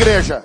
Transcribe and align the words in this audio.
igreja. 0.00 0.42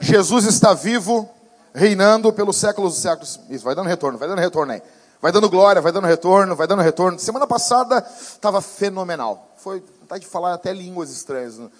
Jesus 0.00 0.46
está 0.46 0.72
vivo, 0.72 1.28
reinando 1.74 2.32
pelos 2.32 2.56
séculos 2.56 2.94
dos 2.94 3.02
séculos. 3.02 3.38
Isso, 3.50 3.62
vai 3.62 3.74
dando 3.74 3.86
retorno, 3.86 4.18
vai 4.18 4.26
dando 4.26 4.38
retorno 4.38 4.72
aí. 4.72 4.82
Vai 5.20 5.30
dando 5.30 5.50
glória, 5.50 5.82
vai 5.82 5.92
dando 5.92 6.06
retorno, 6.06 6.56
vai 6.56 6.66
dando 6.66 6.80
retorno. 6.80 7.18
Semana 7.18 7.46
passada 7.46 7.98
estava 7.98 8.62
fenomenal. 8.62 9.52
Foi 9.58 9.82
vontade 10.00 10.24
de 10.24 10.30
falar 10.30 10.54
até 10.54 10.72
línguas 10.72 11.10
estranhas. 11.10 11.56
Vocês 11.56 11.72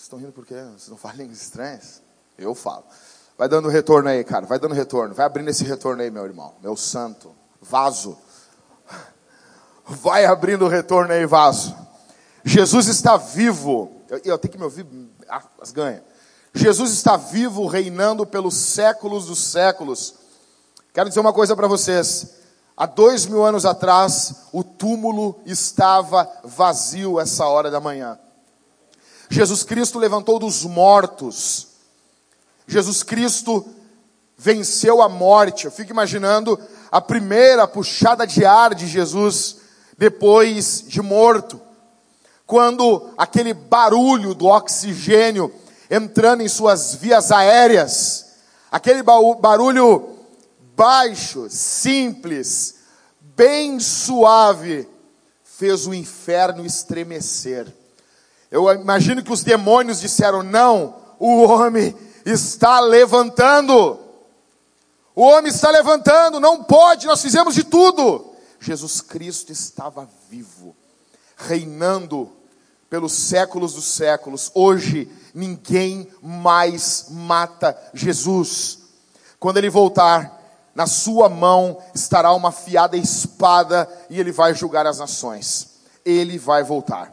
estão 0.00 0.18
rindo 0.18 0.32
por 0.32 0.46
quê? 0.46 0.54
Vocês 0.54 0.88
não 0.88 0.96
falam 0.98 1.18
línguas 1.18 1.42
estranhas? 1.42 2.00
Eu 2.38 2.54
falo. 2.54 2.84
Vai 3.36 3.48
dando 3.48 3.68
retorno 3.68 4.08
aí, 4.08 4.24
cara. 4.24 4.46
Vai 4.46 4.58
dando 4.58 4.74
retorno. 4.74 5.14
Vai 5.14 5.26
abrindo 5.26 5.48
esse 5.48 5.64
retorno 5.64 6.00
aí, 6.00 6.10
meu 6.10 6.24
irmão. 6.24 6.54
Meu 6.62 6.76
santo. 6.76 7.34
Vaso. 7.60 8.16
Vai 9.84 10.24
abrindo 10.24 10.64
o 10.64 10.68
retorno 10.68 11.12
aí, 11.12 11.26
vaso. 11.26 11.76
Jesus 12.44 12.86
está 12.86 13.16
vivo. 13.18 13.92
Eu, 14.08 14.20
eu 14.24 14.38
tenho 14.38 14.52
que 14.52 14.58
me 14.58 14.64
ouvir 14.64 14.86
as 15.60 15.72
ganhas. 15.72 16.02
Jesus 16.54 16.92
está 16.92 17.16
vivo, 17.16 17.66
reinando 17.66 18.26
pelos 18.26 18.54
séculos 18.54 19.26
dos 19.26 19.38
séculos. 19.38 20.14
Quero 20.92 21.08
dizer 21.08 21.20
uma 21.20 21.32
coisa 21.32 21.54
para 21.54 21.68
vocês. 21.68 22.34
Há 22.76 22.86
dois 22.86 23.26
mil 23.26 23.44
anos 23.44 23.66
atrás, 23.66 24.46
o 24.52 24.62
túmulo 24.62 25.40
estava 25.44 26.28
vazio 26.44 27.20
essa 27.20 27.44
hora 27.46 27.70
da 27.70 27.80
manhã. 27.80 28.18
Jesus 29.28 29.62
Cristo 29.62 29.98
levantou 29.98 30.38
dos 30.38 30.64
mortos. 30.64 31.68
Jesus 32.66 33.02
Cristo 33.02 33.66
venceu 34.36 35.02
a 35.02 35.08
morte. 35.08 35.64
Eu 35.64 35.70
fico 35.70 35.90
imaginando 35.90 36.58
a 36.90 37.00
primeira 37.00 37.66
puxada 37.66 38.26
de 38.26 38.44
ar 38.44 38.74
de 38.74 38.86
Jesus 38.86 39.58
depois 39.96 40.84
de 40.86 41.02
morto. 41.02 41.60
Quando 42.48 43.10
aquele 43.18 43.52
barulho 43.52 44.32
do 44.32 44.46
oxigênio 44.46 45.52
entrando 45.90 46.42
em 46.42 46.48
suas 46.48 46.94
vias 46.94 47.30
aéreas, 47.30 48.36
aquele 48.72 49.02
barulho 49.02 50.16
baixo, 50.74 51.46
simples, 51.50 52.76
bem 53.20 53.78
suave, 53.78 54.88
fez 55.44 55.86
o 55.86 55.92
inferno 55.92 56.64
estremecer. 56.64 57.70
Eu 58.50 58.72
imagino 58.72 59.22
que 59.22 59.30
os 59.30 59.42
demônios 59.44 60.00
disseram: 60.00 60.42
não, 60.42 60.96
o 61.18 61.42
homem 61.42 61.94
está 62.24 62.80
levantando. 62.80 64.00
O 65.14 65.20
homem 65.20 65.52
está 65.52 65.70
levantando, 65.70 66.40
não 66.40 66.64
pode, 66.64 67.06
nós 67.06 67.20
fizemos 67.20 67.54
de 67.54 67.64
tudo. 67.64 68.32
Jesus 68.58 69.02
Cristo 69.02 69.52
estava 69.52 70.08
vivo, 70.30 70.74
reinando 71.36 72.37
pelos 72.88 73.12
séculos 73.12 73.74
dos 73.74 73.84
séculos. 73.84 74.50
Hoje, 74.54 75.10
ninguém 75.34 76.08
mais 76.22 77.06
mata 77.10 77.76
Jesus. 77.92 78.78
Quando 79.38 79.58
ele 79.58 79.70
voltar, 79.70 80.38
na 80.74 80.86
sua 80.86 81.28
mão 81.28 81.78
estará 81.94 82.32
uma 82.32 82.52
fiada 82.52 82.96
espada 82.96 83.88
e 84.08 84.18
ele 84.18 84.32
vai 84.32 84.54
julgar 84.54 84.86
as 84.86 84.98
nações. 84.98 85.70
Ele 86.04 86.38
vai 86.38 86.62
voltar. 86.62 87.12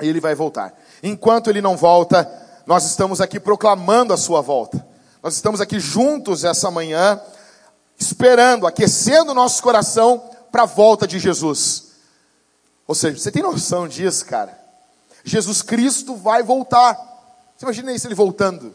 Ele 0.00 0.20
vai 0.20 0.34
voltar. 0.34 0.74
Enquanto 1.02 1.50
ele 1.50 1.60
não 1.60 1.76
volta, 1.76 2.30
nós 2.66 2.84
estamos 2.84 3.20
aqui 3.20 3.40
proclamando 3.40 4.12
a 4.12 4.16
sua 4.16 4.40
volta. 4.40 4.86
Nós 5.22 5.34
estamos 5.34 5.60
aqui 5.60 5.78
juntos 5.78 6.44
essa 6.44 6.70
manhã, 6.70 7.20
esperando, 7.98 8.66
aquecendo 8.66 9.32
o 9.32 9.34
nosso 9.34 9.62
coração 9.62 10.22
para 10.50 10.62
a 10.62 10.66
volta 10.66 11.06
de 11.06 11.18
Jesus. 11.18 11.92
Ou 12.86 12.94
seja, 12.94 13.18
você 13.18 13.30
tem 13.30 13.42
noção 13.42 13.88
disso, 13.88 14.26
cara? 14.26 14.61
Jesus 15.24 15.62
Cristo 15.62 16.16
vai 16.16 16.42
voltar. 16.42 16.94
Você 17.56 17.64
imagina 17.64 17.92
isso 17.92 18.06
ele 18.06 18.14
voltando? 18.14 18.74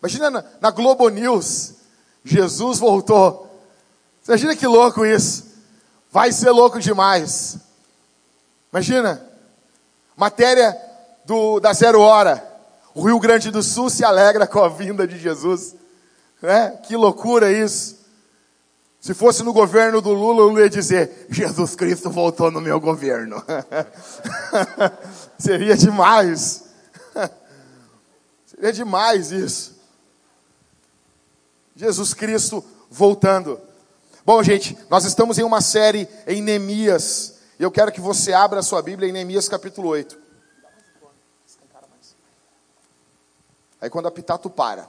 Imagina 0.00 0.30
na, 0.30 0.44
na 0.60 0.70
Globo 0.70 1.08
News, 1.08 1.74
Jesus 2.24 2.78
voltou. 2.78 3.46
Você 4.22 4.32
imagina 4.32 4.56
que 4.56 4.66
louco 4.66 5.04
isso? 5.04 5.44
Vai 6.10 6.32
ser 6.32 6.50
louco 6.50 6.80
demais. 6.80 7.58
Imagina, 8.72 9.22
matéria 10.16 10.76
do, 11.24 11.60
da 11.60 11.72
zero 11.72 12.00
hora. 12.00 12.46
O 12.94 13.06
Rio 13.06 13.20
Grande 13.20 13.50
do 13.50 13.62
Sul 13.62 13.90
se 13.90 14.04
alegra 14.04 14.46
com 14.46 14.64
a 14.64 14.68
vinda 14.68 15.06
de 15.06 15.18
Jesus. 15.18 15.76
Né? 16.40 16.78
Que 16.82 16.96
loucura 16.96 17.52
isso. 17.52 18.00
Se 19.00 19.14
fosse 19.14 19.42
no 19.42 19.52
governo 19.52 20.00
do 20.00 20.12
Lula, 20.12 20.42
eu 20.42 20.58
ia 20.58 20.68
dizer: 20.68 21.26
Jesus 21.30 21.74
Cristo 21.74 22.10
voltou 22.10 22.50
no 22.50 22.60
meu 22.60 22.80
governo. 22.80 23.42
Seria 25.40 25.74
demais. 25.74 26.64
Seria 28.44 28.72
demais 28.72 29.32
isso. 29.32 29.80
Jesus 31.74 32.12
Cristo 32.12 32.62
voltando. 32.90 33.58
Bom, 34.24 34.42
gente, 34.42 34.76
nós 34.90 35.06
estamos 35.06 35.38
em 35.38 35.42
uma 35.42 35.62
série 35.62 36.06
em 36.26 36.42
Neemias. 36.42 37.38
E 37.58 37.62
eu 37.62 37.70
quero 37.70 37.90
que 37.90 38.02
você 38.02 38.34
abra 38.34 38.60
a 38.60 38.62
sua 38.62 38.82
Bíblia 38.82 39.08
em 39.08 39.12
Neemias 39.12 39.48
capítulo 39.48 39.88
8. 39.88 40.18
Aí 43.80 43.88
quando 43.88 44.08
apitar, 44.08 44.36
tu 44.36 44.50
para. 44.50 44.86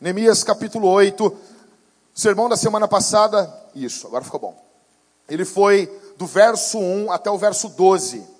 Neemias 0.00 0.42
capítulo 0.42 0.88
8. 0.88 1.38
Sermão 2.12 2.48
da 2.48 2.56
semana 2.56 2.88
passada, 2.88 3.52
isso, 3.76 4.08
agora 4.08 4.24
ficou 4.24 4.40
bom. 4.40 4.64
Ele 5.28 5.44
foi 5.44 5.86
do 6.16 6.26
verso 6.26 6.78
1 6.78 7.12
até 7.12 7.30
o 7.30 7.38
verso 7.38 7.68
12. 7.68 8.33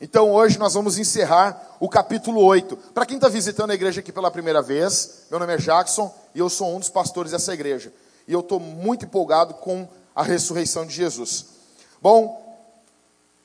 Então 0.00 0.30
hoje 0.32 0.58
nós 0.58 0.74
vamos 0.74 0.96
encerrar 0.96 1.76
o 1.80 1.88
capítulo 1.88 2.40
8. 2.40 2.76
Para 2.94 3.04
quem 3.04 3.16
está 3.16 3.28
visitando 3.28 3.70
a 3.70 3.74
igreja 3.74 4.00
aqui 4.00 4.12
pela 4.12 4.30
primeira 4.30 4.62
vez, 4.62 5.24
meu 5.28 5.40
nome 5.40 5.54
é 5.54 5.56
Jackson 5.56 6.14
e 6.34 6.38
eu 6.38 6.48
sou 6.48 6.74
um 6.74 6.78
dos 6.78 6.88
pastores 6.88 7.32
dessa 7.32 7.52
igreja. 7.52 7.92
E 8.26 8.32
eu 8.32 8.40
estou 8.40 8.60
muito 8.60 9.06
empolgado 9.06 9.54
com 9.54 9.88
a 10.14 10.22
ressurreição 10.22 10.86
de 10.86 10.94
Jesus. 10.94 11.46
Bom, 12.00 12.46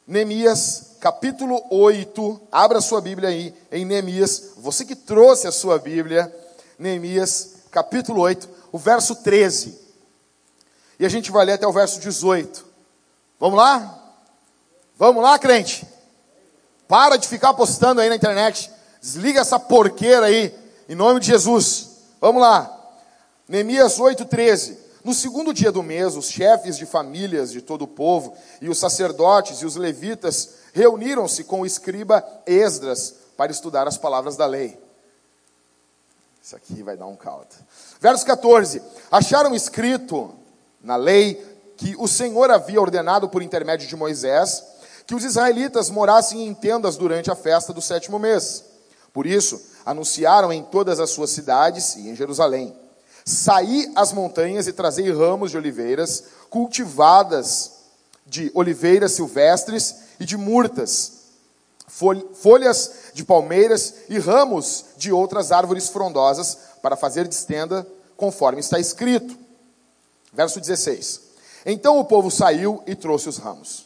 Neemias 0.05 0.91
capítulo 0.99 1.59
8, 1.71 2.41
abra 2.51 2.81
sua 2.81 3.01
Bíblia 3.01 3.29
aí 3.29 3.53
em 3.71 3.83
Neemias, 3.83 4.51
você 4.57 4.85
que 4.85 4.95
trouxe 4.95 5.47
a 5.47 5.51
sua 5.51 5.79
Bíblia, 5.79 6.33
Neemias 6.77 7.55
capítulo 7.71 8.21
8, 8.21 8.47
o 8.71 8.77
verso 8.77 9.15
13. 9.15 9.79
E 10.99 11.05
a 11.05 11.09
gente 11.09 11.31
vai 11.31 11.45
ler 11.45 11.53
até 11.53 11.65
o 11.65 11.73
verso 11.73 11.99
18. 11.99 12.63
Vamos 13.39 13.57
lá? 13.57 13.99
Vamos 14.97 15.23
lá, 15.23 15.39
crente? 15.39 15.92
Para 16.87 17.17
de 17.17 17.27
ficar 17.27 17.53
postando 17.53 18.01
aí 18.01 18.09
na 18.09 18.15
internet. 18.15 18.71
Desliga 19.01 19.41
essa 19.41 19.59
porqueira 19.59 20.27
aí, 20.27 20.53
em 20.87 20.95
nome 20.95 21.19
de 21.19 21.27
Jesus. 21.27 21.89
Vamos 22.21 22.41
lá. 22.41 22.71
Neemias 23.47 23.99
8:13. 23.99 24.77
No 25.03 25.13
segundo 25.13 25.53
dia 25.53 25.71
do 25.71 25.83
mês, 25.83 26.15
os 26.15 26.29
chefes 26.29 26.77
de 26.77 26.85
famílias 26.85 27.51
de 27.51 27.61
todo 27.61 27.81
o 27.81 27.87
povo 27.87 28.33
e 28.61 28.69
os 28.69 28.77
sacerdotes 28.77 29.61
e 29.61 29.65
os 29.65 29.75
levitas 29.75 30.49
reuniram-se 30.71 31.43
com 31.43 31.61
o 31.61 31.65
escriba 31.65 32.23
Esdras 32.45 33.13
para 33.35 33.51
estudar 33.51 33.85
as 33.85 33.97
palavras 33.97 34.37
da 34.37 34.45
lei. 34.45 34.81
Isso 36.41 36.55
aqui 36.55 36.81
vai 36.81 36.95
dar 36.95 37.07
um 37.07 37.15
caldo. 37.15 37.47
Verso 37.99 38.25
14: 38.25 38.81
Acharam 39.11 39.53
escrito 39.53 40.33
na 40.81 40.95
lei 40.95 41.35
que 41.75 41.95
o 41.97 42.07
Senhor 42.07 42.49
havia 42.49 42.79
ordenado 42.79 43.27
por 43.27 43.41
intermédio 43.41 43.87
de 43.87 43.95
Moisés 43.95 44.63
que 45.05 45.15
os 45.15 45.23
israelitas 45.23 45.89
morassem 45.89 46.47
em 46.47 46.53
tendas 46.53 46.97
durante 46.97 47.29
a 47.29 47.35
festa 47.35 47.73
do 47.73 47.81
sétimo 47.81 48.17
mês. 48.17 48.63
Por 49.11 49.27
isso, 49.27 49.61
anunciaram 49.85 50.51
em 50.51 50.63
todas 50.63 50.99
as 50.99 51.09
suas 51.09 51.29
cidades 51.29 51.95
e 51.95 52.09
em 52.09 52.15
Jerusalém: 52.15 52.75
Saí 53.25 53.91
às 53.95 54.11
montanhas 54.11 54.67
e 54.67 54.73
trazei 54.73 55.11
ramos 55.11 55.51
de 55.51 55.57
oliveiras 55.57 56.23
cultivadas 56.49 57.71
de 58.25 58.51
oliveiras 58.53 59.11
silvestres 59.11 59.95
e 60.19 60.25
de 60.25 60.37
murtas, 60.37 61.11
folhas 61.87 63.11
de 63.13 63.23
palmeiras 63.23 63.95
e 64.09 64.17
ramos 64.17 64.85
de 64.97 65.11
outras 65.11 65.51
árvores 65.51 65.89
frondosas 65.89 66.57
para 66.81 66.95
fazer 66.95 67.27
de 67.27 67.35
estenda, 67.35 67.85
conforme 68.17 68.59
está 68.59 68.79
escrito. 68.79 69.37
Verso 70.31 70.59
16. 70.59 71.21
Então 71.65 71.99
o 71.99 72.05
povo 72.05 72.31
saiu 72.31 72.81
e 72.87 72.95
trouxe 72.95 73.29
os 73.29 73.37
ramos. 73.37 73.85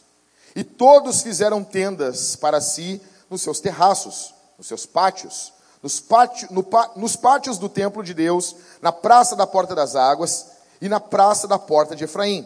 E 0.58 0.64
todos 0.64 1.22
fizeram 1.22 1.64
tendas 1.64 2.36
para 2.36 2.60
si 2.60 3.00
nos 3.30 3.44
seus 3.44 3.60
terraços, 3.60 4.34
nos 4.58 4.66
seus 4.66 4.88
pátios, 4.88 5.54
nos, 5.84 6.00
pátio, 6.00 6.48
no, 6.50 6.66
nos 6.96 7.16
pátios 7.16 7.60
do 7.60 7.70
templo 7.70 8.04
de 8.04 8.12
Deus, 8.12 8.56
na 8.82 8.92
praça 8.92 9.36
da 9.36 9.46
porta 9.46 9.76
das 9.76 9.96
águas 9.96 10.48
e 10.82 10.90
na 10.90 11.00
praça 11.00 11.48
da 11.48 11.60
porta 11.60 11.96
de 11.96 12.06
Efraim. 12.06 12.44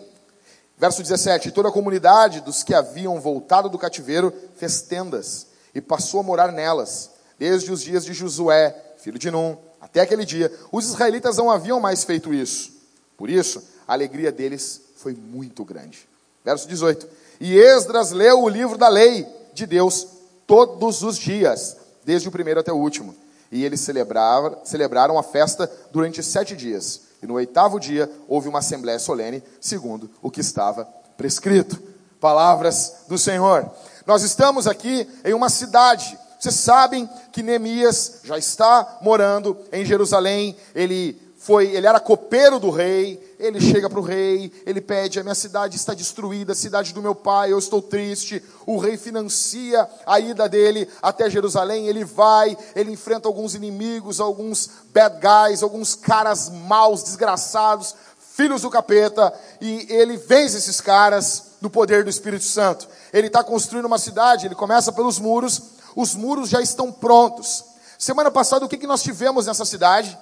Verso 0.77 1.01
17: 1.01 1.47
E 1.47 1.51
toda 1.53 1.69
a 1.69 1.71
comunidade 1.71 2.41
dos 2.41 2.63
que 2.63 2.73
haviam 2.73 3.17
voltado 3.21 3.69
do 3.69 3.79
cativeiro 3.79 4.33
fez 4.57 4.81
tendas 4.81 5.47
e 5.73 5.79
passou 5.79 6.19
a 6.19 6.23
morar 6.23 6.51
nelas, 6.51 7.11
desde 7.39 7.71
os 7.71 7.81
dias 7.81 8.03
de 8.03 8.11
Josué, 8.11 8.75
filho 8.97 9.17
de 9.17 9.31
Num, 9.31 9.55
até 9.79 10.01
aquele 10.01 10.25
dia, 10.25 10.51
os 10.69 10.85
israelitas 10.85 11.37
não 11.37 11.49
haviam 11.49 11.79
mais 11.79 12.03
feito 12.03 12.33
isso. 12.33 12.73
Por 13.15 13.29
isso, 13.29 13.63
a 13.87 13.93
alegria 13.93 14.33
deles 14.33 14.81
foi 14.97 15.13
muito 15.13 15.63
grande. 15.63 16.09
Verso 16.43 16.67
18: 16.67 17.07
E 17.43 17.57
Esdras 17.57 18.11
leu 18.11 18.43
o 18.43 18.47
livro 18.47 18.77
da 18.77 18.87
lei 18.87 19.27
de 19.51 19.65
Deus 19.65 20.05
todos 20.45 21.01
os 21.01 21.17
dias, 21.17 21.75
desde 22.05 22.27
o 22.27 22.31
primeiro 22.31 22.59
até 22.59 22.71
o 22.71 22.77
último. 22.77 23.15
E 23.51 23.65
eles 23.65 23.81
celebraram, 23.81 24.59
celebraram 24.63 25.17
a 25.17 25.23
festa 25.23 25.69
durante 25.91 26.21
sete 26.21 26.55
dias. 26.55 27.01
E 27.19 27.25
no 27.25 27.33
oitavo 27.33 27.79
dia 27.79 28.07
houve 28.27 28.47
uma 28.47 28.59
assembléia 28.59 28.99
solene, 28.99 29.43
segundo 29.59 30.07
o 30.21 30.29
que 30.29 30.39
estava 30.39 30.87
prescrito. 31.17 31.81
Palavras 32.19 32.97
do 33.07 33.17
Senhor. 33.17 33.67
Nós 34.05 34.21
estamos 34.21 34.67
aqui 34.67 35.09
em 35.25 35.33
uma 35.33 35.49
cidade. 35.49 36.15
Vocês 36.39 36.53
sabem 36.53 37.09
que 37.31 37.41
Neemias 37.41 38.19
já 38.23 38.37
está 38.37 38.99
morando 39.01 39.57
em 39.71 39.83
Jerusalém. 39.83 40.55
Ele 40.75 41.19
foi, 41.43 41.75
ele 41.75 41.87
era 41.87 41.99
copeiro 41.99 42.59
do 42.59 42.69
rei. 42.69 43.35
Ele 43.39 43.59
chega 43.59 43.89
para 43.89 43.99
o 43.99 44.03
rei, 44.03 44.53
ele 44.63 44.79
pede: 44.79 45.19
a 45.19 45.23
minha 45.23 45.33
cidade 45.33 45.75
está 45.75 45.95
destruída, 45.95 46.51
a 46.51 46.55
cidade 46.55 46.93
do 46.93 47.01
meu 47.01 47.15
pai, 47.15 47.51
eu 47.51 47.57
estou 47.57 47.81
triste. 47.81 48.43
O 48.63 48.77
rei 48.77 48.95
financia 48.95 49.89
a 50.05 50.19
ida 50.19 50.47
dele 50.47 50.87
até 51.01 51.27
Jerusalém. 51.31 51.87
Ele 51.87 52.05
vai, 52.05 52.55
ele 52.75 52.91
enfrenta 52.91 53.27
alguns 53.27 53.55
inimigos, 53.55 54.19
alguns 54.19 54.69
bad 54.93 55.15
guys, 55.19 55.63
alguns 55.63 55.95
caras 55.95 56.47
maus, 56.49 57.01
desgraçados, 57.01 57.95
filhos 58.35 58.61
do 58.61 58.69
capeta, 58.69 59.33
e 59.59 59.87
ele 59.89 60.17
vence 60.17 60.57
esses 60.57 60.79
caras 60.79 61.53
no 61.59 61.71
poder 61.71 62.03
do 62.03 62.09
Espírito 62.11 62.45
Santo. 62.45 62.87
Ele 63.11 63.27
está 63.27 63.43
construindo 63.43 63.85
uma 63.85 63.97
cidade, 63.97 64.45
ele 64.45 64.53
começa 64.53 64.91
pelos 64.91 65.17
muros, 65.17 65.59
os 65.95 66.13
muros 66.13 66.49
já 66.49 66.61
estão 66.61 66.91
prontos. 66.91 67.63
Semana 67.97 68.29
passada, 68.29 68.63
o 68.63 68.69
que, 68.69 68.77
que 68.77 68.85
nós 68.85 69.01
tivemos 69.01 69.47
nessa 69.47 69.65
cidade? 69.65 70.15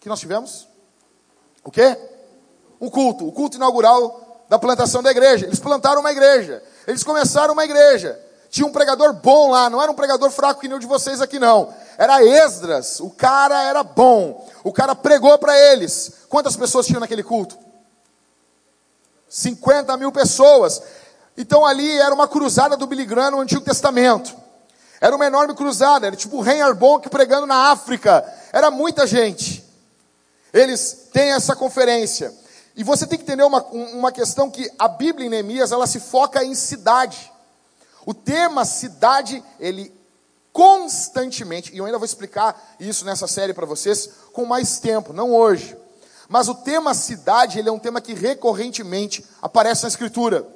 O 0.00 0.02
que 0.02 0.08
nós 0.08 0.18
tivemos? 0.18 0.66
O 1.62 1.70
quê? 1.70 1.96
um 2.80 2.88
culto, 2.88 3.28
o 3.28 3.32
culto 3.32 3.56
inaugural 3.56 4.44
da 4.48 4.58
plantação 4.58 5.02
da 5.02 5.10
igreja. 5.10 5.46
Eles 5.46 5.60
plantaram 5.60 6.00
uma 6.00 6.10
igreja, 6.10 6.62
eles 6.86 7.04
começaram 7.04 7.52
uma 7.52 7.64
igreja. 7.64 8.18
Tinha 8.48 8.66
um 8.66 8.72
pregador 8.72 9.12
bom 9.12 9.50
lá, 9.50 9.70
não 9.70 9.80
era 9.80 9.92
um 9.92 9.94
pregador 9.94 10.28
fraco 10.30 10.60
que 10.60 10.66
nem 10.66 10.76
o 10.76 10.80
de 10.80 10.86
vocês 10.86 11.20
aqui, 11.20 11.38
não. 11.38 11.72
Era 11.96 12.24
Esdras, 12.24 12.98
o 12.98 13.10
cara 13.10 13.62
era 13.62 13.84
bom. 13.84 14.48
O 14.64 14.72
cara 14.72 14.94
pregou 14.94 15.38
para 15.38 15.56
eles. 15.56 16.12
Quantas 16.28 16.56
pessoas 16.56 16.86
tinham 16.86 16.98
naquele 16.98 17.22
culto? 17.22 17.56
50 19.28 19.96
mil 19.98 20.10
pessoas. 20.10 20.82
Então 21.36 21.64
ali 21.64 21.96
era 21.98 22.12
uma 22.12 22.26
cruzada 22.26 22.76
do 22.76 22.88
Billy 22.88 23.04
Graham 23.04 23.32
no 23.32 23.40
Antigo 23.40 23.60
Testamento. 23.60 24.34
Era 25.00 25.14
uma 25.14 25.26
enorme 25.26 25.54
cruzada, 25.54 26.08
era 26.08 26.16
tipo 26.16 26.38
o 26.38 26.40
Rei 26.40 26.60
Arbonk 26.60 27.08
pregando 27.08 27.46
na 27.46 27.70
África. 27.70 28.24
Era 28.52 28.70
muita 28.70 29.06
gente. 29.06 29.59
Eles 30.52 31.08
têm 31.12 31.32
essa 31.32 31.54
conferência. 31.54 32.34
E 32.76 32.84
você 32.84 33.06
tem 33.06 33.18
que 33.18 33.24
entender 33.24 33.42
uma, 33.42 33.62
uma 33.64 34.12
questão 34.12 34.50
que 34.50 34.70
a 34.78 34.88
Bíblia 34.88 35.26
em 35.26 35.30
Neemias, 35.30 35.72
ela 35.72 35.86
se 35.86 36.00
foca 36.00 36.44
em 36.44 36.54
cidade. 36.54 37.30
O 38.06 38.14
tema 38.14 38.64
cidade, 38.64 39.42
ele 39.58 39.92
constantemente, 40.52 41.72
e 41.72 41.78
eu 41.78 41.84
ainda 41.84 41.98
vou 41.98 42.04
explicar 42.04 42.74
isso 42.80 43.04
nessa 43.04 43.26
série 43.26 43.54
para 43.54 43.66
vocês 43.66 44.10
com 44.32 44.44
mais 44.44 44.78
tempo, 44.78 45.12
não 45.12 45.32
hoje. 45.32 45.76
Mas 46.28 46.48
o 46.48 46.54
tema 46.54 46.94
cidade, 46.94 47.58
ele 47.58 47.68
é 47.68 47.72
um 47.72 47.78
tema 47.78 48.00
que 48.00 48.14
recorrentemente 48.14 49.24
aparece 49.42 49.82
na 49.82 49.88
escritura. 49.88 50.46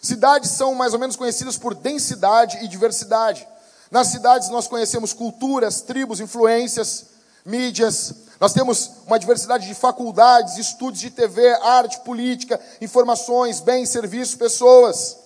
Cidades 0.00 0.50
são 0.50 0.74
mais 0.74 0.94
ou 0.94 0.98
menos 0.98 1.16
conhecidas 1.16 1.58
por 1.58 1.74
densidade 1.74 2.58
e 2.64 2.68
diversidade. 2.68 3.46
Nas 3.90 4.06
cidades 4.08 4.48
nós 4.48 4.68
conhecemos 4.68 5.12
culturas, 5.12 5.82
tribos, 5.82 6.20
influências, 6.20 7.06
mídias, 7.44 8.14
nós 8.40 8.52
temos 8.52 8.90
uma 9.06 9.18
diversidade 9.18 9.66
de 9.66 9.74
faculdades, 9.74 10.56
estudos 10.56 11.00
de 11.00 11.10
TV, 11.10 11.52
arte, 11.62 12.00
política, 12.00 12.58
informações, 12.80 13.60
bens, 13.60 13.90
serviços, 13.90 14.34
pessoas. 14.34 15.18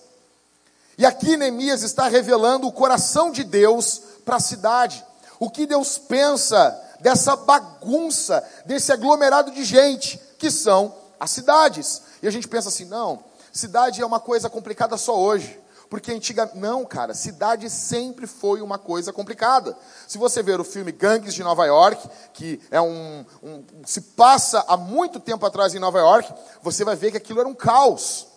E 0.97 1.05
aqui 1.05 1.37
Neemias 1.37 1.81
está 1.81 2.07
revelando 2.07 2.67
o 2.67 2.71
coração 2.71 3.31
de 3.31 3.43
Deus 3.43 4.01
para 4.25 4.35
a 4.37 4.41
cidade. 4.41 5.03
O 5.39 5.49
que 5.49 5.65
Deus 5.65 5.97
pensa 5.97 6.81
dessa 6.99 7.35
bagunça, 7.35 8.43
desse 8.65 8.91
aglomerado 8.91 9.51
de 9.51 9.63
gente, 9.63 10.19
que 10.37 10.51
são 10.51 10.93
as 11.19 11.31
cidades. 11.31 12.01
E 12.21 12.27
a 12.27 12.31
gente 12.31 12.47
pensa 12.47 12.69
assim: 12.69 12.85
não, 12.85 13.23
cidade 13.51 14.01
é 14.01 14.05
uma 14.05 14.19
coisa 14.19 14.49
complicada 14.49 14.97
só 14.97 15.17
hoje. 15.17 15.59
Porque 15.89 16.11
antiga. 16.11 16.49
Não, 16.55 16.83
cara, 16.85 17.13
cidade 17.13 17.69
sempre 17.69 18.27
foi 18.27 18.61
uma 18.61 18.77
coisa 18.77 19.13
complicada. 19.13 19.77
Se 20.07 20.17
você 20.17 20.41
ver 20.41 20.59
o 20.59 20.63
filme 20.63 20.91
Gangues 20.91 21.33
de 21.33 21.43
Nova 21.43 21.65
York, 21.65 22.09
que 22.33 22.59
é 22.71 22.81
um, 22.81 23.25
um, 23.43 23.63
se 23.85 24.01
passa 24.01 24.63
há 24.67 24.75
muito 24.77 25.19
tempo 25.19 25.45
atrás 25.45 25.73
em 25.75 25.79
Nova 25.79 25.99
York, 25.99 26.33
você 26.61 26.83
vai 26.83 26.95
ver 26.95 27.11
que 27.11 27.17
aquilo 27.17 27.39
era 27.39 27.49
um 27.49 27.55
caos. 27.55 28.27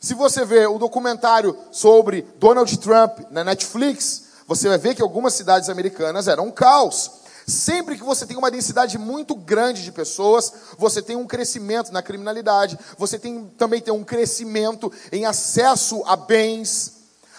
Se 0.00 0.14
você 0.14 0.44
ver 0.44 0.68
o 0.68 0.78
documentário 0.78 1.56
sobre 1.70 2.22
Donald 2.36 2.76
Trump 2.78 3.20
na 3.30 3.44
Netflix, 3.44 4.24
você 4.46 4.68
vai 4.68 4.78
ver 4.78 4.94
que 4.94 5.02
algumas 5.02 5.34
cidades 5.34 5.68
americanas 5.68 6.26
eram 6.26 6.46
um 6.46 6.50
caos. 6.50 7.21
Sempre 7.46 7.96
que 7.96 8.04
você 8.04 8.24
tem 8.24 8.36
uma 8.36 8.50
densidade 8.50 8.96
muito 8.98 9.34
grande 9.34 9.82
de 9.82 9.90
pessoas, 9.90 10.52
você 10.78 11.02
tem 11.02 11.16
um 11.16 11.26
crescimento 11.26 11.92
na 11.92 12.02
criminalidade, 12.02 12.78
você 12.96 13.18
tem, 13.18 13.46
também 13.58 13.80
tem 13.80 13.92
um 13.92 14.04
crescimento 14.04 14.92
em 15.10 15.24
acesso 15.24 16.02
a 16.06 16.14
bens, 16.14 16.92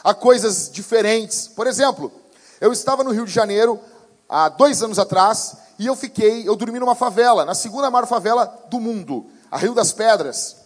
a 0.04 0.14
coisas 0.14 0.70
diferentes. 0.72 1.48
Por 1.48 1.68
exemplo, 1.68 2.12
eu 2.60 2.74
estava 2.74 3.04
no 3.04 3.12
Rio 3.12 3.26
de 3.26 3.32
Janeiro 3.32 3.80
há 4.28 4.50
dois 4.50 4.84
anos 4.84 5.00
atrás 5.00 5.56
e 5.80 5.88
eu 5.88 5.96
fiquei, 5.96 6.48
eu 6.48 6.56
dormi 6.56 6.80
numa 6.80 6.96
favela, 6.96 7.46
na 7.46 7.56
segunda 7.56 7.90
maior 7.90 8.06
favela 8.06 8.46
do 8.70 8.80
mundo, 8.80 9.28
a 9.50 9.58
Rio 9.58 9.74
das 9.74 9.94
Pedras. 9.94 10.58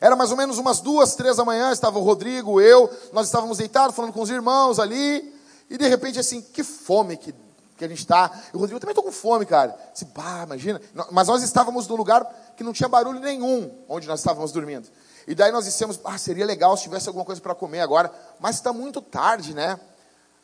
Era 0.00 0.14
mais 0.14 0.30
ou 0.30 0.36
menos 0.36 0.58
umas 0.58 0.80
duas, 0.80 1.14
três 1.14 1.36
da 1.36 1.44
manhã, 1.44 1.72
estava 1.72 1.98
o 1.98 2.02
Rodrigo, 2.02 2.60
eu, 2.60 2.90
nós 3.12 3.26
estávamos 3.26 3.58
deitados 3.58 3.96
falando 3.96 4.12
com 4.12 4.20
os 4.20 4.30
irmãos 4.30 4.78
ali, 4.78 5.34
e 5.68 5.76
de 5.76 5.88
repente 5.88 6.18
assim, 6.18 6.40
que 6.40 6.62
fome 6.62 7.16
que 7.16 7.34
que 7.76 7.84
a 7.84 7.88
gente 7.88 7.98
está. 7.98 8.30
O 8.52 8.58
Rodrigo, 8.58 8.76
eu 8.76 8.80
também 8.80 8.92
estou 8.92 9.04
com 9.04 9.12
fome, 9.12 9.44
cara. 9.44 9.78
Disse, 9.92 10.06
bah, 10.06 10.44
imagina. 10.44 10.80
Mas 11.10 11.28
nós 11.28 11.42
estávamos 11.42 11.86
num 11.86 11.96
lugar 11.96 12.24
que 12.56 12.64
não 12.64 12.72
tinha 12.72 12.88
barulho 12.88 13.20
nenhum, 13.20 13.70
onde 13.88 14.08
nós 14.08 14.20
estávamos 14.20 14.50
dormindo. 14.52 14.88
E 15.26 15.34
daí 15.34 15.52
nós 15.52 15.64
dissemos, 15.64 16.00
ah, 16.04 16.16
seria 16.16 16.46
legal 16.46 16.76
se 16.76 16.84
tivesse 16.84 17.08
alguma 17.08 17.24
coisa 17.24 17.40
para 17.40 17.54
comer 17.54 17.80
agora, 17.80 18.10
mas 18.38 18.56
está 18.56 18.72
muito 18.72 19.02
tarde, 19.02 19.54
né? 19.54 19.78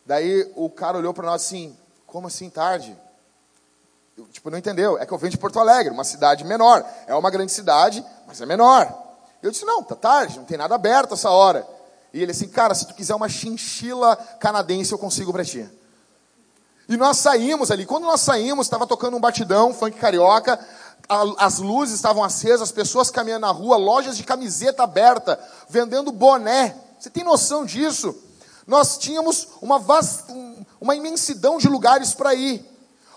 Daí 0.04 0.50
o 0.56 0.68
cara 0.68 0.98
olhou 0.98 1.14
para 1.14 1.26
nós 1.26 1.42
assim, 1.42 1.76
como 2.06 2.26
assim 2.26 2.50
tarde? 2.50 2.96
Eu, 4.18 4.26
tipo, 4.26 4.50
não 4.50 4.58
entendeu. 4.58 4.98
É 4.98 5.06
que 5.06 5.12
eu 5.12 5.18
venho 5.18 5.30
de 5.30 5.38
Porto 5.38 5.58
Alegre, 5.58 5.92
uma 5.92 6.04
cidade 6.04 6.44
menor. 6.44 6.84
É 7.06 7.14
uma 7.14 7.30
grande 7.30 7.52
cidade, 7.52 8.04
mas 8.26 8.40
é 8.40 8.46
menor. 8.46 8.92
Eu 9.42 9.50
disse, 9.50 9.64
não, 9.64 9.82
tá 9.82 9.94
tarde, 9.94 10.38
não 10.38 10.44
tem 10.44 10.58
nada 10.58 10.74
aberto 10.74 11.14
essa 11.14 11.30
hora. 11.30 11.66
E 12.12 12.20
ele 12.20 12.32
assim, 12.32 12.48
cara, 12.48 12.74
se 12.74 12.86
tu 12.86 12.94
quiser 12.94 13.14
uma 13.14 13.28
chinchila 13.28 14.16
canadense, 14.38 14.92
eu 14.92 14.98
consigo 14.98 15.32
para 15.32 15.44
ti. 15.44 15.68
E 16.92 16.96
nós 16.98 17.16
saímos 17.16 17.70
ali. 17.70 17.86
Quando 17.86 18.04
nós 18.04 18.20
saímos, 18.20 18.66
estava 18.66 18.86
tocando 18.86 19.16
um 19.16 19.20
batidão, 19.20 19.72
funk 19.72 19.96
carioca, 19.96 20.60
a, 21.08 21.46
as 21.46 21.58
luzes 21.58 21.94
estavam 21.94 22.22
acesas, 22.22 22.60
as 22.60 22.72
pessoas 22.72 23.10
caminhando 23.10 23.40
na 23.40 23.50
rua, 23.50 23.78
lojas 23.78 24.14
de 24.14 24.22
camiseta 24.24 24.82
aberta, 24.82 25.40
vendendo 25.70 26.12
boné. 26.12 26.76
Você 27.00 27.08
tem 27.08 27.24
noção 27.24 27.64
disso? 27.64 28.14
Nós 28.66 28.98
tínhamos 28.98 29.48
uma, 29.62 29.78
vasta, 29.78 30.34
uma 30.78 30.94
imensidão 30.94 31.56
de 31.56 31.66
lugares 31.66 32.12
para 32.12 32.34
ir. 32.34 32.62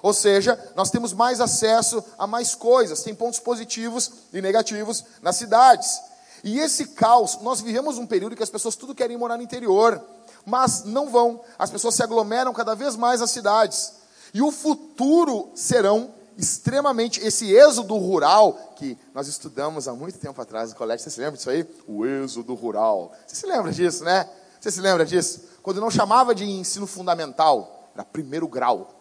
Ou 0.01 0.13
seja, 0.13 0.57
nós 0.73 0.89
temos 0.89 1.11
mais 1.11 1.41
acesso 1.41 2.01
a 2.17 2.25
mais 2.25 2.55
coisas, 2.55 3.03
tem 3.03 3.13
pontos 3.13 3.41
positivos 3.41 4.09
e 4.31 4.41
negativos 4.41 5.03
nas 5.21 5.35
cidades. 5.35 5.99
E 6.45 6.59
esse 6.59 6.87
caos, 6.87 7.39
nós 7.41 7.59
vivemos 7.59 7.97
um 7.97 8.07
período 8.07 8.37
que 8.37 8.43
as 8.43 8.49
pessoas 8.49 8.77
tudo 8.77 8.95
querem 8.95 9.17
morar 9.17 9.35
no 9.35 9.43
interior 9.43 10.01
mas 10.45 10.83
não 10.83 11.09
vão. 11.09 11.41
As 11.57 11.69
pessoas 11.69 11.95
se 11.95 12.03
aglomeram 12.03 12.53
cada 12.53 12.75
vez 12.75 12.95
mais 12.95 13.21
às 13.21 13.31
cidades. 13.31 13.93
E 14.33 14.41
o 14.41 14.51
futuro 14.51 15.49
serão 15.55 16.13
extremamente 16.37 17.19
esse 17.21 17.53
êxodo 17.53 17.95
rural 17.97 18.73
que 18.75 18.97
nós 19.13 19.27
estudamos 19.27 19.87
há 19.87 19.93
muito 19.93 20.19
tempo 20.19 20.41
atrás 20.41 20.69
no 20.69 20.75
colégio. 20.75 21.03
Você 21.03 21.09
se 21.09 21.19
lembra 21.19 21.37
disso 21.37 21.49
aí? 21.49 21.65
O 21.87 22.05
êxodo 22.05 22.53
rural. 22.53 23.13
Você 23.25 23.35
se 23.35 23.45
lembra 23.45 23.71
disso, 23.71 24.03
né? 24.03 24.29
Você 24.59 24.71
se 24.71 24.81
lembra 24.81 25.05
disso? 25.05 25.41
Quando 25.63 25.79
não 25.79 25.89
chamava 25.89 26.35
de 26.35 26.43
ensino 26.43 26.85
fundamental, 26.85 27.89
era 27.93 28.03
primeiro 28.03 28.47
grau. 28.47 28.91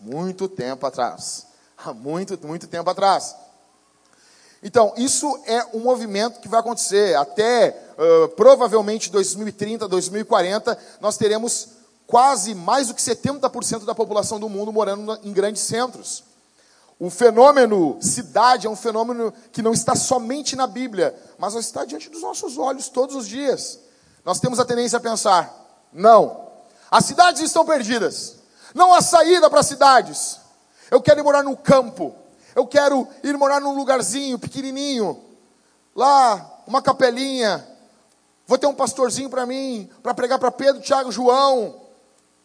Muito 0.00 0.48
tempo 0.48 0.86
atrás. 0.86 1.46
Há 1.76 1.92
muito, 1.92 2.38
muito 2.46 2.66
tempo 2.66 2.88
atrás. 2.90 3.36
Então, 4.66 4.92
isso 4.96 5.40
é 5.46 5.64
um 5.72 5.78
movimento 5.78 6.40
que 6.40 6.48
vai 6.48 6.58
acontecer. 6.58 7.14
Até 7.14 7.94
uh, 7.96 8.28
provavelmente 8.30 9.12
2030, 9.12 9.86
2040, 9.86 10.76
nós 11.00 11.16
teremos 11.16 11.68
quase 12.04 12.52
mais 12.52 12.88
do 12.88 12.94
que 12.94 13.00
70% 13.00 13.84
da 13.84 13.94
população 13.94 14.40
do 14.40 14.48
mundo 14.48 14.72
morando 14.72 15.20
em 15.22 15.32
grandes 15.32 15.62
centros. 15.62 16.24
O 16.98 17.08
fenômeno 17.10 17.96
cidade 18.00 18.66
é 18.66 18.70
um 18.70 18.74
fenômeno 18.74 19.32
que 19.52 19.62
não 19.62 19.72
está 19.72 19.94
somente 19.94 20.56
na 20.56 20.66
Bíblia, 20.66 21.14
mas 21.38 21.54
está 21.54 21.84
diante 21.84 22.10
dos 22.10 22.22
nossos 22.22 22.58
olhos 22.58 22.88
todos 22.88 23.14
os 23.14 23.28
dias. 23.28 23.78
Nós 24.24 24.40
temos 24.40 24.58
a 24.58 24.64
tendência 24.64 24.96
a 24.96 25.00
pensar: 25.00 25.54
não, 25.92 26.44
as 26.90 27.04
cidades 27.04 27.40
estão 27.40 27.64
perdidas, 27.64 28.34
não 28.74 28.92
há 28.92 29.00
saída 29.00 29.48
para 29.48 29.60
as 29.60 29.66
cidades. 29.66 30.40
Eu 30.90 31.00
quero 31.00 31.22
morar 31.22 31.44
no 31.44 31.56
campo, 31.56 32.16
eu 32.56 32.66
quero 32.66 33.06
ir 33.22 33.36
morar 33.36 33.60
num 33.60 33.76
lugarzinho 33.76 34.38
pequenininho, 34.38 35.22
lá, 35.94 36.62
uma 36.66 36.80
capelinha. 36.80 37.64
Vou 38.46 38.56
ter 38.56 38.66
um 38.66 38.74
pastorzinho 38.74 39.28
para 39.28 39.44
mim, 39.44 39.90
para 40.02 40.14
pregar 40.14 40.38
para 40.38 40.50
Pedro, 40.50 40.80
Tiago, 40.80 41.12
João. 41.12 41.82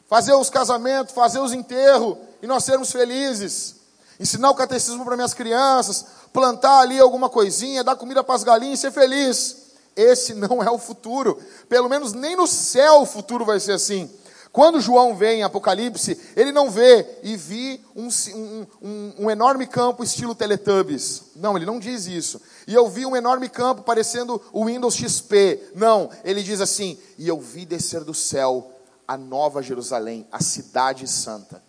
fazer 0.08 0.34
os 0.34 0.50
casamentos, 0.50 1.14
fazer 1.14 1.40
os 1.40 1.54
enterros 1.54 2.18
e 2.42 2.48
nós 2.48 2.66
sermos 2.66 2.92
felizes. 2.92 3.78
Ensinar 4.20 4.52
o 4.52 4.56
catecismo 4.56 5.06
para 5.06 5.16
minhas 5.16 5.34
crianças, 5.34 6.06
plantar 6.34 6.82
ali 6.82 7.00
alguma 7.00 7.30
coisinha, 7.30 7.82
dar 7.82 7.96
comida 7.96 8.22
para 8.22 8.36
as 8.36 8.44
galinhas 8.44 8.80
e 8.80 8.82
ser 8.82 8.92
feliz. 8.92 9.72
Esse 9.96 10.34
não 10.34 10.62
é 10.62 10.70
o 10.70 10.78
futuro. 10.78 11.42
Pelo 11.70 11.88
menos 11.88 12.12
nem 12.12 12.36
no 12.36 12.48
céu 12.48 13.04
o 13.04 13.06
futuro 13.06 13.46
vai 13.46 13.62
ser 13.62 13.72
assim. 13.72 14.12
Quando 14.52 14.82
João 14.82 15.16
vê 15.16 15.36
em 15.36 15.44
Apocalipse, 15.44 16.20
ele 16.36 16.52
não 16.52 16.70
vê 16.70 17.08
e 17.24 17.38
vi 17.38 17.82
um, 17.96 18.10
um, 18.36 18.68
um, 18.82 19.14
um, 19.20 19.32
enorme 19.32 19.66
campo 19.66 20.04
estilo 20.04 20.36
Teletubbies. 20.36 21.24
Não, 21.38 21.56
ele 21.56 21.66
não 21.66 21.80
diz 21.80 22.06
isso. 22.06 22.42
E 22.68 22.74
eu 22.74 22.90
vi 22.90 23.06
um 23.06 23.16
enorme 23.16 23.48
campo 23.48 23.82
parecendo 23.82 24.42
o 24.52 24.66
Windows 24.66 24.96
XP. 24.96 25.72
Não, 25.74 26.10
ele 26.26 26.44
diz 26.44 26.60
assim: 26.60 27.00
e 27.18 27.30
eu 27.30 27.40
vi 27.40 27.66
descer 27.66 28.04
do 28.04 28.14
céu 28.14 28.70
a 29.08 29.16
nova 29.16 29.62
Jerusalém, 29.62 30.28
a 30.30 30.42
cidade 30.42 31.08
santa. 31.08 31.64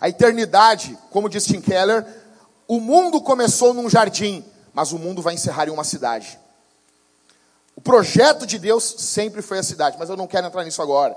A 0.00 0.08
eternidade, 0.08 0.98
como 1.10 1.28
diz 1.28 1.44
Tim 1.44 1.60
Keller, 1.60 2.04
o 2.66 2.80
mundo 2.80 3.20
começou 3.20 3.72
num 3.72 3.88
jardim, 3.88 4.44
mas 4.74 4.90
o 4.90 4.98
mundo 4.98 5.22
vai 5.22 5.34
encerrar 5.34 5.68
em 5.68 5.70
uma 5.70 5.84
cidade. 5.84 6.40
O 7.76 7.80
projeto 7.80 8.46
de 8.46 8.58
Deus 8.58 8.82
sempre 8.98 9.42
foi 9.42 9.58
a 9.58 9.62
cidade, 9.62 9.96
mas 9.96 10.10
eu 10.10 10.16
não 10.16 10.26
quero 10.26 10.46
entrar 10.48 10.64
nisso 10.64 10.82
agora. 10.82 11.16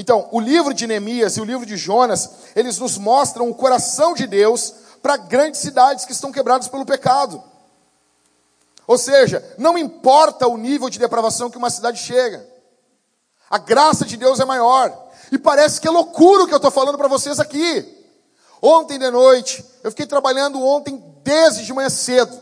Então, 0.00 0.30
o 0.32 0.40
livro 0.40 0.72
de 0.72 0.86
Neemias 0.86 1.36
e 1.36 1.42
o 1.42 1.44
livro 1.44 1.66
de 1.66 1.76
Jonas, 1.76 2.30
eles 2.56 2.78
nos 2.78 2.96
mostram 2.96 3.50
o 3.50 3.54
coração 3.54 4.14
de 4.14 4.26
Deus 4.26 4.72
para 5.02 5.18
grandes 5.18 5.60
cidades 5.60 6.06
que 6.06 6.12
estão 6.12 6.32
quebradas 6.32 6.68
pelo 6.68 6.86
pecado. 6.86 7.44
Ou 8.86 8.96
seja, 8.96 9.44
não 9.58 9.76
importa 9.76 10.48
o 10.48 10.56
nível 10.56 10.88
de 10.88 10.98
depravação 10.98 11.50
que 11.50 11.58
uma 11.58 11.68
cidade 11.68 11.98
chega, 11.98 12.48
a 13.50 13.58
graça 13.58 14.06
de 14.06 14.16
Deus 14.16 14.40
é 14.40 14.46
maior. 14.46 14.90
E 15.30 15.36
parece 15.36 15.78
que 15.78 15.86
é 15.86 15.90
loucura 15.90 16.44
o 16.44 16.46
que 16.46 16.54
eu 16.54 16.56
estou 16.56 16.70
falando 16.70 16.96
para 16.96 17.06
vocês 17.06 17.38
aqui. 17.38 17.86
Ontem 18.62 18.98
de 18.98 19.10
noite, 19.10 19.62
eu 19.84 19.90
fiquei 19.90 20.06
trabalhando 20.06 20.64
ontem 20.64 21.04
desde 21.22 21.66
de 21.66 21.74
manhã 21.74 21.90
cedo. 21.90 22.40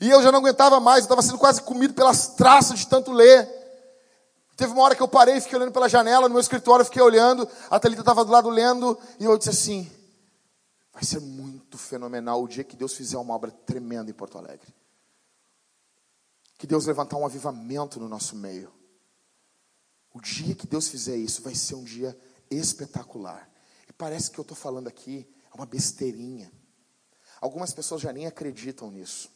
E 0.00 0.08
eu 0.08 0.22
já 0.22 0.32
não 0.32 0.38
aguentava 0.38 0.80
mais, 0.80 1.00
eu 1.00 1.04
estava 1.04 1.20
sendo 1.20 1.36
quase 1.36 1.60
comido 1.60 1.92
pelas 1.92 2.28
traças 2.28 2.78
de 2.78 2.86
tanto 2.86 3.12
ler. 3.12 3.55
Teve 4.56 4.72
uma 4.72 4.82
hora 4.82 4.96
que 4.96 5.02
eu 5.02 5.08
parei, 5.08 5.38
fiquei 5.38 5.58
olhando 5.58 5.72
pela 5.72 5.88
janela 5.88 6.28
no 6.28 6.34
meu 6.34 6.40
escritório, 6.40 6.84
fiquei 6.84 7.02
olhando, 7.02 7.46
a 7.68 7.78
Thalita 7.78 8.00
estava 8.00 8.24
do 8.24 8.32
lado 8.32 8.48
lendo, 8.48 8.98
e 9.20 9.24
eu 9.24 9.36
disse 9.36 9.50
assim: 9.50 9.90
vai 10.90 11.04
ser 11.04 11.20
muito 11.20 11.76
fenomenal 11.76 12.42
o 12.42 12.48
dia 12.48 12.64
que 12.64 12.74
Deus 12.74 12.94
fizer 12.94 13.18
uma 13.18 13.34
obra 13.34 13.50
tremenda 13.50 14.10
em 14.10 14.14
Porto 14.14 14.38
Alegre. 14.38 14.74
Que 16.56 16.66
Deus 16.66 16.86
levantar 16.86 17.18
um 17.18 17.26
avivamento 17.26 18.00
no 18.00 18.08
nosso 18.08 18.34
meio. 18.34 18.72
O 20.14 20.22
dia 20.22 20.54
que 20.54 20.66
Deus 20.66 20.88
fizer 20.88 21.16
isso 21.16 21.42
vai 21.42 21.54
ser 21.54 21.74
um 21.74 21.84
dia 21.84 22.18
espetacular. 22.50 23.50
E 23.86 23.92
parece 23.92 24.30
que 24.30 24.38
eu 24.38 24.42
estou 24.42 24.56
falando 24.56 24.88
aqui 24.88 25.28
é 25.52 25.54
uma 25.54 25.66
besteirinha. 25.66 26.50
Algumas 27.42 27.74
pessoas 27.74 28.00
já 28.00 28.10
nem 28.10 28.26
acreditam 28.26 28.90
nisso. 28.90 29.30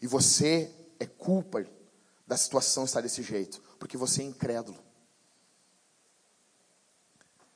E 0.00 0.06
você 0.06 0.72
é 1.00 1.06
culpa 1.06 1.66
da 2.24 2.36
situação 2.36 2.84
estar 2.84 3.00
desse 3.00 3.24
jeito 3.24 3.60
porque 3.78 3.96
você 3.96 4.22
é 4.22 4.24
incrédulo. 4.24 4.78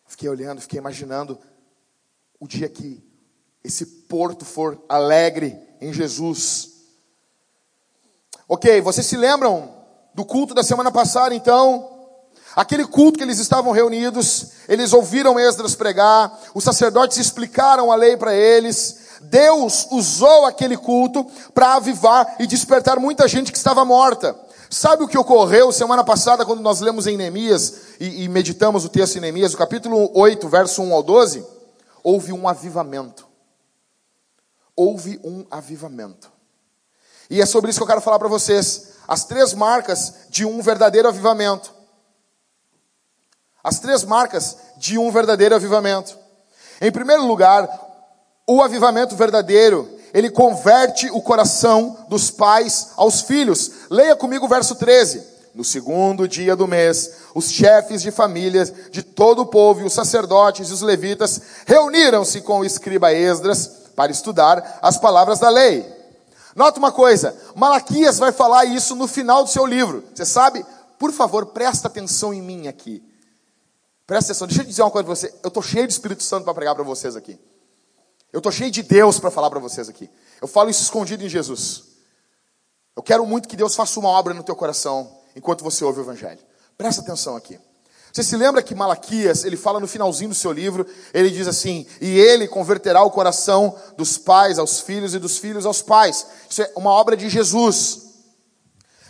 Fiquei 0.06 0.28
olhando, 0.28 0.60
fiquei 0.60 0.78
imaginando 0.78 1.38
o 2.38 2.46
dia 2.46 2.68
que 2.68 3.02
esse 3.64 3.86
porto 3.86 4.44
for 4.44 4.82
alegre 4.88 5.58
em 5.80 5.92
Jesus. 5.92 6.70
Ok, 8.48 8.80
vocês 8.80 9.06
se 9.06 9.16
lembram 9.16 9.74
do 10.14 10.24
culto 10.24 10.54
da 10.54 10.62
semana 10.62 10.90
passada, 10.90 11.34
então? 11.34 11.88
Aquele 12.54 12.86
culto 12.86 13.16
que 13.16 13.24
eles 13.24 13.38
estavam 13.38 13.72
reunidos, 13.72 14.52
eles 14.68 14.92
ouviram 14.92 15.40
Esdras 15.40 15.74
pregar, 15.74 16.38
os 16.54 16.62
sacerdotes 16.62 17.16
explicaram 17.16 17.90
a 17.90 17.96
lei 17.96 18.16
para 18.16 18.34
eles. 18.34 19.00
Deus 19.22 19.86
usou 19.90 20.44
aquele 20.44 20.76
culto 20.76 21.24
para 21.54 21.76
avivar 21.76 22.36
e 22.38 22.46
despertar 22.46 22.98
muita 22.98 23.26
gente 23.26 23.50
que 23.50 23.56
estava 23.56 23.84
morta. 23.84 24.38
Sabe 24.72 25.04
o 25.04 25.06
que 25.06 25.18
ocorreu 25.18 25.70
semana 25.70 26.02
passada 26.02 26.46
quando 26.46 26.62
nós 26.62 26.80
lemos 26.80 27.06
em 27.06 27.14
Neemias 27.14 27.98
e, 28.00 28.24
e 28.24 28.28
meditamos 28.28 28.86
o 28.86 28.88
texto 28.88 29.16
em 29.16 29.20
Neemias, 29.20 29.52
o 29.52 29.58
capítulo 29.58 30.10
8, 30.18 30.48
verso 30.48 30.80
1 30.80 30.94
ao 30.94 31.02
12? 31.02 31.46
Houve 32.02 32.32
um 32.32 32.48
avivamento. 32.48 33.28
Houve 34.74 35.20
um 35.22 35.44
avivamento. 35.50 36.32
E 37.28 37.42
é 37.42 37.44
sobre 37.44 37.68
isso 37.68 37.80
que 37.80 37.82
eu 37.82 37.86
quero 37.86 38.00
falar 38.00 38.18
para 38.18 38.28
vocês. 38.28 38.94
As 39.06 39.26
três 39.26 39.52
marcas 39.52 40.14
de 40.30 40.46
um 40.46 40.62
verdadeiro 40.62 41.06
avivamento. 41.06 41.70
As 43.62 43.78
três 43.78 44.04
marcas 44.04 44.56
de 44.78 44.96
um 44.96 45.10
verdadeiro 45.10 45.54
avivamento. 45.54 46.16
Em 46.80 46.90
primeiro 46.90 47.26
lugar, 47.26 47.68
o 48.46 48.62
avivamento 48.62 49.14
verdadeiro 49.16 49.98
ele 50.12 50.30
converte 50.30 51.10
o 51.10 51.20
coração 51.22 51.96
dos 52.08 52.30
pais 52.30 52.88
aos 52.96 53.22
filhos. 53.22 53.70
Leia 53.90 54.14
comigo 54.14 54.46
o 54.46 54.48
verso 54.48 54.74
13. 54.74 55.32
No 55.54 55.64
segundo 55.64 56.26
dia 56.26 56.56
do 56.56 56.66
mês, 56.66 57.12
os 57.34 57.50
chefes 57.50 58.00
de 58.00 58.10
famílias 58.10 58.72
de 58.90 59.02
todo 59.02 59.42
o 59.42 59.46
povo 59.46 59.80
e 59.80 59.84
os 59.84 59.92
sacerdotes 59.92 60.70
e 60.70 60.72
os 60.72 60.80
levitas 60.80 61.40
reuniram-se 61.66 62.40
com 62.40 62.60
o 62.60 62.64
escriba 62.64 63.12
Esdras 63.12 63.66
para 63.94 64.10
estudar 64.10 64.78
as 64.80 64.96
palavras 64.96 65.38
da 65.38 65.50
lei. 65.50 65.86
Nota 66.56 66.78
uma 66.78 66.92
coisa, 66.92 67.36
Malaquias 67.54 68.18
vai 68.18 68.32
falar 68.32 68.64
isso 68.64 68.94
no 68.94 69.06
final 69.06 69.44
do 69.44 69.50
seu 69.50 69.66
livro. 69.66 70.04
Você 70.14 70.24
sabe? 70.24 70.64
Por 70.98 71.12
favor, 71.12 71.46
presta 71.46 71.88
atenção 71.88 72.32
em 72.32 72.40
mim 72.40 72.68
aqui. 72.68 73.02
Presta 74.06 74.32
atenção, 74.32 74.46
deixa 74.46 74.62
eu 74.62 74.66
dizer 74.66 74.82
uma 74.82 74.90
coisa 74.90 75.04
para 75.04 75.14
você. 75.14 75.34
Eu 75.42 75.48
estou 75.48 75.62
cheio 75.62 75.86
de 75.86 75.92
Espírito 75.92 76.22
Santo 76.22 76.44
para 76.44 76.54
pregar 76.54 76.74
para 76.74 76.84
vocês 76.84 77.14
aqui. 77.16 77.38
Eu 78.32 78.38
estou 78.38 78.50
cheio 78.50 78.70
de 78.70 78.82
Deus 78.82 79.18
para 79.20 79.30
falar 79.30 79.50
para 79.50 79.60
vocês 79.60 79.88
aqui. 79.88 80.08
Eu 80.40 80.48
falo 80.48 80.70
isso 80.70 80.82
escondido 80.82 81.24
em 81.24 81.28
Jesus. 81.28 81.84
Eu 82.96 83.02
quero 83.02 83.26
muito 83.26 83.48
que 83.48 83.56
Deus 83.56 83.74
faça 83.74 84.00
uma 84.00 84.08
obra 84.08 84.32
no 84.32 84.42
teu 84.42 84.56
coração 84.56 85.10
enquanto 85.36 85.62
você 85.62 85.84
ouve 85.84 86.00
o 86.00 86.02
Evangelho. 86.02 86.40
Presta 86.78 87.02
atenção 87.02 87.36
aqui. 87.36 87.58
Você 88.12 88.22
se 88.22 88.36
lembra 88.36 88.62
que 88.62 88.74
Malaquias, 88.74 89.44
ele 89.44 89.56
fala 89.56 89.80
no 89.80 89.88
finalzinho 89.88 90.28
do 90.30 90.34
seu 90.34 90.52
livro, 90.52 90.86
ele 91.14 91.30
diz 91.30 91.48
assim: 91.48 91.86
E 92.00 92.18
ele 92.18 92.46
converterá 92.46 93.02
o 93.02 93.10
coração 93.10 93.74
dos 93.96 94.18
pais 94.18 94.58
aos 94.58 94.80
filhos 94.80 95.14
e 95.14 95.18
dos 95.18 95.38
filhos 95.38 95.64
aos 95.64 95.80
pais. 95.80 96.26
Isso 96.48 96.62
é 96.62 96.72
uma 96.76 96.90
obra 96.90 97.16
de 97.16 97.30
Jesus. 97.30 98.12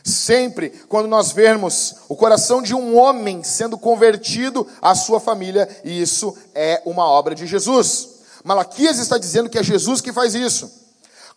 Sempre 0.05 0.71
quando 0.89 1.09
nós 1.09 1.33
vermos 1.33 1.97
o 2.09 2.17
coração 2.17 2.63
de 2.63 2.75
um 2.75 2.97
homem 2.97 3.43
sendo 3.43 3.77
convertido 3.79 4.67
à 4.81 4.95
sua 4.95 5.21
família, 5.21 5.69
isso 5.85 6.37
é 6.55 6.83
uma 6.85 7.05
obra 7.05 7.35
de 7.35 7.47
Jesus. 7.47 8.22
Malaquias 8.45 8.99
está 8.99 9.19
dizendo 9.19 9.49
que 9.49 9.59
é 9.59 9.63
Jesus 9.63 10.01
que 10.01 10.13
faz 10.13 10.35
isso. 10.35 10.71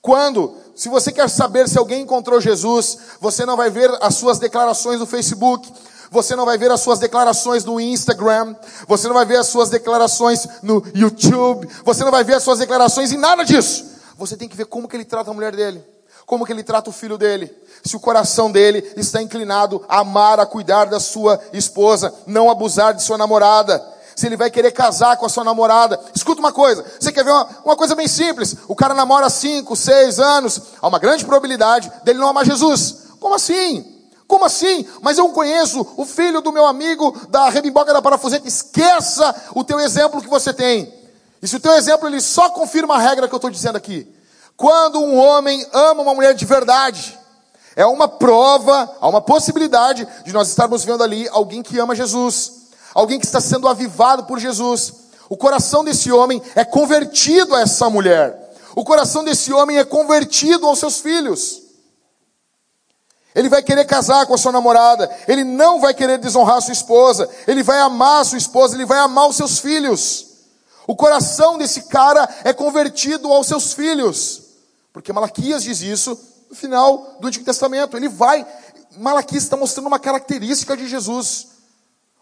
Quando, 0.02 0.56
se 0.76 0.88
você 0.88 1.12
quer 1.12 1.30
saber 1.30 1.68
se 1.68 1.78
alguém 1.78 2.02
encontrou 2.02 2.40
Jesus, 2.40 2.98
você 3.20 3.46
não 3.46 3.58
vai 3.58 3.70
ver 3.70 3.90
as 4.02 4.16
suas 4.16 4.38
declarações 4.38 5.00
no 5.00 5.06
Facebook, 5.06 5.72
você 6.12 6.36
não 6.36 6.46
vai 6.46 6.58
ver 6.58 6.72
as 6.72 6.82
suas 6.82 7.00
declarações 7.00 7.66
no 7.66 7.80
Instagram, 7.80 8.56
você 8.88 9.08
não 9.08 9.16
vai 9.16 9.26
ver 9.26 9.38
as 9.38 9.48
suas 9.48 9.70
declarações 9.70 10.48
no 10.62 10.84
YouTube, 10.94 11.68
você 11.84 12.04
não 12.04 12.12
vai 12.12 12.24
ver 12.24 12.36
as 12.36 12.44
suas 12.44 12.60
declarações 12.60 13.12
em 13.12 13.18
nada 13.18 13.44
disso. 13.44 13.84
Você 14.18 14.38
tem 14.38 14.48
que 14.48 14.56
ver 14.56 14.66
como 14.66 14.88
que 14.88 14.96
ele 14.96 15.06
trata 15.06 15.32
a 15.32 15.34
mulher 15.34 15.56
dele, 15.56 15.84
como 16.26 16.46
que 16.46 16.54
ele 16.54 16.64
trata 16.64 16.90
o 16.90 16.94
filho 16.94 17.18
dele, 17.18 17.52
se 17.84 17.96
o 17.96 18.00
coração 18.00 18.52
dele 18.52 18.94
está 18.96 19.22
inclinado 19.22 19.84
a 19.90 20.00
amar, 20.00 20.40
a 20.40 20.46
cuidar 20.46 20.86
da 20.86 21.00
sua 21.00 21.40
esposa, 21.52 22.14
não 22.26 22.50
abusar 22.50 22.94
de 22.94 23.04
sua 23.04 23.18
namorada 23.18 23.95
se 24.16 24.26
ele 24.26 24.38
vai 24.38 24.50
querer 24.50 24.72
casar 24.72 25.18
com 25.18 25.26
a 25.26 25.30
sua 25.30 25.44
namorada. 25.44 26.00
Escuta 26.16 26.40
uma 26.40 26.52
coisa, 26.52 26.86
você 27.00 27.12
quer 27.12 27.24
ver 27.24 27.32
uma, 27.32 27.48
uma 27.66 27.76
coisa 27.76 27.96
bem 27.96 28.08
simples? 28.08 28.56
O 28.68 28.76
cara 28.76 28.94
namora 28.94 29.30
5, 29.30 29.76
6 29.76 30.20
anos, 30.20 30.62
há 30.82 30.88
uma 30.88 31.00
grande 31.00 31.26
probabilidade 31.26 31.92
dele 32.04 32.20
não 32.20 32.30
amar 32.30 32.46
Jesus. 32.46 33.06
Como 33.20 33.36
assim? 33.36 33.94
Como 34.28 34.46
assim? 34.46 34.88
Mas 35.02 35.18
eu 35.18 35.30
conheço 35.30 35.86
o 35.98 36.06
filho 36.06 36.42
do 36.42 36.52
meu 36.52 36.66
amigo 36.66 37.16
da 37.30 37.50
rebimboca 37.50 37.94
da 37.94 38.02
parafuseta. 38.02 38.48
Esqueça 38.48 39.36
o 39.54 39.64
teu 39.64 39.80
exemplo 39.80 40.22
que 40.22 40.30
você 40.30 40.54
tem. 40.54 40.92
E 41.42 41.48
se 41.48 41.56
o 41.56 41.60
teu 41.60 41.74
exemplo 41.74 42.08
ele 42.08 42.22
só 42.22 42.50
confirma 42.50 42.96
a 42.96 43.00
regra 43.00 43.28
que 43.28 43.34
eu 43.34 43.38
estou 43.38 43.52
dizendo 43.52 43.76
aqui. 43.76 44.08
Quando 44.58 45.00
um 45.00 45.18
homem 45.18 45.66
ama 45.74 46.02
uma 46.02 46.14
mulher 46.14 46.34
de 46.34 46.46
verdade, 46.46 47.20
é 47.76 47.86
uma 47.86 48.08
prova, 48.08 48.90
há 49.02 49.08
uma 49.08 49.22
possibilidade 49.22 50.08
de 50.24 50.32
nós 50.32 50.48
estarmos 50.48 50.84
vendo 50.84 51.04
ali 51.04 51.28
alguém 51.30 51.62
que 51.62 51.78
ama 51.78 51.94
Jesus 51.94 52.65
alguém 52.96 53.20
que 53.20 53.26
está 53.26 53.42
sendo 53.42 53.68
avivado 53.68 54.24
por 54.24 54.40
Jesus. 54.40 54.94
O 55.28 55.36
coração 55.36 55.84
desse 55.84 56.12
homem 56.12 56.42
é 56.56 56.64
convertido 56.64 57.54
a 57.54 57.62
essa 57.62 57.90
mulher. 57.90 58.56
O 58.74 58.86
coração 58.86 59.24
desse 59.24 59.52
homem 59.52 59.78
é 59.78 59.84
convertido 59.84 60.66
aos 60.66 60.80
seus 60.80 61.00
filhos. 61.00 61.62
Ele 63.36 63.50
vai 63.50 63.62
querer 63.62 63.84
casar 63.84 64.26
com 64.26 64.34
a 64.34 64.38
sua 64.38 64.54
namorada, 64.54 65.14
ele 65.28 65.44
não 65.44 65.82
vai 65.82 65.94
querer 65.94 66.18
desonrar 66.18 66.62
sua 66.62 66.72
esposa, 66.72 67.30
ele 67.46 67.62
vai 67.64 67.80
amar 67.80 68.24
sua 68.24 68.38
esposa, 68.38 68.76
ele 68.76 68.86
vai 68.86 68.98
amar 69.00 69.28
os 69.28 69.36
seus 69.36 69.60
filhos. 69.60 70.28
O 70.88 70.96
coração 70.96 71.58
desse 71.58 71.84
cara 71.84 72.30
é 72.46 72.54
convertido 72.54 73.32
aos 73.34 73.48
seus 73.48 73.74
filhos. 73.74 74.42
Porque 74.94 75.12
Malaquias 75.12 75.64
diz 75.64 75.82
isso 75.82 76.18
no 76.50 76.56
final 76.56 77.18
do 77.20 77.28
Antigo 77.28 77.44
Testamento. 77.44 77.98
Ele 77.98 78.08
vai, 78.08 78.48
Malaquias 78.96 79.44
está 79.44 79.58
mostrando 79.58 79.88
uma 79.88 80.00
característica 80.00 80.78
de 80.78 80.88
Jesus. 80.88 81.55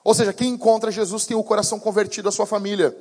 Ou 0.03 0.13
seja, 0.13 0.33
quem 0.33 0.50
encontra 0.50 0.91
Jesus 0.91 1.25
tem 1.25 1.36
o 1.36 1.43
coração 1.43 1.79
convertido 1.79 2.27
à 2.27 2.31
sua 2.31 2.45
família. 2.45 2.95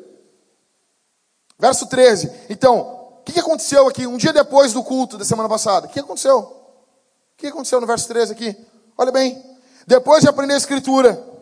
Verso 1.58 1.86
13. 1.86 2.30
Então, 2.48 2.80
o 3.20 3.22
que 3.24 3.38
aconteceu 3.38 3.88
aqui? 3.88 4.06
Um 4.06 4.16
dia 4.16 4.32
depois 4.32 4.72
do 4.72 4.82
culto 4.82 5.18
da 5.18 5.24
semana 5.24 5.48
passada. 5.48 5.86
O 5.86 5.90
que 5.90 6.00
aconteceu? 6.00 6.38
O 6.38 7.36
que 7.36 7.48
aconteceu 7.48 7.80
no 7.80 7.86
verso 7.86 8.06
13 8.08 8.32
aqui? 8.32 8.56
Olha 8.96 9.10
bem. 9.10 9.42
Depois 9.86 10.22
de 10.22 10.28
aprender 10.28 10.54
a 10.54 10.58
escritura, 10.58 11.32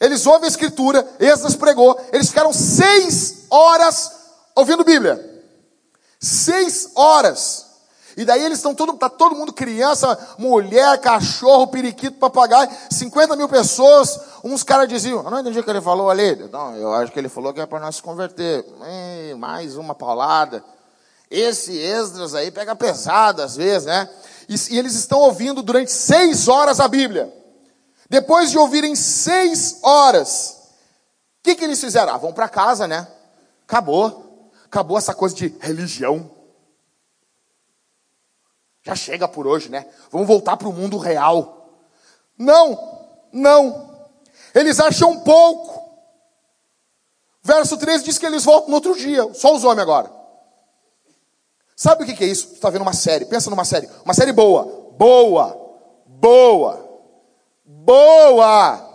eles 0.00 0.26
ouvem 0.26 0.44
a 0.44 0.48
escritura, 0.48 1.06
Esdras 1.18 1.54
pregou, 1.54 1.98
eles 2.12 2.28
ficaram 2.28 2.52
seis 2.52 3.46
horas 3.50 4.12
ouvindo 4.54 4.84
Bíblia. 4.84 5.42
Seis 6.20 6.90
horas. 6.94 7.63
E 8.16 8.24
daí 8.24 8.44
eles 8.44 8.58
estão 8.58 8.74
todo, 8.74 8.92
tá 8.94 9.08
todo 9.08 9.34
mundo 9.34 9.52
criança, 9.52 10.16
mulher, 10.38 11.00
cachorro, 11.00 11.66
periquito, 11.66 12.18
papagaio, 12.18 12.70
50 12.90 13.34
mil 13.34 13.48
pessoas. 13.48 14.20
Uns 14.44 14.62
caras 14.62 14.88
diziam, 14.88 15.22
eu 15.24 15.30
não 15.30 15.40
entendi 15.40 15.58
o 15.58 15.64
que 15.64 15.70
ele 15.70 15.80
falou 15.80 16.08
ali. 16.08 16.36
Não, 16.52 16.76
eu 16.76 16.92
acho 16.94 17.10
que 17.10 17.18
ele 17.18 17.28
falou 17.28 17.52
que 17.52 17.60
é 17.60 17.66
para 17.66 17.80
nós 17.80 17.96
se 17.96 18.02
converter. 18.02 18.64
Ei, 18.86 19.34
mais 19.34 19.76
uma 19.76 19.94
paulada. 19.94 20.64
Esse 21.28 21.76
Esdras 21.76 22.34
aí 22.34 22.50
pega 22.52 22.76
pesado 22.76 23.42
às 23.42 23.56
vezes, 23.56 23.86
né? 23.86 24.08
E, 24.48 24.54
e 24.70 24.78
eles 24.78 24.94
estão 24.94 25.18
ouvindo 25.18 25.62
durante 25.62 25.90
seis 25.90 26.46
horas 26.46 26.78
a 26.78 26.86
Bíblia. 26.86 27.32
Depois 28.08 28.50
de 28.50 28.58
ouvirem 28.58 28.94
seis 28.94 29.78
horas, 29.82 30.56
o 31.40 31.42
que, 31.42 31.56
que 31.56 31.64
eles 31.64 31.80
fizeram? 31.80 32.14
Ah, 32.14 32.18
vão 32.18 32.32
para 32.32 32.48
casa, 32.48 32.86
né? 32.86 33.08
Acabou. 33.66 34.52
Acabou 34.66 34.98
essa 34.98 35.14
coisa 35.14 35.34
de 35.34 35.54
religião. 35.60 36.30
Já 38.84 38.94
chega 38.94 39.26
por 39.26 39.46
hoje, 39.46 39.70
né? 39.70 39.86
Vamos 40.10 40.28
voltar 40.28 40.58
para 40.58 40.68
o 40.68 40.72
mundo 40.72 40.98
real. 40.98 41.70
Não, 42.36 43.08
não. 43.32 43.90
Eles 44.54 44.78
acham 44.78 45.20
pouco. 45.20 45.82
Verso 47.42 47.78
13 47.78 48.04
diz 48.04 48.18
que 48.18 48.26
eles 48.26 48.44
voltam 48.44 48.68
no 48.68 48.76
outro 48.76 48.94
dia. 48.94 49.32
Só 49.34 49.54
os 49.54 49.64
homens 49.64 49.80
agora. 49.80 50.10
Sabe 51.74 52.04
o 52.04 52.06
que 52.06 52.22
é 52.22 52.26
isso? 52.26 52.48
Você 52.48 52.54
está 52.54 52.68
vendo 52.68 52.82
uma 52.82 52.92
série. 52.92 53.24
Pensa 53.24 53.48
numa 53.48 53.64
série. 53.64 53.88
Uma 54.04 54.14
série 54.14 54.32
boa. 54.32 54.92
Boa. 54.98 55.80
Boa. 56.06 56.84
Boa. 57.64 58.94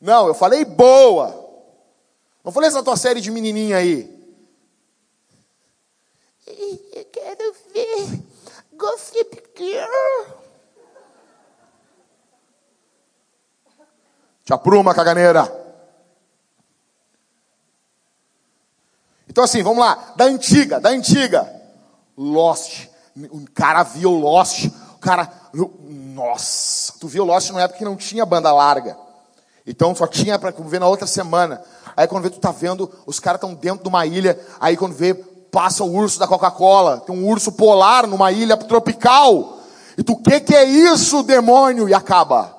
Não, 0.00 0.26
eu 0.26 0.34
falei 0.34 0.64
boa. 0.64 1.38
Não 2.42 2.50
falei 2.50 2.68
essa 2.68 2.82
tua 2.82 2.96
série 2.96 3.20
de 3.20 3.30
menininha 3.30 3.76
aí. 3.76 4.10
Eu 6.92 7.04
quero 7.06 7.54
ver 7.72 8.22
Gossip 8.72 9.42
Girl. 9.56 10.42
Te 14.44 14.52
apruma, 14.52 14.94
caganeira. 14.94 15.60
Então 19.28 19.44
assim, 19.44 19.62
vamos 19.62 19.78
lá. 19.78 20.12
Da 20.16 20.24
antiga, 20.24 20.80
da 20.80 20.90
antiga. 20.90 21.48
Lost. 22.16 22.88
O 23.30 23.44
cara 23.54 23.82
viu 23.82 24.10
Lost. 24.10 24.66
O 24.66 24.98
cara. 24.98 25.30
Nossa. 25.54 26.94
Tu 26.98 27.08
viu 27.08 27.24
Lost 27.24 27.50
numa 27.50 27.62
época 27.62 27.78
que 27.78 27.84
não 27.84 27.96
tinha 27.96 28.26
banda 28.26 28.52
larga. 28.52 28.96
Então 29.66 29.94
só 29.94 30.06
tinha 30.06 30.38
para 30.38 30.50
ver 30.50 30.80
na 30.80 30.88
outra 30.88 31.06
semana. 31.06 31.62
Aí 31.96 32.06
quando 32.06 32.24
vê, 32.24 32.30
tu 32.30 32.40
tá 32.40 32.50
vendo, 32.50 32.90
os 33.06 33.20
caras 33.20 33.38
estão 33.38 33.54
dentro 33.54 33.82
de 33.82 33.88
uma 33.88 34.04
ilha. 34.04 34.38
Aí 34.60 34.76
quando 34.76 34.94
vê, 34.94 35.14
passa 35.52 35.84
o 35.84 35.94
urso 35.94 36.18
da 36.18 36.26
Coca-Cola. 36.26 37.00
Tem 37.00 37.14
um 37.14 37.28
urso 37.28 37.52
polar 37.52 38.06
numa 38.06 38.32
ilha 38.32 38.56
tropical. 38.56 39.60
E 39.96 40.02
tu, 40.02 40.14
o 40.14 40.22
que, 40.22 40.40
que 40.40 40.54
é 40.54 40.64
isso, 40.64 41.22
demônio? 41.22 41.88
E 41.88 41.94
acaba. 41.94 42.56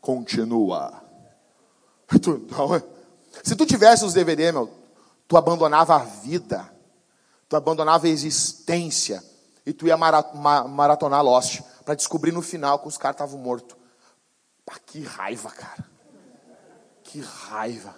Continua. 0.00 1.00
Tu, 2.20 2.46
não, 2.50 2.74
é? 2.74 2.82
se 3.42 3.56
tu 3.56 3.64
tivesse 3.64 4.04
os 4.04 4.12
DVD, 4.12 4.52
meu, 4.52 4.70
tu 5.26 5.34
abandonava 5.34 5.94
a 5.94 6.00
vida. 6.00 6.70
Tu 7.48 7.56
abandonava 7.56 8.06
a 8.06 8.10
existência. 8.10 9.24
E 9.64 9.72
tu 9.72 9.86
ia 9.86 9.96
maratonar 9.96 11.24
Lost. 11.24 11.62
para 11.86 11.94
descobrir 11.94 12.32
no 12.32 12.42
final 12.42 12.80
que 12.80 12.88
os 12.88 12.98
caras 12.98 13.14
estavam 13.14 13.38
mortos. 13.38 13.74
Pá, 14.66 14.74
que 14.84 15.02
raiva, 15.02 15.50
cara. 15.50 15.86
Que 17.02 17.20
raiva. 17.20 17.94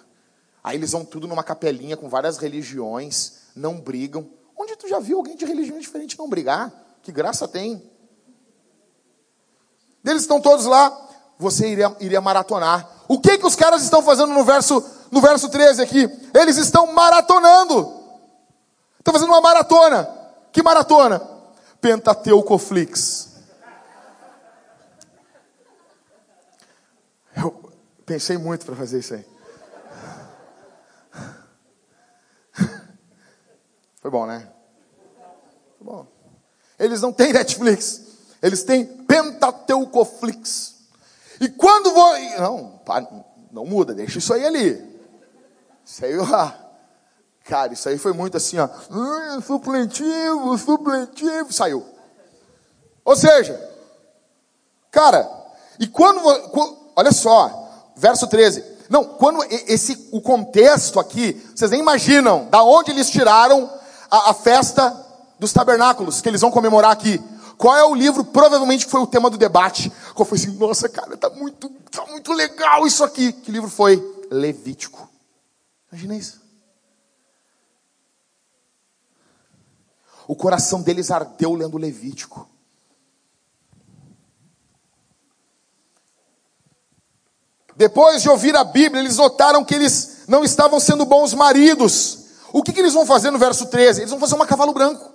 Aí 0.63 0.77
eles 0.77 0.93
vão 0.93 1.03
tudo 1.03 1.27
numa 1.27 1.43
capelinha 1.43 1.97
com 1.97 2.07
várias 2.07 2.37
religiões 2.37 3.34
não 3.55 3.79
brigam. 3.79 4.29
Onde 4.57 4.75
tu 4.75 4.87
já 4.87 4.99
viu 4.99 5.17
alguém 5.17 5.35
de 5.35 5.45
religião 5.45 5.79
diferente 5.79 6.17
não 6.17 6.29
brigar? 6.29 6.71
Que 7.01 7.11
graça 7.11 7.47
tem? 7.47 7.81
Eles 10.03 10.21
estão 10.21 10.39
todos 10.39 10.65
lá, 10.65 10.95
você 11.37 11.67
iria, 11.67 11.95
iria 11.99 12.21
maratonar. 12.21 12.87
O 13.07 13.19
que 13.19 13.37
que 13.37 13.45
os 13.45 13.55
caras 13.55 13.83
estão 13.83 14.01
fazendo 14.01 14.33
no 14.33 14.43
verso, 14.43 14.83
no 15.11 15.21
verso 15.21 15.49
13 15.49 15.81
aqui? 15.81 16.09
Eles 16.33 16.57
estão 16.57 16.91
maratonando. 16.93 18.03
Estão 18.99 19.13
fazendo 19.13 19.29
uma 19.29 19.41
maratona. 19.41 20.09
Que 20.51 20.63
maratona? 20.63 21.19
Pentateucoflix. 21.81 23.35
Eu 27.35 27.71
pensei 28.05 28.37
muito 28.37 28.65
para 28.65 28.75
fazer 28.75 28.99
isso 28.99 29.13
aí. 29.13 29.34
Foi 34.05 34.11
bom, 34.11 34.27
né? 34.27 34.47
Foi 35.79 35.87
bom. 35.87 36.05
Eles 36.77 37.01
não 37.01 37.11
têm 37.11 37.33
Netflix. 37.33 38.03
Eles 38.39 38.61
têm 38.61 38.85
Pentateucoflix. 38.85 40.75
E 41.41 41.49
quando 41.49 41.91
vou. 41.91 42.13
Não, 42.39 42.79
não 43.51 43.65
muda, 43.65 43.95
deixa 43.95 44.19
isso 44.19 44.31
aí 44.31 44.45
ali. 44.45 45.01
Isso 45.83 46.05
aí, 46.05 46.15
ó. 46.19 46.51
Cara, 47.45 47.73
isso 47.73 47.89
aí 47.89 47.97
foi 47.97 48.13
muito 48.13 48.37
assim, 48.37 48.59
ó. 48.59 48.69
Hum, 48.91 49.41
supletivo, 49.41 50.55
supletivo. 50.55 51.51
Saiu. 51.51 51.83
Ou 53.03 53.15
seja, 53.15 53.59
cara, 54.91 55.27
e 55.79 55.87
quando. 55.87 56.21
Olha 56.95 57.11
só, 57.11 57.89
verso 57.95 58.27
13. 58.27 58.63
Não, 58.87 59.03
quando 59.03 59.43
esse 59.49 60.09
o 60.11 60.21
contexto 60.21 60.99
aqui, 60.99 61.43
vocês 61.55 61.71
nem 61.71 61.79
imaginam 61.79 62.47
da 62.51 62.61
onde 62.61 62.91
eles 62.91 63.09
tiraram 63.09 63.83
a, 64.09 64.31
a 64.31 64.33
festa 64.33 65.05
dos 65.39 65.51
tabernáculos, 65.53 66.21
que 66.21 66.29
eles 66.29 66.41
vão 66.41 66.51
comemorar 66.51 66.91
aqui. 66.91 67.21
Qual 67.57 67.75
é 67.75 67.83
o 67.83 67.95
livro, 67.95 68.23
provavelmente, 68.23 68.85
foi 68.85 68.99
o 69.01 69.07
tema 69.07 69.29
do 69.29 69.37
debate? 69.37 69.91
Qual 70.13 70.25
foi 70.25 70.37
assim, 70.37 70.51
nossa, 70.57 70.89
cara, 70.89 71.15
tá 71.15 71.29
muito, 71.29 71.69
tá 71.91 72.05
muito 72.07 72.33
legal 72.33 72.85
isso 72.85 73.03
aqui. 73.03 73.31
Que 73.31 73.51
livro 73.51 73.69
foi? 73.69 74.03
Levítico. 74.29 75.09
Imagina 75.91 76.15
isso. 76.15 76.41
O 80.27 80.35
coração 80.35 80.81
deles 80.81 81.11
ardeu 81.11 81.53
lendo 81.53 81.77
Levítico. 81.77 82.49
Depois 87.75 88.21
de 88.21 88.29
ouvir 88.29 88.55
a 88.55 88.63
Bíblia, 88.63 89.01
eles 89.01 89.17
notaram 89.17 89.63
que 89.63 89.75
eles 89.75 90.23
não 90.27 90.43
estavam 90.43 90.79
sendo 90.79 91.05
bons 91.05 91.33
maridos. 91.33 92.24
O 92.55 92.63
que, 92.63 92.71
que 92.71 92.79
eles 92.79 92.93
vão 92.93 93.05
fazer 93.05 93.31
no 93.31 93.37
verso 93.37 93.65
13? 93.65 93.99
Eles 93.99 94.11
vão 94.11 94.19
fazer 94.19 94.33
uma 94.33 94.47
cavalo 94.47 94.71
branco. 94.71 95.11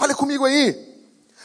Olha 0.00 0.14
comigo 0.14 0.46
aí. 0.46 0.88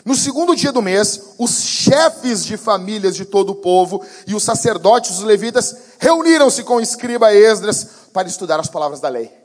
No 0.05 0.15
segundo 0.15 0.55
dia 0.55 0.71
do 0.71 0.81
mês, 0.81 1.36
os 1.38 1.51
chefes 1.63 2.45
de 2.45 2.55
famílias 2.55 3.13
de 3.13 3.25
todo 3.25 3.49
o 3.49 3.55
povo 3.55 4.01
e 4.25 4.34
os 4.34 4.41
sacerdotes, 4.41 5.12
os 5.12 5.19
levitas, 5.19 5.97
reuniram-se 5.99 6.63
com 6.63 6.77
o 6.77 6.81
escriba 6.81 7.34
Esdras 7.34 7.84
para 8.13 8.29
estudar 8.29 8.58
as 8.58 8.69
palavras 8.69 9.01
da 9.01 9.10
lei. 9.10 9.38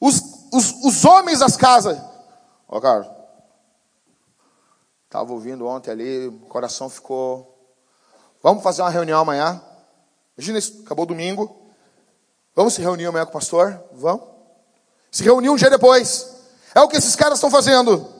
Os, 0.00 0.20
os, 0.52 0.82
os 0.82 1.04
homens 1.04 1.38
das 1.38 1.56
casas. 1.56 1.96
Ó, 2.68 2.78
oh, 2.78 2.80
cara, 2.80 3.08
estava 5.04 5.32
ouvindo 5.32 5.64
ontem 5.64 5.92
ali, 5.92 6.26
o 6.26 6.40
coração 6.48 6.90
ficou. 6.90 7.72
Vamos 8.42 8.64
fazer 8.64 8.82
uma 8.82 8.90
reunião 8.90 9.20
amanhã. 9.20 9.62
Imagina 10.36 10.58
isso, 10.58 10.82
acabou 10.84 11.06
domingo. 11.06 11.63
Vamos 12.54 12.74
se 12.74 12.80
reunir 12.80 13.06
amanhã 13.06 13.24
com 13.24 13.30
o 13.30 13.32
pastor? 13.32 13.82
Vamos? 13.92 14.22
Se 15.10 15.22
reunir 15.22 15.48
um 15.48 15.56
dia 15.56 15.70
depois. 15.70 16.28
É 16.74 16.80
o 16.80 16.88
que 16.88 16.96
esses 16.96 17.16
caras 17.16 17.38
estão 17.38 17.50
fazendo. 17.50 18.14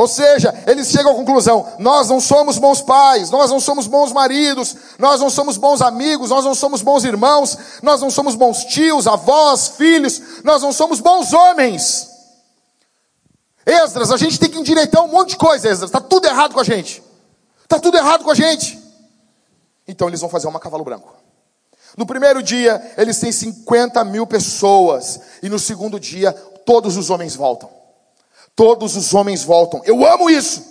Ou 0.00 0.08
seja, 0.08 0.54
eles 0.66 0.88
chegam 0.88 1.12
à 1.12 1.14
conclusão: 1.14 1.74
nós 1.78 2.08
não 2.08 2.20
somos 2.20 2.56
bons 2.56 2.80
pais, 2.80 3.30
nós 3.30 3.50
não 3.50 3.60
somos 3.60 3.86
bons 3.86 4.12
maridos, 4.12 4.74
nós 4.98 5.20
não 5.20 5.28
somos 5.28 5.58
bons 5.58 5.82
amigos, 5.82 6.30
nós 6.30 6.42
não 6.42 6.54
somos 6.54 6.80
bons 6.80 7.04
irmãos, 7.04 7.58
nós 7.82 8.00
não 8.00 8.10
somos 8.10 8.34
bons 8.34 8.64
tios, 8.64 9.06
avós, 9.06 9.68
filhos, 9.68 10.42
nós 10.42 10.62
não 10.62 10.72
somos 10.72 11.00
bons 11.00 11.34
homens. 11.34 12.08
Esdras, 13.66 14.10
a 14.10 14.16
gente 14.16 14.40
tem 14.40 14.48
que 14.48 14.58
endireitar 14.58 15.04
um 15.04 15.08
monte 15.08 15.30
de 15.30 15.36
coisa, 15.36 15.68
Esdras, 15.68 15.90
está 15.90 16.00
tudo 16.00 16.26
errado 16.26 16.54
com 16.54 16.60
a 16.60 16.64
gente. 16.64 17.02
Está 17.62 17.78
tudo 17.78 17.98
errado 17.98 18.24
com 18.24 18.30
a 18.30 18.34
gente. 18.34 18.82
Então 19.86 20.08
eles 20.08 20.20
vão 20.20 20.30
fazer 20.30 20.48
uma 20.48 20.58
cavalo 20.58 20.82
branco. 20.82 21.19
No 21.96 22.06
primeiro 22.06 22.42
dia, 22.42 22.94
eles 22.96 23.18
têm 23.18 23.32
50 23.32 24.04
mil 24.04 24.26
pessoas. 24.26 25.20
E 25.42 25.48
no 25.48 25.58
segundo 25.58 25.98
dia, 25.98 26.32
todos 26.64 26.96
os 26.96 27.10
homens 27.10 27.34
voltam. 27.34 27.70
Todos 28.54 28.96
os 28.96 29.12
homens 29.14 29.42
voltam. 29.42 29.82
Eu 29.84 30.04
amo 30.06 30.30
isso. 30.30 30.64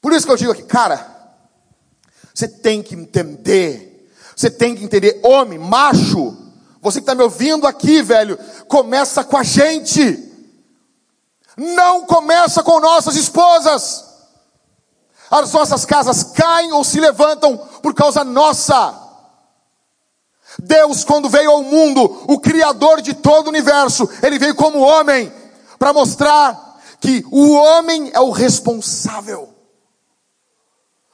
Por 0.00 0.12
isso 0.12 0.26
que 0.26 0.32
eu 0.32 0.36
digo 0.36 0.52
aqui, 0.52 0.62
cara, 0.62 1.16
Você 2.34 2.46
tem 2.46 2.82
que 2.82 2.94
entender. 2.94 4.12
Você 4.36 4.48
tem 4.48 4.76
que 4.76 4.84
entender, 4.84 5.20
homem, 5.24 5.58
macho. 5.58 6.36
Você 6.80 7.00
que 7.00 7.02
está 7.02 7.14
me 7.14 7.24
ouvindo 7.24 7.66
aqui, 7.66 8.00
velho, 8.02 8.38
começa 8.68 9.24
com 9.24 9.36
a 9.36 9.42
gente. 9.42 10.32
Não 11.56 12.06
começa 12.06 12.62
com 12.62 12.78
nossas 12.78 13.16
esposas. 13.16 14.04
As 15.28 15.52
nossas 15.52 15.84
casas 15.84 16.22
caem 16.22 16.72
ou 16.72 16.84
se 16.84 17.00
levantam 17.00 17.56
por 17.82 17.92
causa 17.94 18.22
nossa. 18.22 19.07
Deus, 20.60 21.04
quando 21.04 21.28
veio 21.28 21.50
ao 21.50 21.62
mundo, 21.62 22.24
o 22.28 22.38
Criador 22.40 23.00
de 23.00 23.14
todo 23.14 23.46
o 23.46 23.50
universo, 23.50 24.08
ele 24.22 24.38
veio 24.38 24.54
como 24.54 24.80
homem, 24.80 25.32
para 25.78 25.92
mostrar 25.92 26.80
que 27.00 27.24
o 27.30 27.52
homem 27.52 28.10
é 28.12 28.20
o 28.20 28.30
responsável. 28.30 29.54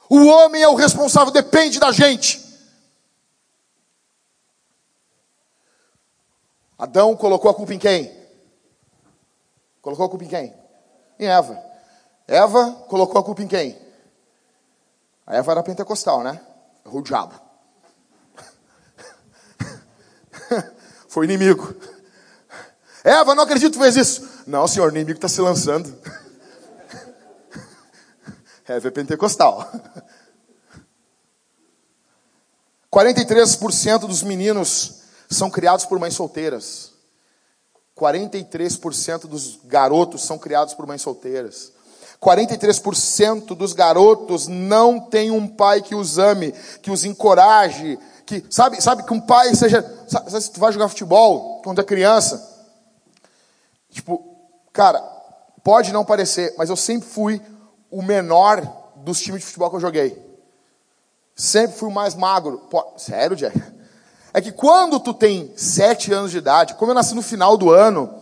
O 0.09 0.25
homem 0.25 0.61
é 0.61 0.67
o 0.67 0.75
responsável, 0.75 1.31
depende 1.31 1.79
da 1.79 1.91
gente. 1.91 2.43
Adão 6.77 7.15
colocou 7.15 7.49
a 7.49 7.53
culpa 7.53 7.73
em 7.73 7.79
quem? 7.79 8.11
Colocou 9.81 10.05
a 10.05 10.09
culpa 10.09 10.25
em 10.25 10.27
quem? 10.27 10.53
Em 11.19 11.27
Eva. 11.27 11.63
Eva 12.27 12.71
colocou 12.87 13.21
a 13.21 13.23
culpa 13.23 13.43
em 13.43 13.47
quem? 13.47 13.79
A 15.25 15.35
Eva 15.35 15.51
era 15.51 15.63
pentecostal, 15.63 16.23
né? 16.23 16.41
O 16.83 17.01
diabo. 17.01 17.44
Foi 21.15 21.23
inimigo. 21.23 21.73
Eva, 23.01 23.33
não 23.33 23.43
acredito 23.43 23.71
que 23.71 23.79
fez 23.79 23.95
isso. 23.95 24.27
Não, 24.45 24.67
senhor, 24.67 24.91
o 24.91 24.93
inimigo 24.93 25.17
está 25.17 25.29
se 25.29 25.39
lançando. 25.39 25.97
Eva 28.67 28.89
é 28.89 28.91
pentecostal. 28.91 29.65
43% 32.91 33.99
dos 33.99 34.23
meninos 34.23 35.03
são 35.29 35.49
criados 35.49 35.85
por 35.85 35.97
mães 35.97 36.15
solteiras. 36.15 36.91
43% 37.97 39.21
dos 39.21 39.61
garotos 39.63 40.21
são 40.21 40.37
criados 40.37 40.73
por 40.73 40.85
mães 40.85 41.01
solteiras. 41.01 41.71
43% 42.21 43.55
dos 43.55 43.71
garotos 43.71 44.47
não 44.49 44.99
têm 44.99 45.31
um 45.31 45.47
pai 45.47 45.81
que 45.81 45.95
os 45.95 46.17
ame, 46.17 46.51
que 46.81 46.91
os 46.91 47.05
encoraje, 47.05 47.97
que 48.25 48.43
sabe, 48.49 48.81
sabe 48.81 49.03
que 49.03 49.13
um 49.13 49.21
pai 49.21 49.53
seja, 49.55 49.83
sabe, 50.07 50.41
se 50.41 50.51
tu 50.51 50.59
vai 50.59 50.71
jogar 50.71 50.89
futebol 50.89 51.61
quando 51.63 51.79
é 51.79 51.83
criança, 51.83 52.43
tipo, 53.91 54.35
cara, 54.73 54.99
pode 55.63 55.93
não 55.93 56.03
parecer, 56.03 56.53
mas 56.57 56.69
eu 56.69 56.75
sempre 56.75 57.07
fui 57.07 57.41
o 57.91 58.01
menor 58.01 58.61
dos 58.95 59.21
times 59.21 59.41
de 59.41 59.45
futebol 59.45 59.69
que 59.69 59.75
eu 59.75 59.81
joguei. 59.81 60.25
Sempre 61.35 61.77
fui 61.77 61.89
o 61.89 61.91
mais 61.91 62.15
magro. 62.15 62.59
Pô, 62.69 62.83
sério, 62.97 63.35
Jack? 63.35 63.61
É 64.33 64.41
que 64.41 64.51
quando 64.51 64.99
tu 64.99 65.13
tem 65.13 65.53
sete 65.55 66.11
anos 66.11 66.31
de 66.31 66.37
idade, 66.37 66.73
como 66.75 66.91
eu 66.91 66.95
nasci 66.95 67.13
no 67.13 67.21
final 67.21 67.55
do 67.55 67.71
ano, 67.71 68.21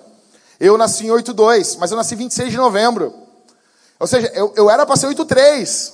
eu 0.60 0.78
nasci 0.78 1.08
em 1.08 1.10
8-2, 1.10 1.78
mas 1.80 1.92
eu 1.92 1.98
nasci 1.98 2.16
26 2.16 2.52
de 2.52 2.58
novembro. 2.58 3.14
Ou 4.00 4.08
seja, 4.08 4.28
eu, 4.34 4.54
eu 4.56 4.70
era 4.70 4.86
para 4.86 4.96
ser 4.96 5.08
8-3. 5.08 5.94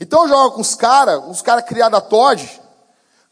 Então 0.00 0.22
eu 0.22 0.28
jogo 0.28 0.54
com 0.54 0.60
os 0.60 0.74
caras, 0.74 1.22
os 1.28 1.42
caras 1.42 1.64
criados 1.64 1.98
a 1.98 2.00
Todd, 2.00 2.61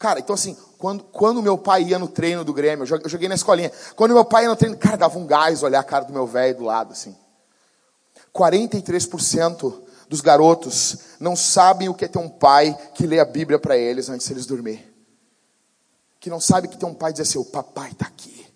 Cara, 0.01 0.19
então 0.19 0.33
assim, 0.33 0.57
quando, 0.79 1.03
quando 1.03 1.43
meu 1.43 1.59
pai 1.59 1.83
ia 1.83 1.99
no 1.99 2.07
treino 2.07 2.43
do 2.43 2.51
Grêmio, 2.51 2.87
eu 2.91 3.07
joguei 3.07 3.29
na 3.29 3.35
escolinha, 3.35 3.71
quando 3.95 4.15
meu 4.15 4.25
pai 4.25 4.45
ia 4.45 4.49
no 4.49 4.55
treino, 4.55 4.75
cara, 4.75 4.97
dava 4.97 5.15
um 5.19 5.27
gás 5.27 5.61
olhar 5.61 5.79
a 5.79 5.83
cara 5.83 6.05
do 6.05 6.11
meu 6.11 6.25
velho 6.25 6.57
do 6.57 6.63
lado, 6.63 6.91
assim. 6.91 7.15
43% 8.33 9.79
dos 10.09 10.19
garotos 10.19 10.97
não 11.19 11.35
sabem 11.35 11.87
o 11.87 11.93
que 11.93 12.05
é 12.05 12.07
ter 12.07 12.17
um 12.17 12.27
pai 12.27 12.75
que 12.95 13.05
lê 13.05 13.19
a 13.19 13.25
Bíblia 13.25 13.59
para 13.59 13.77
eles 13.77 14.09
antes 14.09 14.25
de 14.25 14.33
eles 14.33 14.47
dormir. 14.47 14.91
Que 16.19 16.31
não 16.31 16.39
sabe 16.39 16.67
que 16.67 16.77
tem 16.79 16.89
um 16.89 16.95
pai 16.95 17.11
dizer 17.11 17.21
assim, 17.21 17.37
o 17.37 17.45
papai 17.45 17.91
está 17.91 18.07
aqui. 18.07 18.47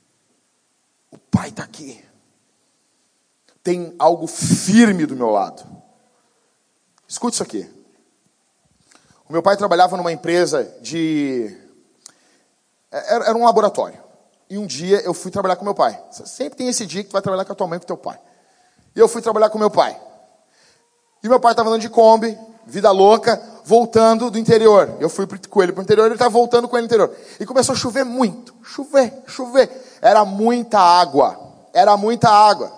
O 1.12 1.20
pai 1.20 1.50
está 1.50 1.62
aqui. 1.62 2.04
Tem 3.62 3.94
algo 4.00 4.26
firme 4.26 5.06
do 5.06 5.16
meu 5.16 5.30
lado. 5.30 5.64
Escute 7.08 7.36
isso 7.36 7.44
aqui. 7.44 7.75
O 9.28 9.34
meu 9.34 9.42
pai 9.42 9.58
trabalhava 9.58 9.98
numa 9.98 10.12
empresa 10.12 10.72
de. 10.82 11.56
É, 12.92 13.16
era, 13.16 13.26
era, 13.26 13.38
um 13.38 13.44
laboratório. 13.44 13.98
E 14.50 14.58
um 14.58 14.68
dia 14.68 15.02
eu 15.02 15.14
fui 15.14 15.32
trabalhar 15.32 15.56
com 15.56 15.66
meu 15.66 15.74
pai. 15.74 16.00
Sempre 16.26 16.58
tem 16.58 16.68
esse 16.68 16.86
dia 16.86 17.04
que 17.04 17.10
tu 17.10 17.14
vai 17.14 17.22
trabalhar 17.22 17.44
com 17.44 17.52
a 17.52 17.56
tua 17.56 17.68
mãe 17.68 17.80
com 17.80 17.86
teu 17.86 17.98
pai. 17.98 18.20
E 18.96 19.00
eu 19.00 19.08
fui 19.08 19.22
trabalhar 19.22 19.50
com 19.50 19.58
meu 19.58 19.72
pai. 19.72 20.00
E 21.24 21.28
meu 21.28 21.40
pai 21.40 21.54
estava 21.54 21.70
andando 21.70 21.82
de 21.82 21.90
Kombi, 21.90 22.38
vida 22.68 22.92
louca, 22.92 23.42
voltando 23.66 24.30
do 24.30 24.38
interior. 24.38 24.96
Eu 25.00 25.10
fui 25.10 25.26
com 25.50 25.64
ele 25.64 25.72
para 25.72 25.82
o 25.82 25.84
interior, 25.84 26.06
ele 26.06 26.14
estava 26.14 26.30
voltando 26.30 26.68
com 26.68 26.78
ele 26.78 26.84
no 26.84 26.94
interior. 26.94 27.16
E 27.40 27.46
começou 27.48 27.74
a 27.74 27.78
chover 27.78 28.06
muito. 28.06 28.54
Chover, 28.64 29.12
chover. 29.26 29.72
Era 30.04 30.24
muita 30.24 30.80
água. 30.80 31.40
Era 31.74 31.98
muita 31.98 32.30
água. 32.30 32.72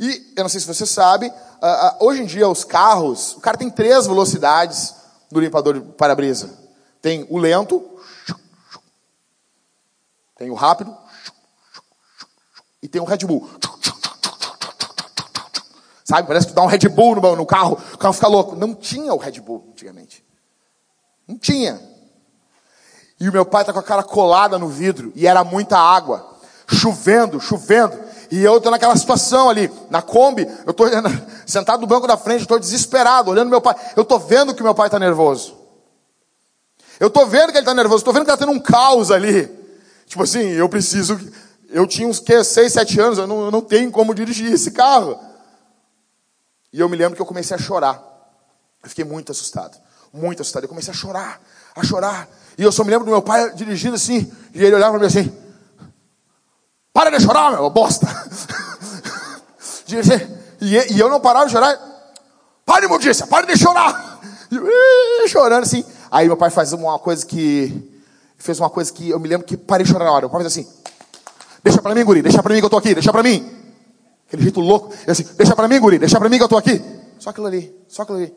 E 0.00 0.32
eu 0.34 0.44
não 0.44 0.48
sei 0.48 0.60
se 0.60 0.66
você 0.66 0.86
sabe, 0.86 1.26
uh, 1.26 1.30
uh, 1.30 2.06
hoje 2.06 2.22
em 2.22 2.26
dia 2.26 2.48
os 2.48 2.64
carros, 2.64 3.34
o 3.36 3.40
cara 3.40 3.58
tem 3.58 3.68
três 3.68 4.06
velocidades 4.06 4.94
do 5.30 5.40
limpador 5.40 5.74
de 5.74 5.80
para-brisa? 5.92 6.58
Tem 7.00 7.26
o 7.30 7.38
lento, 7.38 7.84
tem 10.36 10.50
o 10.50 10.54
rápido 10.54 10.96
e 12.82 12.88
tem 12.88 13.00
o 13.00 13.04
Red 13.04 13.18
Bull. 13.18 13.48
Sabe, 16.04 16.26
parece 16.26 16.46
que 16.46 16.52
dá 16.54 16.62
um 16.62 16.66
Red 16.66 16.88
Bull 16.88 17.16
no, 17.16 17.36
no 17.36 17.44
carro, 17.44 17.78
o 17.92 17.98
carro 17.98 18.14
fica 18.14 18.28
louco. 18.28 18.56
Não 18.56 18.74
tinha 18.74 19.12
o 19.12 19.18
Red 19.18 19.40
Bull 19.40 19.68
antigamente. 19.72 20.24
Não 21.26 21.36
tinha. 21.36 21.78
E 23.20 23.28
o 23.28 23.32
meu 23.32 23.44
pai 23.44 23.62
está 23.62 23.72
com 23.72 23.78
a 23.78 23.82
cara 23.82 24.02
colada 24.02 24.58
no 24.58 24.68
vidro 24.68 25.12
e 25.14 25.26
era 25.26 25.44
muita 25.44 25.78
água. 25.78 26.38
Chovendo, 26.66 27.38
chovendo. 27.40 28.07
E 28.30 28.42
eu 28.42 28.58
estou 28.58 28.70
naquela 28.70 28.94
situação 28.96 29.48
ali, 29.48 29.70
na 29.90 30.02
Kombi, 30.02 30.46
eu 30.66 30.70
estou 30.70 30.86
sentado 31.46 31.80
no 31.80 31.86
banco 31.86 32.06
da 32.06 32.16
frente, 32.16 32.42
estou 32.42 32.58
desesperado, 32.58 33.30
olhando 33.30 33.48
meu 33.48 33.60
pai. 33.60 33.74
Eu 33.96 34.02
estou 34.02 34.18
vendo 34.18 34.54
que 34.54 34.62
meu 34.62 34.74
pai 34.74 34.88
está 34.88 34.98
nervoso. 34.98 35.56
Eu 37.00 37.08
estou 37.08 37.26
vendo 37.26 37.46
que 37.46 37.58
ele 37.58 37.60
está 37.60 37.74
nervoso, 37.74 37.98
estou 37.98 38.12
vendo 38.12 38.24
que 38.24 38.30
está 38.30 38.44
tendo 38.44 38.54
um 38.54 38.60
caos 38.60 39.10
ali. 39.10 39.48
Tipo 40.06 40.24
assim, 40.24 40.50
eu 40.50 40.68
preciso. 40.68 41.18
Eu 41.70 41.86
tinha 41.86 42.08
uns 42.08 42.18
que, 42.18 42.42
seis, 42.42 42.72
sete 42.72 43.00
anos, 43.00 43.18
eu 43.18 43.26
não, 43.26 43.44
eu 43.46 43.50
não 43.50 43.60
tenho 43.60 43.90
como 43.90 44.14
dirigir 44.14 44.52
esse 44.52 44.72
carro. 44.72 45.18
E 46.72 46.80
eu 46.80 46.88
me 46.88 46.96
lembro 46.96 47.14
que 47.14 47.22
eu 47.22 47.26
comecei 47.26 47.56
a 47.56 47.58
chorar. 47.58 48.02
Eu 48.82 48.88
fiquei 48.88 49.04
muito 49.04 49.32
assustado. 49.32 49.78
Muito 50.12 50.40
assustado. 50.42 50.64
Eu 50.64 50.68
comecei 50.68 50.92
a 50.92 50.96
chorar, 50.96 51.40
a 51.74 51.84
chorar. 51.84 52.28
E 52.56 52.62
eu 52.62 52.72
só 52.72 52.82
me 52.84 52.90
lembro 52.90 53.04
do 53.04 53.10
meu 53.10 53.22
pai 53.22 53.52
dirigindo 53.54 53.94
assim, 53.94 54.30
e 54.52 54.64
ele 54.64 54.74
olhava 54.74 54.98
para 54.98 55.00
mim 55.00 55.06
assim. 55.06 55.47
Para 56.98 57.16
de 57.16 57.22
chorar, 57.22 57.52
meu 57.52 57.70
bosta. 57.70 58.08
e, 60.60 60.98
eu 60.98 61.08
não 61.08 61.20
parava 61.20 61.46
de 61.46 61.52
chorar. 61.52 61.78
Pare, 62.66 62.86
imundícia, 62.86 63.24
pare 63.24 63.46
de 63.46 63.56
chorar. 63.56 64.20
Chorando 65.28 65.62
assim. 65.62 65.84
Aí 66.10 66.26
meu 66.26 66.36
pai 66.36 66.50
faz 66.50 66.72
uma 66.72 66.98
coisa 66.98 67.24
que. 67.24 67.88
Fez 68.36 68.58
uma 68.58 68.68
coisa 68.68 68.92
que 68.92 69.10
eu 69.10 69.20
me 69.20 69.28
lembro 69.28 69.46
que 69.46 69.56
parei 69.56 69.86
de 69.86 69.92
chorar 69.92 70.06
na 70.06 70.10
hora. 70.10 70.22
Meu 70.22 70.30
pai 70.30 70.40
fez 70.40 70.58
assim: 70.58 70.68
Deixa 71.62 71.80
pra 71.80 71.94
mim, 71.94 72.04
guri, 72.04 72.20
deixa 72.20 72.42
pra 72.42 72.52
mim 72.52 72.58
que 72.58 72.66
eu 72.66 72.70
tô 72.70 72.78
aqui, 72.78 72.92
deixa 72.94 73.12
pra 73.12 73.22
mim. 73.22 73.48
Aquele 74.26 74.42
jeito 74.42 74.58
louco. 74.58 74.92
Eu 75.06 75.12
assim: 75.12 75.24
Deixa 75.36 75.54
pra 75.54 75.68
mim, 75.68 75.78
guri, 75.78 76.00
deixa 76.00 76.18
pra 76.18 76.28
mim 76.28 76.36
que 76.36 76.42
eu 76.42 76.48
tô 76.48 76.56
aqui. 76.56 76.82
Só 77.20 77.30
aquilo 77.30 77.46
ali, 77.46 77.72
só 77.86 78.02
aquilo 78.02 78.18
ali. 78.18 78.34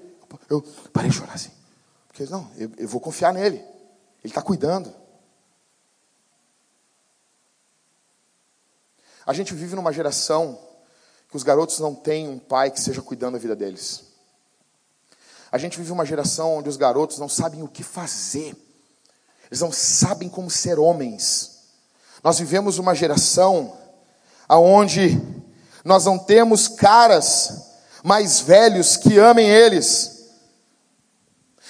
Eu 0.47 0.63
parei 0.93 1.09
de 1.09 1.17
chorar 1.17 1.33
assim. 1.33 1.49
Porque 2.07 2.31
não, 2.31 2.47
eu, 2.59 2.69
eu 2.77 2.87
vou 2.87 3.01
confiar 3.01 3.33
nele. 3.33 3.55
Ele 4.23 4.31
está 4.31 4.43
cuidando. 4.43 5.00
A 9.25 9.33
gente 9.33 9.53
vive 9.53 9.75
numa 9.75 9.91
geração 9.91 10.57
que 11.29 11.37
os 11.37 11.43
garotos 11.43 11.79
não 11.79 11.95
têm 11.95 12.27
um 12.27 12.39
pai 12.39 12.71
que 12.71 12.81
seja 12.81 13.01
cuidando 13.01 13.33
da 13.33 13.39
vida 13.39 13.55
deles. 13.55 14.03
A 15.51 15.57
gente 15.57 15.77
vive 15.77 15.91
uma 15.91 16.05
geração 16.05 16.57
onde 16.57 16.69
os 16.69 16.77
garotos 16.77 17.17
não 17.17 17.29
sabem 17.29 17.61
o 17.61 17.67
que 17.67 17.83
fazer. 17.83 18.55
Eles 19.49 19.59
não 19.59 19.71
sabem 19.71 20.29
como 20.29 20.49
ser 20.49 20.79
homens. 20.79 21.59
Nós 22.23 22.39
vivemos 22.39 22.77
uma 22.77 22.95
geração 22.95 23.77
aonde 24.47 25.21
nós 25.83 26.05
não 26.05 26.17
temos 26.17 26.67
caras 26.67 27.71
mais 28.03 28.39
velhos 28.39 28.97
que 28.97 29.17
amem 29.17 29.49
eles. 29.49 30.20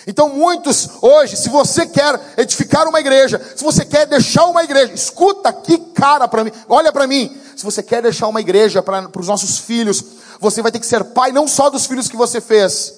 Então, 0.07 0.29
muitos 0.29 0.89
hoje, 1.01 1.37
se 1.37 1.49
você 1.49 1.85
quer 1.85 2.19
edificar 2.37 2.87
uma 2.87 2.99
igreja, 2.99 3.39
se 3.55 3.63
você 3.63 3.85
quer 3.85 4.07
deixar 4.07 4.45
uma 4.45 4.63
igreja, 4.63 4.93
escuta 4.93 5.49
aqui, 5.49 5.77
cara, 5.77 6.27
para 6.27 6.43
mim, 6.43 6.51
olha 6.67 6.91
para 6.91 7.05
mim. 7.05 7.39
Se 7.55 7.63
você 7.63 7.83
quer 7.83 8.01
deixar 8.01 8.27
uma 8.27 8.41
igreja 8.41 8.81
para 8.81 9.09
os 9.19 9.27
nossos 9.27 9.59
filhos, 9.59 10.03
você 10.39 10.61
vai 10.61 10.71
ter 10.71 10.79
que 10.79 10.85
ser 10.85 11.03
pai 11.03 11.31
não 11.31 11.47
só 11.47 11.69
dos 11.69 11.85
filhos 11.85 12.07
que 12.07 12.17
você 12.17 12.41
fez, 12.41 12.93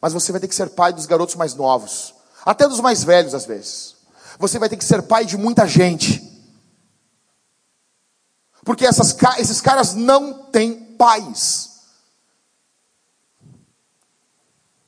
mas 0.00 0.12
você 0.12 0.30
vai 0.30 0.40
ter 0.40 0.46
que 0.46 0.54
ser 0.54 0.70
pai 0.70 0.92
dos 0.92 1.06
garotos 1.06 1.34
mais 1.34 1.54
novos, 1.54 2.14
até 2.44 2.68
dos 2.68 2.80
mais 2.80 3.02
velhos 3.02 3.34
às 3.34 3.44
vezes. 3.44 3.94
Você 4.38 4.58
vai 4.58 4.68
ter 4.68 4.76
que 4.76 4.84
ser 4.84 5.02
pai 5.02 5.24
de 5.24 5.36
muita 5.36 5.66
gente, 5.66 6.22
porque 8.64 8.86
essas, 8.86 9.16
esses 9.38 9.60
caras 9.60 9.94
não 9.94 10.44
têm 10.44 10.74
pais. 10.74 11.73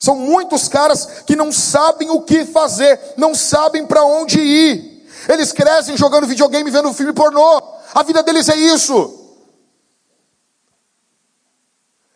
São 0.07 0.15
muitos 0.15 0.69
caras 0.69 1.25
que 1.27 1.35
não 1.35 1.51
sabem 1.51 2.11
o 2.11 2.21
que 2.21 2.45
fazer, 2.45 2.97
não 3.17 3.35
sabem 3.35 3.85
para 3.85 4.05
onde 4.05 4.39
ir. 4.39 5.05
Eles 5.29 5.51
crescem 5.51 5.97
jogando 5.97 6.29
videogame, 6.29 6.71
vendo 6.71 6.95
filme 6.95 7.13
pornô. 7.13 7.61
A 7.93 8.05
vida 8.05 8.23
deles 8.23 8.49
é 8.49 8.55
isso. 8.55 9.35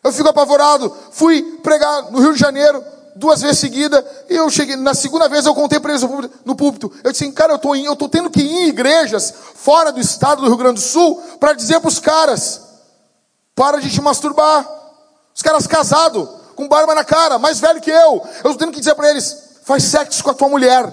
Eu 0.01 0.13
fico 0.13 0.29
apavorado. 0.29 0.95
Fui 1.11 1.41
pregar 1.61 2.09
no 2.11 2.21
Rio 2.21 2.31
de 2.31 2.39
Janeiro 2.39 2.81
duas 3.13 3.41
vezes 3.41 3.59
seguida 3.59 4.09
e 4.29 4.37
eu 4.37 4.49
cheguei 4.49 4.77
na 4.77 4.93
segunda 4.93 5.27
vez 5.27 5.45
eu 5.45 5.53
contei 5.53 5.77
para 5.77 5.91
eles 5.91 6.03
no 6.45 6.55
púlpito. 6.55 6.89
Eu 7.03 7.11
disse, 7.11 7.29
cara, 7.33 7.55
eu 7.55 7.59
tô 7.59 7.75
eu 7.75 7.95
tô 7.97 8.07
tendo 8.07 8.29
que 8.29 8.39
ir 8.39 8.49
em 8.49 8.67
igrejas 8.69 9.33
fora 9.55 9.91
do 9.91 9.99
estado 9.99 10.43
do 10.43 10.47
Rio 10.47 10.55
Grande 10.55 10.75
do 10.75 10.87
Sul 10.87 11.21
para 11.41 11.51
dizer 11.51 11.81
para 11.81 11.89
os 11.89 11.99
caras, 11.99 12.61
para 13.53 13.81
de 13.81 13.91
te 13.91 13.99
masturbar. 13.99 14.65
Os 15.35 15.41
caras 15.41 15.67
casados, 15.67 16.40
com 16.61 16.67
barba 16.67 16.93
na 16.93 17.03
cara, 17.03 17.39
mais 17.39 17.59
velho 17.59 17.81
que 17.81 17.89
eu. 17.89 18.21
Eu 18.43 18.51
tô 18.51 18.55
tendo 18.55 18.71
que 18.71 18.79
dizer 18.79 18.93
para 18.93 19.09
eles, 19.09 19.59
faz 19.63 19.83
sexo 19.83 20.23
com 20.23 20.29
a 20.29 20.33
tua 20.33 20.47
mulher. 20.47 20.85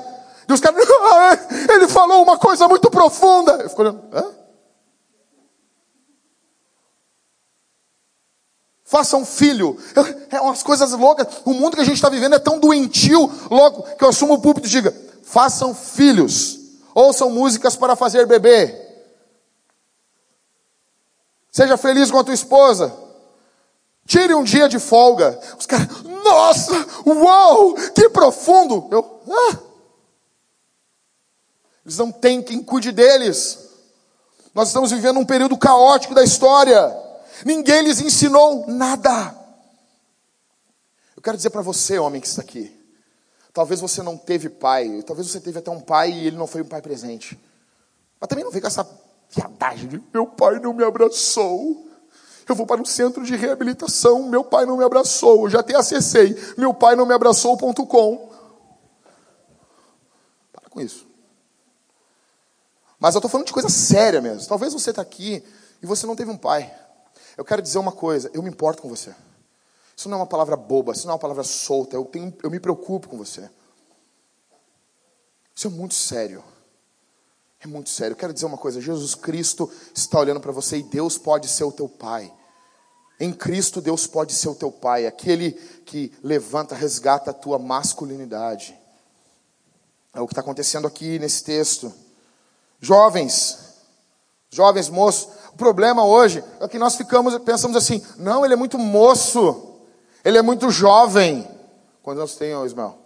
E 0.49 0.53
os 0.53 0.61
caras, 0.61 0.83
ah, 0.89 1.39
ele 1.75 1.89
falou 1.89 2.23
uma 2.23 2.39
coisa 2.39 2.67
muito 2.67 2.91
profunda. 2.91 3.53
Eu 3.53 3.69
fico 3.69 3.83
olhando, 3.83 4.03
hã? 4.13 4.39
Faça 8.85 9.19
um 9.19 9.27
filho. 9.27 9.79
É 10.31 10.41
umas 10.41 10.63
coisas 10.63 10.93
loucas. 10.93 11.43
O 11.45 11.53
mundo 11.53 11.75
que 11.75 11.83
a 11.83 11.85
gente 11.85 11.97
está 11.97 12.09
vivendo 12.09 12.35
é 12.35 12.39
tão 12.39 12.59
doentio, 12.59 13.31
logo 13.51 13.83
que 13.83 14.03
eu 14.03 14.09
assumo 14.09 14.35
o 14.35 14.41
púlpito 14.41 14.67
e 14.67 14.71
diga: 14.71 14.95
façam 15.23 15.75
filhos. 15.75 16.57
Ouçam 16.95 17.29
músicas 17.31 17.77
para 17.77 17.95
fazer 17.95 18.27
bebê. 18.27 18.75
Seja 21.51 21.77
feliz 21.77 22.11
com 22.11 22.19
a 22.19 22.25
tua 22.25 22.35
esposa. 22.35 23.08
Tire 24.09 24.35
um 24.35 24.43
dia 24.43 24.71
de 24.71 24.79
folga. 24.79 25.39
Os 25.59 25.67
caras, 25.67 25.87
nossa, 26.25 26.73
uau, 27.07 27.75
que 27.95 28.09
profundo. 28.09 28.89
Eu, 28.91 29.21
ah. 29.31 29.59
Eles 31.85 31.99
não 31.99 32.11
têm 32.11 32.43
quem 32.43 32.63
cuide 32.63 32.91
deles. 32.91 33.69
Nós 34.55 34.69
estamos 34.69 34.91
vivendo 34.91 35.21
um 35.21 35.27
período 35.27 35.59
caótico 35.59 36.15
da 36.15 36.25
história. 36.25 36.97
Ninguém 37.45 37.83
lhes 37.83 38.01
ensinou 38.01 38.67
nada. 38.67 39.37
Eu 41.15 41.21
quero 41.21 41.37
dizer 41.37 41.51
para 41.51 41.61
você, 41.61 41.99
homem 41.99 42.23
que 42.23 42.27
está 42.27 42.41
aqui, 42.41 42.75
talvez 43.53 43.79
você 43.79 44.03
não 44.03 44.17
teve 44.17 44.49
pai, 44.49 45.03
talvez 45.07 45.29
você 45.29 45.39
teve 45.39 45.59
até 45.59 45.71
um 45.71 45.81
pai 45.81 46.13
e 46.13 46.27
ele 46.29 46.37
não 46.37 46.47
foi 46.47 46.63
um 46.63 46.67
pai 46.67 46.81
presente. 46.81 47.39
Mas 48.19 48.27
também 48.27 48.43
não 48.43 48.51
com 48.51 48.67
essa 48.67 48.89
viadagem 49.31 49.87
de 49.87 50.03
meu 50.15 50.27
pai 50.27 50.59
não 50.61 50.73
me 50.73 50.83
abraçou. 50.83 51.88
Eu 52.49 52.55
vou 52.55 52.67
para 52.67 52.81
um 52.81 52.85
centro 52.85 53.25
de 53.25 53.37
reabilitação, 53.37 54.23
meu 54.29 54.43
pai 54.43 54.65
não 54.65 54.79
me 54.79 54.85
abraçou. 54.85 55.45
Eu 55.45 55.51
já 55.51 55.61
até 55.61 55.77
acessei, 55.77 56.35
meu 56.57 56.73
pai 56.73 56.97
não 56.97 57.05
me 57.05 57.13
abraçou.com. 57.13 58.33
Para 60.53 60.71
com 60.71 60.81
isso. 60.81 61.07
Mas 62.99 63.15
eu 63.15 63.19
estou 63.19 63.31
falando 63.31 63.47
de 63.47 63.53
coisa 63.53 63.69
séria 63.69 64.21
mesmo. 64.21 64.49
Talvez 64.49 64.73
você 64.73 64.91
está 64.91 65.03
aqui 65.03 65.45
e 65.83 65.87
você 65.87 66.07
não 66.07 66.17
teve 66.17 66.31
um 66.31 66.37
pai. 66.37 66.75
Eu 67.37 67.45
quero 67.45 67.61
dizer 67.61 67.79
uma 67.79 67.93
coisa, 67.93 68.31
eu 68.33 68.43
me 68.43 68.49
importo 68.49 68.83
com 68.83 68.89
você. 68.89 69.15
Isso 69.95 70.09
não 70.09 70.17
é 70.17 70.21
uma 70.21 70.27
palavra 70.27 70.57
boba, 70.57 70.93
isso 70.93 71.07
não 71.07 71.13
é 71.13 71.15
uma 71.15 71.21
palavra 71.21 71.45
solta, 71.45 71.97
eu, 71.97 72.05
tenho, 72.05 72.35
eu 72.43 72.51
me 72.51 72.59
preocupo 72.59 73.09
com 73.09 73.19
você. 73.19 73.49
Isso 75.55 75.67
é 75.67 75.71
muito 75.71 75.95
sério. 75.95 76.43
É 77.61 77.67
muito 77.67 77.91
sério. 77.91 78.13
Eu 78.13 78.17
quero 78.17 78.33
dizer 78.33 78.47
uma 78.47 78.57
coisa: 78.57 78.81
Jesus 78.81 79.15
Cristo 79.15 79.71
está 79.95 80.21
olhando 80.21 80.41
para 80.41 80.53
você 80.53 80.79
e 80.79 80.83
Deus 80.83 81.19
pode 81.19 81.49
ser 81.49 81.65
o 81.65 81.73
teu 81.73 81.89
Pai. 81.89 82.33
Em 83.21 83.33
Cristo, 83.33 83.81
Deus 83.81 84.07
pode 84.07 84.33
ser 84.33 84.49
o 84.49 84.55
teu 84.55 84.71
Pai, 84.71 85.07
aquele 85.07 85.53
que 85.85 86.13
levanta, 86.23 86.75
resgata 86.75 87.31
a 87.31 87.35
tua 87.35 87.59
masculinidade. 87.59 88.79
É 90.15 90.21
o 90.21 90.27
que 90.27 90.33
está 90.33 90.41
acontecendo 90.41 90.87
aqui 90.87 91.19
nesse 91.19 91.43
texto. 91.43 91.93
Jovens, 92.81 93.59
jovens 94.51 94.89
moços, 94.89 95.29
problema 95.59 96.05
hoje 96.05 96.43
é 96.61 96.69
que 96.69 96.79
nós 96.79 96.95
ficamos, 96.95 97.37
pensamos 97.39 97.77
assim, 97.77 98.01
não, 98.17 98.45
ele 98.45 98.55
é 98.55 98.57
muito 98.57 98.79
moço, 98.79 99.75
ele 100.25 100.39
é 100.39 100.43
muito 100.43 100.71
jovem. 100.71 101.47
Quantos 102.03 102.21
anos 102.21 102.37
tem, 102.37 102.53
Ismael? 102.65 102.97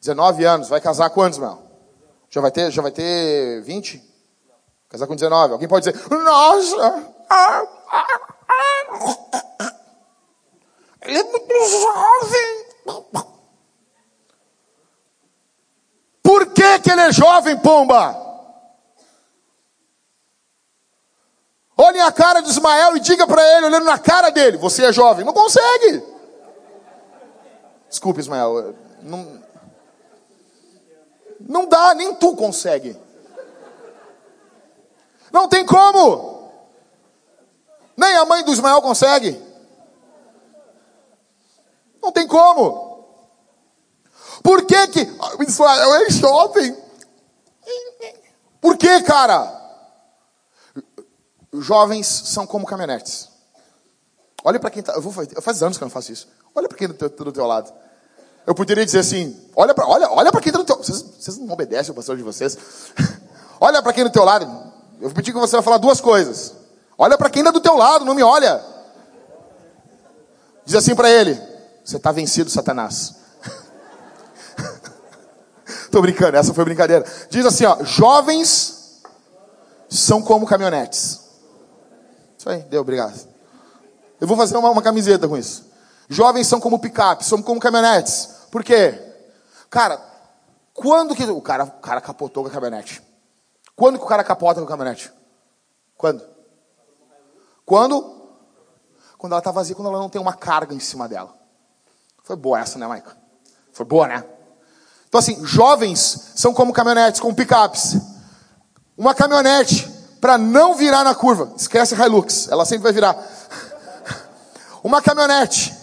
19 0.00 0.44
anos, 0.44 0.68
vai 0.68 0.80
casar 0.80 1.08
quantos, 1.10 1.38
Ismael? 1.38 1.62
Já 2.28 2.40
vai 2.40 2.50
ter, 2.50 2.70
já 2.72 2.82
vai 2.82 2.90
ter 2.90 3.62
20? 3.62 4.02
Casar 4.88 5.06
com 5.06 5.14
19. 5.14 5.52
Alguém 5.52 5.68
pode 5.68 5.90
dizer, 5.90 6.08
nossa, 6.10 7.14
ele 11.02 11.18
é 11.18 11.22
muito 11.24 11.54
jovem. 11.68 12.62
Por 16.22 16.46
que, 16.52 16.78
que 16.80 16.90
ele 16.90 17.00
é 17.00 17.12
jovem, 17.12 17.58
pomba? 17.58 18.22
Olhe 21.76 22.00
a 22.00 22.12
cara 22.12 22.40
de 22.40 22.48
Ismael 22.48 22.96
e 22.96 23.00
diga 23.00 23.26
para 23.26 23.42
ele, 23.56 23.66
olhando 23.66 23.84
na 23.84 23.98
cara 23.98 24.30
dele: 24.30 24.56
Você 24.56 24.84
é 24.84 24.92
jovem. 24.92 25.24
Não 25.24 25.32
consegue. 25.32 26.04
Desculpe, 27.88 28.20
Ismael. 28.20 28.74
Não, 29.02 29.42
não 31.40 31.66
dá, 31.66 31.94
nem 31.94 32.14
tu 32.14 32.36
consegue. 32.36 32.96
Não 35.32 35.48
tem 35.48 35.66
como. 35.66 36.31
Nem 37.96 38.16
a 38.16 38.24
mãe 38.24 38.44
do 38.44 38.52
Ismael 38.52 38.80
consegue. 38.80 39.40
Não 42.02 42.10
tem 42.10 42.26
como. 42.26 42.92
Por 44.42 44.64
que 44.64 44.88
que 44.88 45.08
Ismael 45.46 45.94
é 45.94 46.10
jovem? 46.10 46.76
Por 48.60 48.76
que, 48.76 49.02
cara? 49.02 49.60
Jovens 51.52 52.06
são 52.06 52.46
como 52.46 52.66
caminhonetes. 52.66 53.28
Olha 54.44 54.58
para 54.58 54.70
quem 54.70 54.80
está. 54.80 54.94
Eu 54.94 55.02
vou, 55.02 55.12
faz 55.12 55.62
anos 55.62 55.76
que 55.76 55.84
eu 55.84 55.86
não 55.86 55.92
faço 55.92 56.12
isso. 56.12 56.28
Olha 56.54 56.68
para 56.68 56.78
quem 56.78 56.88
está 56.88 57.08
do, 57.08 57.32
teu 57.32 57.46
lado. 57.46 57.72
Eu 58.46 58.54
poderia 58.54 58.84
dizer 58.84 59.00
assim: 59.00 59.38
olha 59.54 59.74
para 59.74 59.86
olha, 59.86 60.10
olha 60.10 60.32
quem 60.32 60.50
está 60.50 60.58
do 60.58 60.64
teu 60.64 60.76
vocês, 60.76 61.02
vocês 61.02 61.38
não 61.38 61.52
obedecem 61.52 61.92
o 61.92 61.94
pastor 61.94 62.16
de 62.16 62.22
vocês. 62.22 62.56
olha 63.60 63.82
para 63.82 63.92
quem 63.92 64.02
está 64.02 64.10
do 64.10 64.12
teu 64.12 64.24
lado. 64.24 64.44
Eu 65.00 65.08
vou 65.08 65.12
pedir 65.12 65.32
que 65.32 65.38
você 65.38 65.56
vai 65.56 65.62
falar 65.62 65.78
duas 65.78 66.00
coisas. 66.00 66.54
Olha 67.02 67.18
para 67.18 67.28
quem 67.28 67.40
está 67.40 67.50
do 67.50 67.60
teu 67.60 67.76
lado, 67.76 68.04
não 68.04 68.14
me 68.14 68.22
olha. 68.22 68.64
Diz 70.64 70.76
assim 70.76 70.94
para 70.94 71.10
ele: 71.10 71.34
Você 71.84 71.96
está 71.96 72.12
vencido, 72.12 72.48
Satanás. 72.48 73.16
Estou 75.66 76.00
brincando, 76.00 76.36
essa 76.36 76.54
foi 76.54 76.64
brincadeira. 76.64 77.04
Diz 77.28 77.44
assim: 77.44 77.64
ó, 77.64 77.82
Jovens 77.82 79.02
são 79.88 80.22
como 80.22 80.46
caminhonetes. 80.46 81.20
Isso 82.38 82.48
aí, 82.48 82.62
deu, 82.70 82.82
obrigado. 82.82 83.18
Eu 84.20 84.28
vou 84.28 84.36
fazer 84.36 84.56
uma, 84.56 84.70
uma 84.70 84.80
camiseta 84.80 85.26
com 85.26 85.36
isso. 85.36 85.72
Jovens 86.08 86.46
são 86.46 86.60
como 86.60 86.78
picape, 86.78 87.24
são 87.24 87.42
como 87.42 87.58
caminhonetes. 87.58 88.28
Por 88.48 88.62
quê? 88.62 88.96
Cara, 89.68 90.00
quando 90.72 91.16
que 91.16 91.24
o 91.24 91.42
cara, 91.42 91.64
o 91.64 91.80
cara 91.80 92.00
capotou 92.00 92.44
com 92.44 92.48
a 92.48 92.52
caminhonete? 92.52 93.02
Quando 93.74 93.98
que 93.98 94.04
o 94.04 94.08
cara 94.08 94.22
capota 94.22 94.60
com 94.60 94.66
a 94.66 94.68
caminhonete? 94.68 95.12
Quando? 95.96 96.31
Quando? 97.64 98.22
Quando 99.18 99.32
ela 99.32 99.40
está 99.40 99.50
vazia, 99.50 99.74
quando 99.74 99.88
ela 99.88 99.98
não 99.98 100.08
tem 100.08 100.20
uma 100.20 100.34
carga 100.34 100.74
em 100.74 100.80
cima 100.80 101.08
dela. 101.08 101.34
Foi 102.24 102.36
boa 102.36 102.60
essa, 102.60 102.78
né, 102.78 102.86
Maico? 102.86 103.12
Foi 103.72 103.86
boa, 103.86 104.06
né? 104.06 104.24
Então, 105.08 105.18
assim, 105.18 105.44
jovens 105.44 106.32
são 106.34 106.54
como 106.54 106.72
caminhonetes, 106.72 107.20
como 107.20 107.34
picapes. 107.34 107.96
Uma 108.96 109.14
caminhonete 109.14 109.88
para 110.20 110.38
não 110.38 110.74
virar 110.74 111.04
na 111.04 111.14
curva. 111.14 111.52
Esquece 111.56 111.94
Hilux, 111.94 112.48
ela 112.48 112.64
sempre 112.64 112.84
vai 112.84 112.92
virar. 112.92 113.16
Uma 114.82 115.02
caminhonete, 115.02 115.76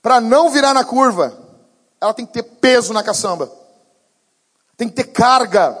para 0.00 0.20
não 0.20 0.50
virar 0.50 0.72
na 0.72 0.82
curva, 0.82 1.36
ela 2.00 2.14
tem 2.14 2.24
que 2.24 2.32
ter 2.32 2.42
peso 2.42 2.92
na 2.92 3.02
caçamba, 3.02 3.52
tem 4.76 4.88
que 4.88 4.94
ter 4.94 5.04
carga. 5.04 5.76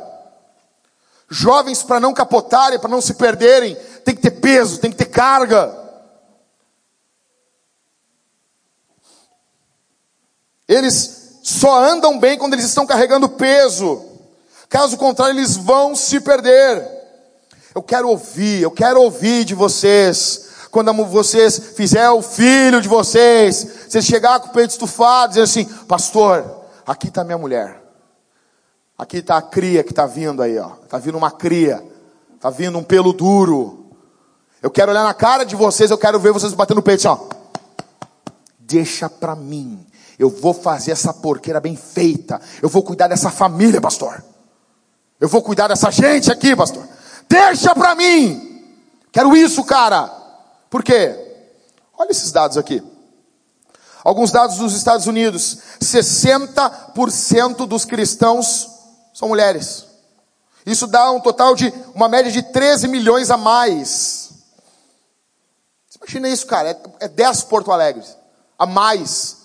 Jovens, 1.28 1.82
para 1.82 2.00
não 2.00 2.12
capotarem, 2.12 2.78
para 2.78 2.90
não 2.90 3.00
se 3.00 3.14
perderem, 3.14 3.76
tem 4.04 4.14
que 4.14 4.22
ter 4.22 4.32
peso, 4.32 4.78
tem 4.78 4.90
que 4.90 4.96
ter 4.96 5.06
carga. 5.06 5.78
Eles 10.68 11.40
só 11.42 11.82
andam 11.84 12.18
bem 12.18 12.38
quando 12.38 12.54
eles 12.54 12.66
estão 12.66 12.86
carregando 12.86 13.28
peso. 13.28 14.04
Caso 14.68 14.96
contrário, 14.96 15.36
eles 15.36 15.56
vão 15.56 15.96
se 15.96 16.20
perder. 16.20 16.86
Eu 17.74 17.82
quero 17.82 18.08
ouvir, 18.08 18.62
eu 18.62 18.70
quero 18.70 19.02
ouvir 19.02 19.44
de 19.44 19.54
vocês. 19.54 20.48
Quando 20.70 20.92
vocês 21.06 21.58
fizer 21.74 22.08
o 22.10 22.22
filho 22.22 22.80
de 22.80 22.88
vocês, 22.88 23.86
vocês 23.88 24.04
chegar 24.04 24.38
com 24.38 24.48
o 24.48 24.52
peito 24.52 24.70
estufado, 24.70 25.30
dizer 25.30 25.42
assim, 25.42 25.64
pastor, 25.64 26.64
aqui 26.86 27.08
está 27.08 27.24
minha 27.24 27.38
mulher. 27.38 27.82
Aqui 28.96 29.16
está 29.16 29.38
a 29.38 29.42
cria 29.42 29.82
que 29.82 29.90
está 29.90 30.06
vindo 30.06 30.42
aí, 30.42 30.58
ó. 30.58 30.74
Está 30.84 30.98
vindo 30.98 31.18
uma 31.18 31.30
cria. 31.30 31.82
Está 32.36 32.50
vindo 32.50 32.78
um 32.78 32.84
pelo 32.84 33.12
duro. 33.12 33.79
Eu 34.62 34.70
quero 34.70 34.90
olhar 34.92 35.04
na 35.04 35.14
cara 35.14 35.44
de 35.44 35.56
vocês, 35.56 35.90
eu 35.90 35.98
quero 35.98 36.18
ver 36.18 36.32
vocês 36.32 36.52
batendo 36.52 36.82
peito 36.82 37.08
assim, 37.08 37.08
ó. 37.08 37.26
Deixa 38.58 39.08
para 39.08 39.34
mim. 39.34 39.86
Eu 40.18 40.28
vou 40.28 40.52
fazer 40.52 40.92
essa 40.92 41.14
porqueira 41.14 41.60
bem 41.60 41.76
feita. 41.76 42.40
Eu 42.60 42.68
vou 42.68 42.82
cuidar 42.82 43.08
dessa 43.08 43.30
família, 43.30 43.80
pastor. 43.80 44.22
Eu 45.18 45.28
vou 45.28 45.42
cuidar 45.42 45.68
dessa 45.68 45.90
gente 45.90 46.30
aqui, 46.30 46.54
pastor. 46.54 46.86
Deixa 47.28 47.74
para 47.74 47.94
mim. 47.94 48.64
Quero 49.10 49.34
isso, 49.36 49.64
cara. 49.64 50.08
Por 50.68 50.82
quê? 50.84 51.16
Olha 51.96 52.10
esses 52.10 52.30
dados 52.30 52.58
aqui. 52.58 52.82
Alguns 54.04 54.30
dados 54.30 54.58
dos 54.58 54.74
Estados 54.74 55.06
Unidos: 55.06 55.58
60% 55.80 57.66
dos 57.66 57.84
cristãos 57.84 58.68
são 59.14 59.28
mulheres. 59.28 59.86
Isso 60.64 60.86
dá 60.86 61.10
um 61.10 61.20
total 61.20 61.54
de 61.54 61.72
uma 61.94 62.08
média 62.08 62.30
de 62.30 62.42
13 62.42 62.88
milhões 62.88 63.30
a 63.30 63.36
mais. 63.36 64.19
Imagina 66.00 66.28
isso, 66.28 66.46
cara? 66.46 66.70
É, 66.70 67.04
é 67.04 67.08
10 67.08 67.44
Porto 67.44 67.70
Alegre 67.70 68.04
a 68.58 68.66
mais 68.66 69.36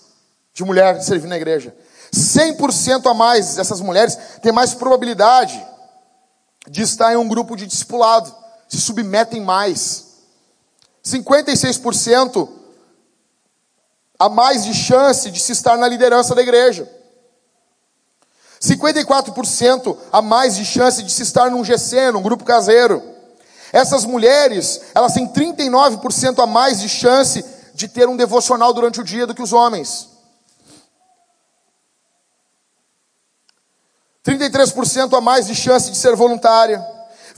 de 0.52 0.64
mulher 0.64 1.00
servindo 1.02 1.30
na 1.30 1.36
igreja. 1.36 1.74
100% 2.14 3.10
a 3.10 3.14
mais 3.14 3.56
dessas 3.56 3.80
mulheres 3.80 4.16
têm 4.42 4.52
mais 4.52 4.74
probabilidade 4.74 5.64
de 6.68 6.82
estar 6.82 7.12
em 7.12 7.16
um 7.16 7.28
grupo 7.28 7.56
de 7.56 7.66
discipulado, 7.66 8.34
se 8.68 8.80
submetem 8.80 9.40
mais. 9.40 10.06
56% 11.04 12.48
a 14.18 14.28
mais 14.28 14.64
de 14.64 14.74
chance 14.74 15.30
de 15.30 15.40
se 15.40 15.52
estar 15.52 15.76
na 15.76 15.88
liderança 15.88 16.34
da 16.34 16.42
igreja. 16.42 16.90
54% 18.60 19.96
a 20.12 20.22
mais 20.22 20.56
de 20.56 20.64
chance 20.64 21.02
de 21.02 21.12
se 21.12 21.22
estar 21.22 21.50
num 21.50 21.64
GC, 21.64 22.10
num 22.12 22.22
grupo 22.22 22.44
caseiro. 22.44 23.02
Essas 23.76 24.06
mulheres, 24.06 24.80
elas 24.94 25.12
têm 25.12 25.28
39% 25.28 26.42
a 26.42 26.46
mais 26.46 26.80
de 26.80 26.88
chance 26.88 27.44
de 27.74 27.86
ter 27.86 28.08
um 28.08 28.16
devocional 28.16 28.72
durante 28.72 29.02
o 29.02 29.04
dia 29.04 29.26
do 29.26 29.34
que 29.34 29.42
os 29.42 29.52
homens. 29.52 30.08
33% 34.24 35.14
a 35.14 35.20
mais 35.20 35.46
de 35.46 35.54
chance 35.54 35.90
de 35.90 35.96
ser 35.98 36.16
voluntária. 36.16 36.82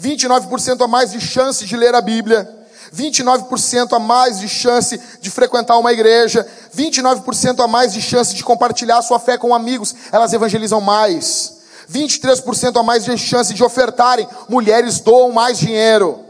29% 0.00 0.80
a 0.80 0.86
mais 0.86 1.10
de 1.10 1.20
chance 1.20 1.66
de 1.66 1.76
ler 1.76 1.92
a 1.92 2.00
Bíblia. 2.00 2.48
29% 2.94 3.92
a 3.94 3.98
mais 3.98 4.38
de 4.38 4.48
chance 4.48 4.96
de 5.20 5.30
frequentar 5.30 5.76
uma 5.76 5.92
igreja, 5.92 6.46
29% 6.72 7.64
a 7.64 7.66
mais 7.66 7.92
de 7.92 8.00
chance 8.00 8.32
de 8.32 8.44
compartilhar 8.44 9.02
sua 9.02 9.18
fé 9.18 9.36
com 9.36 9.52
amigos, 9.52 9.92
elas 10.12 10.32
evangelizam 10.32 10.80
mais. 10.80 11.58
23% 11.92 12.78
a 12.78 12.82
mais 12.84 13.04
de 13.04 13.18
chance 13.18 13.52
de 13.52 13.64
ofertarem, 13.64 14.28
mulheres 14.48 15.00
doam 15.00 15.32
mais 15.32 15.58
dinheiro. 15.58 16.27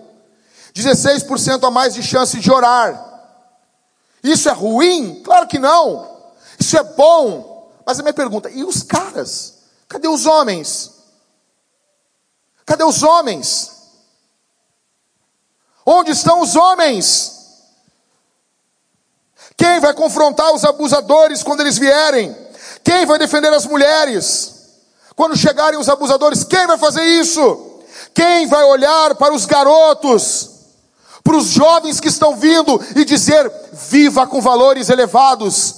16% 0.75 1.67
a 1.67 1.71
mais 1.71 1.95
de 1.95 2.03
chance 2.03 2.39
de 2.39 2.51
orar. 2.51 3.07
Isso 4.23 4.49
é 4.49 4.53
ruim? 4.53 5.23
Claro 5.23 5.47
que 5.47 5.59
não. 5.59 6.09
Isso 6.59 6.77
é 6.77 6.83
bom. 6.83 7.73
Mas 7.87 7.99
a 7.99 8.03
minha 8.03 8.13
pergunta, 8.13 8.51
e 8.51 8.65
os 8.65 8.83
caras? 8.83 9.55
Cadê 9.89 10.09
os 10.09 10.27
homens? 10.27 10.93
Cadê 12.67 12.85
os 12.85 13.03
homens? 13.03 13.73
Onde 15.87 16.11
estão 16.11 16.43
os 16.43 16.55
homens? 16.55 17.39
Quem 19.57 19.81
vai 19.81 19.95
confrontar 19.95 20.53
os 20.53 20.65
abusadores 20.65 21.43
quando 21.43 21.61
eles 21.61 21.79
vierem? 21.79 22.37
Quem 22.85 23.07
vai 23.07 23.19
defender 23.19 23.53
as 23.53 23.65
mulheres? 23.65 24.55
Quando 25.17 25.37
chegarem 25.37 25.79
os 25.79 25.89
abusadores, 25.89 26.45
quem 26.45 26.67
vai 26.67 26.79
fazer 26.79 27.03
isso? 27.03 27.81
Quem 28.15 28.47
vai 28.47 28.65
olhar 28.65 29.15
para 29.17 29.35
os 29.35 29.47
garotos, 29.47 30.58
para 31.23 31.37
os 31.37 31.47
jovens 31.47 32.01
que 32.01 32.09
estão 32.09 32.37
vindo 32.37 32.81
e 32.97 33.05
dizer: 33.05 33.51
viva 33.73 34.27
com 34.27 34.41
valores 34.41 34.89
elevados? 34.89 35.75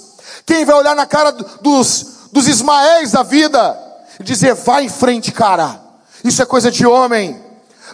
Quem 0.46 0.64
vai 0.64 0.76
olhar 0.76 0.96
na 0.96 1.07
cara 1.07 1.33
dos, 1.33 2.29
dos 2.33 2.48
Ismaéis 2.48 3.12
da 3.12 3.22
vida 3.22 3.79
e 4.18 4.24
dizer: 4.24 4.55
vai 4.55 4.85
em 4.85 4.88
frente, 4.88 5.33
cara, 5.33 5.81
isso 6.24 6.42
é 6.42 6.46
coisa 6.46 6.70
de 6.70 6.87
homem. 6.87 7.40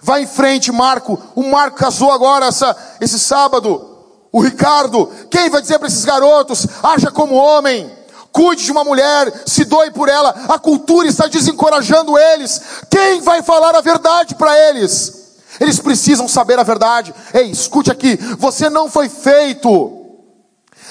Vai 0.02 0.22
em 0.22 0.26
frente, 0.26 0.70
Marco. 0.70 1.20
O 1.34 1.42
Marco 1.42 1.78
casou 1.78 2.12
agora 2.12 2.46
essa, 2.46 2.76
esse 3.00 3.18
sábado. 3.18 3.96
O 4.30 4.40
Ricardo. 4.40 5.10
Quem 5.30 5.48
vai 5.48 5.62
dizer 5.62 5.78
para 5.78 5.88
esses 5.88 6.04
garotos? 6.04 6.66
Haja 6.82 7.10
como 7.10 7.34
homem. 7.34 7.90
Cuide 8.30 8.64
de 8.64 8.70
uma 8.70 8.84
mulher, 8.84 9.32
se 9.46 9.64
doe 9.64 9.90
por 9.90 10.10
ela. 10.10 10.28
A 10.48 10.58
cultura 10.58 11.08
está 11.08 11.26
desencorajando 11.26 12.18
eles. 12.18 12.60
Quem 12.90 13.22
vai 13.22 13.42
falar 13.42 13.74
a 13.74 13.80
verdade 13.80 14.34
para 14.34 14.54
eles? 14.68 15.25
Eles 15.60 15.78
precisam 15.78 16.28
saber 16.28 16.58
a 16.58 16.62
verdade. 16.62 17.14
Ei, 17.32 17.50
escute 17.50 17.90
aqui. 17.90 18.16
Você 18.38 18.68
não 18.68 18.90
foi 18.90 19.08
feito. 19.08 20.04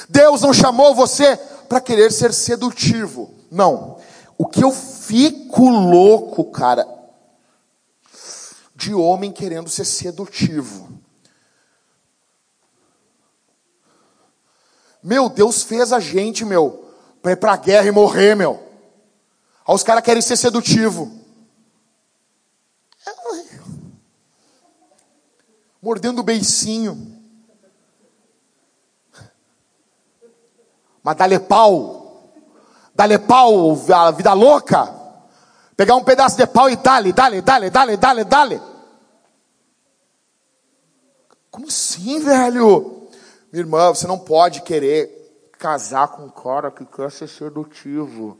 Deus 0.10 0.41
não 0.41 0.54
chamou 0.54 0.93
você 0.93 1.38
para 1.67 1.82
querer 1.82 2.12
ser 2.12 2.34
sedutivo. 2.34 3.34
Não. 3.51 3.97
O 4.38 4.45
que 4.45 4.63
eu 4.63 4.71
fico 4.71 5.69
louco, 5.69 6.43
cara, 6.45 6.88
de 8.75 8.93
homem 8.93 9.32
querendo 9.32 9.69
ser 9.69 9.86
sedutivo. 9.86 10.89
Meu 15.01 15.30
Deus 15.30 15.63
fez 15.63 15.93
a 15.93 15.99
gente, 15.99 16.43
meu, 16.43 16.89
para 17.21 17.34
ir 17.34 17.36
para 17.36 17.54
a 17.54 17.58
guerra 17.58 17.88
e 17.88 17.91
morrer, 17.91 18.36
meu. 18.36 18.62
Aí 19.67 19.73
os 19.73 19.84
caras 19.84 20.04
querem 20.04 20.21
ser 20.21 20.36
sedutivo. 20.36 21.25
Mordendo 25.86 26.21
o 26.21 26.24
beicinho. 26.24 27.15
Mas 31.04 31.15
dá-lhe 31.15 31.38
pau. 31.38 32.34
Dá-lhe 32.95 33.19
pau, 33.19 33.78
a 33.93 34.10
vida 34.10 34.34
louca. 34.34 34.91
Pegar 35.78 35.95
um 35.95 36.04
pedaço 36.04 36.38
de 36.38 36.48
pau 36.48 36.67
e 36.71 36.76
dale, 36.76 37.13
dale, 37.13 37.39
dale, 37.39 37.69
dale, 37.69 37.98
dale, 37.98 38.24
dale. 38.24 38.62
Como 41.52 41.67
assim, 41.67 42.19
velho? 42.19 43.08
Minha 43.54 43.62
irmã, 43.62 43.89
você 43.89 44.08
não 44.08 44.17
pode 44.17 44.63
querer 44.63 45.52
casar 45.60 46.08
com 46.08 46.24
um 46.24 46.30
cara 46.32 46.71
que 46.71 46.84
quer 46.84 47.12
ser 47.12 47.28
sedutivo, 47.28 48.39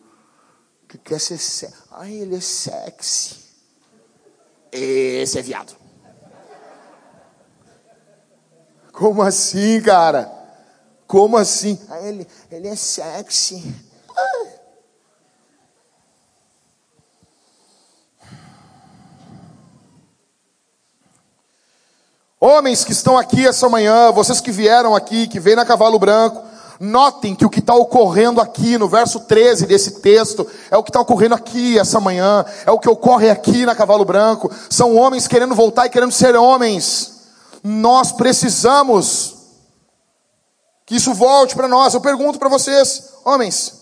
que 0.88 0.97
quer 0.97 1.19
ser. 1.19 1.38
Se... 1.38 1.71
Ai, 1.91 2.12
ele 2.12 2.38
é 2.38 2.41
sexy. 2.41 3.36
Esse 4.71 5.38
é 5.38 5.43
viado. 5.43 5.85
Como 8.95 9.21
assim, 9.21 9.81
cara? 9.81 10.31
Como 11.05 11.36
assim? 11.36 11.77
Ai, 11.89 12.08
ele, 12.08 12.27
ele 12.49 12.67
é 12.69 12.75
sexy. 12.77 13.75
Ah. 14.15 14.45
Homens 22.39 22.86
que 22.86 22.93
estão 22.93 23.17
aqui 23.17 23.45
essa 23.45 23.67
manhã, 23.67 24.12
vocês 24.13 24.39
que 24.39 24.51
vieram 24.51 24.95
aqui, 24.95 25.27
que 25.27 25.41
vêm 25.41 25.58
na 25.58 25.65
cavalo 25.65 25.99
branco, 25.99 26.41
notem 26.79 27.36
que 27.36 27.45
o 27.45 27.49
que 27.49 27.60
está 27.60 27.75
ocorrendo 27.75 28.39
aqui 28.39 28.77
no 28.77 28.88
verso 28.88 29.19
13 29.19 29.65
desse 29.65 29.99
texto 29.99 30.47
é 30.71 30.77
o 30.77 30.84
que 30.84 30.89
está 30.89 31.01
ocorrendo 31.01 31.36
aqui 31.36 31.77
essa 31.77 31.99
manhã, 31.99 32.45
é 32.65 32.71
o 32.71 32.79
que 32.79 32.89
ocorre 32.89 33.29
aqui 33.29 33.65
na 33.65 33.75
cavalo 33.75 34.05
branco. 34.05 34.49
São 34.69 34.95
homens 34.95 35.27
querendo 35.27 35.53
voltar 35.53 35.86
e 35.86 35.89
querendo 35.89 36.13
ser 36.13 36.36
homens. 36.38 37.14
Nós 37.67 38.12
precisamos 38.12 39.38
que 40.86 40.97
isso 40.97 41.15
volte 41.15 41.56
para 41.56 41.67
nós. 41.67 41.95
Eu 41.95 41.99
pergunto 41.99 42.38
para 42.38 42.47
vocês, 42.47 43.13
homens, 43.25 43.82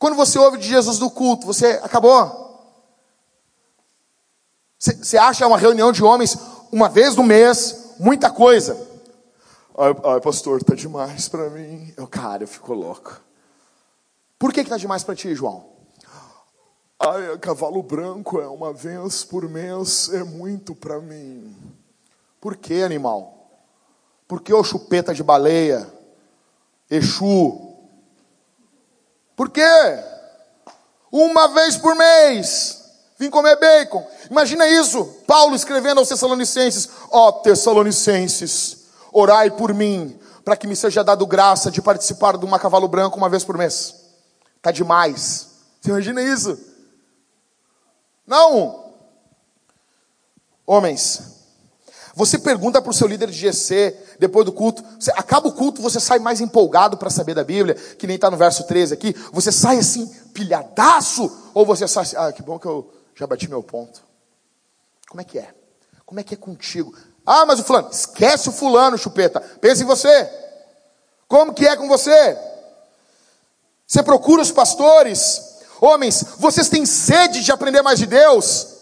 quando 0.00 0.16
você 0.16 0.36
ouve 0.36 0.58
de 0.58 0.66
Jesus 0.66 0.98
no 0.98 1.08
culto, 1.08 1.46
você 1.46 1.80
acabou? 1.80 2.74
Você 4.76 5.16
acha 5.16 5.46
uma 5.46 5.56
reunião 5.56 5.92
de 5.92 6.02
homens 6.02 6.36
uma 6.72 6.88
vez 6.88 7.14
no 7.14 7.22
mês, 7.22 7.94
muita 8.00 8.32
coisa. 8.32 8.76
Ai, 9.78 9.94
ai 10.06 10.20
pastor, 10.20 10.64
tá 10.64 10.74
demais 10.74 11.28
para 11.28 11.48
mim. 11.50 11.94
Eu, 11.96 12.08
cara, 12.08 12.42
eu 12.42 12.48
fico 12.48 12.74
louco. 12.74 13.20
Por 14.40 14.52
que 14.52 14.64
que 14.64 14.70
tá 14.70 14.76
demais 14.76 15.04
para 15.04 15.14
ti, 15.14 15.32
João? 15.36 15.64
Ai, 16.98 17.38
cavalo 17.38 17.80
branco 17.80 18.40
é 18.40 18.48
uma 18.48 18.72
vez 18.72 19.22
por 19.22 19.48
mês, 19.48 20.10
é 20.12 20.24
muito 20.24 20.74
para 20.74 20.98
mim. 20.98 21.54
Por 22.44 22.58
que, 22.58 22.82
animal? 22.82 23.48
Por 24.28 24.42
que 24.42 24.52
o 24.52 24.62
chupeta 24.62 25.14
de 25.14 25.22
baleia? 25.22 25.90
Exu? 26.90 27.74
Por 29.34 29.48
quê? 29.48 29.62
Uma 31.10 31.48
vez 31.48 31.78
por 31.78 31.94
mês. 31.94 32.84
Vim 33.18 33.30
comer 33.30 33.58
bacon. 33.58 34.06
Imagina 34.30 34.68
isso. 34.68 35.06
Paulo 35.26 35.56
escrevendo 35.56 36.00
aos 36.00 36.08
Tessalonicenses: 36.10 36.90
Ó 37.10 37.28
oh, 37.28 37.32
Tessalonicenses, 37.32 38.88
orai 39.10 39.50
por 39.50 39.72
mim, 39.72 40.20
para 40.44 40.54
que 40.54 40.66
me 40.66 40.76
seja 40.76 41.02
dado 41.02 41.26
graça 41.26 41.70
de 41.70 41.80
participar 41.80 42.36
de 42.36 42.44
uma 42.44 42.58
cavalo 42.58 42.86
branco 42.86 43.16
uma 43.16 43.30
vez 43.30 43.42
por 43.42 43.56
mês. 43.56 44.04
Tá 44.60 44.70
demais. 44.70 45.48
Você 45.80 45.88
imagina 45.88 46.20
isso? 46.20 46.58
Não. 48.26 48.92
Homens, 50.66 51.33
Você 52.14 52.38
pergunta 52.38 52.80
para 52.80 52.90
o 52.90 52.94
seu 52.94 53.08
líder 53.08 53.28
de 53.28 53.36
GC, 53.36 53.96
depois 54.20 54.46
do 54.46 54.52
culto, 54.52 54.84
você, 54.98 55.10
acaba 55.16 55.48
o 55.48 55.52
culto, 55.52 55.82
você 55.82 55.98
sai 55.98 56.20
mais 56.20 56.40
empolgado 56.40 56.96
para 56.96 57.10
saber 57.10 57.34
da 57.34 57.42
Bíblia, 57.42 57.74
que 57.74 58.06
nem 58.06 58.14
está 58.14 58.30
no 58.30 58.36
verso 58.36 58.64
13 58.64 58.94
aqui, 58.94 59.14
você 59.32 59.50
sai 59.50 59.78
assim, 59.78 60.06
pilhadaço, 60.32 61.50
ou 61.52 61.66
você 61.66 61.88
sai 61.88 62.04
assim, 62.04 62.16
ah, 62.16 62.32
que 62.32 62.42
bom 62.42 62.58
que 62.58 62.66
eu 62.66 62.88
já 63.16 63.26
bati 63.26 63.48
meu 63.48 63.62
ponto. 63.62 64.00
Como 65.08 65.20
é 65.20 65.24
que 65.24 65.38
é? 65.38 65.52
Como 66.06 66.20
é 66.20 66.22
que 66.22 66.34
é 66.34 66.36
contigo? 66.36 66.94
Ah, 67.26 67.44
mas 67.46 67.58
o 67.58 67.64
fulano, 67.64 67.88
esquece 67.90 68.48
o 68.48 68.52
fulano, 68.52 68.96
chupeta, 68.96 69.40
pensa 69.60 69.82
em 69.82 69.86
você. 69.86 70.30
Como 71.26 71.52
que 71.52 71.66
é 71.66 71.74
com 71.74 71.88
você? 71.88 72.38
Você 73.86 74.04
procura 74.04 74.40
os 74.40 74.52
pastores, 74.52 75.58
homens, 75.80 76.24
vocês 76.38 76.68
têm 76.68 76.86
sede 76.86 77.42
de 77.42 77.50
aprender 77.50 77.82
mais 77.82 77.98
de 77.98 78.06
Deus? 78.06 78.73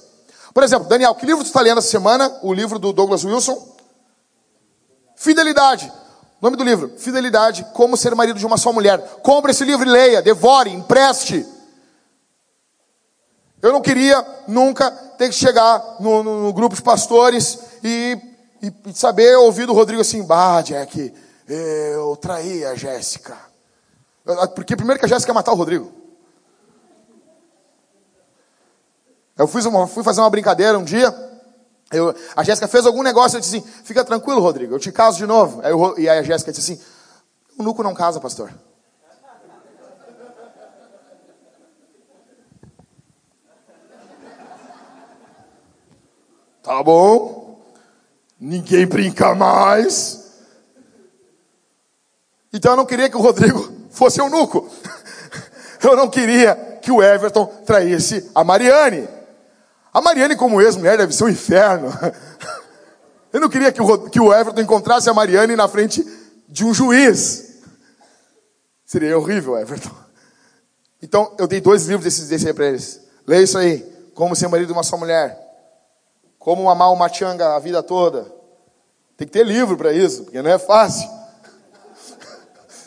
Por 0.53 0.62
exemplo, 0.62 0.88
Daniel, 0.88 1.14
que 1.14 1.24
livro 1.24 1.42
tu 1.42 1.46
está 1.46 1.61
lendo 1.61 1.78
essa 1.78 1.88
semana? 1.88 2.30
O 2.42 2.53
livro 2.53 2.78
do 2.78 2.92
Douglas 2.92 3.24
Wilson? 3.24 3.76
Fidelidade. 5.16 5.90
Nome 6.40 6.57
do 6.57 6.64
livro: 6.64 6.92
Fidelidade, 6.98 7.64
como 7.72 7.96
ser 7.96 8.14
marido 8.14 8.38
de 8.38 8.44
uma 8.44 8.59
só 8.59 8.72
mulher. 8.72 8.98
Compre 9.22 9.53
esse 9.53 9.64
livro 9.64 9.86
e 9.88 9.90
leia, 9.90 10.20
devore, 10.20 10.70
empreste. 10.70 11.46
Eu 13.62 13.72
não 13.72 13.80
queria 13.80 14.26
nunca 14.48 14.90
ter 14.90 15.28
que 15.28 15.34
chegar 15.36 15.80
no, 16.00 16.22
no, 16.24 16.42
no 16.42 16.53
grupo 16.53 16.74
de 16.74 16.82
pastores 16.82 17.61
e, 17.84 18.18
e, 18.61 18.72
e, 18.86 18.92
saber 18.92 19.36
ouvir 19.36 19.66
do 19.66 19.72
Rodrigo 19.72 20.03
assim: 20.03 20.24
Bah, 20.24 20.61
Jack, 20.61 21.14
eu 21.48 22.16
traí 22.16 22.64
a 22.64 22.74
Jéssica. 22.74 23.38
Porque 24.55 24.74
primeiro 24.74 24.98
que 24.98 25.07
a 25.07 25.09
Jéssica 25.09 25.30
ia 25.30 25.34
matar 25.34 25.53
o 25.53 25.57
Rodrigo. 25.57 26.01
Eu 29.36 29.46
fui, 29.46 29.62
uma, 29.62 29.86
fui 29.86 30.02
fazer 30.02 30.20
uma 30.20 30.30
brincadeira 30.30 30.78
um 30.78 30.84
dia. 30.84 31.14
Eu, 31.90 32.14
a 32.36 32.42
Jéssica 32.42 32.68
fez 32.68 32.86
algum 32.86 33.02
negócio, 33.02 33.36
eu 33.36 33.40
disse 33.40 33.56
assim: 33.56 33.66
Fica 33.84 34.04
tranquilo, 34.04 34.40
Rodrigo, 34.40 34.74
eu 34.74 34.78
te 34.78 34.90
caso 34.92 35.18
de 35.18 35.26
novo. 35.26 35.60
Aí 35.62 35.70
eu, 35.70 35.98
e 35.98 36.08
aí 36.08 36.18
a 36.18 36.22
Jéssica 36.22 36.52
disse 36.52 36.72
assim: 36.72 36.82
O 37.58 37.62
nuco 37.62 37.82
não 37.82 37.94
casa, 37.94 38.20
pastor. 38.20 38.52
Tá 46.62 46.82
bom. 46.82 47.60
Ninguém 48.38 48.86
brinca 48.86 49.34
mais. 49.34 50.22
Então 52.52 52.72
eu 52.72 52.76
não 52.76 52.86
queria 52.86 53.08
que 53.08 53.16
o 53.16 53.20
Rodrigo 53.20 53.72
fosse 53.90 54.20
eunuco. 54.20 54.68
Eu 55.82 55.96
não 55.96 56.08
queria 56.08 56.54
que 56.80 56.92
o 56.92 57.02
Everton 57.02 57.44
traísse 57.66 58.30
a 58.32 58.44
Mariane. 58.44 59.08
A 59.93 60.01
Mariane, 60.01 60.36
como 60.36 60.61
ex-mulher, 60.61 60.97
deve 60.97 61.12
ser 61.12 61.24
um 61.24 61.28
inferno. 61.28 61.93
Eu 63.32 63.40
não 63.40 63.49
queria 63.49 63.72
que 63.72 63.80
o, 63.80 64.34
Everton 64.34 64.61
encontrasse 64.61 65.09
a 65.09 65.14
Mariane 65.14 65.57
na 65.57 65.68
frente 65.68 66.05
de 66.49 66.64
um 66.64 66.72
juiz. 66.72 67.61
Seria 68.84 69.18
horrível, 69.18 69.59
Everton. 69.59 69.90
Então, 71.01 71.34
eu 71.38 71.47
dei 71.47 71.61
dois 71.61 71.86
livros 71.86 72.05
desses, 72.05 72.47
aí 72.47 72.53
para 72.53 72.66
eles. 72.66 73.01
Leia 73.26 73.43
isso 73.43 73.59
aí. 73.59 73.80
Como 74.14 74.36
ser 74.36 74.49
marido 74.49 74.68
de 74.68 74.72
uma 74.72 74.82
só 74.82 74.97
mulher. 74.97 75.38
Como 76.38 76.68
amar 76.68 76.93
uma 76.93 77.09
changa 77.09 77.57
a 77.57 77.59
vida 77.59 77.82
toda. 77.82 78.30
Tem 79.16 79.26
que 79.26 79.32
ter 79.32 79.47
livro 79.47 79.76
para 79.76 79.93
isso, 79.93 80.24
porque 80.24 80.43
não 80.43 80.51
é 80.51 80.59
fácil. 80.59 81.09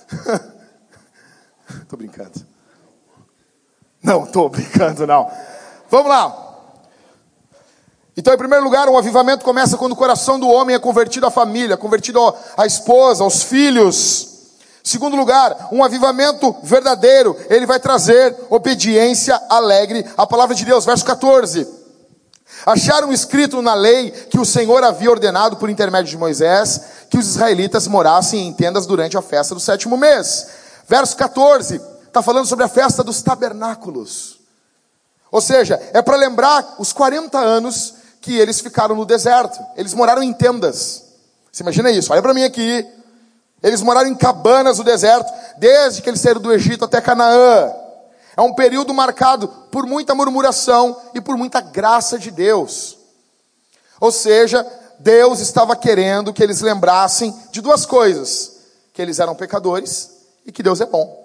Tô 1.87 1.97
brincando. 1.97 2.45
Não, 4.01 4.25
tô 4.27 4.49
brincando, 4.49 5.07
não. 5.07 5.31
Vamos 5.89 6.09
lá. 6.09 6.44
Então, 8.17 8.33
em 8.33 8.37
primeiro 8.37 8.63
lugar, 8.63 8.87
um 8.87 8.97
avivamento 8.97 9.43
começa 9.43 9.77
quando 9.77 9.91
o 9.91 9.95
coração 9.95 10.39
do 10.39 10.47
homem 10.47 10.75
é 10.75 10.79
convertido 10.79 11.25
à 11.25 11.31
família, 11.31 11.75
convertido 11.75 12.33
à 12.55 12.65
esposa, 12.65 13.23
aos 13.23 13.43
filhos. 13.43 14.29
Segundo 14.81 15.17
lugar, 15.17 15.67
um 15.71 15.83
avivamento 15.83 16.55
verdadeiro, 16.63 17.35
ele 17.49 17.65
vai 17.65 17.79
trazer 17.79 18.33
obediência 18.49 19.41
alegre 19.49 20.05
à 20.15 20.25
palavra 20.25 20.55
de 20.55 20.63
Deus. 20.63 20.85
Verso 20.85 21.03
14. 21.03 21.67
Acharam 22.65 23.11
escrito 23.11 23.61
na 23.61 23.73
lei 23.73 24.11
que 24.11 24.39
o 24.39 24.45
Senhor 24.45 24.81
havia 24.83 25.11
ordenado 25.11 25.57
por 25.57 25.69
intermédio 25.69 26.09
de 26.09 26.17
Moisés 26.17 26.81
que 27.09 27.17
os 27.17 27.27
israelitas 27.27 27.87
morassem 27.87 28.47
em 28.47 28.53
tendas 28.53 28.85
durante 28.85 29.17
a 29.17 29.21
festa 29.21 29.53
do 29.53 29.59
sétimo 29.59 29.97
mês. 29.97 30.47
Verso 30.87 31.17
14, 31.17 31.81
está 32.07 32.21
falando 32.21 32.45
sobre 32.45 32.63
a 32.63 32.69
festa 32.69 33.03
dos 33.03 33.21
tabernáculos. 33.21 34.39
Ou 35.31 35.41
seja, 35.41 35.81
é 35.93 36.01
para 36.01 36.15
lembrar 36.15 36.75
os 36.79 36.93
40 36.93 37.37
anos 37.37 37.95
que 38.25 38.35
eles 38.35 38.59
ficaram 38.59 38.95
no 38.95 39.05
deserto. 39.05 39.63
Eles 39.77 39.93
moraram 39.93 40.23
em 40.23 40.33
tendas. 40.33 41.03
Você 41.51 41.61
imagina 41.61 41.91
isso? 41.91 42.11
Olha 42.11 42.23
para 42.23 42.33
mim 42.33 42.43
aqui. 42.43 42.83
Eles 43.61 43.83
moraram 43.83 44.09
em 44.09 44.15
cabanas 44.15 44.79
no 44.79 44.83
deserto, 44.83 45.31
desde 45.59 46.01
que 46.01 46.09
eles 46.09 46.19
saíram 46.19 46.41
do 46.41 46.51
Egito 46.51 46.85
até 46.85 46.99
Canaã. 46.99 47.71
É 48.35 48.41
um 48.41 48.53
período 48.53 48.93
marcado 48.95 49.47
por 49.71 49.85
muita 49.85 50.15
murmuração 50.15 50.99
e 51.13 51.21
por 51.21 51.37
muita 51.37 51.61
graça 51.61 52.17
de 52.17 52.31
Deus. 52.31 52.97
Ou 53.99 54.11
seja, 54.11 54.65
Deus 54.99 55.39
estava 55.39 55.75
querendo 55.75 56.33
que 56.33 56.43
eles 56.43 56.61
lembrassem 56.61 57.33
de 57.51 57.61
duas 57.61 57.85
coisas: 57.85 58.53
que 58.91 59.01
eles 59.01 59.19
eram 59.19 59.35
pecadores 59.35 60.09
e 60.45 60.51
que 60.51 60.63
Deus 60.63 60.81
é 60.81 60.85
bom. 60.85 61.23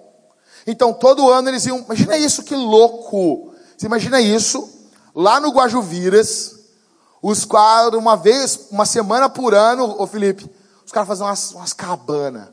Então, 0.67 0.93
todo 0.93 1.31
ano 1.31 1.49
eles 1.49 1.65
iam. 1.65 1.79
Imagina 1.79 2.15
isso, 2.15 2.43
que 2.43 2.55
louco! 2.55 3.53
Você 3.75 3.87
imagina 3.87 4.21
isso, 4.21 4.69
lá 5.15 5.39
no 5.39 5.49
Guajuviras, 5.49 6.60
os 7.21 7.45
quadros, 7.45 8.01
uma 8.01 8.17
vez, 8.17 8.67
uma 8.71 8.85
semana 8.85 9.29
por 9.29 9.53
ano, 9.53 9.95
ô 10.01 10.07
Felipe, 10.07 10.49
os 10.85 10.91
caras 10.91 11.07
faziam 11.07 11.27
umas, 11.27 11.51
umas 11.51 11.73
cabanas. 11.73 12.49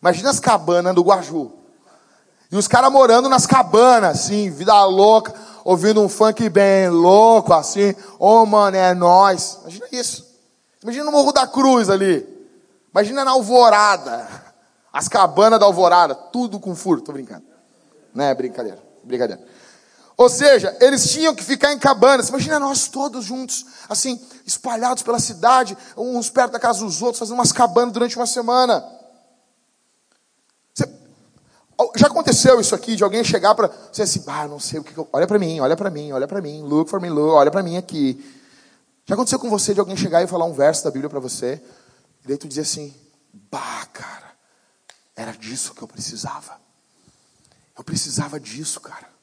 Imagina 0.00 0.30
as 0.30 0.40
cabanas 0.40 0.94
do 0.94 1.02
Guaju. 1.02 1.52
E 2.50 2.56
os 2.56 2.68
caras 2.68 2.92
morando 2.92 3.28
nas 3.28 3.46
cabanas, 3.46 4.18
assim, 4.18 4.50
vida 4.50 4.84
louca, 4.84 5.34
ouvindo 5.64 6.02
um 6.02 6.08
funk 6.08 6.48
bem 6.48 6.88
louco, 6.88 7.52
assim. 7.52 7.94
Ô, 8.18 8.42
oh, 8.42 8.46
mano, 8.46 8.76
é 8.76 8.92
nós. 8.94 9.58
Imagina 9.62 9.86
isso. 9.92 10.26
Imagina 10.82 11.04
no 11.04 11.12
Morro 11.12 11.32
da 11.32 11.46
Cruz 11.46 11.88
ali. 11.88 12.26
Imagina 12.92 13.24
na 13.24 13.30
Alvorada. 13.30 14.28
As 14.92 15.08
cabanas 15.08 15.58
da 15.58 15.66
Alvorada. 15.66 16.14
Tudo 16.14 16.60
com 16.60 16.76
furo. 16.76 17.00
Tô 17.00 17.12
brincando. 17.12 17.44
Não 18.14 18.24
é 18.24 18.34
brincadeira. 18.34 18.78
Brincadeira. 19.02 19.42
Ou 20.16 20.28
seja, 20.28 20.76
eles 20.80 21.10
tinham 21.10 21.34
que 21.34 21.42
ficar 21.42 21.72
em 21.72 21.78
cabanas. 21.78 22.28
Imagina 22.28 22.58
nós 22.58 22.86
todos 22.86 23.24
juntos, 23.24 23.66
assim, 23.88 24.20
espalhados 24.46 25.02
pela 25.02 25.18
cidade, 25.18 25.76
uns 25.96 26.30
perto 26.30 26.52
da 26.52 26.60
casa 26.60 26.84
dos 26.84 27.02
outros, 27.02 27.18
fazendo 27.18 27.34
umas 27.34 27.52
cabanas 27.52 27.92
durante 27.92 28.16
uma 28.16 28.26
semana. 28.26 28.84
Você... 30.72 30.88
Já 31.96 32.06
aconteceu 32.06 32.60
isso 32.60 32.74
aqui, 32.74 32.94
de 32.94 33.02
alguém 33.02 33.24
chegar 33.24 33.54
para 33.56 33.68
você 33.92 34.02
assim, 34.02 34.22
ah, 34.28 34.46
não 34.46 34.60
sei 34.60 34.78
o 34.78 34.84
que 34.84 34.96
eu... 34.96 35.08
Olha 35.12 35.26
para 35.26 35.38
mim, 35.38 35.58
olha 35.58 35.76
para 35.76 35.90
mim, 35.90 36.12
olha 36.12 36.28
para 36.28 36.40
mim, 36.40 36.62
look 36.62 36.88
for 36.88 37.00
me, 37.00 37.08
look, 37.08 37.34
olha 37.34 37.50
para 37.50 37.62
mim 37.62 37.76
aqui. 37.76 38.24
Já 39.06 39.14
aconteceu 39.14 39.38
com 39.38 39.50
você 39.50 39.74
de 39.74 39.80
alguém 39.80 39.96
chegar 39.96 40.22
e 40.22 40.28
falar 40.28 40.44
um 40.44 40.52
verso 40.52 40.84
da 40.84 40.90
Bíblia 40.90 41.10
para 41.10 41.20
você, 41.20 41.60
e 42.24 42.28
daí 42.28 42.38
tu 42.38 42.46
dizer 42.46 42.62
assim, 42.62 42.94
bah, 43.50 43.86
cara, 43.92 44.32
era 45.16 45.32
disso 45.32 45.74
que 45.74 45.82
eu 45.82 45.88
precisava. 45.88 46.56
Eu 47.76 47.82
precisava 47.82 48.38
disso, 48.38 48.80
cara. 48.80 49.13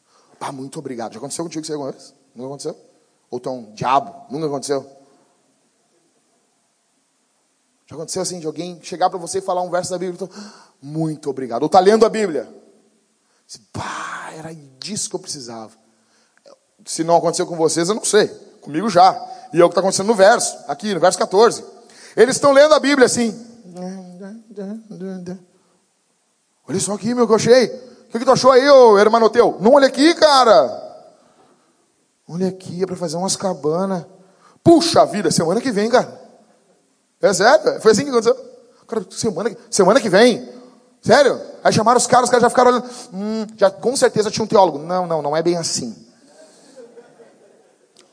Pá, 0.42 0.52
muito 0.52 0.80
obrigado. 0.80 1.14
Já 1.14 1.20
aconteceu 1.20 1.46
contigo 1.46 1.62
isso 1.62 1.72
alguma 1.72 1.92
vez? 1.92 2.16
Nunca 2.34 2.48
aconteceu? 2.48 2.76
Ou 3.30 3.40
tu 3.40 3.48
é 3.48 3.52
um 3.52 3.72
diabo? 3.74 4.26
Nunca 4.32 4.48
aconteceu? 4.48 4.84
Já 7.86 7.96
aconteceu 7.96 8.24
assim 8.24 8.40
de 8.40 8.48
alguém 8.48 8.82
chegar 8.82 9.12
para 9.12 9.20
você 9.20 9.38
e 9.38 9.42
falar 9.42 9.62
um 9.62 9.70
verso 9.70 9.92
da 9.92 10.00
Bíblia? 10.00 10.16
Então, 10.16 10.44
muito 10.82 11.30
obrigado. 11.30 11.62
Ou 11.62 11.68
está 11.68 11.80
lendo 11.80 12.08
a 12.08 12.10
Bíblia? 12.10 12.52
Pá, 13.72 14.32
era 14.36 14.52
disso 14.80 15.12
que 15.12 15.16
eu 15.16 15.20
precisava. 15.20 15.74
Se 16.88 17.04
não 17.04 17.18
aconteceu 17.18 17.46
com 17.46 17.56
vocês, 17.56 17.88
eu 17.90 17.94
não 17.94 18.04
sei. 18.04 18.28
Comigo 18.62 18.90
já. 18.90 19.14
E 19.54 19.62
é 19.62 19.64
o 19.64 19.70
que 19.70 19.74
está 19.74 19.82
acontecendo 19.82 20.08
no 20.08 20.16
verso, 20.16 20.58
aqui, 20.68 20.92
no 20.92 21.00
verso 21.00 21.20
14. 21.20 21.64
Eles 22.18 22.36
estão 22.38 22.52
lendo 22.52 22.74
a 22.74 22.80
Bíblia 22.80 23.06
assim. 23.06 23.30
Olha 26.68 26.80
só 26.80 26.94
aqui, 26.94 27.14
meu, 27.14 27.28
que 27.28 27.32
eu 27.32 27.36
achei. 27.36 27.91
O 28.12 28.14
que, 28.14 28.20
que 28.20 28.26
tu 28.26 28.32
achou 28.32 28.52
aí, 28.52 28.70
ô 28.70 29.00
hermano 29.00 29.30
teu? 29.30 29.58
Não 29.62 29.72
olha 29.76 29.88
aqui, 29.88 30.14
cara. 30.16 31.06
Olha 32.28 32.50
aqui, 32.50 32.84
é 32.84 32.86
para 32.86 32.98
fazer 32.98 33.16
umas 33.16 33.38
cabanas. 33.38 34.06
Puxa 34.62 35.06
vida, 35.06 35.32
semana 35.32 35.62
que 35.62 35.72
vem, 35.72 35.90
cara. 35.90 36.20
É 37.22 37.34
sério? 37.34 37.80
Foi 37.80 37.94
assim 37.94 38.04
que 38.04 38.10
aconteceu. 38.10 38.36
Cara, 38.86 39.06
semana, 39.10 39.56
semana 39.70 40.02
que 40.02 40.10
vem. 40.10 40.46
Sério? 41.02 41.40
Aí 41.64 41.72
chamaram 41.72 41.98
os 41.98 42.06
caras, 42.06 42.26
os 42.26 42.30
caras 42.30 42.42
já 42.42 42.50
ficaram 42.50 42.72
olhando. 42.72 42.90
Hum, 43.14 43.48
já, 43.56 43.72
com 43.72 43.96
certeza 43.96 44.30
tinha 44.30 44.44
um 44.44 44.48
teólogo. 44.48 44.78
Não, 44.78 45.08
não, 45.08 45.22
não 45.22 45.38
é 45.38 45.42
bem 45.42 45.56
assim. 45.56 45.96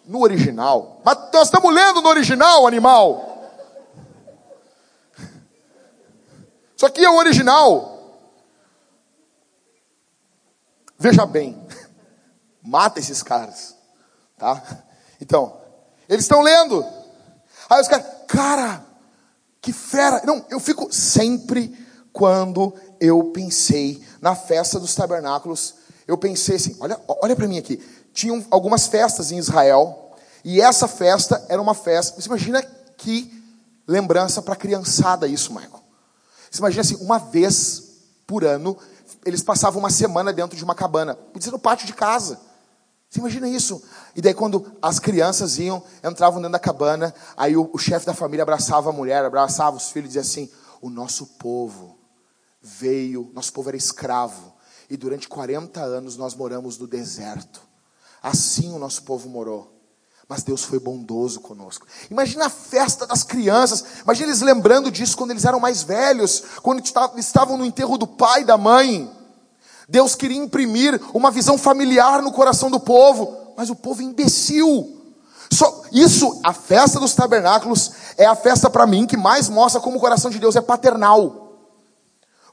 No 0.06 0.22
original. 0.22 1.00
Mas 1.04 1.18
nós 1.34 1.48
estamos 1.48 1.74
lendo 1.74 2.00
no 2.00 2.08
original, 2.08 2.68
animal. 2.68 3.50
Isso 6.76 6.86
aqui 6.86 7.04
é 7.04 7.10
o 7.10 7.16
original. 7.16 7.97
Veja 10.98 11.24
bem, 11.24 11.56
mata 12.62 12.98
esses 12.98 13.22
caras, 13.22 13.76
tá? 14.36 14.62
Então, 15.20 15.60
eles 16.08 16.24
estão 16.24 16.40
lendo. 16.42 16.84
Aí 17.70 17.80
os 17.80 17.88
caras, 17.88 18.06
cara, 18.26 18.84
que 19.60 19.72
fera. 19.72 20.22
Não, 20.24 20.44
eu 20.50 20.58
fico 20.58 20.92
sempre 20.92 21.86
quando 22.12 22.74
eu 23.00 23.24
pensei 23.32 24.02
na 24.20 24.34
festa 24.34 24.80
dos 24.80 24.94
tabernáculos, 24.94 25.74
eu 26.06 26.18
pensei 26.18 26.56
assim, 26.56 26.76
olha, 26.80 26.98
olha 27.06 27.36
para 27.36 27.46
mim 27.46 27.58
aqui. 27.58 27.76
Tinham 28.12 28.44
algumas 28.50 28.86
festas 28.86 29.30
em 29.30 29.38
Israel, 29.38 30.16
e 30.44 30.60
essa 30.60 30.88
festa 30.88 31.44
era 31.48 31.60
uma 31.60 31.74
festa. 31.74 32.20
Você 32.20 32.26
imagina 32.26 32.62
que 32.96 33.32
lembrança 33.86 34.42
para 34.42 34.56
criançada 34.56 35.28
isso, 35.28 35.52
Michael. 35.52 35.82
Você 36.50 36.58
imagina 36.58 36.80
assim, 36.80 36.96
uma 36.96 37.18
vez 37.18 37.82
por 38.26 38.44
ano, 38.44 38.76
eles 39.24 39.42
passavam 39.42 39.80
uma 39.80 39.90
semana 39.90 40.32
dentro 40.32 40.56
de 40.56 40.64
uma 40.64 40.74
cabana, 40.74 41.14
podia 41.14 41.44
ser 41.46 41.50
no 41.50 41.58
pátio 41.58 41.86
de 41.86 41.92
casa. 41.92 42.40
Você 43.08 43.20
imagina 43.20 43.48
isso? 43.48 43.82
E 44.14 44.20
daí 44.20 44.34
quando 44.34 44.70
as 44.82 44.98
crianças 44.98 45.58
iam, 45.58 45.82
entravam 46.04 46.40
dentro 46.40 46.52
da 46.52 46.58
cabana, 46.58 47.14
aí 47.36 47.56
o, 47.56 47.70
o 47.72 47.78
chefe 47.78 48.04
da 48.04 48.12
família 48.12 48.42
abraçava 48.42 48.90
a 48.90 48.92
mulher, 48.92 49.24
abraçava 49.24 49.76
os 49.76 49.90
filhos 49.90 50.14
e 50.14 50.18
dizia 50.18 50.22
assim: 50.22 50.50
"O 50.80 50.90
nosso 50.90 51.26
povo 51.38 51.98
veio, 52.60 53.30
nosso 53.32 53.52
povo 53.52 53.70
era 53.70 53.76
escravo, 53.76 54.52
e 54.90 54.96
durante 54.96 55.28
40 55.28 55.80
anos 55.80 56.16
nós 56.16 56.34
moramos 56.34 56.78
no 56.78 56.86
deserto. 56.86 57.62
Assim 58.22 58.72
o 58.72 58.78
nosso 58.78 59.02
povo 59.04 59.28
morou. 59.28 59.77
Mas 60.28 60.42
Deus 60.42 60.62
foi 60.62 60.78
bondoso 60.78 61.40
conosco. 61.40 61.86
Imagina 62.10 62.46
a 62.46 62.50
festa 62.50 63.06
das 63.06 63.22
crianças. 63.22 63.82
Imagina 64.04 64.28
eles 64.28 64.42
lembrando 64.42 64.90
disso 64.90 65.16
quando 65.16 65.30
eles 65.30 65.46
eram 65.46 65.58
mais 65.58 65.82
velhos, 65.82 66.42
quando 66.62 66.82
estavam 67.16 67.56
no 67.56 67.64
enterro 67.64 67.96
do 67.96 68.06
pai 68.06 68.42
e 68.42 68.44
da 68.44 68.58
mãe. 68.58 69.10
Deus 69.88 70.14
queria 70.14 70.36
imprimir 70.36 71.00
uma 71.14 71.30
visão 71.30 71.56
familiar 71.56 72.20
no 72.20 72.30
coração 72.30 72.70
do 72.70 72.78
povo, 72.78 73.54
mas 73.56 73.70
o 73.70 73.74
povo 73.74 74.02
imbecil. 74.02 74.96
Só, 75.50 75.82
isso, 75.90 76.38
a 76.44 76.52
festa 76.52 77.00
dos 77.00 77.14
tabernáculos, 77.14 77.92
é 78.18 78.26
a 78.26 78.36
festa 78.36 78.68
para 78.68 78.86
mim 78.86 79.06
que 79.06 79.16
mais 79.16 79.48
mostra 79.48 79.80
como 79.80 79.96
o 79.96 80.00
coração 80.00 80.30
de 80.30 80.38
Deus 80.38 80.54
é 80.56 80.60
paternal. 80.60 81.54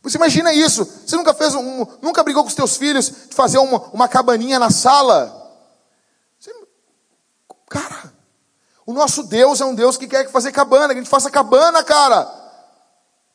Você 0.02 0.16
imagina 0.16 0.54
isso? 0.54 0.88
Você 1.06 1.18
nunca 1.18 1.34
fez 1.34 1.54
um, 1.54 1.86
nunca 2.02 2.24
brigou 2.24 2.44
com 2.44 2.48
os 2.48 2.56
teus 2.56 2.78
filhos 2.78 3.12
de 3.28 3.36
fazer 3.36 3.58
uma, 3.58 3.80
uma 3.92 4.08
cabaninha 4.08 4.58
na 4.58 4.70
sala? 4.70 5.45
Cara, 7.76 8.14
o 8.86 8.94
nosso 8.94 9.24
Deus 9.24 9.60
é 9.60 9.66
um 9.66 9.76
Deus 9.76 9.98
que 9.98 10.08
quer 10.08 10.32
fazer 10.32 10.54
cabana, 10.54 10.94
que 10.94 11.00
a 11.00 11.04
gente 11.04 11.10
faça 11.10 11.30
cabana, 11.30 11.84
cara. 11.84 12.26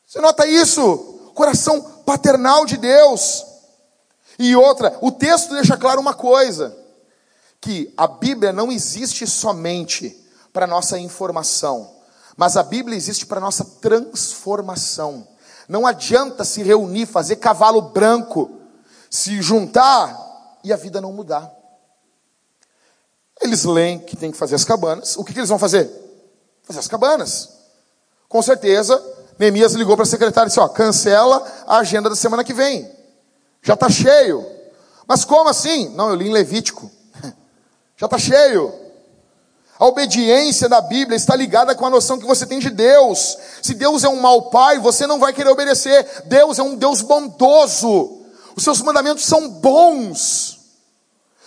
Você 0.07 0.19
nota 0.19 0.47
isso? 0.47 1.31
Coração 1.35 1.79
paternal 2.03 2.65
de 2.65 2.75
Deus. 2.75 3.45
E 4.39 4.55
outra, 4.55 4.97
o 4.99 5.11
texto 5.11 5.53
deixa 5.53 5.77
claro 5.77 6.01
uma 6.01 6.15
coisa: 6.15 6.75
que 7.61 7.93
a 7.95 8.07
Bíblia 8.07 8.51
não 8.51 8.71
existe 8.71 9.27
somente 9.27 10.17
para 10.51 10.65
nossa 10.65 10.97
informação, 10.97 11.87
mas 12.35 12.57
a 12.57 12.63
Bíblia 12.63 12.97
existe 12.97 13.27
para 13.27 13.39
nossa 13.39 13.63
transformação. 13.63 15.27
Não 15.69 15.85
adianta 15.85 16.43
se 16.43 16.63
reunir, 16.63 17.05
fazer 17.05 17.35
cavalo 17.35 17.79
branco, 17.79 18.59
se 19.07 19.39
juntar 19.39 20.57
e 20.63 20.73
a 20.73 20.75
vida 20.75 20.99
não 20.99 21.13
mudar. 21.13 21.60
Eles 23.41 23.63
leem 23.63 23.99
que 23.99 24.15
tem 24.15 24.31
que 24.31 24.37
fazer 24.37 24.55
as 24.55 24.63
cabanas. 24.63 25.15
O 25.17 25.23
que, 25.23 25.33
que 25.33 25.39
eles 25.39 25.49
vão 25.49 25.59
fazer? 25.59 25.89
Fazer 26.63 26.79
as 26.79 26.87
cabanas. 26.87 27.49
Com 28.29 28.41
certeza, 28.41 29.01
Neemias 29.37 29.73
ligou 29.73 29.95
para 29.95 30.03
a 30.03 30.07
secretária 30.07 30.47
e 30.47 30.49
disse: 30.49 30.59
ó, 30.59 30.67
cancela 30.67 31.43
a 31.65 31.77
agenda 31.77 32.09
da 32.09 32.15
semana 32.15 32.43
que 32.43 32.53
vem. 32.53 32.89
Já 33.61 33.73
está 33.73 33.89
cheio. 33.89 34.45
Mas 35.07 35.25
como 35.25 35.49
assim? 35.49 35.89
Não, 35.89 36.09
eu 36.09 36.15
li 36.15 36.27
em 36.27 36.31
Levítico. 36.31 36.89
Já 37.97 38.05
está 38.05 38.17
cheio. 38.17 38.73
A 39.77 39.85
obediência 39.87 40.69
da 40.69 40.79
Bíblia 40.79 41.17
está 41.17 41.35
ligada 41.35 41.73
com 41.73 41.83
a 41.83 41.89
noção 41.89 42.19
que 42.19 42.27
você 42.27 42.45
tem 42.45 42.59
de 42.59 42.69
Deus. 42.69 43.35
Se 43.63 43.73
Deus 43.73 44.03
é 44.03 44.07
um 44.07 44.21
mau 44.21 44.51
pai, 44.51 44.77
você 44.77 45.07
não 45.07 45.19
vai 45.19 45.33
querer 45.33 45.49
obedecer. 45.49 46.23
Deus 46.25 46.59
é 46.59 46.63
um 46.63 46.75
Deus 46.75 47.01
bondoso. 47.01 48.21
Os 48.55 48.63
seus 48.63 48.79
mandamentos 48.81 49.25
são 49.25 49.49
bons. 49.49 50.60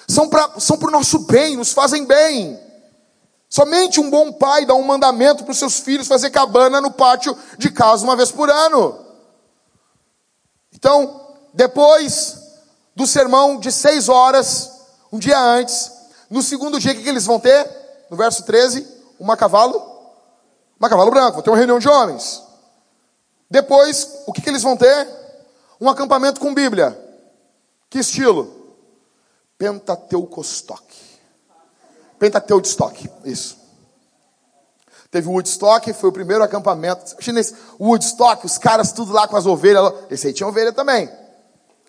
São 0.09 0.29
para 0.29 0.59
são 0.61 0.77
o 0.81 0.91
nosso 0.91 1.21
bem, 1.21 1.57
nos 1.57 1.73
fazem 1.73 2.05
bem. 2.05 2.59
Somente 3.49 4.01
um 4.01 4.11
bom 4.11 4.33
pai 4.33 4.67
dá 4.67 4.75
um 4.75 4.83
mandamento 4.83 5.45
para 5.45 5.53
os 5.53 5.59
seus 5.59 5.79
filhos 5.79 6.09
fazer 6.09 6.31
cabana 6.31 6.81
no 6.81 6.91
pátio 6.91 7.37
de 7.57 7.71
casa 7.71 8.05
uma 8.05 8.17
vez 8.17 8.31
por 8.31 8.51
ano. 8.51 8.99
Então, 10.73 11.21
depois 11.53 12.37
do 12.97 13.07
sermão 13.07 13.59
de 13.59 13.71
seis 13.71 14.09
horas, 14.09 14.71
um 15.13 15.19
dia 15.19 15.39
antes, 15.39 15.91
no 16.29 16.43
segundo 16.43 16.81
dia, 16.81 16.93
o 16.93 16.97
que, 16.97 17.09
eles 17.09 17.25
vão 17.25 17.39
ter? 17.39 17.85
no 18.15 18.17
verso 18.17 18.45
13, 18.45 18.87
uma 19.19 19.37
cavalo, 19.37 19.83
uma 20.79 20.89
cavalo 20.89 21.11
branco, 21.11 21.33
vão 21.35 21.43
ter 21.43 21.51
uma 21.51 21.57
reunião 21.57 21.79
de 21.79 21.89
homens. 21.89 22.43
Depois, 23.51 24.23
o 24.27 24.33
que, 24.33 24.41
que 24.41 24.49
eles 24.49 24.63
vão 24.63 24.77
ter? 24.77 25.09
Um 25.81 25.89
acampamento 25.89 26.41
com 26.41 26.55
Bíblia. 26.55 26.99
Que 27.91 27.99
estilo? 27.99 28.64
Pentateucostock. 29.59 30.83
Pentateucostock, 32.19 33.11
isso. 33.25 33.65
Teve 35.11 35.29
o 35.29 35.33
Woodstock, 35.33 35.93
foi 35.93 36.09
o 36.11 36.13
primeiro 36.13 36.43
acampamento. 36.43 37.15
Esse 37.21 37.55
Woodstock, 37.81 38.45
os 38.45 38.59
caras 38.59 38.91
tudo 38.91 39.13
lá 39.13 39.29
com 39.29 39.37
as 39.37 39.47
ovelhas. 39.47 39.93
Esse 40.11 40.27
aí 40.27 40.33
tinha 40.33 40.49
ovelha 40.49 40.73
também. 40.73 41.09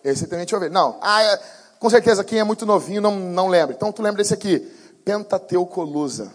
Esse 0.03 0.26
aí 0.26 0.30
também 0.30 0.45
tinha 0.45 0.57
ovelha. 0.57 0.72
Não, 0.72 0.99
ah, 1.01 1.24
é, 1.24 1.41
com 1.80 1.89
certeza 1.89 2.24
quem 2.24 2.38
é 2.39 2.43
muito 2.43 2.68
novinho 2.68 3.01
não, 3.01 3.16
não 3.16 3.47
lembra. 3.47 3.76
Então 3.76 3.91
tu 3.91 4.03
lembra 4.03 4.22
desse 4.22 4.34
aqui. 4.34 4.59
Pentateucolusa. 5.03 6.32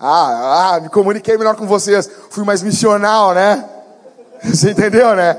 Ah, 0.00 0.76
ah, 0.76 0.80
me 0.80 0.88
comuniquei 0.88 1.36
melhor 1.36 1.54
com 1.54 1.66
vocês. 1.66 2.10
Fui 2.30 2.42
mais 2.42 2.62
missional, 2.62 3.34
né? 3.34 3.68
Você 4.42 4.70
entendeu, 4.70 5.14
né? 5.14 5.34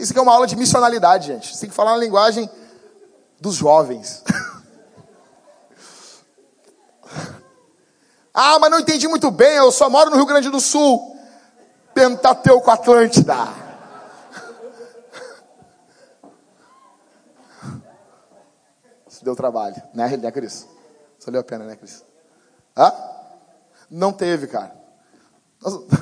Isso 0.00 0.12
aqui 0.12 0.18
é 0.18 0.22
uma 0.22 0.32
aula 0.32 0.46
de 0.46 0.56
missionalidade, 0.56 1.26
gente. 1.26 1.54
Você 1.54 1.60
tem 1.60 1.68
que 1.68 1.76
falar 1.76 1.90
na 1.90 1.98
linguagem 1.98 2.48
dos 3.38 3.56
jovens. 3.56 4.24
ah, 8.32 8.58
mas 8.58 8.70
não 8.70 8.80
entendi 8.80 9.06
muito 9.06 9.30
bem. 9.30 9.56
Eu 9.56 9.70
só 9.70 9.90
moro 9.90 10.08
no 10.08 10.16
Rio 10.16 10.24
Grande 10.24 10.48
do 10.48 10.58
Sul. 10.58 11.14
Pentateuco 11.92 12.70
Atlântida. 12.70 13.36
Isso 19.06 19.22
deu 19.22 19.36
trabalho, 19.36 19.82
né, 19.92 20.16
né 20.16 20.30
Cris? 20.30 20.66
Isso 21.18 21.26
valeu 21.26 21.42
a 21.42 21.44
pena, 21.44 21.66
né, 21.66 21.76
Cris? 21.76 22.02
Hã? 22.74 22.90
Não 23.90 24.14
teve, 24.14 24.46
cara. 24.46 24.74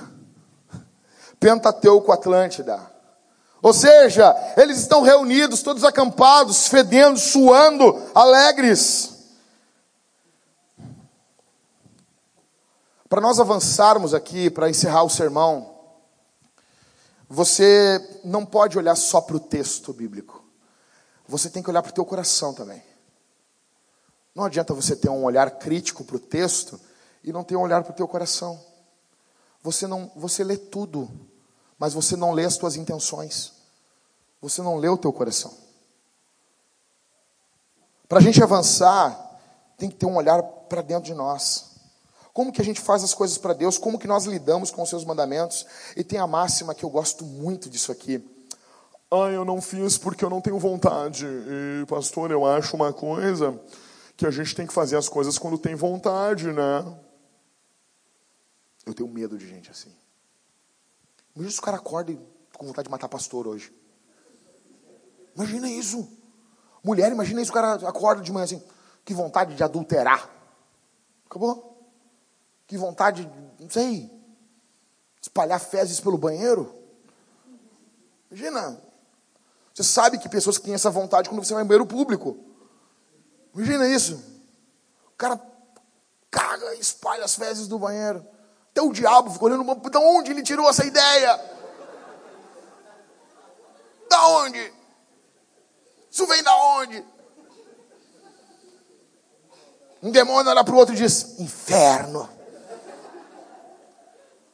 Pentateuco 1.41 2.13
Atlântida. 2.13 2.97
Ou 3.61 3.73
seja, 3.73 4.35
eles 4.57 4.79
estão 4.79 5.03
reunidos, 5.03 5.63
todos 5.63 5.83
acampados, 5.85 6.69
fedendo, 6.69 7.19
suando, 7.19 8.01
alegres. 8.15 9.15
Para 13.09 13.21
nós 13.21 13.41
avançarmos 13.41 14.15
aqui, 14.15 14.51
para 14.51 14.69
encerrar 14.69 15.03
o 15.03 15.11
sermão, 15.11 15.75
você 17.29 18.21
não 18.25 18.45
pode 18.47 18.79
olhar 18.79 18.95
só 18.95 19.21
para 19.21 19.37
o 19.37 19.41
texto 19.41 19.93
bíblico. 19.93 20.45
Você 21.27 21.51
tem 21.51 21.63
que 21.63 21.69
olhar 21.71 21.83
para 21.83 21.91
o 21.91 21.95
teu 21.95 22.05
coração 22.05 22.55
também. 22.55 22.83
Não 24.35 24.45
adianta 24.45 24.73
você 24.73 24.95
ter 24.95 25.11
um 25.11 25.25
olhar 25.25 25.51
crítico 25.59 26.05
para 26.05 26.17
o 26.17 26.21
texto 26.21 26.81
e 27.25 27.33
não 27.33 27.43
ter 27.43 27.57
um 27.57 27.63
olhar 27.63 27.83
para 27.83 27.93
o 27.93 27.97
teu 27.97 28.07
coração. 28.07 28.59
Você 29.63 29.87
não, 29.87 30.11
você 30.15 30.45
lê 30.45 30.57
tudo, 30.57 31.11
mas 31.79 31.95
você 31.95 32.17
não 32.17 32.33
lê 32.33 32.45
as 32.45 32.57
tuas 32.57 32.77
intenções. 32.77 33.53
Você 34.41 34.63
não 34.63 34.77
lê 34.77 34.89
o 34.89 34.99
teu 34.99 35.13
coração. 35.13 35.53
Para 38.09 38.19
a 38.19 38.23
gente 38.23 38.43
avançar, 38.43 39.39
tem 39.77 39.89
que 39.89 39.97
ter 39.97 40.07
um 40.07 40.17
olhar 40.17 40.43
para 40.43 40.83
dentro 40.83 41.05
de 41.05 41.15
nós. 41.15 41.69
Como 42.33 42.53
que 42.53 42.63
a 42.63 42.65
gente 42.65 42.81
faz 42.81 43.03
as 43.03 43.13
coisas 43.13 43.37
para 43.37 43.53
Deus? 43.53 43.79
Como 43.79 43.99
que 43.99 44.07
nós 44.07 44.25
lidamos 44.25 44.71
com 44.71 44.83
os 44.83 44.89
seus 44.89 45.05
mandamentos? 45.05 45.67
E 45.97 46.05
tem 46.05 46.19
a 46.19 46.27
máxima 46.27 46.75
que 46.75 46.85
eu 46.85 46.91
gosto 46.91 47.25
muito 47.25 47.69
disso 47.69 47.93
aqui. 47.93 48.25
Ah, 49.11 49.31
eu 49.31 49.45
não 49.45 49.61
fiz 49.61 49.99
porque 49.99 50.25
eu 50.25 50.31
não 50.31 50.41
tenho 50.41 50.59
vontade. 50.59 51.27
E, 51.27 51.87
pastor, 51.87 52.31
eu 52.31 52.47
acho 52.47 52.77
uma 52.77 52.93
coisa 52.93 53.59
que 54.17 54.27
a 54.27 54.31
gente 54.31 54.55
tem 54.55 54.67
que 54.67 54.73
fazer 54.73 54.97
as 54.97 55.09
coisas 55.09 55.39
quando 55.39 55.59
tem 55.59 55.75
vontade, 55.75 56.53
né? 56.53 56.85
Eu 58.85 58.95
tenho 58.95 59.09
medo 59.09 59.37
de 59.37 59.49
gente 59.49 59.71
assim. 59.71 59.93
Imagina 61.39 61.53
se 61.53 61.61
o 61.61 61.63
cara 61.63 61.77
acorda 61.77 62.19
com 62.57 62.67
vontade 62.67 62.87
de 62.87 62.91
matar 62.91 63.09
pastor 63.09 63.47
hoje. 63.47 63.73
Imagina 65.37 65.71
isso. 65.71 66.11
Mulher, 66.83 67.13
imagina 67.13 67.41
isso, 67.41 67.53
o 67.53 67.55
cara 67.55 67.75
acorda 67.89 68.21
de 68.21 68.33
manhã 68.33 68.45
assim, 68.45 68.61
que 69.05 69.15
vontade 69.15 69.55
de 69.55 69.63
adulterar. 69.63 70.29
Acabou? 71.27 71.89
Que 72.67 72.77
vontade, 72.77 73.25
de, 73.25 73.63
não 73.63 73.71
sei, 73.71 74.11
espalhar 75.23 75.61
fezes 75.61 76.01
pelo 76.01 76.19
banheiro. 76.19 76.75
Imagina. 78.33 78.83
Você 79.73 79.85
sabe 79.85 80.19
que 80.19 80.29
pessoas 80.29 80.59
têm 80.59 80.75
essa 80.75 80.91
vontade 80.91 81.29
quando 81.29 81.45
você 81.45 81.55
vai 81.55 81.63
no 81.63 81.69
banheiro 81.69 81.87
público. 81.87 82.37
Imagina 83.55 83.87
isso. 83.87 84.21
O 85.07 85.17
cara 85.17 85.41
caga 86.33 86.75
e 86.75 86.81
espalha 86.81 87.25
as 87.25 87.37
fezes 87.37 87.69
do 87.69 87.79
banheiro. 87.79 88.27
Até 88.79 88.83
o 88.87 88.93
diabo 88.93 89.33
ficou 89.33 89.49
olhando, 89.49 89.65
de 89.91 89.99
onde 89.99 90.31
ele 90.31 90.43
tirou 90.43 90.71
essa 90.71 90.87
ideia? 90.87 91.41
Da 94.09 94.29
onde? 94.29 94.73
Isso 96.09 96.25
vem 96.29 96.41
da 96.45 96.57
onde? 96.77 97.05
Um 100.01 100.13
demônio 100.13 100.53
olha 100.53 100.63
para 100.63 100.75
o 100.75 100.79
outro 100.79 100.95
e 100.95 100.97
diz: 100.99 101.41
Inferno. 101.41 102.29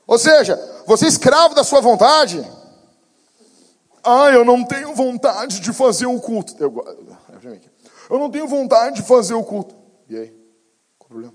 Ou 0.06 0.18
seja, 0.18 0.56
você 0.86 1.04
é 1.04 1.08
escravo 1.08 1.54
da 1.54 1.62
sua 1.62 1.82
vontade. 1.82 2.40
Ah, 4.02 4.30
eu 4.30 4.42
não 4.42 4.64
tenho 4.64 4.94
vontade 4.94 5.60
de 5.60 5.70
fazer 5.70 6.06
o 6.06 6.18
culto. 6.18 6.54
Eu, 6.58 6.74
eu 8.08 8.18
não 8.18 8.30
tenho 8.30 8.48
vontade 8.48 9.02
de 9.02 9.06
fazer 9.06 9.34
o 9.34 9.44
culto. 9.44 9.74
E 10.08 10.16
aí? 10.16 10.28
Qual 10.98 11.06
o 11.06 11.08
problema? 11.08 11.34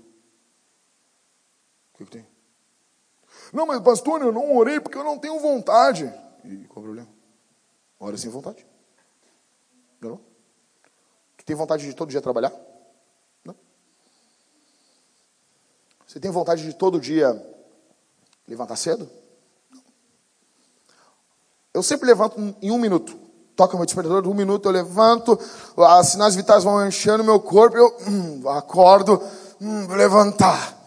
O 1.94 1.98
que, 1.98 2.04
que 2.04 2.10
tem? 2.10 2.29
Não, 3.52 3.66
mas 3.66 3.80
pastor, 3.80 4.22
eu 4.22 4.32
não 4.32 4.56
orei 4.56 4.80
porque 4.80 4.96
eu 4.96 5.04
não 5.04 5.18
tenho 5.18 5.38
vontade. 5.40 6.04
E 6.44 6.64
qual 6.66 6.82
o 6.82 6.84
problema? 6.84 7.08
Ora 7.98 8.16
sem 8.16 8.30
vontade. 8.30 8.64
Não? 10.00 10.20
Que 11.36 11.44
tem 11.44 11.56
vontade 11.56 11.84
de 11.84 11.94
todo 11.94 12.10
dia 12.10 12.20
trabalhar? 12.20 12.52
Não. 13.44 13.54
Você 16.06 16.20
tem 16.20 16.30
vontade 16.30 16.62
de 16.62 16.74
todo 16.74 17.00
dia 17.00 17.34
levantar 18.46 18.76
cedo? 18.76 19.10
Eu 21.72 21.82
sempre 21.82 22.06
levanto 22.06 22.36
em 22.60 22.70
um 22.70 22.78
minuto. 22.78 23.18
Toca 23.54 23.76
meu 23.76 23.84
despertador, 23.84 24.26
um 24.26 24.34
minuto 24.34 24.66
eu 24.66 24.72
levanto, 24.72 25.38
as 25.76 26.08
sinais 26.08 26.34
vitais 26.34 26.64
vão 26.64 26.86
enchendo 26.86 27.22
meu 27.22 27.38
corpo, 27.38 27.76
eu 27.76 27.94
hum, 28.08 28.48
acordo, 28.48 29.22
hum, 29.60 29.86
levantar. 29.88 30.79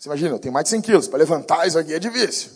Você 0.00 0.08
imagina, 0.08 0.34
eu 0.34 0.38
tenho 0.38 0.54
mais 0.54 0.64
de 0.64 0.70
100 0.70 0.80
quilos, 0.80 1.08
para 1.08 1.18
levantar 1.18 1.68
isso 1.68 1.78
aqui 1.78 1.92
é 1.92 1.98
difícil. 1.98 2.50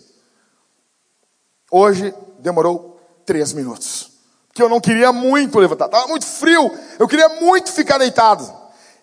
Hoje 1.70 2.14
demorou 2.38 2.98
três 3.26 3.52
minutos. 3.52 4.12
Porque 4.48 4.62
eu 4.62 4.68
não 4.68 4.80
queria 4.80 5.12
muito 5.12 5.58
levantar, 5.58 5.84
estava 5.84 6.08
muito 6.08 6.24
frio, 6.24 6.70
eu 6.98 7.06
queria 7.06 7.28
muito 7.40 7.70
ficar 7.70 7.98
deitado. 7.98 8.50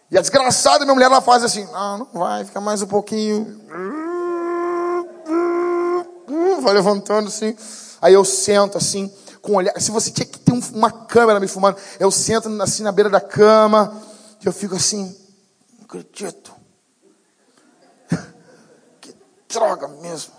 E 0.09 0.17
a 0.17 0.21
desgraçada 0.21 0.83
minha 0.83 0.95
mulher, 0.95 1.05
ela 1.05 1.21
faz 1.21 1.43
assim, 1.43 1.65
não, 1.65 1.99
não 1.99 2.07
vai, 2.13 2.43
fica 2.43 2.59
mais 2.59 2.81
um 2.81 2.87
pouquinho. 2.87 3.61
Vai 6.61 6.73
levantando 6.73 7.27
assim. 7.27 7.55
Aí 8.01 8.13
eu 8.15 8.25
sento 8.25 8.75
assim, 8.75 9.13
com 9.39 9.53
olhar. 9.53 9.79
Se 9.79 9.91
você 9.91 10.09
tinha 10.09 10.25
que 10.25 10.39
ter 10.39 10.51
uma 10.73 10.89
câmera 10.89 11.39
me 11.39 11.47
filmando, 11.47 11.77
eu 11.99 12.09
sento 12.09 12.49
assim 12.59 12.81
na 12.81 12.91
beira 12.91 13.09
da 13.09 13.21
cama, 13.21 14.01
e 14.41 14.47
eu 14.47 14.51
fico 14.51 14.75
assim, 14.75 15.15
não 15.77 15.85
acredito. 15.85 16.60
Droga 19.51 19.87
mesmo. 19.87 20.33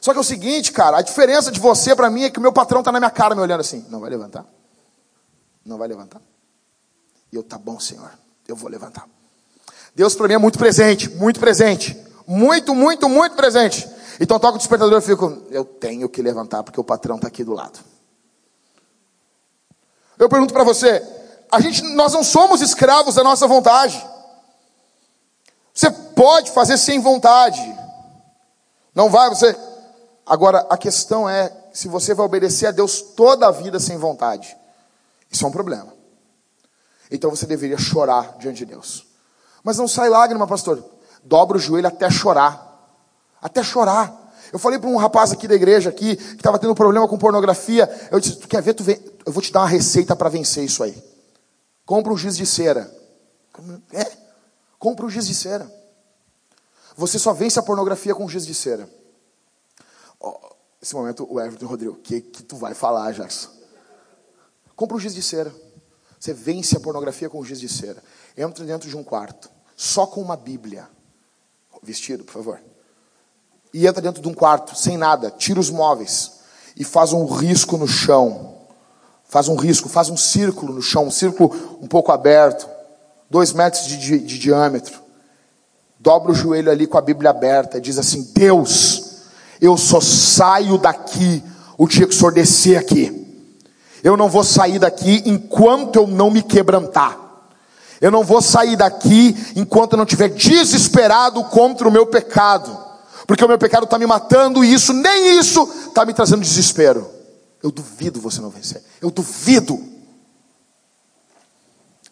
Só 0.00 0.12
que 0.12 0.18
é 0.18 0.20
o 0.20 0.24
seguinte, 0.24 0.72
cara, 0.72 0.98
a 0.98 1.02
diferença 1.02 1.50
de 1.50 1.58
você 1.58 1.94
para 1.94 2.10
mim 2.10 2.24
é 2.24 2.30
que 2.30 2.38
o 2.38 2.42
meu 2.42 2.52
patrão 2.52 2.82
tá 2.82 2.92
na 2.92 3.00
minha 3.00 3.10
cara 3.10 3.34
me 3.34 3.40
olhando 3.40 3.60
assim, 3.60 3.84
não 3.88 4.00
vai 4.00 4.10
levantar? 4.10 4.44
Não 5.64 5.78
vai 5.78 5.88
levantar? 5.88 6.20
E 7.32 7.36
eu, 7.36 7.42
tá 7.42 7.58
bom, 7.58 7.80
Senhor, 7.80 8.10
eu 8.46 8.54
vou 8.54 8.70
levantar. 8.70 9.08
Deus 9.94 10.14
para 10.14 10.28
mim 10.28 10.34
é 10.34 10.38
muito 10.38 10.58
presente, 10.58 11.08
muito 11.10 11.40
presente. 11.40 12.06
Muito, 12.26 12.74
muito, 12.74 13.08
muito 13.08 13.36
presente. 13.36 13.88
Então 14.18 14.38
toca 14.38 14.56
o 14.56 14.58
despertador 14.58 14.98
e 14.98 15.02
fico, 15.02 15.42
eu 15.50 15.64
tenho 15.64 16.08
que 16.08 16.20
levantar 16.20 16.62
porque 16.62 16.80
o 16.80 16.84
patrão 16.84 17.16
está 17.16 17.28
aqui 17.28 17.44
do 17.44 17.52
lado. 17.52 17.78
Eu 20.18 20.28
pergunto 20.28 20.52
para 20.52 20.64
você, 20.64 21.02
a 21.50 21.60
gente, 21.60 21.82
nós 21.94 22.12
não 22.12 22.24
somos 22.24 22.60
escravos 22.60 23.14
da 23.14 23.22
nossa 23.22 23.46
vontade. 23.46 24.04
Você 25.76 25.90
pode 25.90 26.50
fazer 26.50 26.78
sem 26.78 26.98
vontade. 27.00 27.60
Não 28.94 29.10
vai, 29.10 29.28
você. 29.28 29.54
Agora, 30.24 30.66
a 30.68 30.76
questão 30.76 31.28
é 31.28 31.54
se 31.72 31.86
você 31.86 32.14
vai 32.14 32.26
obedecer 32.26 32.66
a 32.66 32.72
Deus 32.72 33.00
toda 33.00 33.46
a 33.46 33.52
vida 33.52 33.78
sem 33.78 33.96
vontade. 33.96 34.56
Isso 35.30 35.44
é 35.44 35.48
um 35.48 35.52
problema. 35.52 35.94
Então 37.10 37.30
você 37.30 37.46
deveria 37.46 37.78
chorar 37.78 38.36
diante 38.38 38.58
de 38.58 38.66
Deus. 38.66 39.06
Mas 39.62 39.78
não 39.78 39.86
sai 39.86 40.08
lágrima, 40.08 40.46
pastor. 40.46 40.82
Dobra 41.22 41.56
o 41.56 41.60
joelho 41.60 41.86
até 41.86 42.10
chorar 42.10 42.66
até 43.46 43.62
chorar. 43.62 44.24
Eu 44.52 44.58
falei 44.58 44.78
para 44.78 44.88
um 44.88 44.96
rapaz 44.96 45.32
aqui 45.32 45.46
da 45.48 45.54
igreja 45.54 45.90
aqui 45.90 46.16
que 46.16 46.34
estava 46.34 46.58
tendo 46.58 46.74
problema 46.74 47.08
com 47.08 47.18
pornografia. 47.18 47.88
Eu 48.10 48.20
disse: 48.20 48.36
Tu 48.36 48.48
quer 48.48 48.62
ver? 48.62 48.74
Tu 48.74 48.82
vem... 48.82 48.98
Eu 49.24 49.32
vou 49.32 49.42
te 49.42 49.52
dar 49.52 49.60
uma 49.60 49.68
receita 49.68 50.14
para 50.14 50.28
vencer 50.28 50.64
isso 50.64 50.82
aí. 50.82 51.02
Compra 51.84 52.12
um 52.12 52.16
giz 52.16 52.36
de 52.36 52.46
cera. 52.46 52.92
É? 53.92 54.25
Compra 54.78 55.06
um 55.06 55.10
giz 55.10 55.26
de 55.26 55.34
cera. 55.34 55.70
Você 56.96 57.18
só 57.18 57.32
vence 57.32 57.58
a 57.58 57.62
pornografia 57.62 58.14
com 58.14 58.28
giz 58.28 58.46
de 58.46 58.54
cera. 58.54 58.88
Oh, 60.20 60.34
momento, 60.94 61.26
o 61.30 61.40
Everton 61.40 61.66
Rodrigo, 61.66 61.92
o 61.94 61.96
que, 61.96 62.20
que 62.20 62.42
tu 62.42 62.56
vai 62.56 62.74
falar, 62.74 63.12
Jackson? 63.12 63.50
Compra 64.74 64.96
um 64.96 65.00
giz 65.00 65.14
de 65.14 65.22
cera. 65.22 65.54
Você 66.18 66.32
vence 66.32 66.76
a 66.76 66.80
pornografia 66.80 67.28
com 67.28 67.44
giz 67.44 67.60
de 67.60 67.68
cera. 67.68 68.02
Entra 68.36 68.64
dentro 68.64 68.88
de 68.88 68.96
um 68.96 69.04
quarto, 69.04 69.50
só 69.76 70.06
com 70.06 70.20
uma 70.22 70.36
Bíblia. 70.36 70.88
Vestido, 71.82 72.24
por 72.24 72.32
favor 72.32 72.60
e 73.76 73.86
entra 73.86 74.00
dentro 74.00 74.22
de 74.22 74.28
um 74.28 74.32
quarto, 74.32 74.74
sem 74.74 74.96
nada, 74.96 75.30
tira 75.30 75.60
os 75.60 75.68
móveis 75.68 76.32
e 76.74 76.82
faz 76.82 77.12
um 77.12 77.26
risco 77.26 77.76
no 77.76 77.86
chão. 77.86 78.54
Faz 79.28 79.48
um 79.48 79.54
risco, 79.54 79.86
faz 79.86 80.08
um 80.08 80.16
círculo 80.16 80.72
no 80.72 80.80
chão, 80.80 81.04
um 81.04 81.10
círculo 81.10 81.78
um 81.82 81.86
pouco 81.86 82.10
aberto, 82.10 82.66
dois 83.30 83.52
metros 83.52 83.86
de, 83.86 83.96
de, 83.96 84.18
de 84.18 84.38
diâmetro. 84.38 85.00
Dobra 85.98 86.32
o 86.32 86.34
joelho 86.34 86.70
ali 86.70 86.86
com 86.86 86.98
a 86.98 87.02
Bíblia 87.02 87.30
aberta 87.30 87.80
diz 87.80 87.98
assim: 87.98 88.30
Deus, 88.34 89.22
eu 89.60 89.76
só 89.76 90.00
saio 90.00 90.78
daqui 90.78 91.42
o 91.78 91.88
dia 91.88 92.06
que 92.06 92.14
o 92.14 92.16
Senhor 92.16 92.32
descer 92.32 92.76
aqui. 92.76 93.24
Eu 94.02 94.16
não 94.16 94.28
vou 94.28 94.44
sair 94.44 94.78
daqui 94.78 95.22
enquanto 95.26 95.96
eu 95.96 96.06
não 96.06 96.30
me 96.30 96.42
quebrantar. 96.42 97.18
Eu 98.00 98.10
não 98.10 98.22
vou 98.22 98.42
sair 98.42 98.76
daqui 98.76 99.34
enquanto 99.56 99.92
eu 99.92 99.96
não 99.96 100.04
estiver 100.04 100.28
desesperado 100.28 101.42
contra 101.44 101.88
o 101.88 101.92
meu 101.92 102.06
pecado 102.06 102.86
porque 103.26 103.44
o 103.44 103.48
meu 103.48 103.58
pecado 103.58 103.84
está 103.84 103.98
me 103.98 104.06
matando 104.06 104.64
e 104.64 104.72
isso, 104.72 104.92
nem 104.92 105.38
isso, 105.38 105.68
está 105.88 106.04
me 106.04 106.14
trazendo 106.14 106.42
desespero. 106.42 107.10
Eu 107.62 107.72
duvido 107.72 108.20
você 108.20 108.40
não 108.40 108.50
vencer. 108.50 108.82
Eu 109.02 109.10
duvido. 109.10 109.95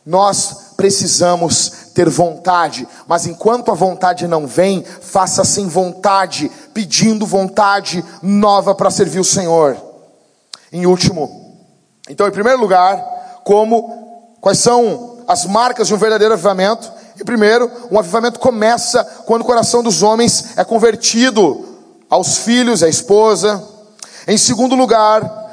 Nós 0.05 0.75
precisamos 0.77 1.73
ter 1.95 2.09
vontade, 2.11 2.87
mas 3.07 3.27
enquanto 3.27 3.71
a 3.71 3.75
vontade 3.75 4.27
não 4.27 4.47
vem, 4.47 4.85
faça 4.85 5.45
sem 5.45 5.67
vontade, 5.67 6.51
pedindo 6.75 7.25
vontade 7.25 8.05
nova 8.23 8.75
para 8.75 8.91
servir 8.91 9.21
o 9.21 9.25
Senhor. 9.25 9.77
Em 10.73 10.87
último, 10.87 11.57
então, 12.09 12.27
em 12.29 12.33
primeiro 12.33 12.61
lugar, 12.61 12.99
como 13.45 14.37
quais 14.41 14.59
são 14.59 15.19
as 15.27 15.47
marcas 15.47 15.89
de 15.89 15.95
um 15.95 15.99
verdadeiro 15.99 16.35
avivamento? 16.35 16.93
E 17.19 17.25
primeiro, 17.25 17.71
um 17.91 17.99
avivamento 17.99 18.41
começa 18.41 19.05
quando 19.25 19.43
o 19.43 19.47
coração 19.47 19.83
dos 19.83 20.03
homens 20.03 20.59
é 20.59 20.65
convertido 20.65 21.65
aos 22.11 22.39
filhos, 22.39 22.83
à 22.83 22.89
esposa. 22.89 23.63
Em 24.27 24.37
segundo 24.37 24.75
lugar, 24.75 25.44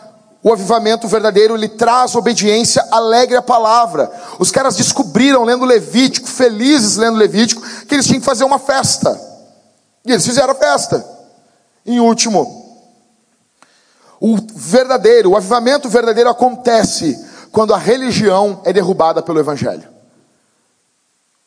o 0.44 0.52
avivamento 0.52 1.08
verdadeiro, 1.08 1.56
ele 1.56 1.70
traz 1.70 2.16
obediência 2.16 2.84
alegre 2.90 3.38
à 3.38 3.42
palavra. 3.42 4.12
Os 4.40 4.50
caras 4.50 4.76
descobriram, 4.76 5.44
lendo 5.44 5.66
Levítico, 5.66 6.28
felizes 6.28 6.98
lendo 6.98 7.18
Levítico, 7.18 7.62
que 7.86 7.94
eles 7.94 8.08
tinham 8.08 8.20
que 8.20 8.26
fazer 8.26 8.44
uma 8.44 8.58
festa. 8.58 9.20
E 10.04 10.12
eles 10.12 10.26
fizeram 10.26 10.52
a 10.52 10.56
festa. 10.56 11.06
Em 11.86 12.00
último, 12.00 12.62
o 14.20 14.36
verdadeiro, 14.56 15.32
o 15.32 15.38
avivamento 15.38 15.88
verdadeiro 15.90 16.30
acontece 16.30 17.24
quando 17.52 17.74
a 17.74 17.78
religião 17.78 18.62
é 18.64 18.74
derrubada 18.74 19.22
pelo 19.22 19.40
Evangelho. 19.40 19.90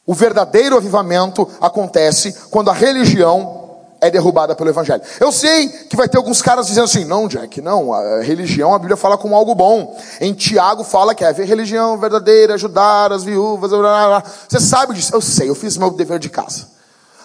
O 0.06 0.14
verdadeiro 0.14 0.76
avivamento 0.76 1.50
acontece 1.60 2.32
quando 2.50 2.70
a 2.70 2.74
religião 2.74 3.63
é 4.04 4.10
derrubada 4.10 4.54
pelo 4.54 4.68
evangelho. 4.68 5.02
Eu 5.18 5.32
sei 5.32 5.68
que 5.68 5.96
vai 5.96 6.06
ter 6.06 6.18
alguns 6.18 6.42
caras 6.42 6.66
dizendo 6.66 6.84
assim: 6.84 7.04
não, 7.04 7.26
Jack, 7.26 7.60
não, 7.62 7.92
a 7.92 8.20
religião, 8.20 8.74
a 8.74 8.78
Bíblia 8.78 8.96
fala 8.96 9.16
como 9.16 9.34
algo 9.34 9.54
bom. 9.54 9.98
Em 10.20 10.34
Tiago 10.34 10.84
fala 10.84 11.14
que 11.14 11.24
é 11.24 11.32
ver 11.32 11.46
religião 11.46 11.96
verdadeira, 11.96 12.54
ajudar 12.54 13.12
as 13.12 13.24
viúvas, 13.24 13.70
blá, 13.70 13.80
blá, 13.80 14.06
blá. 14.06 14.24
você 14.48 14.60
sabe 14.60 14.94
disso? 14.94 15.14
Eu 15.14 15.22
sei, 15.22 15.48
eu 15.48 15.54
fiz 15.54 15.76
meu 15.78 15.90
dever 15.90 16.18
de 16.18 16.28
casa. 16.28 16.74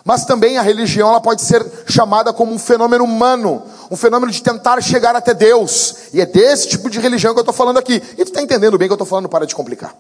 Mas 0.06 0.26
também 0.26 0.58
a 0.58 0.62
religião 0.62 1.10
ela 1.10 1.20
pode 1.20 1.42
ser 1.42 1.66
chamada 1.86 2.32
como 2.32 2.54
um 2.54 2.58
fenômeno 2.58 3.04
humano, 3.04 3.62
um 3.92 3.98
fenômeno 3.98 4.32
de 4.32 4.42
tentar 4.42 4.82
chegar 4.82 5.16
até 5.16 5.34
Deus. 5.34 5.96
E 6.14 6.22
é 6.22 6.26
desse 6.26 6.70
tipo 6.70 6.90
de 6.90 7.00
religião 7.00 7.34
que 7.34 7.40
eu 7.40 7.44
estou 7.44 7.54
falando 7.54 7.78
aqui. 7.78 8.02
E 8.14 8.24
tu 8.24 8.30
está 8.30 8.42
entendendo 8.42 8.78
bem 8.78 8.88
que 8.88 8.94
eu 8.94 8.96
estou 8.96 9.06
falando, 9.06 9.28
para 9.28 9.46
de 9.46 9.54
complicar. 9.54 9.94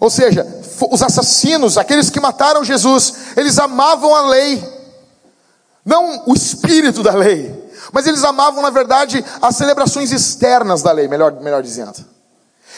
Ou 0.00 0.10
seja, 0.10 0.44
os 0.90 1.02
assassinos, 1.02 1.78
aqueles 1.78 2.10
que 2.10 2.18
mataram 2.18 2.64
Jesus, 2.64 3.14
eles 3.36 3.56
amavam 3.58 4.12
a 4.12 4.26
lei, 4.26 4.81
não 5.84 6.24
o 6.26 6.34
espírito 6.34 7.02
da 7.02 7.12
lei, 7.12 7.52
mas 7.92 8.06
eles 8.06 8.22
amavam, 8.22 8.62
na 8.62 8.70
verdade, 8.70 9.24
as 9.40 9.56
celebrações 9.56 10.12
externas 10.12 10.82
da 10.82 10.92
lei, 10.92 11.08
melhor, 11.08 11.32
melhor 11.40 11.62
dizendo. 11.62 11.92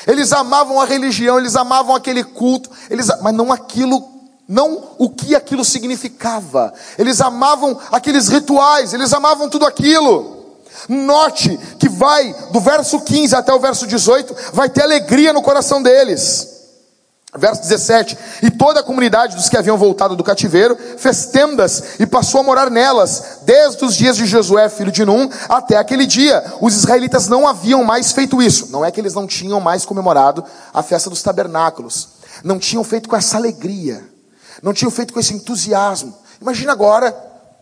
Eles 0.07 0.33
amavam 0.33 0.81
a 0.81 0.85
religião, 0.85 1.39
eles 1.39 1.57
amavam 1.57 1.95
aquele 1.95 2.25
culto, 2.25 2.71
eles, 2.91 3.09
mas 3.21 3.35
não 3.35 3.53
aquilo, 3.53 4.07
não 4.49 4.95
o 4.99 5.09
que 5.11 5.35
aquilo 5.35 5.65
significava. 5.65 6.73
Eles 6.99 7.21
amavam 7.21 7.79
aqueles 7.91 8.29
rituais, 8.29 8.93
eles 8.93 9.13
amavam 9.13 9.49
tudo 9.49 9.67
aquilo. 9.67 10.35
Note 10.89 11.59
que 11.79 11.89
vai 11.89 12.35
do 12.51 12.61
verso 12.61 13.01
15 13.01 13.35
até 13.37 13.53
o 13.53 13.61
verso 13.61 13.87
18, 13.87 14.35
vai 14.53 14.69
ter 14.69 14.83
alegria 14.83 15.33
no 15.33 15.43
coração 15.43 15.83
deles. 15.83 16.55
Verso 17.37 17.63
17: 17.63 18.17
E 18.43 18.51
toda 18.51 18.79
a 18.79 18.83
comunidade 18.83 19.35
dos 19.35 19.49
que 19.49 19.57
haviam 19.57 19.77
voltado 19.77 20.15
do 20.15 20.23
cativeiro 20.23 20.77
fez 20.97 21.27
tendas 21.27 21.99
e 21.99 22.07
passou 22.07 22.41
a 22.41 22.45
morar 22.45 22.71
nelas, 22.71 23.41
desde 23.43 23.85
os 23.85 23.97
dias 23.97 24.17
de 24.17 24.25
Josué, 24.25 24.69
filho 24.69 24.93
de 24.93 25.05
Num, 25.05 25.29
até 25.49 25.77
aquele 25.77 26.07
dia. 26.07 26.45
Os 26.61 26.77
israelitas 26.77 27.27
não 27.27 27.49
haviam 27.49 27.83
mais 27.83 28.13
feito 28.13 28.41
isso. 28.41 28.71
Não 28.71 28.85
é 28.85 28.91
que 28.93 29.01
eles 29.01 29.15
não 29.15 29.27
tinham 29.27 29.61
mais 29.61 29.85
comemorado 29.85 30.45
a 30.73 30.81
festa 30.81 31.11
dos 31.11 31.23
tabernáculos, 31.23 32.09
não 32.45 32.59
tinham 32.59 32.85
feito 32.85 33.09
com 33.09 33.17
essa 33.17 33.37
alegria, 33.37 34.05
não 34.63 34.73
tinham 34.73 34.91
feito 34.91 35.13
com 35.13 35.19
esse 35.19 35.35
entusiasmo. 35.35 36.17
Imagina 36.41 36.71
agora 36.71 37.11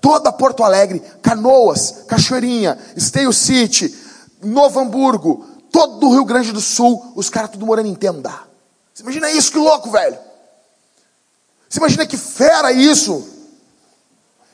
toda 0.03 0.31
Porto 0.31 0.63
Alegre, 0.63 1.03
Canoas, 1.23 2.05
Cachoeirinha, 2.07 2.77
Esteio 2.95 3.33
City, 3.33 3.95
Novo 4.43 4.81
Hamburgo, 4.81 5.47
todo 5.71 6.09
o 6.09 6.13
Rio 6.13 6.27
Grande 6.27 6.53
do 6.53 6.61
Sul, 6.61 7.15
os 7.17 7.31
caras 7.31 7.53
tudo 7.53 7.65
morando 7.65 7.89
em 7.89 7.95
tenda. 7.95 8.52
Você 9.03 9.19
imagina 9.19 9.31
isso, 9.33 9.51
que 9.51 9.59
louco, 9.59 9.91
velho. 9.91 10.17
Você 11.69 11.81
imagina 11.81 12.07
que 12.07 12.17
fera 12.17 12.71
isso. 12.71 13.29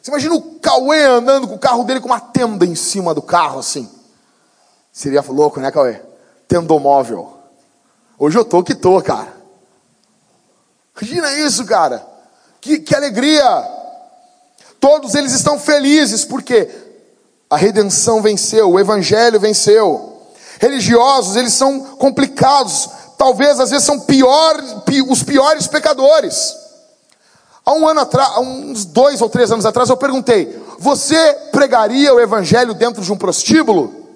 Você 0.01 0.11
imagina 0.11 0.35
o 0.35 0.59
Cauê 0.59 1.05
andando 1.05 1.47
com 1.47 1.55
o 1.55 1.59
carro 1.59 1.85
dele 1.85 2.01
com 2.01 2.07
uma 2.07 2.21
tenda 2.21 2.65
em 2.65 2.75
cima 2.75 3.13
do 3.13 3.21
carro, 3.21 3.59
assim. 3.59 3.91
Seria 4.91 5.21
louco, 5.21 5.61
né, 5.61 5.71
Cauê? 5.71 6.01
Tendomóvel. 6.47 7.39
Hoje 8.19 8.39
eu 8.39 8.45
tô 8.45 8.63
que 8.63 8.75
tô, 8.75 9.03
cara. 9.03 9.37
Imagina 10.97 11.31
isso, 11.35 11.67
cara. 11.67 12.07
Que, 12.59 12.79
que 12.79 12.95
alegria. 12.95 13.45
Todos 14.81 15.15
eles 15.15 15.33
estão 15.33 15.59
felizes, 15.59 16.25
porque 16.25 16.71
a 17.51 17.57
redenção 17.57 18.23
venceu, 18.23 18.71
o 18.71 18.81
evangelho 18.81 19.39
venceu. 19.39 20.23
Religiosos, 20.59 21.37
eles 21.37 21.53
são 21.53 21.81
complicados, 21.97 22.89
talvez 23.19 23.59
às 23.61 23.71
vezes 23.71 23.85
são 23.85 24.01
pior, 24.01 24.57
os 25.09 25.23
piores 25.23 25.67
pecadores. 25.67 26.57
Há 27.67 27.73
um 27.75 27.87
ano 27.87 28.01
atrás, 28.01 28.39
uns 28.39 28.87
dois 28.87 29.21
ou 29.21 29.29
três 29.29 29.51
anos 29.51 29.67
atrás, 29.67 29.91
eu 29.91 29.97
perguntei: 29.97 30.59
você 30.79 31.35
pregaria 31.53 32.15
o 32.15 32.21
evangelho 32.21 32.73
dentro 32.73 33.03
de 33.03 33.13
um 33.13 33.19
prostíbulo? 33.19 34.09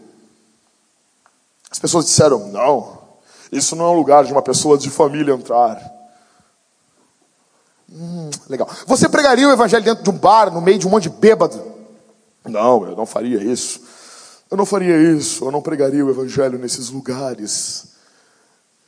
As 1.70 1.78
pessoas 1.78 2.06
disseram: 2.06 2.48
não, 2.48 2.98
isso 3.50 3.76
não 3.76 3.84
é 3.86 3.88
um 3.88 3.96
lugar 3.96 4.24
de 4.24 4.32
uma 4.32 4.40
pessoa 4.40 4.78
de 4.78 4.88
família 4.88 5.34
entrar. 5.34 5.78
Hum, 7.90 8.30
legal. 8.48 8.66
Você 8.86 9.06
pregaria 9.06 9.46
o 9.46 9.52
evangelho 9.52 9.84
dentro 9.84 10.02
de 10.02 10.08
um 10.08 10.16
bar, 10.16 10.50
no 10.50 10.62
meio 10.62 10.78
de 10.78 10.86
um 10.86 10.90
monte 10.90 11.04
de 11.04 11.10
bêbado? 11.10 11.62
Não, 12.42 12.86
eu 12.86 12.96
não 12.96 13.04
faria 13.04 13.42
isso. 13.42 13.82
Eu 14.50 14.56
não 14.56 14.64
faria 14.64 14.96
isso. 14.96 15.44
Eu 15.44 15.50
não 15.50 15.60
pregaria 15.60 16.04
o 16.04 16.08
evangelho 16.08 16.58
nesses 16.58 16.88
lugares. 16.88 17.91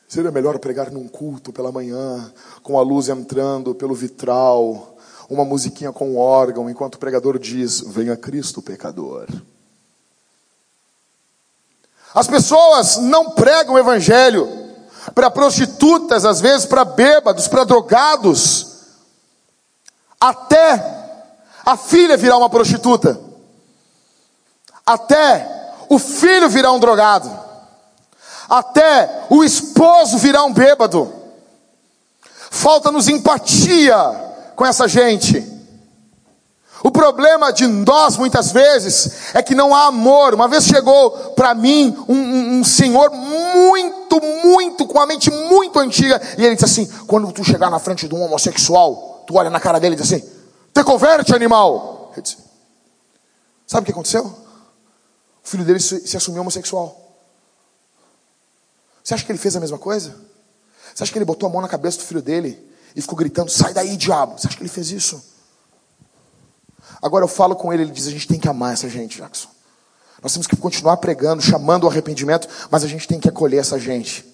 Seria 0.09 0.31
melhor 0.31 0.59
pregar 0.59 0.91
num 0.91 1.09
culto 1.09 1.53
pela 1.53 1.73
manhã, 1.73 2.33
com 2.63 2.79
a 2.79 2.83
luz 2.83 3.09
entrando 3.09 3.75
pelo 3.75 3.95
vitral, 3.95 4.97
uma 5.29 5.45
musiquinha 5.45 5.93
com 5.93 6.11
um 6.11 6.19
órgão, 6.19 6.69
enquanto 6.69 6.97
o 6.97 6.99
pregador 6.99 7.39
diz: 7.39 7.81
Venha 7.81 8.17
Cristo, 8.17 8.61
pecador. 8.61 9.27
As 12.15 12.29
pessoas 12.29 12.99
não 12.99 13.31
pregam 13.31 13.75
o 13.75 13.79
evangelho 13.79 14.49
para 15.15 15.31
prostitutas, 15.31 16.25
às 16.25 16.41
vezes 16.41 16.67
para 16.67 16.85
bêbados, 16.85 17.49
para 17.49 17.65
drogados, 17.65 18.67
até 20.21 20.95
a 21.65 21.77
filha 21.77 22.17
virar 22.17 22.37
uma 22.37 22.49
prostituta, 22.49 23.21
até 24.87 25.75
o 25.89 25.99
filho 25.99 26.49
virar 26.49 26.73
um 26.73 26.79
drogado 26.79 27.45
até 28.59 29.27
o 29.29 29.43
esposo 29.43 30.19
virar 30.19 30.45
um 30.45 30.53
bêbado. 30.53 31.13
Falta-nos 32.51 33.09
empatia 33.09 33.97
com 34.55 34.65
essa 34.65 34.87
gente. 34.87 35.53
O 36.83 36.91
problema 36.91 37.53
de 37.53 37.67
nós, 37.67 38.17
muitas 38.17 38.53
vezes, 38.53 39.35
é 39.35 39.43
que 39.43 39.55
não 39.55 39.75
há 39.75 39.87
amor. 39.87 40.35
Uma 40.35 40.47
vez 40.47 40.65
chegou 40.65 41.11
para 41.31 41.55
mim 41.55 41.97
um, 42.07 42.15
um, 42.15 42.59
um, 42.59 42.65
senhor 42.65 43.11
muito, 43.11 44.21
muito, 44.45 44.87
com 44.87 45.01
a 45.01 45.07
mente 45.07 45.31
muito 45.31 45.79
antiga, 45.79 46.21
e 46.37 46.45
ele 46.45 46.55
disse 46.55 46.67
assim: 46.67 46.87
quando 47.07 47.33
tu 47.33 47.43
chegar 47.43 47.71
na 47.71 47.79
frente 47.79 48.07
de 48.07 48.15
um 48.15 48.23
homossexual, 48.23 49.25
tu 49.27 49.37
olha 49.37 49.51
na 49.51 49.59
cara 49.59 49.81
dele 49.81 49.95
e 49.95 49.99
diz 49.99 50.13
assim: 50.13 50.23
te 50.73 50.85
converte, 50.85 51.35
animal. 51.35 52.13
Disse, 52.23 52.37
Sabe 53.67 53.83
o 53.83 53.87
que 53.87 53.93
aconteceu? 53.93 54.27
O 55.43 55.49
filho 55.49 55.65
dele 55.65 55.81
se, 55.81 56.07
se 56.07 56.17
assumiu 56.17 56.43
homossexual. 56.43 57.04
Você 59.05 59.13
acha 59.13 59.25
que 59.25 59.31
ele 59.31 59.39
fez 59.39 59.55
a 59.55 59.61
mesma 59.61 59.77
coisa? 59.77 60.17
Você 60.95 61.03
acha 61.03 61.13
que 61.13 61.19
ele 61.19 61.27
botou 61.27 61.47
a 61.47 61.53
mão 61.53 61.61
na 61.61 61.69
cabeça 61.69 61.99
do 61.99 62.05
filho 62.05 62.23
dele 62.23 62.59
e 62.97 63.03
ficou 63.03 63.17
gritando: 63.17 63.51
sai 63.51 63.75
daí, 63.75 63.99
diabo? 63.99 64.39
Você 64.39 64.47
acha 64.47 64.57
que 64.57 64.63
ele 64.63 64.71
fez 64.71 64.91
isso? 64.91 65.23
Agora 67.03 67.23
eu 67.23 67.29
falo 67.29 67.55
com 67.55 67.71
ele, 67.71 67.83
ele 67.83 67.93
diz: 67.93 68.07
a 68.07 68.11
gente 68.11 68.27
tem 68.27 68.41
que 68.41 68.49
amar 68.49 68.73
essa 68.73 68.89
gente, 68.89 69.19
Jackson. 69.19 69.49
Nós 70.23 70.33
temos 70.33 70.47
que 70.47 70.57
continuar 70.57 70.97
pregando, 70.97 71.43
chamando 71.43 71.85
o 71.85 71.89
arrependimento, 71.89 72.49
mas 72.71 72.83
a 72.83 72.87
gente 72.87 73.07
tem 73.07 73.21
que 73.21 73.29
acolher 73.29 73.59
essa 73.59 73.79
gente. 73.79 74.25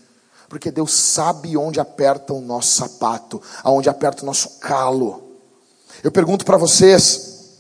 Porque 0.49 0.71
Deus 0.71 0.93
sabe 0.93 1.57
onde 1.57 1.81
aperta 1.81 2.33
o 2.33 2.41
nosso 2.41 2.77
sapato, 2.77 3.43
aonde 3.65 3.89
aperta 3.89 4.23
o 4.23 4.27
nosso 4.27 4.61
calo. 4.61 5.37
Eu 6.03 6.13
pergunto 6.13 6.45
para 6.45 6.57
vocês, 6.57 7.57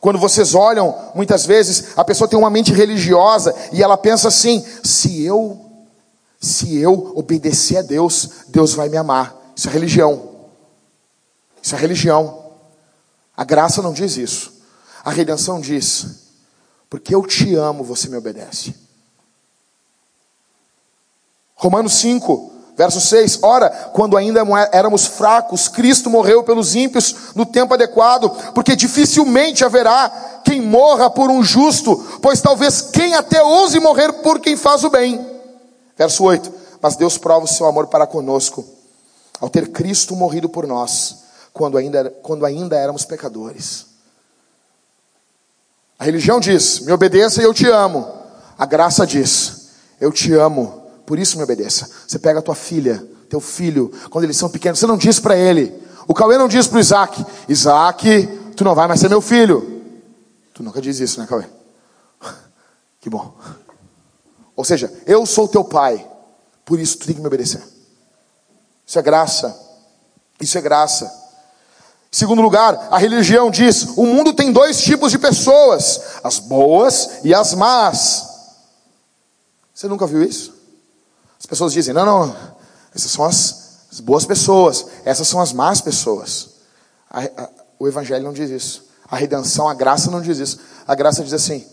quando 0.00 0.18
vocês 0.18 0.54
olham, 0.54 1.12
muitas 1.14 1.46
vezes 1.46 1.96
a 1.96 2.04
pessoa 2.04 2.28
tem 2.28 2.38
uma 2.38 2.50
mente 2.50 2.74
religiosa 2.74 3.54
e 3.72 3.82
ela 3.82 3.96
pensa 3.96 4.28
assim: 4.28 4.62
se 4.84 5.22
eu 5.22 5.71
se 6.42 6.76
eu 6.76 7.12
obedecer 7.14 7.76
a 7.78 7.82
Deus, 7.82 8.28
Deus 8.48 8.74
vai 8.74 8.88
me 8.88 8.96
amar. 8.96 9.32
Isso 9.54 9.68
é 9.68 9.72
religião. 9.72 10.30
Isso 11.62 11.76
é 11.76 11.78
religião. 11.78 12.50
A 13.36 13.44
graça 13.44 13.80
não 13.80 13.92
diz 13.92 14.16
isso. 14.16 14.52
A 15.04 15.10
redenção 15.12 15.60
diz: 15.60 16.22
porque 16.90 17.14
eu 17.14 17.24
te 17.24 17.54
amo, 17.54 17.84
você 17.84 18.08
me 18.08 18.16
obedece. 18.16 18.74
Romanos 21.54 21.92
5, 21.94 22.52
verso 22.76 23.00
6: 23.00 23.38
Ora, 23.40 23.70
quando 23.92 24.16
ainda 24.16 24.42
éramos 24.72 25.06
fracos, 25.06 25.68
Cristo 25.68 26.10
morreu 26.10 26.42
pelos 26.42 26.74
ímpios 26.74 27.14
no 27.36 27.46
tempo 27.46 27.72
adequado, 27.72 28.28
porque 28.52 28.74
dificilmente 28.74 29.64
haverá 29.64 30.40
quem 30.44 30.60
morra 30.60 31.08
por 31.08 31.30
um 31.30 31.40
justo, 31.40 31.96
pois 32.20 32.40
talvez 32.40 32.82
quem 32.82 33.14
até 33.14 33.40
ouse 33.44 33.78
morrer 33.78 34.12
por 34.14 34.40
quem 34.40 34.56
faz 34.56 34.82
o 34.82 34.90
bem. 34.90 35.31
Verso 35.96 36.24
8: 36.24 36.52
Mas 36.80 36.96
Deus 36.96 37.18
prova 37.18 37.44
o 37.44 37.48
seu 37.48 37.66
amor 37.66 37.86
para 37.86 38.06
conosco, 38.06 38.64
ao 39.40 39.48
ter 39.48 39.68
Cristo 39.68 40.16
morrido 40.16 40.48
por 40.48 40.66
nós, 40.66 41.24
quando 41.52 41.76
ainda, 41.76 42.10
quando 42.22 42.44
ainda 42.46 42.76
éramos 42.76 43.04
pecadores. 43.04 43.86
A 45.98 46.04
religião 46.04 46.40
diz: 46.40 46.80
Me 46.80 46.92
obedeça 46.92 47.40
e 47.40 47.44
eu 47.44 47.54
te 47.54 47.66
amo. 47.68 48.08
A 48.58 48.66
graça 48.66 49.06
diz: 49.06 49.70
Eu 50.00 50.10
te 50.10 50.32
amo, 50.32 50.90
por 51.06 51.18
isso 51.18 51.36
me 51.36 51.44
obedeça. 51.44 51.88
Você 52.06 52.18
pega 52.18 52.40
a 52.40 52.42
tua 52.42 52.54
filha, 52.54 53.06
teu 53.28 53.40
filho, 53.40 53.92
quando 54.10 54.24
eles 54.24 54.36
são 54.36 54.48
pequenos, 54.48 54.78
você 54.78 54.86
não 54.86 54.96
diz 54.96 55.20
para 55.20 55.36
ele. 55.36 55.80
O 56.08 56.14
Cauê 56.14 56.36
não 56.36 56.48
diz 56.48 56.66
para 56.66 56.78
o 56.78 56.80
Isaac: 56.80 57.24
Isaac, 57.48 58.26
tu 58.56 58.64
não 58.64 58.74
vai 58.74 58.88
mais 58.88 59.00
ser 59.00 59.08
meu 59.08 59.20
filho. 59.20 59.82
Tu 60.52 60.62
nunca 60.62 60.80
diz 60.80 60.98
isso, 61.00 61.20
né, 61.20 61.26
Cauê? 61.26 61.44
Que 63.00 63.10
bom. 63.10 63.34
Ou 64.54 64.64
seja, 64.64 64.92
eu 65.06 65.24
sou 65.24 65.48
teu 65.48 65.64
pai, 65.64 66.06
por 66.64 66.78
isso 66.78 66.98
tu 66.98 67.06
tem 67.06 67.14
que 67.14 67.20
me 67.20 67.26
obedecer. 67.26 67.62
Isso 68.86 68.98
é 68.98 69.02
graça. 69.02 69.58
Isso 70.40 70.58
é 70.58 70.60
graça. 70.60 71.22
Em 72.12 72.16
segundo 72.16 72.42
lugar, 72.42 72.88
a 72.90 72.98
religião 72.98 73.50
diz: 73.50 73.84
o 73.96 74.04
mundo 74.04 74.34
tem 74.34 74.52
dois 74.52 74.82
tipos 74.82 75.10
de 75.10 75.18
pessoas, 75.18 76.18
as 76.22 76.38
boas 76.38 77.20
e 77.24 77.32
as 77.32 77.54
más. 77.54 78.28
Você 79.72 79.88
nunca 79.88 80.06
viu 80.06 80.22
isso? 80.22 80.54
As 81.38 81.46
pessoas 81.46 81.72
dizem: 81.72 81.94
não, 81.94 82.04
não, 82.04 82.36
essas 82.94 83.10
são 83.10 83.24
as, 83.24 83.86
as 83.90 84.00
boas 84.00 84.26
pessoas, 84.26 84.86
essas 85.04 85.26
são 85.26 85.40
as 85.40 85.52
más 85.52 85.80
pessoas. 85.80 86.50
A, 87.10 87.20
a, 87.20 87.48
o 87.78 87.88
Evangelho 87.88 88.24
não 88.24 88.32
diz 88.32 88.50
isso. 88.50 88.84
A 89.08 89.16
redenção, 89.16 89.68
a 89.68 89.74
graça 89.74 90.10
não 90.10 90.20
diz 90.20 90.38
isso. 90.38 90.58
A 90.86 90.94
graça 90.94 91.24
diz 91.24 91.32
assim: 91.32 91.66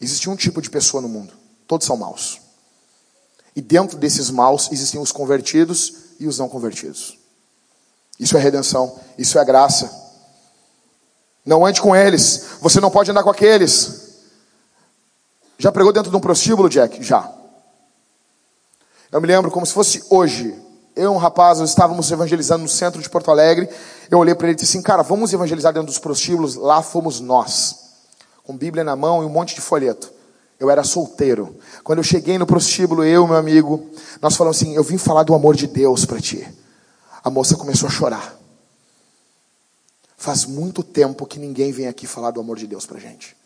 existe 0.00 0.30
um 0.30 0.36
tipo 0.36 0.62
de 0.62 0.70
pessoa 0.70 1.02
no 1.02 1.08
mundo. 1.08 1.34
Todos 1.68 1.86
são 1.86 1.96
maus. 1.96 2.40
E 3.54 3.60
dentro 3.60 3.98
desses 3.98 4.30
maus 4.30 4.72
existem 4.72 5.00
os 5.00 5.12
convertidos 5.12 5.92
e 6.18 6.26
os 6.26 6.38
não 6.38 6.48
convertidos. 6.48 7.18
Isso 8.18 8.36
é 8.36 8.40
redenção, 8.40 8.98
isso 9.16 9.38
é 9.38 9.44
graça. 9.44 9.90
Não 11.44 11.64
ande 11.64 11.80
com 11.80 11.94
eles, 11.94 12.56
você 12.60 12.80
não 12.80 12.90
pode 12.90 13.10
andar 13.10 13.22
com 13.22 13.30
aqueles. 13.30 14.08
Já 15.58 15.70
pregou 15.70 15.92
dentro 15.92 16.10
de 16.10 16.16
um 16.16 16.20
prostíbulo, 16.20 16.68
Jack? 16.68 17.02
Já. 17.02 17.30
Eu 19.12 19.20
me 19.20 19.26
lembro 19.26 19.50
como 19.50 19.66
se 19.66 19.72
fosse 19.72 20.02
hoje. 20.08 20.56
Eu 20.96 21.12
e 21.12 21.14
um 21.14 21.16
rapaz, 21.16 21.58
nós 21.58 21.70
estávamos 21.70 22.10
evangelizando 22.10 22.62
no 22.62 22.68
centro 22.68 23.00
de 23.00 23.08
Porto 23.08 23.30
Alegre. 23.30 23.68
Eu 24.10 24.18
olhei 24.18 24.34
para 24.34 24.48
ele 24.48 24.54
e 24.54 24.56
disse 24.56 24.76
assim: 24.76 24.82
Cara, 24.82 25.02
vamos 25.02 25.32
evangelizar 25.32 25.72
dentro 25.72 25.86
dos 25.86 25.98
prostíbulos. 25.98 26.54
Lá 26.54 26.82
fomos 26.82 27.20
nós, 27.20 27.76
com 28.42 28.56
Bíblia 28.56 28.82
na 28.82 28.96
mão 28.96 29.22
e 29.22 29.26
um 29.26 29.28
monte 29.28 29.54
de 29.54 29.60
folheto. 29.60 30.17
Eu 30.58 30.70
era 30.70 30.82
solteiro. 30.82 31.56
Quando 31.84 31.98
eu 31.98 32.04
cheguei 32.04 32.36
no 32.36 32.46
prostíbulo, 32.46 33.04
eu 33.04 33.24
e 33.24 33.28
meu 33.28 33.36
amigo, 33.36 33.90
nós 34.20 34.36
falamos 34.36 34.56
assim: 34.56 34.74
Eu 34.74 34.82
vim 34.82 34.98
falar 34.98 35.22
do 35.22 35.34
amor 35.34 35.54
de 35.54 35.66
Deus 35.66 36.04
para 36.04 36.20
ti. 36.20 36.46
A 37.22 37.30
moça 37.30 37.56
começou 37.56 37.88
a 37.88 37.92
chorar. 37.92 38.36
Faz 40.16 40.44
muito 40.44 40.82
tempo 40.82 41.26
que 41.26 41.38
ninguém 41.38 41.70
vem 41.70 41.86
aqui 41.86 42.06
falar 42.06 42.32
do 42.32 42.40
amor 42.40 42.56
de 42.56 42.66
Deus 42.66 42.84
para 42.86 42.98
gente. 42.98 43.36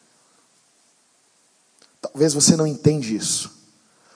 Talvez 2.00 2.32
você 2.32 2.56
não 2.56 2.66
entende 2.66 3.14
isso. 3.14 3.62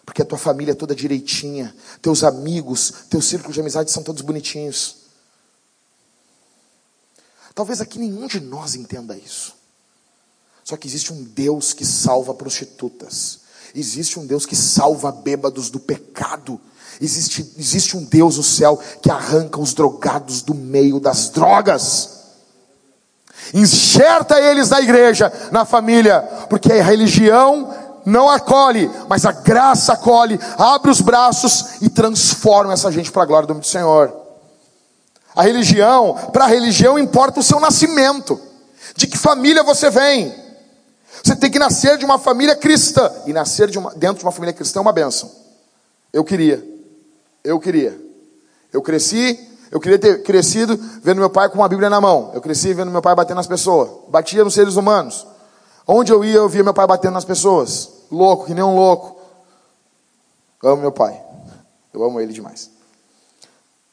Porque 0.05 0.23
a 0.23 0.25
tua 0.25 0.39
família 0.39 0.71
é 0.71 0.75
toda 0.75 0.95
direitinha, 0.95 1.75
teus 2.01 2.23
amigos, 2.23 2.93
teu 3.11 3.21
círculo 3.21 3.53
de 3.53 3.61
amizade 3.61 3.91
são 3.91 4.05
todos 4.05 4.23
bonitinhos. 4.23 4.99
Talvez 7.55 7.81
aqui 7.81 7.99
nenhum 7.99 8.29
de 8.29 8.39
nós 8.39 8.77
entenda 8.77 9.17
isso. 9.17 9.56
Só 10.67 10.77
que 10.77 10.89
existe 10.89 11.12
um 11.12 11.23
Deus 11.23 11.73
que 11.73 11.87
salva 11.87 12.35
prostitutas. 12.35 13.39
Existe 13.73 14.19
um 14.19 14.27
Deus 14.27 14.45
que 14.45 14.57
salva 14.57 15.12
bêbados 15.12 15.71
do 15.71 15.79
pecado. 15.79 16.61
Existe, 17.01 17.55
existe 17.57 17.97
um 17.97 18.03
Deus 18.03 18.37
no 18.37 18.43
céu 18.43 18.77
que 19.01 19.09
arranca 19.09 19.61
os 19.61 19.73
drogados 19.73 20.43
do 20.43 20.57
meio 20.57 20.99
das 20.99 21.29
drogas. 21.31 22.11
Enxerta 23.55 24.41
eles 24.41 24.69
na 24.69 24.81
igreja, 24.81 25.33
na 25.53 25.64
família, 25.64 26.21
porque 26.51 26.73
a 26.73 26.83
religião 26.83 27.73
não 28.05 28.29
acolhe, 28.29 28.91
mas 29.09 29.25
a 29.25 29.31
graça 29.31 29.93
acolhe, 29.93 30.37
abre 30.59 30.91
os 30.91 31.01
braços 31.01 31.81
e 31.81 31.89
transforma 31.89 32.73
essa 32.73 32.91
gente 32.91 33.12
para 33.12 33.23
a 33.23 33.27
glória 33.27 33.47
do 33.47 33.64
Senhor. 33.64 34.12
A 35.33 35.45
religião, 35.45 36.14
para 36.33 36.47
a 36.47 36.49
religião 36.49 36.99
importa 36.99 37.39
o 37.39 37.45
seu 37.45 37.61
nascimento, 37.61 38.41
de 38.97 39.07
que 39.07 39.17
família 39.17 39.62
você 39.62 39.91
vem. 39.91 40.46
Você 41.27 41.35
tem 41.35 41.51
que 41.51 41.59
nascer 41.59 41.99
de 41.99 42.05
uma 42.05 42.20
família 42.20 42.55
cristã, 42.55 43.11
e 43.27 43.33
nascer 43.33 43.68
de 43.68 43.77
uma, 43.77 43.91
dentro 43.97 44.18
de 44.18 44.24
uma 44.24 44.31
família 44.31 44.53
cristã 44.53 44.79
é 44.79 44.83
uma 44.83 44.93
benção. 44.93 45.29
Eu 46.12 46.22
queria, 46.22 46.64
eu 47.43 47.59
queria. 47.59 48.01
Eu 48.72 48.81
cresci, 48.81 49.37
eu 49.72 49.81
queria 49.81 49.99
ter 49.99 50.22
crescido 50.22 50.77
vendo 51.03 51.18
meu 51.18 51.29
pai 51.29 51.49
com 51.49 51.57
uma 51.57 51.68
Bíblia 51.68 51.91
na 51.91 52.01
mão. 52.01 52.31
Eu 52.33 52.41
cresci 52.41 52.72
vendo 52.72 52.93
meu 52.93 53.03
pai 53.03 53.12
batendo 53.16 53.39
nas 53.39 53.49
pessoas, 53.49 53.91
batia 54.09 54.45
nos 54.45 54.55
seres 54.55 54.77
humanos. 54.77 55.27
Onde 55.85 56.12
eu 56.12 56.24
ia, 56.24 56.37
eu 56.37 56.49
via 56.49 56.62
meu 56.62 56.72
pai 56.72 56.87
batendo 56.87 57.14
nas 57.14 57.24
pessoas. 57.24 57.89
Louco, 58.09 58.47
que 58.47 58.55
nem 58.55 58.62
um 58.62 58.77
louco. 58.77 59.20
Eu 60.62 60.70
amo 60.70 60.83
meu 60.83 60.93
pai. 60.93 61.20
Eu 61.93 62.05
amo 62.05 62.20
ele 62.20 62.33
demais. 62.33 62.70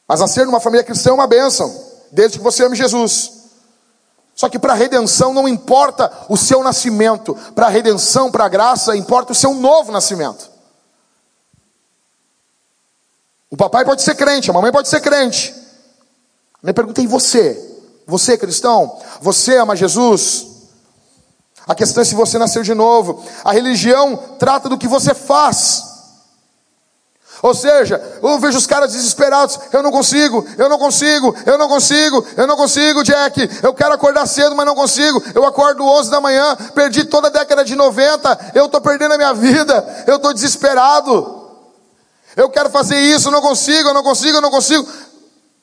Mas 0.06 0.20
nascer 0.20 0.46
numa 0.46 0.60
família 0.60 0.84
cristã 0.84 1.10
é 1.10 1.14
uma 1.14 1.26
bênção, 1.26 1.68
desde 2.12 2.38
que 2.38 2.44
você 2.44 2.64
ame 2.64 2.76
Jesus. 2.76 3.43
Só 4.34 4.48
que 4.48 4.58
para 4.58 4.72
a 4.72 4.76
redenção 4.76 5.32
não 5.32 5.46
importa 5.46 6.10
o 6.28 6.36
seu 6.36 6.62
nascimento, 6.62 7.34
para 7.54 7.66
a 7.66 7.70
redenção, 7.70 8.30
para 8.30 8.44
a 8.44 8.48
graça, 8.48 8.96
importa 8.96 9.32
o 9.32 9.34
seu 9.34 9.54
novo 9.54 9.92
nascimento. 9.92 10.50
O 13.48 13.56
papai 13.56 13.84
pode 13.84 14.02
ser 14.02 14.16
crente, 14.16 14.50
a 14.50 14.52
mamãe 14.52 14.72
pode 14.72 14.88
ser 14.88 15.00
crente. 15.00 15.54
Me 16.60 16.72
perguntei, 16.72 17.06
você? 17.06 17.72
Você 18.06 18.32
é 18.32 18.36
cristão? 18.36 18.98
Você 19.20 19.56
ama 19.56 19.76
Jesus? 19.76 20.46
A 21.66 21.74
questão 21.74 22.02
é 22.02 22.04
se 22.04 22.14
você 22.14 22.36
nasceu 22.36 22.62
de 22.62 22.74
novo. 22.74 23.24
A 23.44 23.52
religião 23.52 24.16
trata 24.38 24.68
do 24.68 24.76
que 24.76 24.88
você 24.88 25.14
faz. 25.14 25.93
Ou 27.44 27.52
seja, 27.52 28.00
eu 28.22 28.38
vejo 28.38 28.56
os 28.56 28.66
caras 28.66 28.92
desesperados. 28.92 29.60
Eu 29.70 29.82
não 29.82 29.92
consigo, 29.92 30.48
eu 30.56 30.66
não 30.66 30.78
consigo, 30.78 31.36
eu 31.44 31.58
não 31.58 31.68
consigo, 31.68 32.26
eu 32.38 32.46
não 32.46 32.56
consigo, 32.56 33.04
Jack. 33.04 33.50
Eu 33.62 33.74
quero 33.74 33.92
acordar 33.92 34.24
cedo, 34.24 34.56
mas 34.56 34.64
não 34.64 34.74
consigo. 34.74 35.22
Eu 35.34 35.44
acordo 35.44 35.84
11 35.84 36.10
da 36.10 36.22
manhã, 36.22 36.56
perdi 36.74 37.04
toda 37.04 37.28
a 37.28 37.30
década 37.30 37.62
de 37.62 37.76
90. 37.76 38.52
Eu 38.54 38.64
estou 38.64 38.80
perdendo 38.80 39.12
a 39.12 39.18
minha 39.18 39.34
vida. 39.34 40.04
Eu 40.06 40.16
estou 40.16 40.32
desesperado. 40.32 41.52
Eu 42.34 42.48
quero 42.48 42.70
fazer 42.70 42.98
isso, 42.98 43.28
eu 43.28 43.32
não 43.32 43.42
consigo, 43.42 43.90
eu 43.90 43.94
não 43.94 44.02
consigo, 44.02 44.38
eu 44.38 44.40
não 44.40 44.50
consigo. 44.50 44.88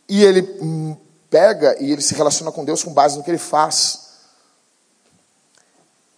E 0.07 0.23
ele 0.23 0.55
hum, 0.61 0.95
pega 1.31 1.75
e 1.79 1.91
ele 1.91 2.01
se 2.03 2.13
relaciona 2.13 2.51
com 2.51 2.63
Deus 2.63 2.83
com 2.83 2.93
base 2.93 3.17
no 3.17 3.23
que 3.23 3.31
ele 3.31 3.39
faz. 3.39 4.01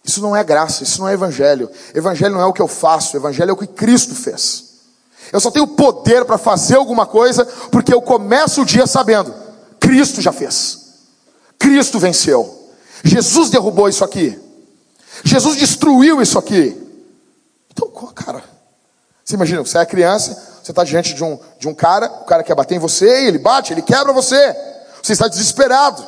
Isso 0.04 0.20
não 0.20 0.36
é 0.36 0.44
graça, 0.44 0.82
isso 0.82 1.00
não 1.00 1.08
é 1.08 1.14
evangelho. 1.14 1.70
Evangelho 1.94 2.34
não 2.34 2.42
é 2.42 2.44
o 2.44 2.52
que 2.52 2.60
eu 2.60 2.68
faço, 2.68 3.16
evangelho 3.16 3.48
é 3.48 3.52
o 3.54 3.56
que 3.56 3.66
Cristo 3.66 4.14
fez. 4.14 4.63
Eu 5.32 5.40
só 5.40 5.50
tenho 5.50 5.66
poder 5.66 6.24
para 6.24 6.38
fazer 6.38 6.76
alguma 6.76 7.06
coisa 7.06 7.44
porque 7.70 7.92
eu 7.92 8.00
começo 8.00 8.62
o 8.62 8.64
dia 8.64 8.86
sabendo: 8.86 9.34
Cristo 9.80 10.20
já 10.20 10.32
fez. 10.32 10.84
Cristo 11.58 11.98
venceu. 11.98 12.70
Jesus 13.02 13.50
derrubou 13.50 13.88
isso 13.88 14.04
aqui. 14.04 14.38
Jesus 15.22 15.56
destruiu 15.56 16.20
isso 16.20 16.38
aqui. 16.38 16.80
Então, 17.70 17.88
cara, 18.14 18.42
você 19.24 19.34
imagina, 19.34 19.62
você 19.62 19.78
é 19.78 19.86
criança, 19.86 20.60
você 20.62 20.70
está 20.72 20.84
diante 20.84 21.14
de 21.14 21.24
um, 21.24 21.38
de 21.58 21.68
um 21.68 21.74
cara, 21.74 22.06
o 22.06 22.24
cara 22.24 22.42
quer 22.42 22.54
bater 22.54 22.74
em 22.74 22.78
você, 22.78 23.24
e 23.24 23.26
ele 23.28 23.38
bate, 23.38 23.72
ele 23.72 23.82
quebra 23.82 24.12
você. 24.12 24.54
Você 25.02 25.12
está 25.12 25.28
desesperado. 25.28 26.04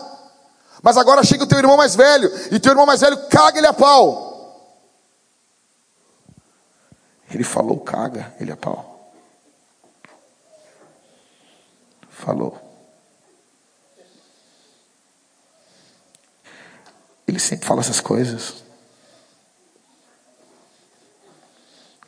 Mas 0.82 0.96
agora 0.96 1.24
chega 1.24 1.44
o 1.44 1.46
teu 1.46 1.58
irmão 1.58 1.76
mais 1.76 1.94
velho, 1.94 2.30
e 2.50 2.60
teu 2.60 2.72
irmão 2.72 2.86
mais 2.86 3.00
velho 3.00 3.16
caga 3.28 3.58
ele 3.58 3.66
a 3.66 3.72
pau. 3.72 4.24
Ele 7.30 7.44
falou 7.44 7.78
caga 7.80 8.32
ele 8.40 8.52
a 8.52 8.56
pau. 8.56 8.95
Falou. 12.16 12.58
Ele 17.28 17.38
sempre 17.38 17.66
fala 17.66 17.80
essas 17.80 18.00
coisas. 18.00 18.64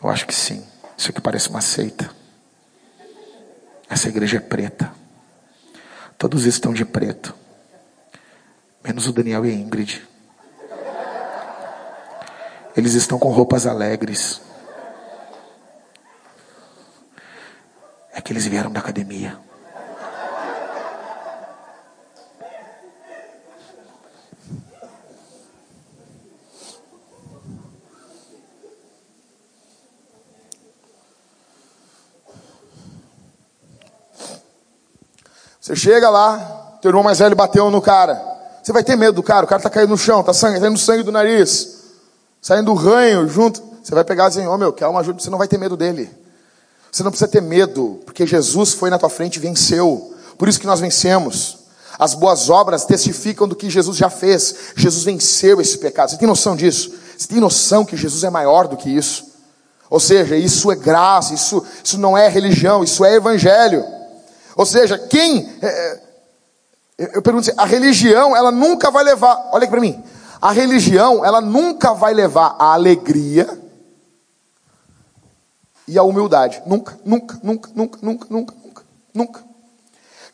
Eu 0.02 0.08
acho 0.08 0.26
que 0.26 0.34
sim. 0.34 0.66
Isso 0.96 1.10
aqui 1.10 1.20
parece 1.20 1.50
uma 1.50 1.60
seita. 1.60 2.10
Essa 3.88 4.08
igreja 4.08 4.38
é 4.38 4.40
preta. 4.40 4.92
Todos 6.16 6.46
estão 6.46 6.72
de 6.72 6.86
preto. 6.86 7.34
Menos 8.82 9.06
o 9.06 9.12
Daniel 9.12 9.44
e 9.44 9.50
a 9.50 9.54
Ingrid. 9.54 10.08
Eles 12.74 12.94
estão 12.94 13.18
com 13.18 13.30
roupas 13.30 13.66
alegres. 13.66 14.40
É 18.10 18.22
que 18.22 18.32
eles 18.32 18.46
vieram 18.46 18.72
da 18.72 18.80
academia. 18.80 19.47
Você 35.68 35.76
chega 35.76 36.08
lá, 36.08 36.78
teu 36.80 36.88
irmão 36.88 37.02
mais 37.02 37.18
velho 37.18 37.36
bateu 37.36 37.70
no 37.70 37.82
cara. 37.82 38.18
Você 38.62 38.72
vai 38.72 38.82
ter 38.82 38.96
medo 38.96 39.12
do 39.12 39.22
cara, 39.22 39.44
o 39.44 39.46
cara 39.46 39.58
está 39.58 39.68
caindo 39.68 39.90
no 39.90 39.98
chão, 39.98 40.20
está 40.20 40.32
sangue, 40.32 40.58
saindo 40.58 40.78
sangue 40.78 41.02
do 41.02 41.12
nariz, 41.12 41.80
saindo 42.40 42.72
do 42.72 42.74
ranho 42.74 43.28
junto. 43.28 43.62
Você 43.82 43.94
vai 43.94 44.02
pegar 44.02 44.24
e 44.24 44.28
dizer, 44.30 44.48
ô 44.48 44.54
oh, 44.54 44.56
meu, 44.56 44.72
quer 44.72 44.86
uma 44.86 45.00
ajuda? 45.00 45.20
Você 45.20 45.28
não 45.28 45.36
vai 45.36 45.46
ter 45.46 45.58
medo 45.58 45.76
dele. 45.76 46.08
Você 46.90 47.02
não 47.02 47.10
precisa 47.10 47.30
ter 47.30 47.42
medo, 47.42 48.00
porque 48.06 48.26
Jesus 48.26 48.72
foi 48.72 48.88
na 48.88 48.98
tua 48.98 49.10
frente 49.10 49.36
e 49.36 49.40
venceu. 49.40 50.14
Por 50.38 50.48
isso 50.48 50.58
que 50.58 50.66
nós 50.66 50.80
vencemos. 50.80 51.58
As 51.98 52.14
boas 52.14 52.48
obras 52.48 52.86
testificam 52.86 53.46
do 53.46 53.54
que 53.54 53.68
Jesus 53.68 53.98
já 53.98 54.08
fez. 54.08 54.72
Jesus 54.74 55.04
venceu 55.04 55.60
esse 55.60 55.76
pecado. 55.76 56.12
Você 56.12 56.16
tem 56.16 56.26
noção 56.26 56.56
disso? 56.56 56.94
Você 57.14 57.28
tem 57.28 57.40
noção 57.40 57.84
que 57.84 57.94
Jesus 57.94 58.24
é 58.24 58.30
maior 58.30 58.68
do 58.68 58.76
que 58.78 58.88
isso? 58.88 59.26
Ou 59.90 60.00
seja, 60.00 60.34
isso 60.34 60.72
é 60.72 60.74
graça, 60.74 61.34
isso, 61.34 61.62
isso 61.84 61.98
não 61.98 62.16
é 62.16 62.26
religião, 62.26 62.82
isso 62.82 63.04
é 63.04 63.16
evangelho. 63.16 63.97
Ou 64.58 64.66
seja, 64.66 64.98
quem. 64.98 65.48
É, 65.62 66.00
eu 66.98 67.22
pergunto 67.22 67.48
assim, 67.48 67.56
a 67.56 67.64
religião, 67.64 68.36
ela 68.36 68.50
nunca 68.50 68.90
vai 68.90 69.04
levar, 69.04 69.50
olha 69.52 69.62
aqui 69.62 69.70
para 69.70 69.80
mim, 69.80 70.02
a 70.42 70.50
religião, 70.50 71.24
ela 71.24 71.40
nunca 71.40 71.94
vai 71.94 72.12
levar 72.12 72.56
a 72.58 72.72
alegria 72.72 73.48
e 75.86 75.96
a 75.96 76.02
humildade. 76.02 76.60
Nunca, 76.66 76.98
nunca, 77.04 77.38
nunca, 77.40 77.70
nunca, 77.72 77.98
nunca, 78.02 78.26
nunca, 78.28 78.54
nunca, 78.64 78.84
nunca. 79.14 79.44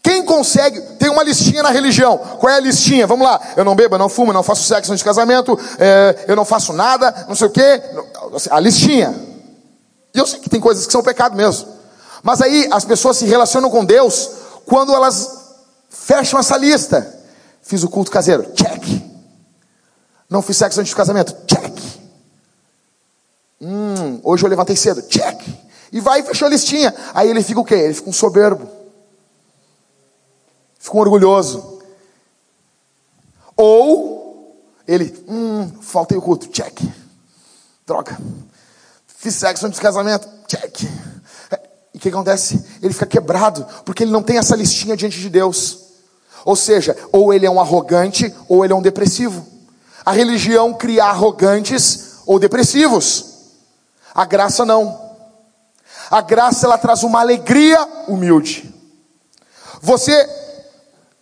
Quem 0.02 0.24
consegue, 0.24 0.80
tem 0.98 1.10
uma 1.10 1.22
listinha 1.22 1.62
na 1.62 1.68
religião. 1.68 2.16
Qual 2.16 2.50
é 2.50 2.56
a 2.56 2.60
listinha? 2.60 3.06
Vamos 3.06 3.26
lá. 3.26 3.38
Eu 3.54 3.64
não 3.64 3.76
bebo, 3.76 3.96
eu 3.96 3.98
não 3.98 4.08
fumo, 4.08 4.30
eu 4.30 4.34
não 4.34 4.42
faço 4.42 4.62
sexo 4.62 4.90
antes 4.90 5.00
de 5.00 5.04
casamento, 5.04 5.58
é, 5.78 6.24
eu 6.28 6.34
não 6.34 6.46
faço 6.46 6.72
nada, 6.72 7.26
não 7.28 7.34
sei 7.34 7.48
o 7.48 7.50
quê. 7.50 7.82
A 8.50 8.58
listinha. 8.58 9.14
E 10.14 10.18
eu 10.18 10.26
sei 10.26 10.40
que 10.40 10.48
tem 10.48 10.60
coisas 10.60 10.86
que 10.86 10.92
são 10.92 11.02
pecado 11.02 11.36
mesmo. 11.36 11.73
Mas 12.24 12.42
aí 12.42 12.68
as 12.72 12.84
pessoas 12.84 13.18
se 13.18 13.24
relacionam 13.24 13.70
com 13.70 13.84
Deus 13.84 14.28
quando 14.66 14.92
elas 14.92 15.44
Fecham 16.04 16.38
essa 16.38 16.58
lista. 16.58 17.24
Fiz 17.62 17.82
o 17.82 17.88
culto 17.88 18.10
caseiro, 18.10 18.52
check. 18.52 18.82
Não 20.28 20.42
fiz 20.42 20.56
sexo 20.56 20.78
antes 20.78 20.92
do 20.92 20.96
casamento, 20.96 21.34
check. 21.46 21.72
Hum, 23.58 24.20
hoje 24.22 24.44
eu 24.44 24.50
levantei 24.50 24.76
cedo, 24.76 25.00
check. 25.02 25.40
E 25.90 26.00
vai 26.00 26.20
e 26.20 26.22
fechou 26.22 26.46
a 26.46 26.50
listinha. 26.50 26.94
Aí 27.14 27.30
ele 27.30 27.42
fica 27.42 27.60
o 27.60 27.64
quê? 27.64 27.74
Ele 27.74 27.94
fica 27.94 28.10
um 28.10 28.12
soberbo. 28.12 28.68
Fica 30.78 30.94
um 30.94 31.00
orgulhoso. 31.00 31.80
Ou 33.56 34.62
ele, 34.86 35.24
hum, 35.26 35.72
faltei 35.80 36.18
o 36.18 36.22
culto, 36.22 36.48
check. 36.48 36.78
Droga. 37.86 38.18
Fiz 39.06 39.34
sexo 39.36 39.66
antes 39.66 39.78
do 39.78 39.82
casamento, 39.82 40.28
check. 40.48 40.82
E 41.94 41.98
o 41.98 42.00
que 42.00 42.08
acontece? 42.08 42.62
Ele 42.82 42.92
fica 42.92 43.06
quebrado, 43.06 43.64
porque 43.84 44.02
ele 44.02 44.10
não 44.10 44.22
tem 44.22 44.36
essa 44.36 44.56
listinha 44.56 44.96
diante 44.96 45.20
de 45.20 45.30
Deus. 45.30 45.78
Ou 46.44 46.56
seja, 46.56 46.96
ou 47.12 47.32
ele 47.32 47.46
é 47.46 47.50
um 47.50 47.60
arrogante, 47.60 48.34
ou 48.48 48.64
ele 48.64 48.72
é 48.72 48.76
um 48.76 48.82
depressivo. 48.82 49.46
A 50.04 50.12
religião 50.12 50.74
cria 50.74 51.04
arrogantes 51.04 52.18
ou 52.26 52.38
depressivos. 52.38 53.26
A 54.14 54.24
graça 54.24 54.64
não. 54.64 55.00
A 56.10 56.20
graça 56.20 56.66
ela 56.66 56.76
traz 56.76 57.02
uma 57.02 57.20
alegria 57.20 57.82
humilde. 58.08 58.74
Você 59.80 60.43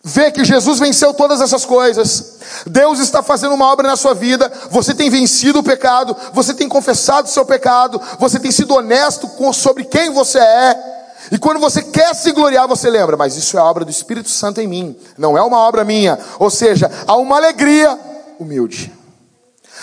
vê 0.03 0.29
que 0.29 0.43
Jesus 0.43 0.79
venceu 0.79 1.13
todas 1.13 1.39
essas 1.39 1.63
coisas. 1.63 2.39
Deus 2.67 2.99
está 2.99 3.23
fazendo 3.23 3.55
uma 3.55 3.71
obra 3.71 3.87
na 3.87 3.95
sua 3.95 4.13
vida. 4.13 4.51
Você 4.69 4.93
tem 4.93 5.09
vencido 5.09 5.59
o 5.59 5.63
pecado. 5.63 6.15
Você 6.33 6.53
tem 6.53 6.67
confessado 6.67 7.27
o 7.27 7.31
seu 7.31 7.45
pecado. 7.45 8.01
Você 8.19 8.37
tem 8.39 8.51
sido 8.51 8.73
honesto 8.73 9.27
com, 9.29 9.53
sobre 9.53 9.85
quem 9.85 10.11
você 10.11 10.39
é. 10.39 10.93
E 11.31 11.37
quando 11.37 11.59
você 11.59 11.81
quer 11.81 12.13
se 12.13 12.33
gloriar, 12.33 12.67
você 12.67 12.89
lembra, 12.89 13.15
mas 13.15 13.37
isso 13.37 13.57
é 13.57 13.61
obra 13.61 13.85
do 13.85 13.91
Espírito 13.91 14.29
Santo 14.29 14.59
em 14.59 14.67
mim, 14.67 14.99
não 15.17 15.37
é 15.37 15.41
uma 15.41 15.57
obra 15.57 15.85
minha. 15.85 16.19
Ou 16.37 16.49
seja, 16.49 16.91
há 17.07 17.15
uma 17.15 17.37
alegria 17.37 17.97
humilde, 18.37 18.91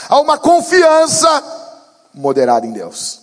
há 0.07 0.21
uma 0.21 0.37
confiança 0.37 1.43
moderada 2.13 2.67
em 2.67 2.73
Deus. 2.73 3.21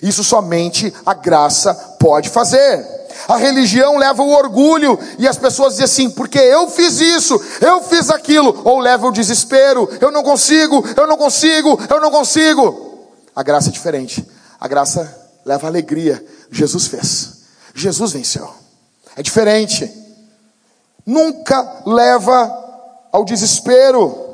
Isso 0.00 0.22
somente 0.22 0.94
a 1.04 1.14
graça 1.14 1.74
pode 1.98 2.30
fazer. 2.30 2.95
A 3.28 3.36
religião 3.36 3.98
leva 3.98 4.22
o 4.22 4.30
orgulho 4.30 4.98
e 5.18 5.26
as 5.26 5.36
pessoas 5.36 5.72
dizem 5.72 5.84
assim, 5.84 6.10
porque 6.10 6.38
eu 6.38 6.68
fiz 6.68 7.00
isso, 7.00 7.40
eu 7.60 7.82
fiz 7.82 8.08
aquilo, 8.08 8.62
ou 8.64 8.78
leva 8.78 9.06
o 9.06 9.12
desespero, 9.12 9.88
eu 10.00 10.10
não 10.12 10.22
consigo, 10.22 10.84
eu 10.96 11.06
não 11.06 11.16
consigo, 11.16 11.80
eu 11.90 12.00
não 12.00 12.10
consigo. 12.10 13.08
A 13.34 13.42
graça 13.42 13.68
é 13.68 13.72
diferente. 13.72 14.24
A 14.60 14.68
graça 14.68 15.28
leva 15.44 15.66
alegria. 15.66 16.24
Jesus 16.50 16.86
fez. 16.86 17.36
Jesus 17.74 18.12
venceu. 18.12 18.48
É 19.16 19.22
diferente. 19.22 19.92
Nunca 21.04 21.82
leva 21.84 22.64
ao 23.12 23.24
desespero. 23.24 24.24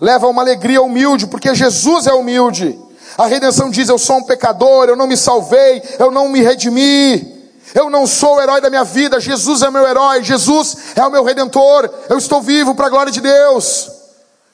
Leva 0.00 0.26
a 0.26 0.30
uma 0.30 0.42
alegria 0.42 0.82
humilde, 0.82 1.26
porque 1.26 1.54
Jesus 1.54 2.06
é 2.06 2.12
humilde. 2.12 2.78
A 3.16 3.26
redenção 3.26 3.70
diz: 3.70 3.88
Eu 3.88 3.98
sou 3.98 4.18
um 4.18 4.22
pecador, 4.24 4.88
eu 4.88 4.96
não 4.96 5.06
me 5.06 5.16
salvei, 5.16 5.82
eu 5.98 6.10
não 6.10 6.28
me 6.28 6.40
redimi. 6.40 7.35
Eu 7.74 7.90
não 7.90 8.06
sou 8.06 8.36
o 8.36 8.40
herói 8.40 8.60
da 8.60 8.70
minha 8.70 8.84
vida, 8.84 9.20
Jesus 9.20 9.62
é 9.62 9.70
meu 9.70 9.86
herói, 9.86 10.22
Jesus 10.22 10.76
é 10.94 11.04
o 11.04 11.10
meu 11.10 11.24
redentor, 11.24 11.90
eu 12.08 12.16
estou 12.16 12.40
vivo 12.40 12.74
para 12.74 12.86
a 12.86 12.90
glória 12.90 13.12
de 13.12 13.20
Deus. 13.20 13.90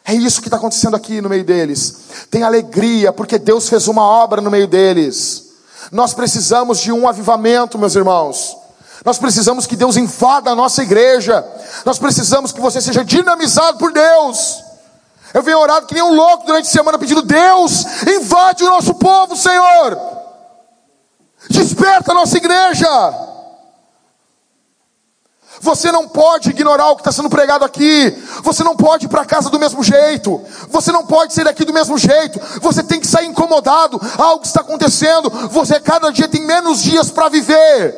É 0.04 0.14
isso 0.14 0.40
que 0.40 0.48
está 0.48 0.56
acontecendo 0.56 0.96
aqui 0.96 1.20
no 1.20 1.28
meio 1.28 1.44
deles. 1.44 1.94
Tem 2.30 2.42
alegria, 2.42 3.12
porque 3.12 3.38
Deus 3.38 3.68
fez 3.68 3.86
uma 3.86 4.02
obra 4.02 4.40
no 4.40 4.50
meio 4.50 4.66
deles. 4.66 5.50
Nós 5.92 6.12
precisamos 6.12 6.80
de 6.80 6.90
um 6.90 7.08
avivamento, 7.08 7.78
meus 7.78 7.94
irmãos. 7.94 8.56
Nós 9.04 9.18
precisamos 9.18 9.66
que 9.66 9.76
Deus 9.76 9.96
invada 9.96 10.50
a 10.50 10.54
nossa 10.54 10.82
igreja. 10.82 11.44
Nós 11.84 11.98
precisamos 11.98 12.52
que 12.52 12.60
você 12.60 12.80
seja 12.80 13.04
dinamizado 13.04 13.78
por 13.78 13.92
Deus. 13.92 14.62
Eu 15.34 15.42
venho 15.42 15.58
orado 15.58 15.86
que 15.86 15.94
nem 15.94 16.02
um 16.02 16.14
louco 16.14 16.46
durante 16.46 16.68
a 16.68 16.70
semana 16.70 16.98
pedindo: 16.98 17.22
Deus, 17.22 17.84
invade 18.06 18.64
o 18.64 18.70
nosso 18.70 18.94
povo, 18.94 19.36
Senhor. 19.36 20.21
Desperta 21.82 22.12
a 22.12 22.14
nossa 22.14 22.36
igreja. 22.36 22.88
Você 25.60 25.90
não 25.90 26.08
pode 26.08 26.50
ignorar 26.50 26.90
o 26.90 26.94
que 26.94 27.00
está 27.00 27.10
sendo 27.10 27.28
pregado 27.28 27.64
aqui. 27.64 28.10
Você 28.44 28.62
não 28.62 28.76
pode 28.76 29.06
ir 29.06 29.08
para 29.08 29.24
casa 29.24 29.50
do 29.50 29.58
mesmo 29.58 29.82
jeito. 29.82 30.40
Você 30.68 30.92
não 30.92 31.04
pode 31.04 31.34
sair 31.34 31.44
daqui 31.44 31.64
do 31.64 31.72
mesmo 31.72 31.98
jeito. 31.98 32.40
Você 32.60 32.84
tem 32.84 33.00
que 33.00 33.06
sair 33.06 33.26
incomodado. 33.26 34.00
Algo 34.16 34.44
está 34.44 34.60
acontecendo. 34.60 35.28
Você 35.48 35.80
cada 35.80 36.12
dia 36.12 36.28
tem 36.28 36.46
menos 36.46 36.80
dias 36.80 37.10
para 37.10 37.28
viver. 37.28 37.96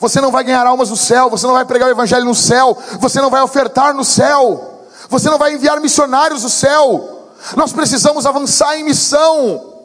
Você 0.00 0.20
não 0.20 0.32
vai 0.32 0.42
ganhar 0.42 0.66
almas 0.66 0.90
no 0.90 0.96
céu. 0.96 1.30
Você 1.30 1.46
não 1.46 1.54
vai 1.54 1.64
pregar 1.64 1.88
o 1.88 1.92
evangelho 1.92 2.24
no 2.24 2.34
céu. 2.34 2.76
Você 2.98 3.20
não 3.20 3.30
vai 3.30 3.42
ofertar 3.42 3.94
no 3.94 4.04
céu. 4.04 4.88
Você 5.08 5.30
não 5.30 5.38
vai 5.38 5.54
enviar 5.54 5.80
missionários 5.80 6.42
no 6.42 6.50
céu. 6.50 7.30
Nós 7.54 7.72
precisamos 7.72 8.26
avançar 8.26 8.76
em 8.76 8.82
missão. 8.82 9.75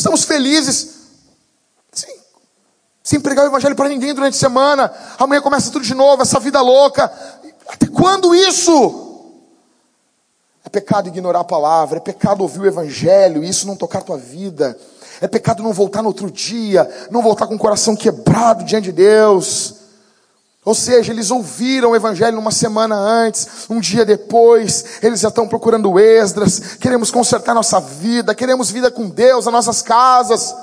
Estamos 0.00 0.24
felizes 0.24 0.88
sim, 1.92 2.06
sem 3.02 3.20
pregar 3.20 3.44
o 3.44 3.48
evangelho 3.48 3.76
para 3.76 3.90
ninguém 3.90 4.14
durante 4.14 4.34
a 4.34 4.38
semana. 4.38 4.90
Amanhã 5.18 5.42
começa 5.42 5.70
tudo 5.70 5.84
de 5.84 5.92
novo, 5.92 6.22
essa 6.22 6.40
vida 6.40 6.58
louca. 6.62 7.12
Até 7.68 7.86
quando 7.86 8.34
isso? 8.34 9.34
É 10.64 10.70
pecado 10.70 11.08
ignorar 11.08 11.40
a 11.40 11.44
palavra, 11.44 11.98
é 11.98 12.00
pecado 12.00 12.40
ouvir 12.40 12.60
o 12.60 12.66
evangelho 12.66 13.44
e 13.44 13.48
isso 13.50 13.66
não 13.66 13.76
tocar 13.76 13.98
a 13.98 14.02
tua 14.02 14.16
vida. 14.16 14.74
É 15.20 15.28
pecado 15.28 15.62
não 15.62 15.74
voltar 15.74 16.00
no 16.00 16.08
outro 16.08 16.30
dia, 16.30 16.88
não 17.10 17.20
voltar 17.20 17.46
com 17.46 17.56
o 17.56 17.58
coração 17.58 17.94
quebrado 17.94 18.64
diante 18.64 18.84
de 18.84 18.92
Deus. 18.92 19.79
Ou 20.64 20.74
seja, 20.74 21.10
eles 21.10 21.30
ouviram 21.30 21.90
o 21.90 21.96
evangelho 21.96 22.38
uma 22.38 22.50
semana 22.50 22.94
antes, 22.94 23.66
um 23.70 23.80
dia 23.80 24.04
depois, 24.04 24.84
eles 25.02 25.20
já 25.20 25.28
estão 25.28 25.48
procurando 25.48 25.98
Esdras, 25.98 26.76
queremos 26.78 27.10
consertar 27.10 27.54
nossa 27.54 27.80
vida, 27.80 28.34
queremos 28.34 28.70
vida 28.70 28.90
com 28.90 29.08
Deus, 29.08 29.46
as 29.46 29.52
nossas 29.52 29.80
casas. 29.80 30.54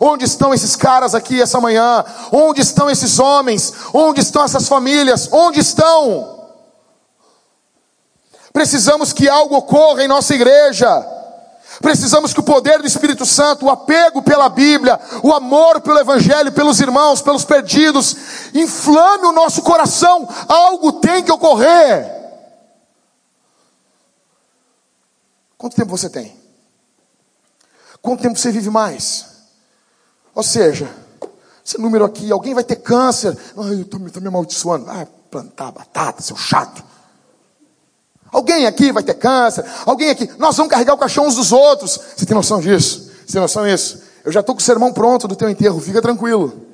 Onde 0.00 0.24
estão 0.24 0.54
esses 0.54 0.74
caras 0.74 1.14
aqui 1.14 1.40
essa 1.40 1.60
manhã? 1.60 2.04
Onde 2.32 2.60
estão 2.62 2.90
esses 2.90 3.18
homens? 3.18 3.72
Onde 3.92 4.20
estão 4.20 4.42
essas 4.42 4.66
famílias? 4.66 5.28
Onde 5.30 5.60
estão? 5.60 6.48
Precisamos 8.52 9.12
que 9.12 9.28
algo 9.28 9.56
ocorra 9.56 10.02
em 10.02 10.08
nossa 10.08 10.34
igreja. 10.34 11.06
Precisamos 11.82 12.32
que 12.32 12.38
o 12.38 12.44
poder 12.44 12.80
do 12.80 12.86
Espírito 12.86 13.26
Santo, 13.26 13.66
o 13.66 13.70
apego 13.70 14.22
pela 14.22 14.48
Bíblia, 14.48 15.00
o 15.20 15.32
amor 15.32 15.80
pelo 15.80 15.98
Evangelho, 15.98 16.52
pelos 16.52 16.80
irmãos, 16.80 17.20
pelos 17.20 17.44
perdidos, 17.44 18.16
inflame 18.54 19.26
o 19.26 19.32
nosso 19.32 19.62
coração. 19.62 20.28
Algo 20.48 20.92
tem 20.92 21.24
que 21.24 21.32
ocorrer. 21.32 22.22
Quanto 25.58 25.74
tempo 25.74 25.90
você 25.90 26.08
tem? 26.08 26.40
Quanto 28.00 28.22
tempo 28.22 28.38
você 28.38 28.52
vive 28.52 28.70
mais? 28.70 29.26
Ou 30.34 30.42
seja, 30.44 30.88
esse 31.66 31.78
número 31.78 32.04
aqui, 32.04 32.30
alguém 32.30 32.54
vai 32.54 32.64
ter 32.64 32.76
câncer. 32.76 33.36
Ai, 33.56 33.74
eu 33.74 33.82
estou 33.82 34.22
me 34.22 34.28
amaldiçoando. 34.28 34.88
Ah, 34.88 35.06
plantar 35.30 35.72
batata, 35.72 36.22
seu 36.22 36.36
chato. 36.36 36.91
Alguém 38.32 38.66
aqui 38.66 38.90
vai 38.90 39.02
ter 39.02 39.12
câncer, 39.12 39.62
alguém 39.84 40.08
aqui, 40.08 40.28
nós 40.38 40.56
vamos 40.56 40.72
carregar 40.72 40.94
o 40.94 40.98
caixão 40.98 41.26
uns 41.26 41.36
dos 41.36 41.52
outros. 41.52 42.00
Você 42.16 42.24
tem 42.24 42.34
noção 42.34 42.60
disso? 42.60 43.10
Você 43.26 43.34
tem 43.34 43.40
noção 43.42 43.66
disso? 43.66 44.02
Eu 44.24 44.32
já 44.32 44.40
estou 44.40 44.54
com 44.54 44.60
o 44.60 44.64
sermão 44.64 44.90
pronto 44.90 45.28
do 45.28 45.36
teu 45.36 45.50
enterro, 45.50 45.78
fica 45.80 46.00
tranquilo. 46.00 46.66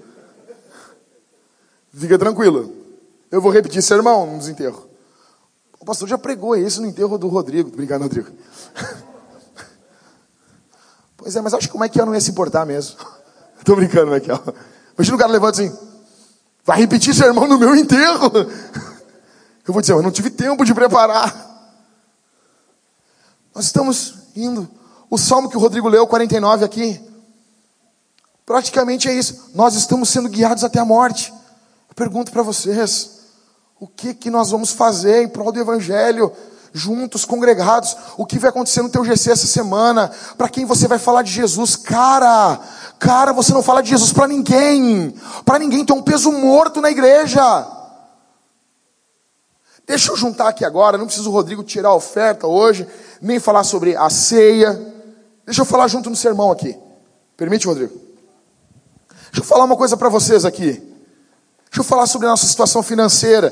Fica 1.93 2.17
tranquilo. 2.17 2.73
Eu 3.29 3.41
vou 3.41 3.51
repetir 3.51 3.83
sermão 3.83 4.25
no 4.25 4.49
enterro. 4.49 4.89
O 5.81 5.85
pastor 5.85 6.09
já 6.09 6.17
pregou 6.17 6.55
isso 6.55 6.81
no 6.81 6.87
enterro 6.87 7.19
do 7.19 7.27
Rodrigo. 7.27 7.69
Obrigado, 7.69 8.03
Rodrigo. 8.03 8.31
Pois 11.21 11.35
é, 11.35 11.41
mas 11.41 11.53
acho 11.53 11.67
que 11.67 11.73
como 11.73 11.83
é 11.83 11.89
que 11.89 12.01
eu 12.01 12.07
não 12.07 12.15
ia 12.15 12.21
se 12.21 12.31
importar 12.31 12.65
mesmo. 12.65 12.97
Estou 13.59 13.75
brincando, 13.75 14.13
Michael. 14.13 14.41
Imagina 14.97 15.17
o 15.17 15.19
cara 15.19 15.33
levanta 15.33 15.61
assim, 15.61 15.77
vai 16.65 16.79
repetir 16.79 17.13
sermão 17.13 17.49
no 17.49 17.59
meu 17.59 17.75
enterro. 17.75 18.31
Eu 19.67 19.75
vou 19.75 19.83
dizer, 19.83 19.93
eu 19.93 20.01
não 20.01 20.11
tive 20.11 20.31
tempo 20.31 20.65
de 20.65 20.73
preparar. 20.73 21.48
Nós 23.59 23.65
estamos 23.65 24.15
indo. 24.37 24.69
O 25.11 25.19
salmo 25.19 25.49
que 25.49 25.57
o 25.57 25.61
Rodrigo 25.61 25.89
leu, 25.89 26.07
49 26.07 26.65
aqui, 26.65 27.01
praticamente 28.47 29.09
é 29.09 29.13
isso. 29.13 29.51
Nós 29.53 29.75
estamos 29.75 30.11
sendo 30.11 30.29
guiados 30.29 30.63
até 30.63 30.79
a 30.79 30.85
morte. 30.85 31.35
Eu 31.89 31.95
pergunto 31.97 32.31
para 32.31 32.45
vocês: 32.45 33.19
o 33.81 33.89
que, 33.89 34.15
que 34.15 34.31
nós 34.31 34.53
vamos 34.53 34.71
fazer 34.71 35.25
em 35.25 35.29
prol 35.29 35.51
do 35.51 35.59
Evangelho? 35.59 36.33
Juntos, 36.73 37.25
congregados, 37.25 37.97
o 38.17 38.25
que 38.25 38.39
vai 38.39 38.51
acontecer 38.51 38.81
no 38.81 38.91
teu 38.91 39.05
GC 39.05 39.33
essa 39.33 39.49
semana? 39.49 40.09
Para 40.37 40.49
quem 40.49 40.65
você 40.65 40.87
vai 40.87 41.01
falar 41.01 41.23
de 41.23 41.33
Jesus? 41.33 41.75
Cara, 41.75 42.61
cara, 43.01 43.33
você 43.33 43.53
não 43.53 43.63
fala 43.63 43.83
de 43.83 43.89
Jesus 43.89 44.13
para 44.13 44.29
ninguém. 44.29 45.13
Para 45.45 45.59
ninguém, 45.59 45.85
tem 45.85 45.97
um 45.97 46.03
peso 46.03 46.31
morto 46.31 46.81
na 46.81 46.93
igreja. 46.93 47.67
Deixa 49.89 50.13
eu 50.13 50.17
juntar 50.19 50.49
aqui 50.49 50.67
agora, 50.67 50.99
não 50.99 51.07
precisa 51.07 51.27
o 51.27 51.33
Rodrigo 51.33 51.65
tirar 51.65 51.89
a 51.89 51.95
oferta 51.95 52.47
hoje, 52.47 52.87
nem 53.23 53.41
falar 53.41 53.65
sobre 53.65 53.97
a 53.97 54.11
ceia. 54.11 54.79
Deixa 55.47 55.63
eu 55.63 55.65
falar 55.65 55.89
junto 55.89 56.11
no 56.11 56.15
sermão 56.15 56.53
aqui. 56.53 56.77
Permite, 57.39 57.67
Rodrigo? 57.67 57.95
Deixa 59.09 59.41
eu 59.41 59.45
falar 59.45 59.65
uma 59.65 59.79
coisa 59.79 59.97
para 59.97 60.11
vocês 60.11 60.45
aqui. 60.45 60.73
Deixa 60.73 61.81
eu 61.81 61.85
falar 61.85 62.07
sobre 62.07 62.27
a 62.27 62.31
nossa 62.31 62.47
situação 62.47 62.83
financeira. 62.83 63.51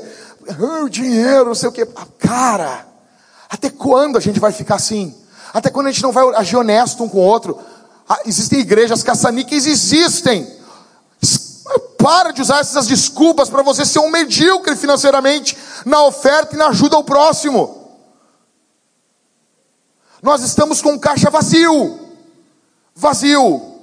Oh, 0.59 0.87
dinheiro, 0.87 1.45
não 1.45 1.55
sei 1.55 1.69
o 1.69 1.71
que. 1.71 1.83
Cara, 2.19 2.85
até 3.49 3.71
quando 3.71 4.17
a 4.17 4.21
gente 4.21 4.39
vai 4.39 4.51
ficar 4.51 4.75
assim? 4.75 5.15
Até 5.51 5.71
quando 5.71 5.87
a 5.87 5.91
gente 5.91 6.03
não 6.03 6.11
vai 6.11 6.23
agir 6.35 6.55
honesto 6.55 7.03
um 7.03 7.09
com 7.09 7.17
o 7.17 7.21
outro? 7.21 7.57
Ah, 8.07 8.19
existem 8.27 8.59
igrejas 8.59 9.01
caça-níqueis, 9.01 9.65
existem. 9.65 10.47
Para 12.07 12.31
de 12.31 12.41
usar 12.41 12.61
essas 12.61 12.87
desculpas 12.87 13.49
para 13.49 13.61
você 13.61 13.85
ser 13.85 13.99
um 13.99 14.09
medíocre 14.09 14.77
financeiramente 14.77 15.57
na 15.85 16.05
oferta 16.05 16.55
e 16.55 16.57
na 16.57 16.67
ajuda 16.67 16.95
ao 16.95 17.03
próximo. 17.03 17.99
Nós 20.23 20.41
estamos 20.41 20.81
com 20.81 20.91
um 20.91 20.97
caixa 20.97 21.29
vazio. 21.29 21.99
Vazio. 22.95 23.75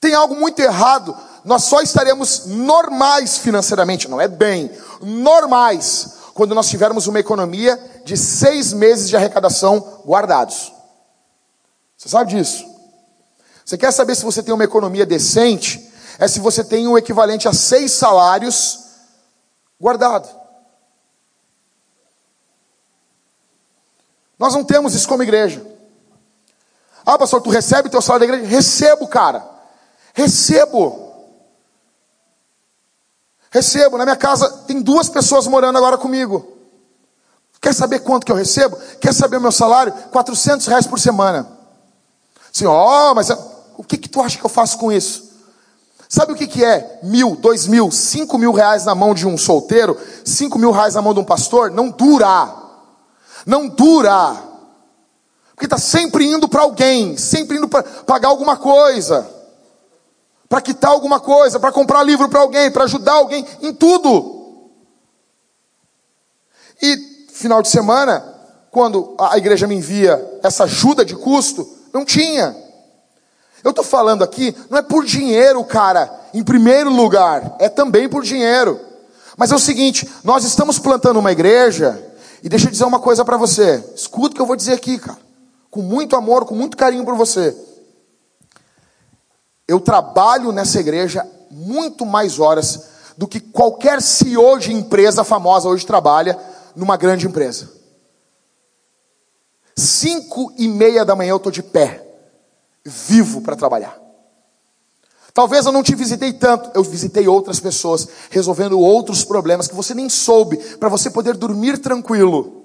Tem 0.00 0.12
algo 0.12 0.34
muito 0.34 0.58
errado. 0.58 1.16
Nós 1.44 1.62
só 1.62 1.82
estaremos 1.82 2.46
normais 2.46 3.38
financeiramente, 3.38 4.10
não 4.10 4.20
é 4.20 4.26
bem, 4.26 4.72
normais, 5.00 6.14
quando 6.34 6.52
nós 6.52 6.68
tivermos 6.68 7.06
uma 7.06 7.20
economia 7.20 7.78
de 8.04 8.16
seis 8.16 8.72
meses 8.72 9.08
de 9.08 9.14
arrecadação 9.14 10.02
guardados. 10.04 10.72
Você 11.96 12.08
sabe 12.08 12.34
disso? 12.34 12.66
Você 13.64 13.78
quer 13.78 13.92
saber 13.92 14.16
se 14.16 14.24
você 14.24 14.42
tem 14.42 14.52
uma 14.52 14.64
economia 14.64 15.06
decente? 15.06 15.89
É 16.20 16.28
se 16.28 16.38
você 16.38 16.62
tem 16.62 16.86
o 16.86 16.98
equivalente 16.98 17.48
a 17.48 17.52
seis 17.54 17.92
salários 17.92 18.84
guardado. 19.80 20.28
Nós 24.38 24.54
não 24.54 24.62
temos 24.62 24.94
isso 24.94 25.08
como 25.08 25.22
igreja. 25.22 25.66
Ah, 27.06 27.16
pastor, 27.16 27.40
tu 27.40 27.48
recebe 27.48 27.88
o 27.88 27.90
teu 27.90 28.02
salário 28.02 28.28
da 28.28 28.34
igreja? 28.34 28.54
Recebo, 28.54 29.08
cara. 29.08 29.48
Recebo. 30.12 31.10
Recebo. 33.50 33.96
Na 33.96 34.04
minha 34.04 34.16
casa 34.16 34.50
tem 34.66 34.82
duas 34.82 35.08
pessoas 35.08 35.46
morando 35.46 35.78
agora 35.78 35.96
comigo. 35.96 36.58
Quer 37.62 37.74
saber 37.74 38.00
quanto 38.00 38.26
que 38.26 38.32
eu 38.32 38.36
recebo? 38.36 38.76
Quer 39.00 39.14
saber 39.14 39.38
o 39.38 39.40
meu 39.40 39.52
salário? 39.52 39.94
400 40.10 40.66
reais 40.66 40.86
por 40.86 41.00
semana. 41.00 41.50
Ó, 42.66 43.10
oh, 43.10 43.14
mas 43.14 43.30
o 43.78 43.82
que 43.82 43.96
que 43.96 44.08
tu 44.08 44.20
acha 44.20 44.38
que 44.38 44.44
eu 44.44 44.50
faço 44.50 44.76
com 44.76 44.92
isso? 44.92 45.29
Sabe 46.12 46.32
o 46.32 46.34
que 46.34 46.48
que 46.48 46.64
é 46.64 46.98
mil, 47.04 47.36
dois 47.36 47.68
mil, 47.68 47.88
cinco 47.92 48.36
mil 48.36 48.50
reais 48.50 48.84
na 48.84 48.96
mão 48.96 49.14
de 49.14 49.28
um 49.28 49.38
solteiro? 49.38 49.96
Cinco 50.24 50.58
mil 50.58 50.72
reais 50.72 50.96
na 50.96 51.00
mão 51.00 51.14
de 51.14 51.20
um 51.20 51.24
pastor? 51.24 51.70
Não 51.70 51.88
dura. 51.88 52.52
Não 53.46 53.68
dura. 53.68 54.36
Porque 55.54 55.66
está 55.66 55.78
sempre 55.78 56.26
indo 56.26 56.48
para 56.48 56.62
alguém, 56.62 57.16
sempre 57.16 57.58
indo 57.58 57.68
para 57.68 57.84
pagar 57.84 58.28
alguma 58.28 58.56
coisa, 58.56 59.24
para 60.48 60.60
quitar 60.60 60.90
alguma 60.90 61.20
coisa, 61.20 61.60
para 61.60 61.70
comprar 61.70 62.02
livro 62.02 62.28
para 62.28 62.40
alguém, 62.40 62.72
para 62.72 62.84
ajudar 62.84 63.12
alguém, 63.12 63.46
em 63.62 63.72
tudo. 63.72 64.68
E 66.82 66.96
final 67.32 67.62
de 67.62 67.68
semana, 67.68 68.34
quando 68.72 69.14
a 69.16 69.38
igreja 69.38 69.68
me 69.68 69.76
envia 69.76 70.40
essa 70.42 70.64
ajuda 70.64 71.04
de 71.04 71.14
custo, 71.14 71.68
não 71.92 72.04
tinha. 72.04 72.69
Eu 73.62 73.70
estou 73.70 73.84
falando 73.84 74.22
aqui, 74.22 74.56
não 74.68 74.78
é 74.78 74.82
por 74.82 75.04
dinheiro, 75.04 75.62
cara, 75.64 76.10
em 76.32 76.42
primeiro 76.42 76.90
lugar, 76.90 77.56
é 77.58 77.68
também 77.68 78.08
por 78.08 78.22
dinheiro. 78.22 78.80
Mas 79.36 79.52
é 79.52 79.54
o 79.54 79.58
seguinte, 79.58 80.08
nós 80.24 80.44
estamos 80.44 80.78
plantando 80.78 81.18
uma 81.18 81.32
igreja 81.32 82.02
e 82.42 82.48
deixa 82.48 82.66
eu 82.66 82.70
dizer 82.70 82.84
uma 82.84 83.00
coisa 83.00 83.24
para 83.24 83.36
você. 83.36 83.82
Escuta 83.94 84.32
o 84.32 84.34
que 84.34 84.40
eu 84.40 84.46
vou 84.46 84.56
dizer 84.56 84.74
aqui, 84.74 84.98
cara. 84.98 85.18
Com 85.70 85.82
muito 85.82 86.16
amor, 86.16 86.44
com 86.44 86.54
muito 86.54 86.76
carinho 86.76 87.04
por 87.04 87.14
você. 87.14 87.56
Eu 89.68 89.78
trabalho 89.78 90.52
nessa 90.52 90.80
igreja 90.80 91.26
muito 91.50 92.04
mais 92.04 92.38
horas 92.38 92.88
do 93.16 93.28
que 93.28 93.38
qualquer 93.38 94.00
CEO 94.00 94.58
de 94.58 94.72
empresa 94.72 95.22
famosa 95.22 95.68
hoje 95.68 95.86
trabalha 95.86 96.38
numa 96.74 96.96
grande 96.96 97.26
empresa. 97.26 97.70
Cinco 99.76 100.52
e 100.58 100.68
meia 100.68 101.04
da 101.04 101.14
manhã 101.14 101.30
eu 101.30 101.36
estou 101.36 101.52
de 101.52 101.62
pé, 101.62 102.06
vivo 102.84 103.40
para 103.40 103.56
trabalhar. 103.56 103.98
Talvez 105.32 105.64
eu 105.64 105.72
não 105.72 105.82
te 105.82 105.94
visitei 105.94 106.32
tanto, 106.32 106.70
eu 106.74 106.82
visitei 106.82 107.28
outras 107.28 107.60
pessoas, 107.60 108.08
resolvendo 108.30 108.78
outros 108.78 109.24
problemas 109.24 109.68
que 109.68 109.74
você 109.74 109.94
nem 109.94 110.08
soube, 110.08 110.56
para 110.76 110.88
você 110.88 111.10
poder 111.10 111.36
dormir 111.36 111.78
tranquilo. 111.78 112.60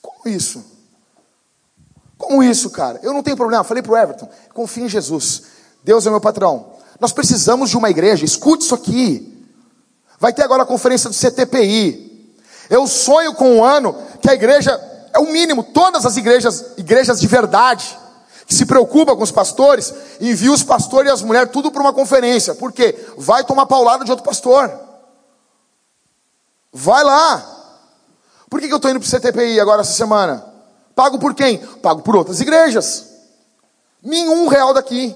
Como 0.00 0.34
isso? 0.34 0.64
Como 2.16 2.42
isso, 2.42 2.70
cara? 2.70 2.98
Eu 3.02 3.12
não 3.12 3.22
tenho 3.22 3.36
problema, 3.36 3.62
falei 3.62 3.82
para 3.82 3.92
o 3.92 3.96
Everton, 3.96 4.28
confia 4.54 4.84
em 4.84 4.88
Jesus. 4.88 5.42
Deus 5.82 6.06
é 6.06 6.10
meu 6.10 6.20
patrão. 6.20 6.72
Nós 6.98 7.12
precisamos 7.12 7.68
de 7.68 7.76
uma 7.76 7.90
igreja, 7.90 8.24
escute 8.24 8.64
isso 8.64 8.74
aqui. 8.74 9.46
Vai 10.18 10.32
ter 10.32 10.42
agora 10.42 10.62
a 10.62 10.66
conferência 10.66 11.10
do 11.10 11.14
CTPI. 11.14 12.34
Eu 12.70 12.86
sonho 12.86 13.34
com 13.34 13.56
um 13.56 13.64
ano 13.64 13.94
que 14.24 14.30
a 14.30 14.34
igreja 14.34 14.80
é 15.12 15.18
o 15.18 15.26
mínimo, 15.30 15.62
todas 15.62 16.06
as 16.06 16.16
igrejas, 16.16 16.64
igrejas 16.78 17.20
de 17.20 17.26
verdade, 17.26 17.94
que 18.46 18.54
se 18.54 18.64
preocupam 18.64 19.14
com 19.14 19.22
os 19.22 19.30
pastores, 19.30 19.92
envia 20.18 20.50
os 20.50 20.62
pastores 20.62 21.10
e 21.10 21.12
as 21.12 21.20
mulheres 21.20 21.52
tudo 21.52 21.70
para 21.70 21.82
uma 21.82 21.92
conferência. 21.92 22.54
Por 22.54 22.72
quê? 22.72 22.98
Vai 23.18 23.44
tomar 23.44 23.66
paulada 23.66 24.02
de 24.02 24.10
outro 24.10 24.24
pastor. 24.24 24.72
Vai 26.72 27.04
lá. 27.04 27.44
Por 28.48 28.60
que, 28.60 28.66
que 28.66 28.72
eu 28.72 28.78
estou 28.78 28.90
indo 28.90 28.98
para 28.98 29.06
o 29.06 29.20
CTPI 29.20 29.60
agora 29.60 29.82
essa 29.82 29.92
semana? 29.92 30.42
Pago 30.94 31.18
por 31.18 31.34
quem? 31.34 31.58
Pago 31.58 32.00
por 32.00 32.16
outras 32.16 32.40
igrejas. 32.40 33.04
Nenhum 34.02 34.48
real 34.48 34.72
daqui. 34.72 35.14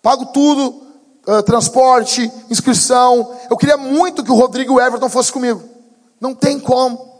Pago 0.00 0.24
tudo, 0.32 0.82
uh, 1.28 1.42
transporte, 1.42 2.32
inscrição. 2.48 3.36
Eu 3.50 3.56
queria 3.58 3.76
muito 3.76 4.24
que 4.24 4.32
o 4.32 4.34
Rodrigo 4.34 4.80
Everton 4.80 5.10
fossem 5.10 5.34
comigo. 5.34 5.62
Não 6.18 6.34
tem 6.34 6.58
como 6.58 7.15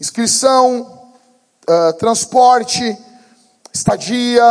inscrição, 0.00 1.12
uh, 1.68 1.92
transporte, 1.98 2.96
estadia, 3.72 4.42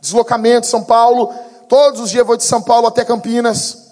deslocamento 0.00 0.66
São 0.66 0.84
Paulo. 0.84 1.34
Todos 1.68 2.00
os 2.00 2.10
dias 2.10 2.20
eu 2.20 2.26
vou 2.26 2.36
de 2.36 2.44
São 2.44 2.62
Paulo 2.62 2.86
até 2.86 3.04
Campinas. 3.04 3.88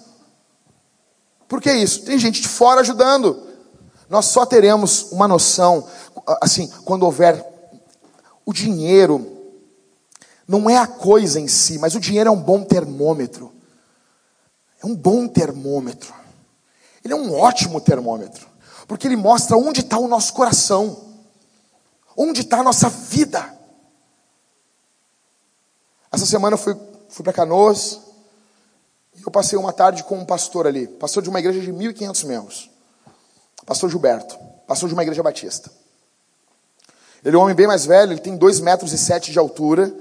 Por 1.47 1.61
que 1.61 1.71
isso? 1.71 2.03
Tem 2.03 2.17
gente 2.17 2.41
de 2.41 2.47
fora 2.47 2.81
ajudando. 2.81 3.45
Nós 4.09 4.25
só 4.25 4.45
teremos 4.45 5.11
uma 5.11 5.27
noção, 5.27 5.85
assim, 6.41 6.67
quando 6.85 7.03
houver 7.03 7.45
o 8.45 8.53
dinheiro, 8.53 9.37
não 10.47 10.69
é 10.69 10.77
a 10.77 10.87
coisa 10.87 11.39
em 11.39 11.47
si, 11.47 11.77
mas 11.77 11.93
o 11.93 11.99
dinheiro 11.99 12.29
é 12.29 12.31
um 12.31 12.41
bom 12.41 12.63
termômetro. 12.63 13.51
É 14.81 14.85
um 14.85 14.95
bom 14.95 15.27
termômetro. 15.27 16.13
Ele 17.03 17.13
é 17.13 17.17
um 17.17 17.33
ótimo 17.33 17.81
termômetro. 17.81 18.47
Porque 18.87 19.05
ele 19.07 19.17
mostra 19.17 19.57
onde 19.57 19.81
está 19.81 19.99
o 19.99 20.07
nosso 20.07 20.33
coração, 20.33 21.05
onde 22.15 22.41
está 22.41 22.59
a 22.59 22.63
nossa 22.63 22.87
vida. 22.89 23.53
Essa 26.11 26.25
semana 26.25 26.53
eu 26.53 26.57
fui, 26.57 26.75
fui 27.09 27.23
para 27.23 27.33
Canoas 27.33 27.99
e 29.13 29.21
eu 29.21 29.29
passei 29.29 29.59
uma 29.59 29.73
tarde 29.73 30.03
com 30.03 30.17
um 30.17 30.25
pastor 30.25 30.65
ali, 30.65 30.87
pastor 30.87 31.21
de 31.21 31.29
uma 31.29 31.39
igreja 31.39 31.59
de 31.59 31.71
1.500 31.71 32.25
membros, 32.25 32.69
pastor 33.65 33.89
Gilberto, 33.89 34.37
pastor 34.65 34.87
de 34.87 34.95
uma 34.95 35.03
igreja 35.03 35.21
batista. 35.21 35.69
Ele 37.25 37.35
é 37.35 37.39
um 37.39 37.41
homem 37.41 37.55
bem 37.55 37.67
mais 37.67 37.85
velho, 37.85 38.13
ele 38.13 38.21
tem 38.21 38.37
2 38.37 38.61
metros 38.61 38.93
e 38.93 38.97
sete 38.97 39.33
de 39.33 39.39
altura, 39.39 39.93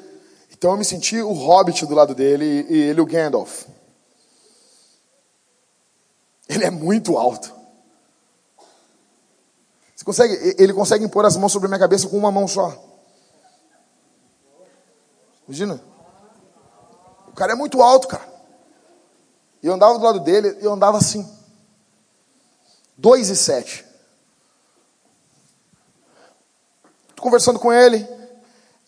então 0.53 0.71
eu 0.71 0.77
me 0.77 0.85
senti 0.85 1.21
o 1.21 1.33
hobbit 1.33 1.85
do 1.87 1.95
lado 1.95 2.15
dele 2.15 2.67
e 2.69 2.79
ele 2.83 3.01
o 3.01 3.07
Gandalf. 3.07 3.65
Ele 6.49 6.65
é 6.65 6.71
muito 6.71 7.19
alto 7.19 7.56
consegue, 10.05 10.55
ele 10.59 10.75
consegue 10.75 11.05
impor 11.05 11.25
as 11.25 11.37
mãos 11.37 11.53
sobre 11.53 11.67
a 11.67 11.71
minha 11.71 11.79
cabeça 11.79 12.09
com 12.09 12.19
uma 12.19 12.31
mão 12.31 12.47
só. 12.47 12.77
Imagina. 15.47 15.81
O 17.29 17.33
cara 17.33 17.53
é 17.53 17.57
muito 17.57 17.83
alto, 17.83 18.09
cara. 18.09 18.27
Eu 19.63 19.73
andava 19.73 19.99
do 19.99 20.05
lado 20.05 20.21
dele, 20.21 20.57
eu 20.61 20.73
andava 20.73 20.99
assim. 20.99 21.27
Dois 22.97 23.29
e 23.31 23.37
sete. 23.37 23.85
Tô 27.15 27.23
conversando 27.23 27.59
com 27.59 27.73
ele. 27.73 28.07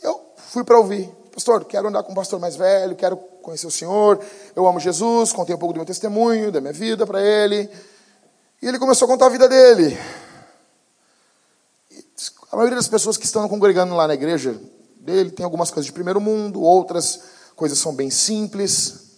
Eu 0.00 0.32
fui 0.36 0.62
para 0.62 0.78
ouvir. 0.78 1.08
Pastor, 1.32 1.64
quero 1.64 1.88
andar 1.88 2.02
com 2.02 2.12
um 2.12 2.14
pastor 2.14 2.38
mais 2.38 2.56
velho, 2.56 2.96
quero 2.96 3.16
conhecer 3.16 3.66
o 3.66 3.70
Senhor. 3.70 4.20
Eu 4.54 4.66
amo 4.66 4.80
Jesus, 4.80 5.32
contei 5.32 5.54
um 5.54 5.58
pouco 5.58 5.72
do 5.72 5.78
meu 5.78 5.86
testemunho, 5.86 6.52
da 6.52 6.60
minha 6.60 6.72
vida 6.72 7.06
para 7.06 7.22
ele. 7.22 7.70
E 8.60 8.66
ele 8.66 8.78
começou 8.78 9.06
a 9.06 9.08
contar 9.08 9.26
a 9.26 9.30
vida 9.30 9.48
dele. 9.48 9.96
A 12.50 12.56
maioria 12.56 12.76
das 12.76 12.88
pessoas 12.88 13.16
que 13.16 13.26
estão 13.26 13.46
congregando 13.48 13.94
lá 13.94 14.06
na 14.06 14.14
igreja 14.14 14.58
dele 15.00 15.30
tem 15.30 15.44
algumas 15.44 15.70
coisas 15.70 15.86
de 15.86 15.92
primeiro 15.92 16.20
mundo, 16.20 16.62
outras 16.62 17.22
coisas 17.54 17.78
são 17.78 17.94
bem 17.94 18.10
simples. 18.10 19.08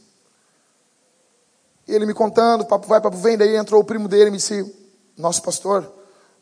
Ele 1.87 2.07
me 2.07 2.15
contando, 2.15 2.65
papo 2.65 2.87
vai, 2.87 3.01
papo 3.01 3.17
vem, 3.17 3.37
daí 3.37 3.57
entrou 3.57 3.81
o 3.81 3.85
primo 3.85 4.09
dele 4.09 4.29
e 4.29 4.31
me 4.31 4.37
disse: 4.37 4.75
Nosso 5.17 5.43
pastor, 5.43 5.93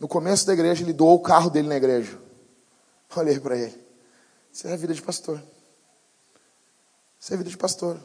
no 0.01 0.09
começo 0.09 0.47
da 0.47 0.53
igreja, 0.53 0.83
ele 0.83 0.93
doou 0.93 1.17
o 1.17 1.23
carro 1.23 1.51
dele 1.51 1.69
na 1.69 1.77
igreja. 1.77 2.19
Olhei 3.17 3.39
para 3.39 3.57
ele. 3.57 3.87
Isso 4.53 4.67
é 4.67 4.73
a 4.73 4.77
vida 4.77 4.95
de 4.95 5.03
pastor. 5.03 5.43
Isso 7.19 7.33
é 7.33 7.35
a 7.35 7.39
vida 7.39 7.51
de 7.51 7.57
pastor. 7.57 7.99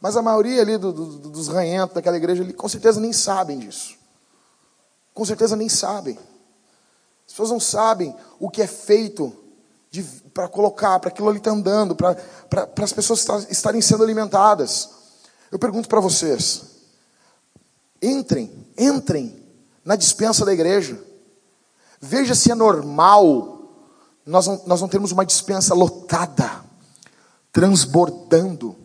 Mas 0.00 0.16
a 0.16 0.22
maioria 0.22 0.62
ali 0.62 0.78
do, 0.78 0.92
do, 0.92 1.30
dos 1.30 1.48
ranhentos 1.48 1.94
daquela 1.94 2.16
igreja, 2.16 2.42
ali, 2.42 2.52
com 2.52 2.68
certeza 2.68 3.00
nem 3.00 3.12
sabem 3.12 3.58
disso. 3.58 3.96
Com 5.12 5.24
certeza 5.24 5.56
nem 5.56 5.68
sabem. 5.68 6.18
As 7.28 7.32
pessoas 7.32 7.50
não 7.50 7.60
sabem 7.60 8.16
o 8.40 8.48
que 8.48 8.62
é 8.62 8.66
feito 8.66 9.36
para 10.32 10.48
colocar, 10.48 10.98
para 10.98 11.10
aquilo 11.10 11.28
ali 11.28 11.36
estar 11.38 11.50
tá 11.50 11.56
andando, 11.56 11.94
para 11.94 12.16
as 12.82 12.92
pessoas 12.92 13.26
estarem 13.50 13.82
sendo 13.82 14.02
alimentadas. 14.02 14.88
Eu 15.52 15.58
pergunto 15.58 15.88
para 15.88 16.00
vocês: 16.00 16.62
entrem, 18.00 18.50
entrem 18.76 19.44
na 19.84 19.94
dispensa 19.94 20.44
da 20.44 20.52
igreja. 20.52 20.98
Veja 22.00 22.34
se 22.34 22.50
é 22.50 22.54
normal 22.54 23.58
nós 24.24 24.46
não, 24.46 24.62
nós 24.66 24.80
não 24.80 24.88
termos 24.88 25.10
uma 25.10 25.24
dispensa 25.24 25.74
lotada, 25.74 26.62
transbordando. 27.52 28.76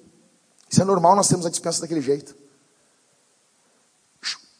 Isso 0.70 0.82
é 0.82 0.86
normal 0.86 1.16
nós 1.16 1.28
temos 1.28 1.46
a 1.46 1.50
dispensa 1.50 1.82
daquele 1.82 2.02
jeito. 2.02 2.36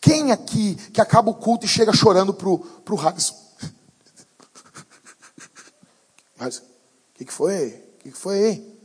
Quem 0.02 0.34
aqui 0.34 0.76
que 0.76 1.00
acaba 1.00 1.32
o 1.32 1.36
culto 1.36 1.66
e 1.66 1.70
chega 1.70 1.94
chorando 1.94 2.34
pro, 2.34 2.60
pro 2.60 2.96
Radisson? 2.96 3.43
Mas, 6.44 6.58
o 6.58 6.64
que, 7.14 7.24
que 7.24 7.32
foi? 7.32 7.68
O 7.68 7.98
que, 8.00 8.12
que 8.12 8.18
foi 8.18 8.38
aí? 8.38 8.78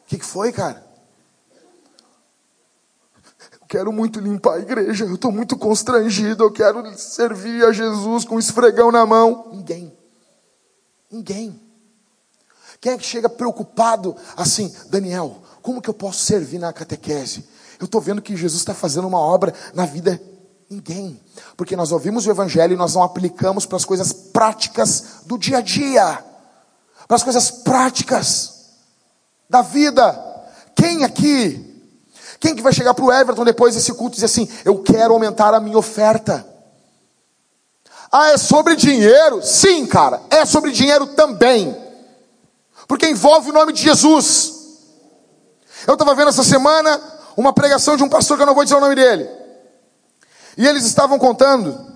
O 0.00 0.06
que, 0.06 0.18
que 0.18 0.24
foi, 0.24 0.50
cara? 0.50 0.82
Eu 3.52 3.66
quero 3.68 3.92
muito 3.92 4.18
limpar 4.18 4.54
a 4.54 4.60
igreja, 4.60 5.04
eu 5.04 5.16
estou 5.16 5.30
muito 5.30 5.58
constrangido, 5.58 6.44
eu 6.44 6.50
quero 6.50 6.82
servir 6.98 7.62
a 7.66 7.72
Jesus 7.72 8.24
com 8.24 8.36
um 8.36 8.38
esfregão 8.38 8.90
na 8.90 9.04
mão. 9.04 9.50
Ninguém. 9.52 9.94
Ninguém. 11.10 11.60
Quem 12.80 12.92
é 12.92 12.96
que 12.96 13.04
chega 13.04 13.28
preocupado 13.28 14.16
assim, 14.38 14.74
Daniel, 14.88 15.42
como 15.60 15.82
que 15.82 15.90
eu 15.90 15.94
posso 15.94 16.24
servir 16.24 16.58
na 16.58 16.72
catequese? 16.72 17.46
Eu 17.78 17.84
estou 17.84 18.00
vendo 18.00 18.22
que 18.22 18.34
Jesus 18.34 18.62
está 18.62 18.72
fazendo 18.72 19.06
uma 19.06 19.20
obra 19.20 19.52
na 19.74 19.84
vida. 19.84 20.18
Ninguém. 20.72 21.20
Porque 21.54 21.76
nós 21.76 21.92
ouvimos 21.92 22.26
o 22.26 22.30
Evangelho 22.30 22.72
e 22.72 22.76
nós 22.78 22.94
não 22.94 23.02
aplicamos 23.02 23.66
para 23.66 23.76
as 23.76 23.84
coisas 23.84 24.10
práticas 24.10 25.20
do 25.26 25.36
dia 25.36 25.58
a 25.58 25.60
dia. 25.60 26.24
Para 27.06 27.16
as 27.16 27.22
coisas 27.22 27.50
práticas 27.50 28.70
da 29.50 29.60
vida. 29.60 30.18
Quem 30.74 31.04
aqui? 31.04 31.68
Quem 32.40 32.56
que 32.56 32.62
vai 32.62 32.72
chegar 32.72 32.94
para 32.94 33.04
o 33.04 33.12
Everton 33.12 33.44
depois 33.44 33.74
desse 33.74 33.92
culto 33.92 34.14
e 34.14 34.16
dizer 34.16 34.26
assim: 34.26 34.48
Eu 34.64 34.82
quero 34.82 35.12
aumentar 35.12 35.52
a 35.52 35.60
minha 35.60 35.76
oferta? 35.76 36.46
Ah, 38.10 38.30
é 38.30 38.38
sobre 38.38 38.74
dinheiro? 38.74 39.42
Sim, 39.42 39.84
cara, 39.86 40.22
é 40.30 40.46
sobre 40.46 40.70
dinheiro 40.70 41.08
também. 41.08 41.76
Porque 42.88 43.06
envolve 43.06 43.50
o 43.50 43.54
nome 43.54 43.74
de 43.74 43.82
Jesus. 43.82 44.54
Eu 45.86 45.94
estava 45.94 46.14
vendo 46.14 46.28
essa 46.28 46.42
semana 46.42 46.98
uma 47.36 47.52
pregação 47.52 47.94
de 47.94 48.02
um 48.02 48.08
pastor 48.08 48.38
que 48.38 48.42
eu 48.42 48.46
não 48.46 48.54
vou 48.54 48.64
dizer 48.64 48.76
o 48.76 48.80
nome 48.80 48.94
dele. 48.94 49.41
E 50.56 50.66
eles 50.66 50.84
estavam 50.84 51.18
contando. 51.18 51.92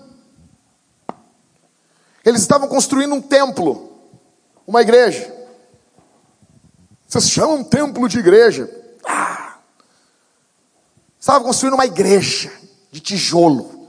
Eles 2.25 2.41
estavam 2.41 2.69
construindo 2.69 3.15
um 3.15 3.23
templo, 3.23 3.93
uma 4.67 4.83
igreja. 4.83 5.33
Vocês 7.07 7.31
chamam 7.31 7.57
um 7.59 7.65
templo 7.65 8.09
de 8.09 8.19
igreja? 8.19 8.69
Ah! 9.07 9.59
Estavam 11.21 11.45
construindo 11.45 11.75
uma 11.75 11.87
igreja 11.87 12.53
de 12.91 13.01
tijolo. 13.01 13.89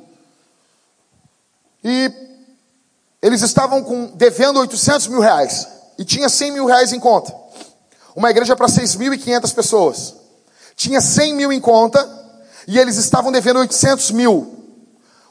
E 1.83 2.11
eles 3.21 3.41
estavam 3.41 3.83
com, 3.83 4.07
devendo 4.15 4.59
800 4.59 5.07
mil 5.07 5.19
reais. 5.19 5.67
E 5.97 6.05
tinha 6.05 6.29
100 6.29 6.51
mil 6.51 6.65
reais 6.65 6.93
em 6.93 6.99
conta. 6.99 7.33
Uma 8.15 8.29
igreja 8.29 8.55
para 8.55 8.67
6.500 8.67 9.53
pessoas. 9.53 10.15
Tinha 10.75 11.01
100 11.01 11.33
mil 11.33 11.51
em 11.51 11.59
conta 11.59 12.07
e 12.67 12.77
eles 12.77 12.97
estavam 12.97 13.31
devendo 13.31 13.59
800 13.59 14.11
mil. 14.11 14.56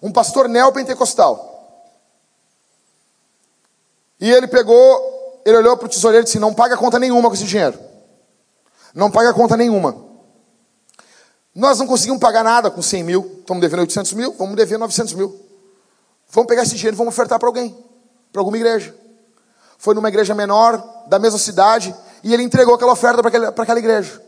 Um 0.07 0.13
pastor 0.13 0.49
neopentecostal. 0.49 1.53
E 4.21 4.31
ele 4.31 4.47
pegou, 4.47 5.43
ele 5.45 5.57
olhou 5.57 5.77
para 5.77 5.87
o 5.87 5.89
tesoureiro 5.89 6.23
e 6.23 6.27
disse: 6.27 6.39
Não 6.39 6.55
paga 6.55 6.77
conta 6.77 6.97
nenhuma 6.97 7.29
com 7.29 7.35
esse 7.35 7.45
dinheiro. 7.45 7.77
Não 8.95 9.11
paga 9.11 9.35
conta 9.35 9.57
nenhuma. 9.57 9.97
Nós 11.53 11.81
não 11.81 11.89
conseguimos 11.89 12.21
pagar 12.21 12.45
nada 12.45 12.71
com 12.71 12.81
100 12.81 13.03
mil. 13.03 13.39
Estamos 13.41 13.61
devendo 13.61 13.81
800 13.81 14.13
mil, 14.13 14.33
vamos 14.35 14.55
dever 14.55 14.79
900 14.79 15.15
mil. 15.15 15.45
Vamos 16.31 16.47
pegar 16.47 16.63
esse 16.63 16.77
dinheiro 16.77 16.95
e 16.95 16.99
vamos 16.99 17.13
ofertar 17.13 17.41
para 17.41 17.49
alguém, 17.49 17.77
para 18.33 18.41
alguma 18.41 18.57
igreja. 18.57 18.95
Foi 19.77 19.93
numa 19.93 20.09
igreja 20.09 20.37
menor, 20.37 21.05
da 21.09 21.19
mesma 21.19 21.39
cidade, 21.39 21.93
e 22.23 22.33
ele 22.33 22.45
entregou 22.45 22.77
aquela 22.77 22.93
oferta 22.93 23.21
para 23.21 23.29
aquela, 23.29 23.49
aquela 23.49 23.79
igreja. 23.81 24.23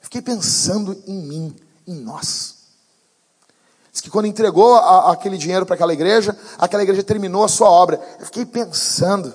Fiquei 0.00 0.22
pensando 0.22 0.96
em 1.06 1.22
mim, 1.22 1.56
em 1.86 1.96
nós. 1.96 2.59
Diz 4.00 4.04
que 4.04 4.10
quando 4.10 4.24
entregou 4.24 4.76
a, 4.76 5.12
aquele 5.12 5.36
dinheiro 5.36 5.66
para 5.66 5.74
aquela 5.74 5.92
igreja, 5.92 6.34
aquela 6.58 6.82
igreja 6.82 7.02
terminou 7.02 7.44
a 7.44 7.48
sua 7.48 7.68
obra. 7.68 8.00
Eu 8.18 8.24
fiquei 8.24 8.46
pensando, 8.46 9.30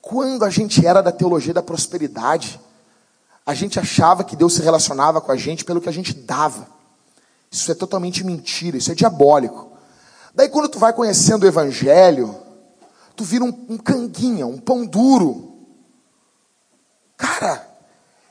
quando 0.00 0.44
a 0.44 0.50
gente 0.50 0.86
era 0.86 1.02
da 1.02 1.10
teologia 1.10 1.52
da 1.52 1.64
prosperidade, 1.64 2.60
a 3.44 3.54
gente 3.54 3.80
achava 3.80 4.22
que 4.22 4.36
Deus 4.36 4.54
se 4.54 4.62
relacionava 4.62 5.20
com 5.20 5.32
a 5.32 5.36
gente 5.36 5.64
pelo 5.64 5.80
que 5.80 5.88
a 5.88 5.92
gente 5.92 6.14
dava. 6.14 6.68
Isso 7.50 7.72
é 7.72 7.74
totalmente 7.74 8.22
mentira, 8.22 8.76
isso 8.76 8.92
é 8.92 8.94
diabólico. 8.94 9.72
Daí 10.32 10.48
quando 10.48 10.68
tu 10.68 10.78
vai 10.78 10.92
conhecendo 10.92 11.42
o 11.42 11.48
evangelho, 11.48 12.32
tu 13.16 13.24
vira 13.24 13.42
um, 13.42 13.66
um 13.68 13.78
canguinha, 13.78 14.46
um 14.46 14.58
pão 14.58 14.86
duro. 14.86 15.56
Cara, 17.16 17.68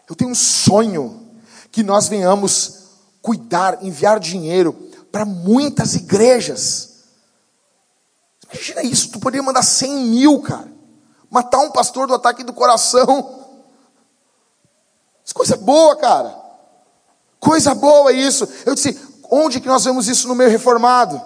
eu 0.10 0.16
tenho 0.16 0.32
um 0.32 0.36
sonho 0.36 1.28
que 1.70 1.84
nós 1.84 2.08
venhamos 2.08 2.81
cuidar, 3.22 3.84
enviar 3.84 4.20
dinheiro 4.20 4.74
para 5.12 5.26
muitas 5.26 5.96
igrejas. 5.96 6.90
Imagina 8.52 8.84
isso, 8.84 9.12
tu 9.12 9.20
poderia 9.20 9.44
mandar 9.44 9.64
100 9.64 9.96
mil, 10.06 10.42
cara. 10.42 10.72
Matar 11.30 11.60
um 11.60 11.72
pastor 11.72 12.08
do 12.08 12.16
ataque 12.16 12.44
do 12.44 12.54
coração. 12.54 13.40
Isso 15.24 15.34
é 15.34 15.34
coisa 15.34 15.58
boa, 15.58 15.96
cara. 15.96 16.36
Coisa 17.40 17.74
boa 17.74 18.12
isso. 18.12 18.48
Eu 18.66 18.76
disse, 18.76 19.00
onde 19.30 19.62
que 19.62 19.68
nós 19.68 19.86
vemos 19.86 20.08
isso 20.08 20.28
no 20.28 20.36
meio 20.36 20.50
reformado? 20.50 21.22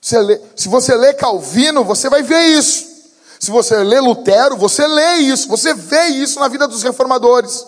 Você 0.00 0.18
lê, 0.20 0.40
se 0.54 0.68
você 0.68 0.94
lê 0.94 1.14
Calvino, 1.14 1.82
você 1.82 2.10
vai 2.10 2.22
ver 2.22 2.42
isso. 2.58 2.92
Se 3.40 3.50
você 3.50 3.82
lê 3.82 4.00
Lutero, 4.00 4.56
você 4.56 4.86
lê 4.86 5.16
isso, 5.16 5.48
você 5.48 5.72
vê 5.72 6.08
isso 6.08 6.38
na 6.38 6.48
vida 6.48 6.68
dos 6.68 6.82
reformadores. 6.82 7.66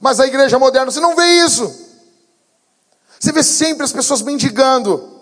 Mas 0.00 0.20
a 0.20 0.26
igreja 0.26 0.58
moderna, 0.58 0.90
você 0.90 1.00
não 1.00 1.16
vê 1.16 1.26
isso. 1.44 1.87
Você 3.18 3.32
vê 3.32 3.42
sempre 3.42 3.84
as 3.84 3.92
pessoas 3.92 4.22
mendigando. 4.22 5.18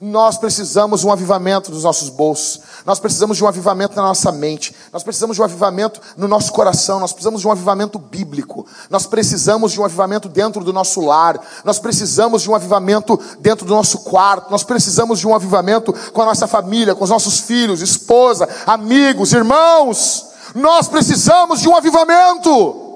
Nós 0.00 0.38
precisamos 0.38 1.02
de 1.02 1.06
um 1.06 1.12
avivamento 1.12 1.70
dos 1.70 1.84
nossos 1.84 2.08
bolsos. 2.08 2.62
Nós 2.86 2.98
precisamos 2.98 3.36
de 3.36 3.44
um 3.44 3.46
avivamento 3.46 3.94
na 3.94 4.00
nossa 4.00 4.32
mente. 4.32 4.74
Nós 4.90 5.02
precisamos 5.02 5.36
de 5.36 5.42
um 5.42 5.44
avivamento 5.44 6.00
no 6.16 6.26
nosso 6.26 6.52
coração. 6.52 6.98
Nós 6.98 7.12
precisamos 7.12 7.42
de 7.42 7.46
um 7.46 7.52
avivamento 7.52 7.98
bíblico. 7.98 8.66
Nós 8.88 9.06
precisamos 9.06 9.72
de 9.72 9.80
um 9.80 9.84
avivamento 9.84 10.26
dentro 10.26 10.64
do 10.64 10.72
nosso 10.72 11.02
lar. 11.02 11.38
Nós 11.66 11.78
precisamos 11.78 12.40
de 12.40 12.50
um 12.50 12.54
avivamento 12.54 13.20
dentro 13.40 13.66
do 13.66 13.74
nosso 13.74 13.98
quarto. 13.98 14.50
Nós 14.50 14.64
precisamos 14.64 15.18
de 15.18 15.28
um 15.28 15.34
avivamento 15.34 15.92
com 16.14 16.22
a 16.22 16.26
nossa 16.26 16.46
família, 16.46 16.94
com 16.94 17.04
os 17.04 17.10
nossos 17.10 17.40
filhos, 17.40 17.82
esposa, 17.82 18.48
amigos, 18.64 19.34
irmãos. 19.34 20.28
Nós 20.54 20.88
precisamos 20.88 21.60
de 21.60 21.68
um 21.68 21.76
avivamento. 21.76 22.89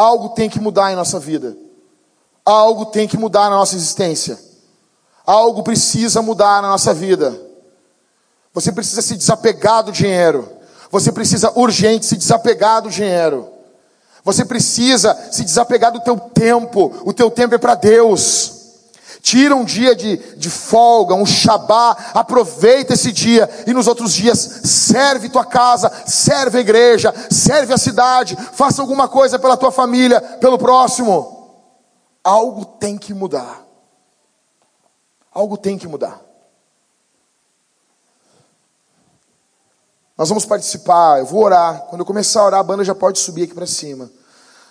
Algo 0.00 0.30
tem 0.30 0.48
que 0.48 0.58
mudar 0.58 0.90
em 0.90 0.96
nossa 0.96 1.20
vida. 1.20 1.54
Algo 2.42 2.86
tem 2.86 3.06
que 3.06 3.18
mudar 3.18 3.50
na 3.50 3.56
nossa 3.56 3.76
existência. 3.76 4.38
Algo 5.26 5.62
precisa 5.62 6.22
mudar 6.22 6.62
na 6.62 6.68
nossa 6.68 6.94
vida. 6.94 7.38
Você 8.54 8.72
precisa 8.72 9.02
se 9.02 9.14
desapegar 9.14 9.82
do 9.82 9.92
dinheiro. 9.92 10.50
Você 10.90 11.12
precisa 11.12 11.52
urgente 11.54 12.06
se 12.06 12.16
desapegar 12.16 12.80
do 12.80 12.88
dinheiro. 12.88 13.46
Você 14.24 14.42
precisa 14.42 15.14
se 15.30 15.44
desapegar 15.44 15.92
do 15.92 16.00
teu 16.00 16.18
tempo. 16.18 16.94
O 17.04 17.12
teu 17.12 17.30
tempo 17.30 17.54
é 17.54 17.58
para 17.58 17.74
Deus. 17.74 18.59
Tira 19.20 19.54
um 19.54 19.64
dia 19.64 19.94
de, 19.94 20.16
de 20.36 20.48
folga, 20.48 21.14
um 21.14 21.26
shabá, 21.26 21.96
aproveita 22.14 22.94
esse 22.94 23.12
dia 23.12 23.48
e 23.66 23.72
nos 23.72 23.86
outros 23.86 24.14
dias 24.14 24.38
serve 24.38 25.28
tua 25.28 25.44
casa, 25.44 25.90
serve 26.06 26.58
a 26.58 26.60
igreja, 26.60 27.14
serve 27.30 27.72
a 27.74 27.78
cidade, 27.78 28.36
faça 28.52 28.80
alguma 28.80 29.08
coisa 29.08 29.38
pela 29.38 29.56
tua 29.56 29.70
família, 29.70 30.20
pelo 30.20 30.58
próximo. 30.58 31.40
Algo 32.24 32.64
tem 32.64 32.96
que 32.96 33.12
mudar. 33.12 33.62
Algo 35.32 35.56
tem 35.56 35.76
que 35.76 35.86
mudar. 35.86 36.20
Nós 40.16 40.28
vamos 40.28 40.44
participar, 40.44 41.18
eu 41.18 41.26
vou 41.26 41.44
orar. 41.44 41.86
Quando 41.88 42.00
eu 42.00 42.06
começar 42.06 42.40
a 42.40 42.44
orar, 42.44 42.60
a 42.60 42.64
banda 42.64 42.84
já 42.84 42.94
pode 42.94 43.18
subir 43.18 43.44
aqui 43.44 43.54
para 43.54 43.66
cima. 43.66 44.10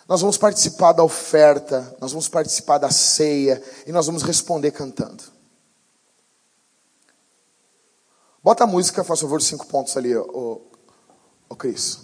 Nós 0.10 0.22
vamos 0.22 0.40
participar 0.40 0.92
da 0.92 1.04
oferta, 1.04 1.96
nós 2.02 2.12
vamos 2.12 2.28
participar 2.28 2.80
da 2.80 2.90
ceia 2.90 3.62
e 3.86 3.92
nós 3.92 4.08
vamos 4.08 4.24
responder 4.24 4.72
cantando. 4.72 5.24
Bota 8.44 8.64
a 8.64 8.68
música, 8.68 9.04
faz 9.04 9.20
favor, 9.20 9.40
cinco 9.40 9.68
pontos 9.68 9.96
ali, 9.96 10.18
ô, 10.18 10.64
ô 11.48 11.56
Cris. 11.56 12.00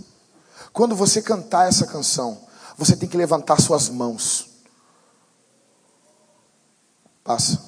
Quando 0.72 0.96
você 0.96 1.20
cantar 1.20 1.68
essa 1.68 1.88
canção, 1.88 2.46
você 2.78 2.96
tem 2.96 3.10
que 3.10 3.18
levantar 3.18 3.60
suas 3.60 3.90
mãos. 3.90 4.52
Passa. 7.24 7.60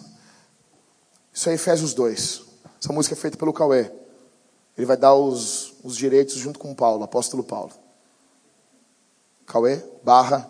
Isso 1.34 1.50
é 1.50 1.54
Efésios 1.56 1.96
2. 1.96 2.44
Essa 2.80 2.94
música 2.94 3.16
é 3.16 3.18
feita 3.18 3.40
pelo 3.40 3.52
Cauê. 3.52 3.92
Ele 4.78 4.86
vai 4.86 4.98
dar 4.98 5.16
os, 5.16 5.74
os 5.84 5.98
direitos 5.98 6.36
junto 6.36 6.60
com 6.60 6.76
Paulo, 6.76 7.04
apóstolo 7.04 7.44
Paulo. 7.44 7.87
Cauê 9.48 9.82
barra 10.04 10.48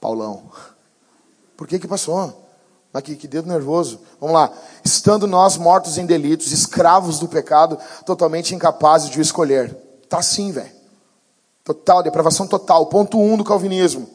Paulão. 0.00 0.50
Por 1.56 1.68
que 1.68 1.78
que 1.78 1.86
passou? 1.86 2.44
Mas 2.92 3.02
que, 3.02 3.14
que 3.14 3.28
dedo 3.28 3.46
nervoso. 3.46 4.00
Vamos 4.18 4.34
lá. 4.34 4.50
Estando 4.82 5.26
nós 5.26 5.58
mortos 5.58 5.98
em 5.98 6.06
delitos, 6.06 6.50
escravos 6.50 7.18
do 7.18 7.28
pecado, 7.28 7.78
totalmente 8.06 8.54
incapazes 8.54 9.10
de 9.10 9.18
o 9.18 9.22
escolher. 9.22 9.74
Tá 10.08 10.18
assim, 10.18 10.50
velho. 10.50 10.74
Total, 11.62 12.02
depravação 12.02 12.46
total. 12.46 12.86
Ponto 12.86 13.20
um 13.20 13.36
do 13.36 13.44
calvinismo. 13.44 14.08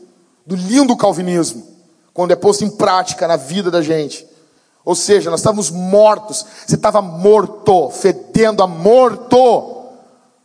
Do 0.45 0.55
lindo 0.55 0.97
calvinismo. 0.97 1.63
Quando 2.13 2.31
é 2.31 2.35
posto 2.35 2.63
em 2.63 2.71
prática 2.71 3.27
na 3.27 3.35
vida 3.35 3.69
da 3.69 3.83
gente. 3.83 4.27
Ou 4.83 4.95
seja, 4.95 5.29
nós 5.29 5.41
estávamos 5.41 5.69
mortos. 5.69 6.43
Você 6.65 6.75
estava 6.75 7.01
morto, 7.03 7.91
fedendo 7.91 8.63
a 8.63 8.67
morto. 8.67 9.89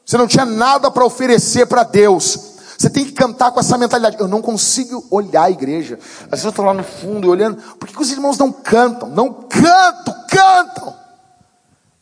Você 0.04 0.18
não 0.18 0.26
tinha 0.26 0.44
nada 0.44 0.90
para 0.90 1.06
oferecer 1.06 1.66
para 1.66 1.84
Deus. 1.84 2.55
Você 2.78 2.90
tem 2.90 3.04
que 3.04 3.12
cantar 3.12 3.50
com 3.52 3.60
essa 3.60 3.78
mentalidade. 3.78 4.18
Eu 4.18 4.28
não 4.28 4.42
consigo 4.42 5.06
olhar 5.10 5.44
a 5.44 5.50
igreja. 5.50 5.98
Às 6.24 6.30
vezes 6.30 6.44
eu 6.44 6.50
estou 6.50 6.64
lá 6.64 6.74
no 6.74 6.84
fundo 6.84 7.30
olhando. 7.30 7.56
Por 7.76 7.88
que, 7.88 7.94
que 7.94 8.02
os 8.02 8.10
irmãos 8.10 8.36
não 8.36 8.52
cantam? 8.52 9.08
Não 9.08 9.32
cantam, 9.32 10.26
cantam. 10.28 10.94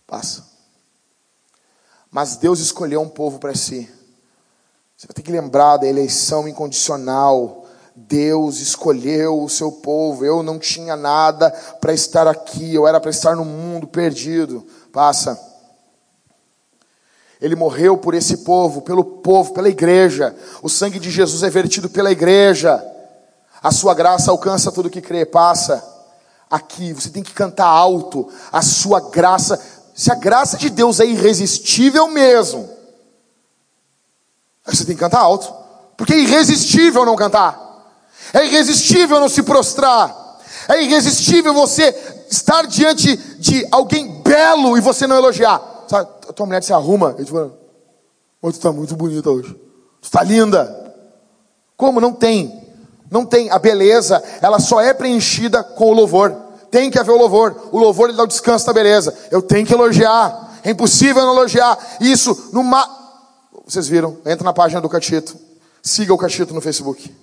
Passa. 0.07 0.45
Mas 2.11 2.37
Deus 2.37 2.61
escolheu 2.61 3.01
um 3.01 3.09
povo 3.09 3.39
para 3.39 3.55
si. 3.55 3.89
Você 4.97 5.07
vai 5.07 5.15
ter 5.15 5.23
que 5.23 5.33
lembrar 5.33 5.77
da 5.77 5.87
eleição 5.87 6.49
incondicional. 6.49 7.67
Deus 7.95 8.59
escolheu 8.59 9.43
o 9.43 9.49
seu 9.49 9.71
povo. 9.71 10.25
Eu 10.25 10.43
não 10.43 10.59
tinha 10.59 10.97
nada 10.97 11.51
para 11.81 11.93
estar 11.93 12.27
aqui. 12.27 12.75
Eu 12.75 12.87
era 12.87 13.01
para 13.01 13.11
estar 13.11 13.37
no 13.37 13.45
mundo 13.45 13.87
perdido. 13.87 14.67
Passa. 14.93 15.54
Ele 17.45 17.55
morreu 17.55 17.99
por 17.99 18.15
esse 18.15 18.39
povo, 18.39 18.81
pelo 18.81 19.05
povo, 19.05 19.53
pela 19.53 19.69
igreja. 19.69 20.35
O 20.63 20.69
sangue 20.71 20.99
de 20.99 21.11
Jesus 21.11 21.43
é 21.43 21.51
vertido 21.51 21.91
pela 21.91 22.11
igreja. 22.11 22.83
A 23.63 23.71
sua 23.71 23.93
graça 23.93 24.31
alcança 24.31 24.73
tudo 24.73 24.89
que 24.89 25.03
crê. 25.03 25.27
Passa. 25.27 25.85
Aqui, 26.51 26.95
você 26.95 27.11
tem 27.11 27.23
que 27.23 27.35
cantar 27.35 27.67
alto. 27.67 28.33
A 28.51 28.63
sua 28.63 29.11
graça. 29.11 29.61
Se 29.95 30.11
a 30.11 30.15
graça 30.15 30.57
de 30.57 30.71
Deus 30.71 31.01
é 31.01 31.05
irresistível 31.05 32.09
mesmo, 32.09 32.67
você 34.65 34.87
tem 34.87 34.95
que 34.95 35.01
cantar 35.01 35.21
alto. 35.21 35.53
Porque 35.99 36.15
é 36.15 36.21
irresistível 36.21 37.05
não 37.05 37.15
cantar. 37.15 37.61
É 38.33 38.47
irresistível 38.47 39.21
não 39.21 39.29
se 39.29 39.43
prostrar. 39.43 40.17
É 40.67 40.83
irresistível 40.83 41.53
você 41.53 41.95
estar 42.31 42.67
diante 42.67 43.15
de 43.39 43.69
alguém 43.71 44.23
belo 44.23 44.79
e 44.79 44.81
você 44.81 45.07
não 45.07 45.17
elogiar. 45.17 45.74
Sabe, 45.87 46.09
a 46.29 46.33
tua 46.33 46.47
mulher 46.47 46.63
se 46.63 46.73
arruma 46.73 47.15
e 47.19 47.25
tu 47.25 47.33
fala, 47.33 47.59
oh, 48.41 48.53
tu 48.53 48.59
tá 48.59 48.73
muito 48.73 48.97
bonita 48.97 49.31
hoje. 49.31 49.55
Tu 50.01 50.11
tá 50.11 50.23
linda. 50.23 50.95
Como? 51.77 52.01
Não 52.01 52.13
tem. 52.13 52.63
Não 53.11 53.25
tem. 53.25 53.51
A 53.51 53.59
beleza, 53.59 54.23
ela 54.41 54.59
só 54.59 54.81
é 54.81 54.93
preenchida 54.93 55.63
com 55.63 55.91
o 55.91 55.93
louvor. 55.93 56.35
Tem 56.71 56.91
que 56.91 56.99
haver 56.99 57.13
o 57.13 57.19
louvor. 57.19 57.69
O 57.73 57.79
louvor 57.79 58.09
ele 58.09 58.17
dá 58.17 58.25
o 58.25 58.27
descanso 58.27 58.67
da 58.67 58.73
beleza. 58.73 59.17
Eu 59.31 59.41
tenho 59.41 59.67
que 59.67 59.73
elogiar. 59.73 60.59
É 60.65 60.71
impossível 60.71 61.23
não 61.23 61.33
elogiar. 61.33 61.79
Isso 62.01 62.51
numa. 62.53 62.85
Vocês 63.65 63.87
viram? 63.87 64.19
Entra 64.27 64.45
na 64.45 64.53
página 64.53 64.81
do 64.81 64.89
Catito. 64.89 65.37
Siga 65.83 66.13
o 66.13 66.19
Catito 66.19 66.53
no 66.53 66.61
Facebook. 66.61 67.15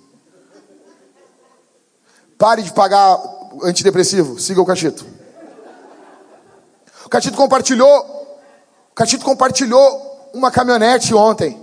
Pare 2.38 2.62
de 2.62 2.72
pagar 2.72 3.20
antidepressivo. 3.62 4.40
Siga 4.40 4.60
o 4.60 4.66
Catito. 4.66 5.04
O 7.04 7.08
Catito 7.08 7.36
compartilhou 7.36 8.21
o 8.92 8.94
Catito 8.94 9.24
compartilhou 9.24 10.30
uma 10.34 10.50
caminhonete 10.50 11.14
ontem. 11.14 11.58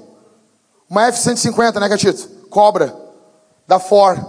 Uma 0.89 1.05
F-150, 1.07 1.79
né, 1.79 1.87
Catito? 1.87 2.27
Cobra. 2.49 2.95
Da 3.67 3.79
Ford. 3.79 4.19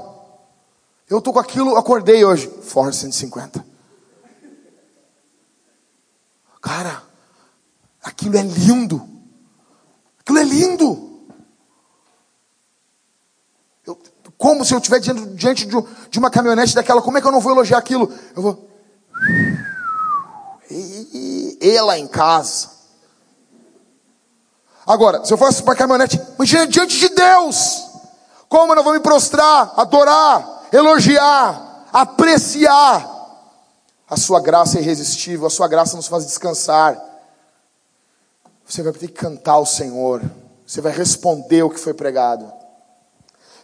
Eu 1.08 1.22
tô 1.22 1.32
com 1.32 1.38
aquilo, 1.38 1.76
acordei 1.76 2.22
hoje. 2.24 2.46
Ford 2.62 2.94
150. 2.94 3.64
Cara, 6.60 7.02
aquilo 8.02 8.36
é 8.36 8.42
lindo. 8.42 9.08
Aquilo 10.20 10.38
é 10.38 10.44
lindo. 10.44 11.26
Eu, 13.86 13.98
como 14.36 14.62
se 14.62 14.74
eu 14.74 14.78
estiver 14.78 15.00
diante, 15.00 15.26
diante 15.34 15.66
de, 15.66 15.76
de 16.10 16.18
uma 16.18 16.30
caminhonete 16.30 16.74
daquela, 16.74 17.00
como 17.00 17.16
é 17.16 17.20
que 17.22 17.26
eu 17.26 17.32
não 17.32 17.40
vou 17.40 17.52
elogiar 17.52 17.78
aquilo? 17.78 18.12
Eu 18.36 18.42
vou. 18.42 18.70
E, 20.70 21.56
e, 21.62 21.76
ela 21.76 21.98
em 21.98 22.06
casa. 22.06 22.79
Agora, 24.90 25.24
se 25.24 25.32
eu 25.32 25.38
fosse 25.38 25.62
para 25.62 25.74
a 25.74 25.76
caminhonete, 25.76 26.20
imagina 26.34 26.66
diante 26.66 26.98
de 26.98 27.10
Deus, 27.10 27.90
como 28.48 28.72
eu 28.72 28.76
não 28.76 28.82
vou 28.82 28.92
me 28.92 28.98
prostrar, 28.98 29.72
adorar, 29.76 30.64
elogiar, 30.72 31.86
apreciar. 31.92 33.08
A 34.08 34.16
sua 34.16 34.40
graça 34.40 34.78
é 34.78 34.80
irresistível, 34.80 35.46
a 35.46 35.50
sua 35.50 35.68
graça 35.68 35.94
nos 35.94 36.08
faz 36.08 36.26
descansar. 36.26 37.00
Você 38.66 38.82
vai 38.82 38.92
ter 38.92 39.06
que 39.06 39.12
cantar 39.12 39.52
ao 39.52 39.64
Senhor, 39.64 40.22
você 40.66 40.80
vai 40.80 40.90
responder 40.90 41.62
o 41.62 41.70
que 41.70 41.78
foi 41.78 41.94
pregado. 41.94 42.52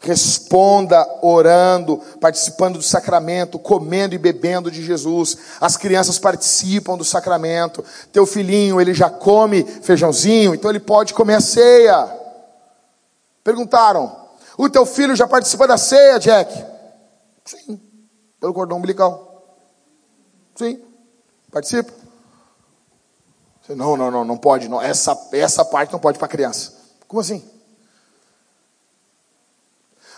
Responda 0.01 1.07
orando, 1.23 1.99
participando 2.21 2.77
do 2.77 2.83
sacramento, 2.83 3.59
comendo 3.59 4.15
e 4.15 4.19
bebendo 4.19 4.71
de 4.71 4.85
Jesus. 4.85 5.37
As 5.61 5.77
crianças 5.77 6.19
participam 6.19 6.97
do 6.97 7.05
sacramento. 7.05 7.85
Teu 8.13 8.27
filhinho, 8.27 8.81
ele 8.81 8.95
já 8.95 9.11
come 9.11 9.65
feijãozinho, 9.65 10.55
então 10.55 10.71
ele 10.71 10.81
pode 10.81 11.15
comer 11.15 11.35
a 11.35 11.41
ceia. 11.41 12.09
Perguntaram: 13.43 14.15
O 14.59 14.69
teu 14.69 14.85
filho 14.85 15.17
já 15.17 15.27
participa 15.27 15.67
da 15.67 15.77
ceia, 15.77 16.19
Jack? 16.19 16.65
Sim, 17.45 17.81
pelo 18.41 18.53
cordão 18.53 18.79
umbilical. 18.79 19.45
Sim, 20.55 20.83
participa. 21.51 21.93
Não, 23.69 23.97
não, 23.97 24.11
não, 24.11 24.25
não 24.25 24.37
pode. 24.37 24.69
Não. 24.69 24.81
Essa, 24.81 25.29
essa 25.33 25.65
parte 25.65 25.93
não 25.93 25.99
pode 25.99 26.19
para 26.19 26.29
criança. 26.29 26.73
Como 27.09 27.21
assim? 27.21 27.45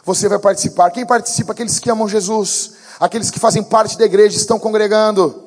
Você 0.08 0.26
vai 0.26 0.38
participar. 0.38 0.90
Quem 0.90 1.04
participa? 1.04 1.52
Aqueles 1.52 1.78
que 1.78 1.90
amam 1.90 2.08
Jesus, 2.08 2.72
aqueles 2.98 3.30
que 3.30 3.38
fazem 3.38 3.62
parte 3.62 3.98
da 3.98 4.06
igreja, 4.06 4.38
estão 4.38 4.58
congregando. 4.58 5.44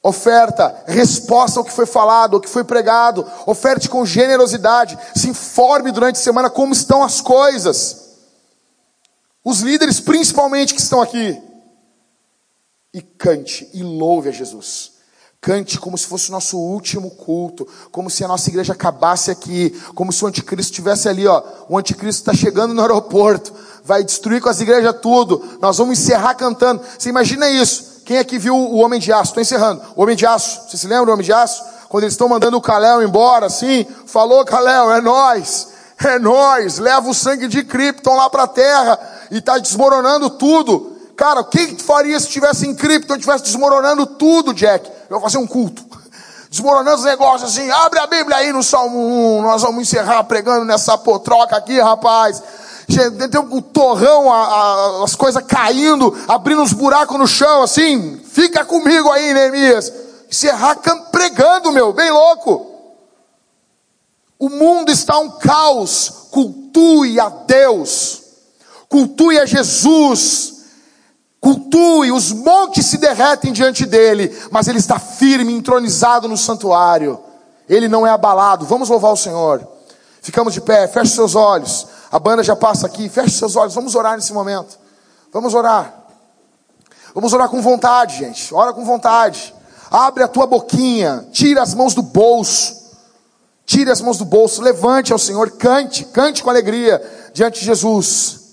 Oferta, 0.00 0.84
resposta 0.86 1.58
ao 1.58 1.64
que 1.64 1.72
foi 1.72 1.84
falado, 1.84 2.36
ao 2.36 2.40
que 2.40 2.48
foi 2.48 2.62
pregado. 2.62 3.26
Oferte 3.46 3.88
com 3.88 4.06
generosidade. 4.06 4.96
Se 5.16 5.28
informe 5.28 5.90
durante 5.90 6.16
a 6.16 6.22
semana 6.22 6.48
como 6.48 6.72
estão 6.72 7.02
as 7.02 7.20
coisas. 7.20 8.12
Os 9.44 9.60
líderes, 9.60 9.98
principalmente, 9.98 10.72
que 10.72 10.80
estão 10.80 11.02
aqui. 11.02 11.42
E 12.92 13.02
cante 13.02 13.68
e 13.74 13.82
louve 13.82 14.28
a 14.28 14.32
Jesus. 14.32 14.92
Cante 15.44 15.78
como 15.78 15.98
se 15.98 16.06
fosse 16.06 16.30
o 16.30 16.32
nosso 16.32 16.56
último 16.56 17.10
culto, 17.10 17.68
como 17.92 18.08
se 18.08 18.24
a 18.24 18.28
nossa 18.28 18.48
igreja 18.48 18.72
acabasse 18.72 19.30
aqui, 19.30 19.78
como 19.94 20.10
se 20.10 20.24
o 20.24 20.26
anticristo 20.26 20.72
estivesse 20.72 21.06
ali, 21.06 21.26
ó. 21.26 21.42
O 21.68 21.76
anticristo 21.76 22.22
está 22.22 22.32
chegando 22.32 22.72
no 22.72 22.80
aeroporto, 22.80 23.52
vai 23.84 24.02
destruir 24.02 24.40
com 24.40 24.48
as 24.48 24.62
igrejas 24.62 24.96
tudo. 25.02 25.58
Nós 25.60 25.76
vamos 25.76 25.98
encerrar 25.98 26.32
cantando. 26.32 26.80
Você 26.98 27.10
imagina 27.10 27.46
isso? 27.50 28.00
Quem 28.06 28.16
é 28.16 28.24
que 28.24 28.38
viu 28.38 28.56
o 28.56 28.76
Homem 28.78 28.98
de 28.98 29.12
Aço? 29.12 29.32
Estou 29.32 29.42
encerrando. 29.42 29.82
O 29.94 30.02
Homem 30.02 30.16
de 30.16 30.24
Aço. 30.24 30.62
Você 30.66 30.78
se 30.78 30.86
lembra 30.86 31.04
do 31.04 31.12
Homem 31.12 31.26
de 31.26 31.32
Aço? 31.32 31.62
Quando 31.90 32.04
eles 32.04 32.14
estão 32.14 32.26
mandando 32.26 32.56
o 32.56 32.62
Caléu 32.62 33.02
embora, 33.02 33.44
assim, 33.44 33.86
falou 34.06 34.46
Caléu, 34.46 34.90
é 34.92 35.02
nós, 35.02 35.68
é 36.02 36.18
nós. 36.18 36.78
Leva 36.78 37.06
o 37.06 37.12
sangue 37.12 37.48
de 37.48 37.62
Krypton 37.64 38.16
lá 38.16 38.30
para 38.30 38.44
a 38.44 38.48
terra 38.48 38.98
e 39.30 39.36
está 39.36 39.58
desmoronando 39.58 40.30
tudo. 40.30 40.96
Cara, 41.14 41.40
o 41.40 41.44
que, 41.44 41.66
que 41.66 41.74
tu 41.74 41.84
faria 41.84 42.18
se 42.18 42.28
estivesse 42.28 42.66
em 42.66 42.74
Krypton, 42.74 43.16
estivesse 43.16 43.44
desmoronando 43.44 44.06
tudo, 44.06 44.54
Jack? 44.54 44.93
Eu 45.08 45.18
vou 45.18 45.20
fazer 45.20 45.38
um 45.38 45.46
culto. 45.46 45.84
Desmoronando 46.50 46.98
os 46.98 47.04
negócios 47.04 47.50
assim, 47.50 47.68
abre 47.70 47.98
a 47.98 48.06
Bíblia 48.06 48.36
aí 48.36 48.52
no 48.52 48.62
Salmo 48.62 49.38
1, 49.38 49.42
nós 49.42 49.62
vamos 49.62 49.82
encerrar 49.82 50.22
pregando 50.24 50.64
nessa 50.64 50.96
potroca 50.96 51.56
aqui, 51.56 51.80
rapaz. 51.80 52.42
Tem 52.86 53.40
o 53.40 53.60
torrão, 53.60 54.32
a, 54.32 54.36
a, 54.36 55.04
as 55.04 55.16
coisas 55.16 55.42
caindo, 55.42 56.16
abrindo 56.28 56.62
uns 56.62 56.72
buracos 56.72 57.18
no 57.18 57.26
chão, 57.26 57.62
assim. 57.62 58.20
Fica 58.24 58.64
comigo 58.64 59.10
aí, 59.10 59.34
Neemias. 59.34 59.92
Encerrar 60.30 60.76
pregando, 61.10 61.72
meu, 61.72 61.92
bem 61.92 62.10
louco. 62.10 62.70
O 64.38 64.48
mundo 64.48 64.92
está 64.92 65.18
um 65.18 65.30
caos. 65.30 66.28
Cultue 66.30 67.18
a 67.18 67.28
Deus. 67.28 68.22
Cultue 68.88 69.40
a 69.40 69.46
Jesus 69.46 70.53
cultue, 71.44 72.10
os 72.10 72.32
montes 72.32 72.86
se 72.86 72.96
derretem 72.96 73.52
diante 73.52 73.84
dele, 73.84 74.34
mas 74.50 74.66
ele 74.66 74.78
está 74.78 74.98
firme, 74.98 75.52
entronizado 75.52 76.26
no 76.26 76.38
santuário. 76.38 77.20
Ele 77.68 77.86
não 77.86 78.06
é 78.06 78.10
abalado. 78.10 78.64
Vamos 78.64 78.88
louvar 78.88 79.12
o 79.12 79.16
Senhor. 79.16 79.68
Ficamos 80.22 80.54
de 80.54 80.62
pé, 80.62 80.88
feche 80.88 81.14
seus 81.14 81.34
olhos. 81.34 81.86
A 82.10 82.18
banda 82.18 82.42
já 82.42 82.56
passa 82.56 82.86
aqui, 82.86 83.10
feche 83.10 83.36
seus 83.36 83.56
olhos. 83.56 83.74
Vamos 83.74 83.94
orar 83.94 84.16
nesse 84.16 84.32
momento. 84.32 84.78
Vamos 85.30 85.52
orar. 85.52 85.94
Vamos 87.14 87.34
orar 87.34 87.50
com 87.50 87.60
vontade, 87.60 88.16
gente. 88.16 88.54
Ora 88.54 88.72
com 88.72 88.82
vontade. 88.82 89.54
Abre 89.90 90.24
a 90.24 90.28
tua 90.28 90.46
boquinha, 90.46 91.28
tira 91.30 91.60
as 91.60 91.74
mãos 91.74 91.92
do 91.94 92.02
bolso. 92.02 92.82
Tire 93.66 93.90
as 93.90 94.00
mãos 94.00 94.16
do 94.16 94.24
bolso, 94.24 94.62
levante 94.62 95.12
ao 95.12 95.18
Senhor, 95.18 95.50
cante, 95.52 96.04
cante 96.04 96.42
com 96.42 96.50
alegria 96.50 97.00
diante 97.32 97.60
de 97.60 97.66
Jesus. 97.66 98.43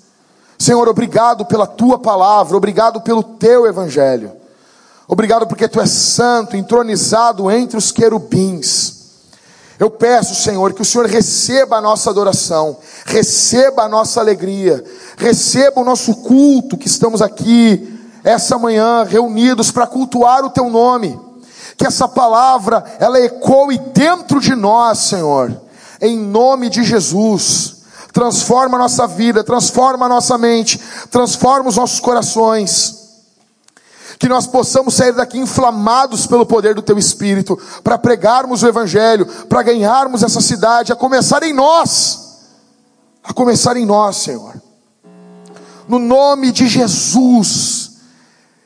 Senhor, 0.62 0.88
obrigado 0.88 1.44
pela 1.44 1.66
tua 1.66 1.98
palavra, 1.98 2.56
obrigado 2.56 3.02
pelo 3.02 3.24
teu 3.24 3.66
evangelho. 3.66 4.32
Obrigado 5.08 5.48
porque 5.48 5.68
tu 5.68 5.82
és 5.82 5.90
santo, 5.90 6.56
entronizado 6.56 7.50
entre 7.50 7.78
os 7.78 7.92
querubins. 7.92 9.02
Eu 9.80 9.90
peço, 9.90 10.36
Senhor, 10.36 10.74
que 10.74 10.84
o 10.84 10.86
Senhor 10.86 11.08
receba 11.08 11.78
a 11.78 11.82
nossa 11.82 12.12
adoração, 12.12 12.78
receba 13.08 13.86
a 13.86 13.90
nossa 13.90 14.20
alegria, 14.20 14.84
receba 15.18 15.82
o 15.82 15.84
nosso 15.84 16.18
culto 16.18 16.78
que 16.78 16.86
estamos 16.86 17.24
aqui 17.24 18.00
essa 18.24 18.60
manhã 18.60 19.04
reunidos 19.04 19.72
para 19.72 19.88
cultuar 19.88 20.46
o 20.46 20.52
teu 20.52 20.70
nome. 20.70 21.20
Que 21.76 21.88
essa 21.88 22.08
palavra 22.08 22.84
ela 23.00 23.20
ecoe 23.20 23.80
dentro 23.80 24.40
de 24.40 24.54
nós, 24.54 25.00
Senhor. 25.00 25.60
Em 26.00 26.20
nome 26.20 26.70
de 26.70 26.84
Jesus. 26.84 27.81
Transforma 28.14 28.78
a 28.78 28.82
nossa 28.82 29.08
vida, 29.08 29.44
transforma 29.44 30.06
a 30.06 30.10
nossa 30.10 30.38
mente, 30.38 30.80
transforma 31.10 31.70
os 31.70 31.78
nossos 31.78 32.00
corações 32.00 33.02
que 34.22 34.30
nós 34.30 34.46
possamos 34.46 34.94
sair 34.94 35.14
daqui 35.14 35.40
inflamados 35.40 36.28
pelo 36.28 36.46
poder 36.46 36.76
do 36.76 36.84
Teu 36.84 36.96
Espírito, 36.96 37.58
para 37.84 37.98
pregarmos 37.98 38.62
o 38.62 38.68
Evangelho, 38.68 39.26
para 39.26 39.64
ganharmos 39.64 40.22
essa 40.22 40.40
cidade, 40.40 40.94
a 40.94 40.96
começar 40.96 41.42
em 41.42 41.52
nós, 41.52 42.38
a 43.24 43.34
começar 43.34 43.76
em 43.78 43.84
nós, 43.84 44.18
Senhor. 44.18 44.62
No 45.88 45.98
nome 45.98 46.52
de 46.52 46.68
Jesus, 46.68 47.94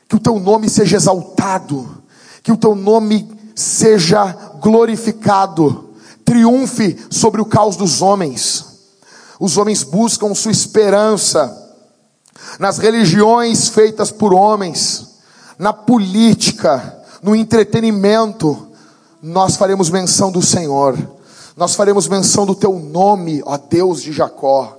que 0.06 0.16
o 0.16 0.20
Teu 0.20 0.38
nome 0.38 0.68
seja 0.68 0.96
exaltado, 0.96 2.02
que 2.42 2.52
o 2.52 2.56
Teu 2.58 2.74
nome 2.74 3.26
seja 3.54 4.36
glorificado, 4.60 5.94
triunfe 6.22 6.98
sobre 7.10 7.40
o 7.40 7.46
caos 7.46 7.76
dos 7.76 8.02
homens. 8.02 8.75
Os 9.38 9.56
homens 9.56 9.82
buscam 9.82 10.34
sua 10.34 10.52
esperança 10.52 11.64
nas 12.58 12.78
religiões 12.78 13.68
feitas 13.68 14.10
por 14.10 14.32
homens 14.32 15.16
na 15.58 15.72
política, 15.72 17.02
no 17.22 17.34
entretenimento, 17.34 18.68
nós 19.22 19.56
faremos 19.56 19.90
menção 19.90 20.30
do 20.30 20.42
Senhor, 20.42 20.96
nós 21.56 21.74
faremos 21.74 22.06
menção 22.06 22.44
do 22.44 22.54
teu 22.54 22.78
nome, 22.78 23.42
ó 23.44 23.56
Deus 23.56 24.02
de 24.02 24.12
Jacó. 24.12 24.76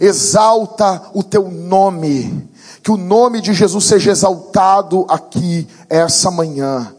Exalta 0.00 1.02
o 1.12 1.22
teu 1.22 1.50
nome, 1.50 2.48
que 2.82 2.90
o 2.90 2.96
nome 2.96 3.40
de 3.40 3.52
Jesus 3.52 3.84
seja 3.84 4.12
exaltado 4.12 5.04
aqui, 5.08 5.68
essa 5.88 6.30
manhã. 6.30 6.94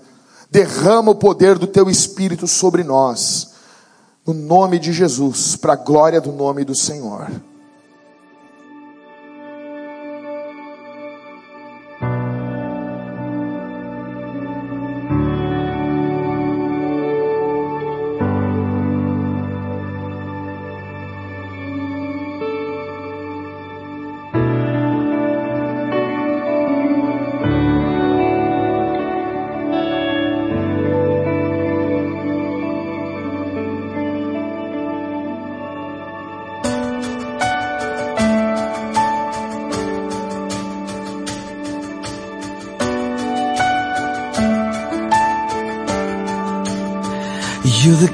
Derrama 0.52 1.12
o 1.12 1.16
poder 1.16 1.58
do 1.58 1.66
teu 1.66 1.90
Espírito 1.90 2.48
sobre 2.48 2.84
nós, 2.84 3.52
no 4.30 4.34
nome 4.34 4.80
de 4.80 4.94
Jesus, 4.94 5.56
para 5.56 5.74
a 5.74 5.76
glória 5.76 6.22
do 6.22 6.32
nome 6.32 6.64
do 6.64 6.76
Senhor. 6.76 7.30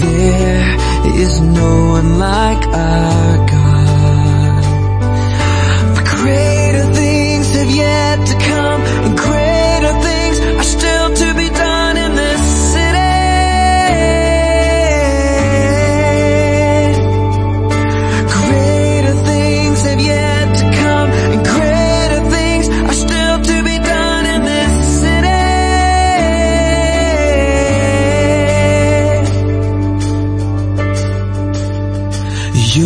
There 0.00 0.78
is 1.24 1.40
no 1.40 1.90
one 1.96 2.18
like 2.18 2.64
our 2.68 3.46
God. 3.52 4.64
For 5.96 6.04
greater 6.16 6.86
things 6.94 7.46
have 7.54 7.70
yet 7.70 8.26
to 8.26 8.34
come, 8.34 8.47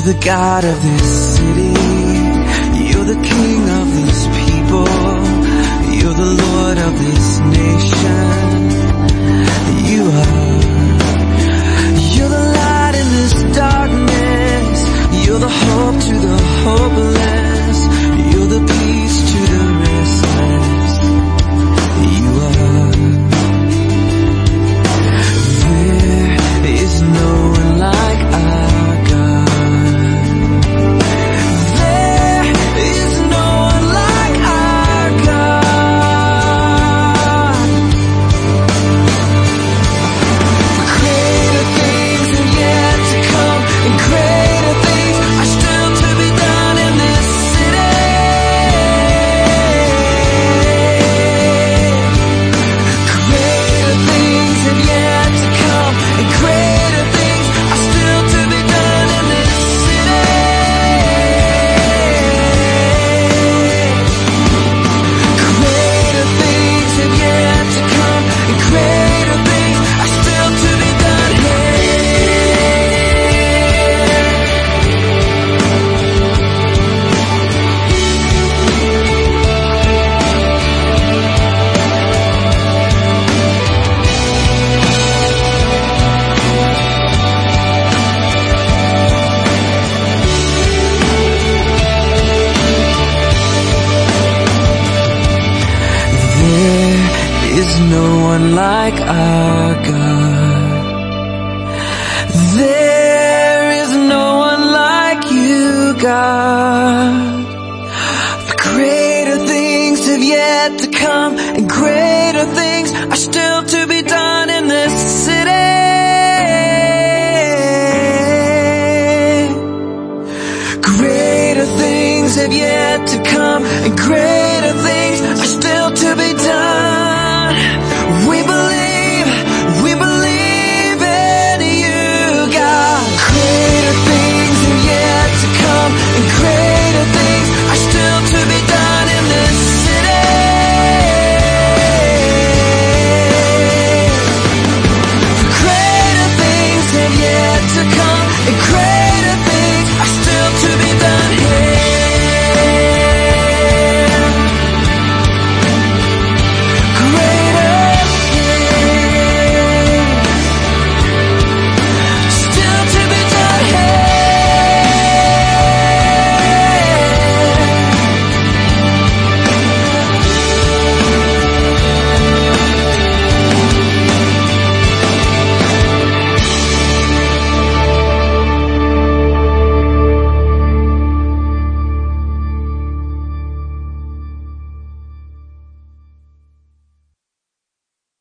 You're 0.04 0.14
the 0.14 0.24
God 0.24 0.64
of 0.64 0.82
this 0.82 1.36
city. 1.36 1.74
You're 2.90 3.04
the 3.04 3.22
King 3.22 3.70
of 3.70 3.86
these 3.94 4.26
people. 4.26 4.88
You're 5.94 6.14
the 6.14 6.32
Lord 6.42 6.78
of 6.78 6.98
this 6.98 7.38
nation. 7.38 8.70
You 9.86 10.02
are. 10.02 10.58
You're 12.16 12.28
the 12.30 12.46
light 12.58 12.94
in 12.96 13.08
this 13.12 13.56
darkness. 13.56 15.24
You're 15.24 15.38
the 15.38 15.48
hope 15.48 16.00
to 16.00 16.14
the 16.18 16.38
hopeless. 16.64 17.41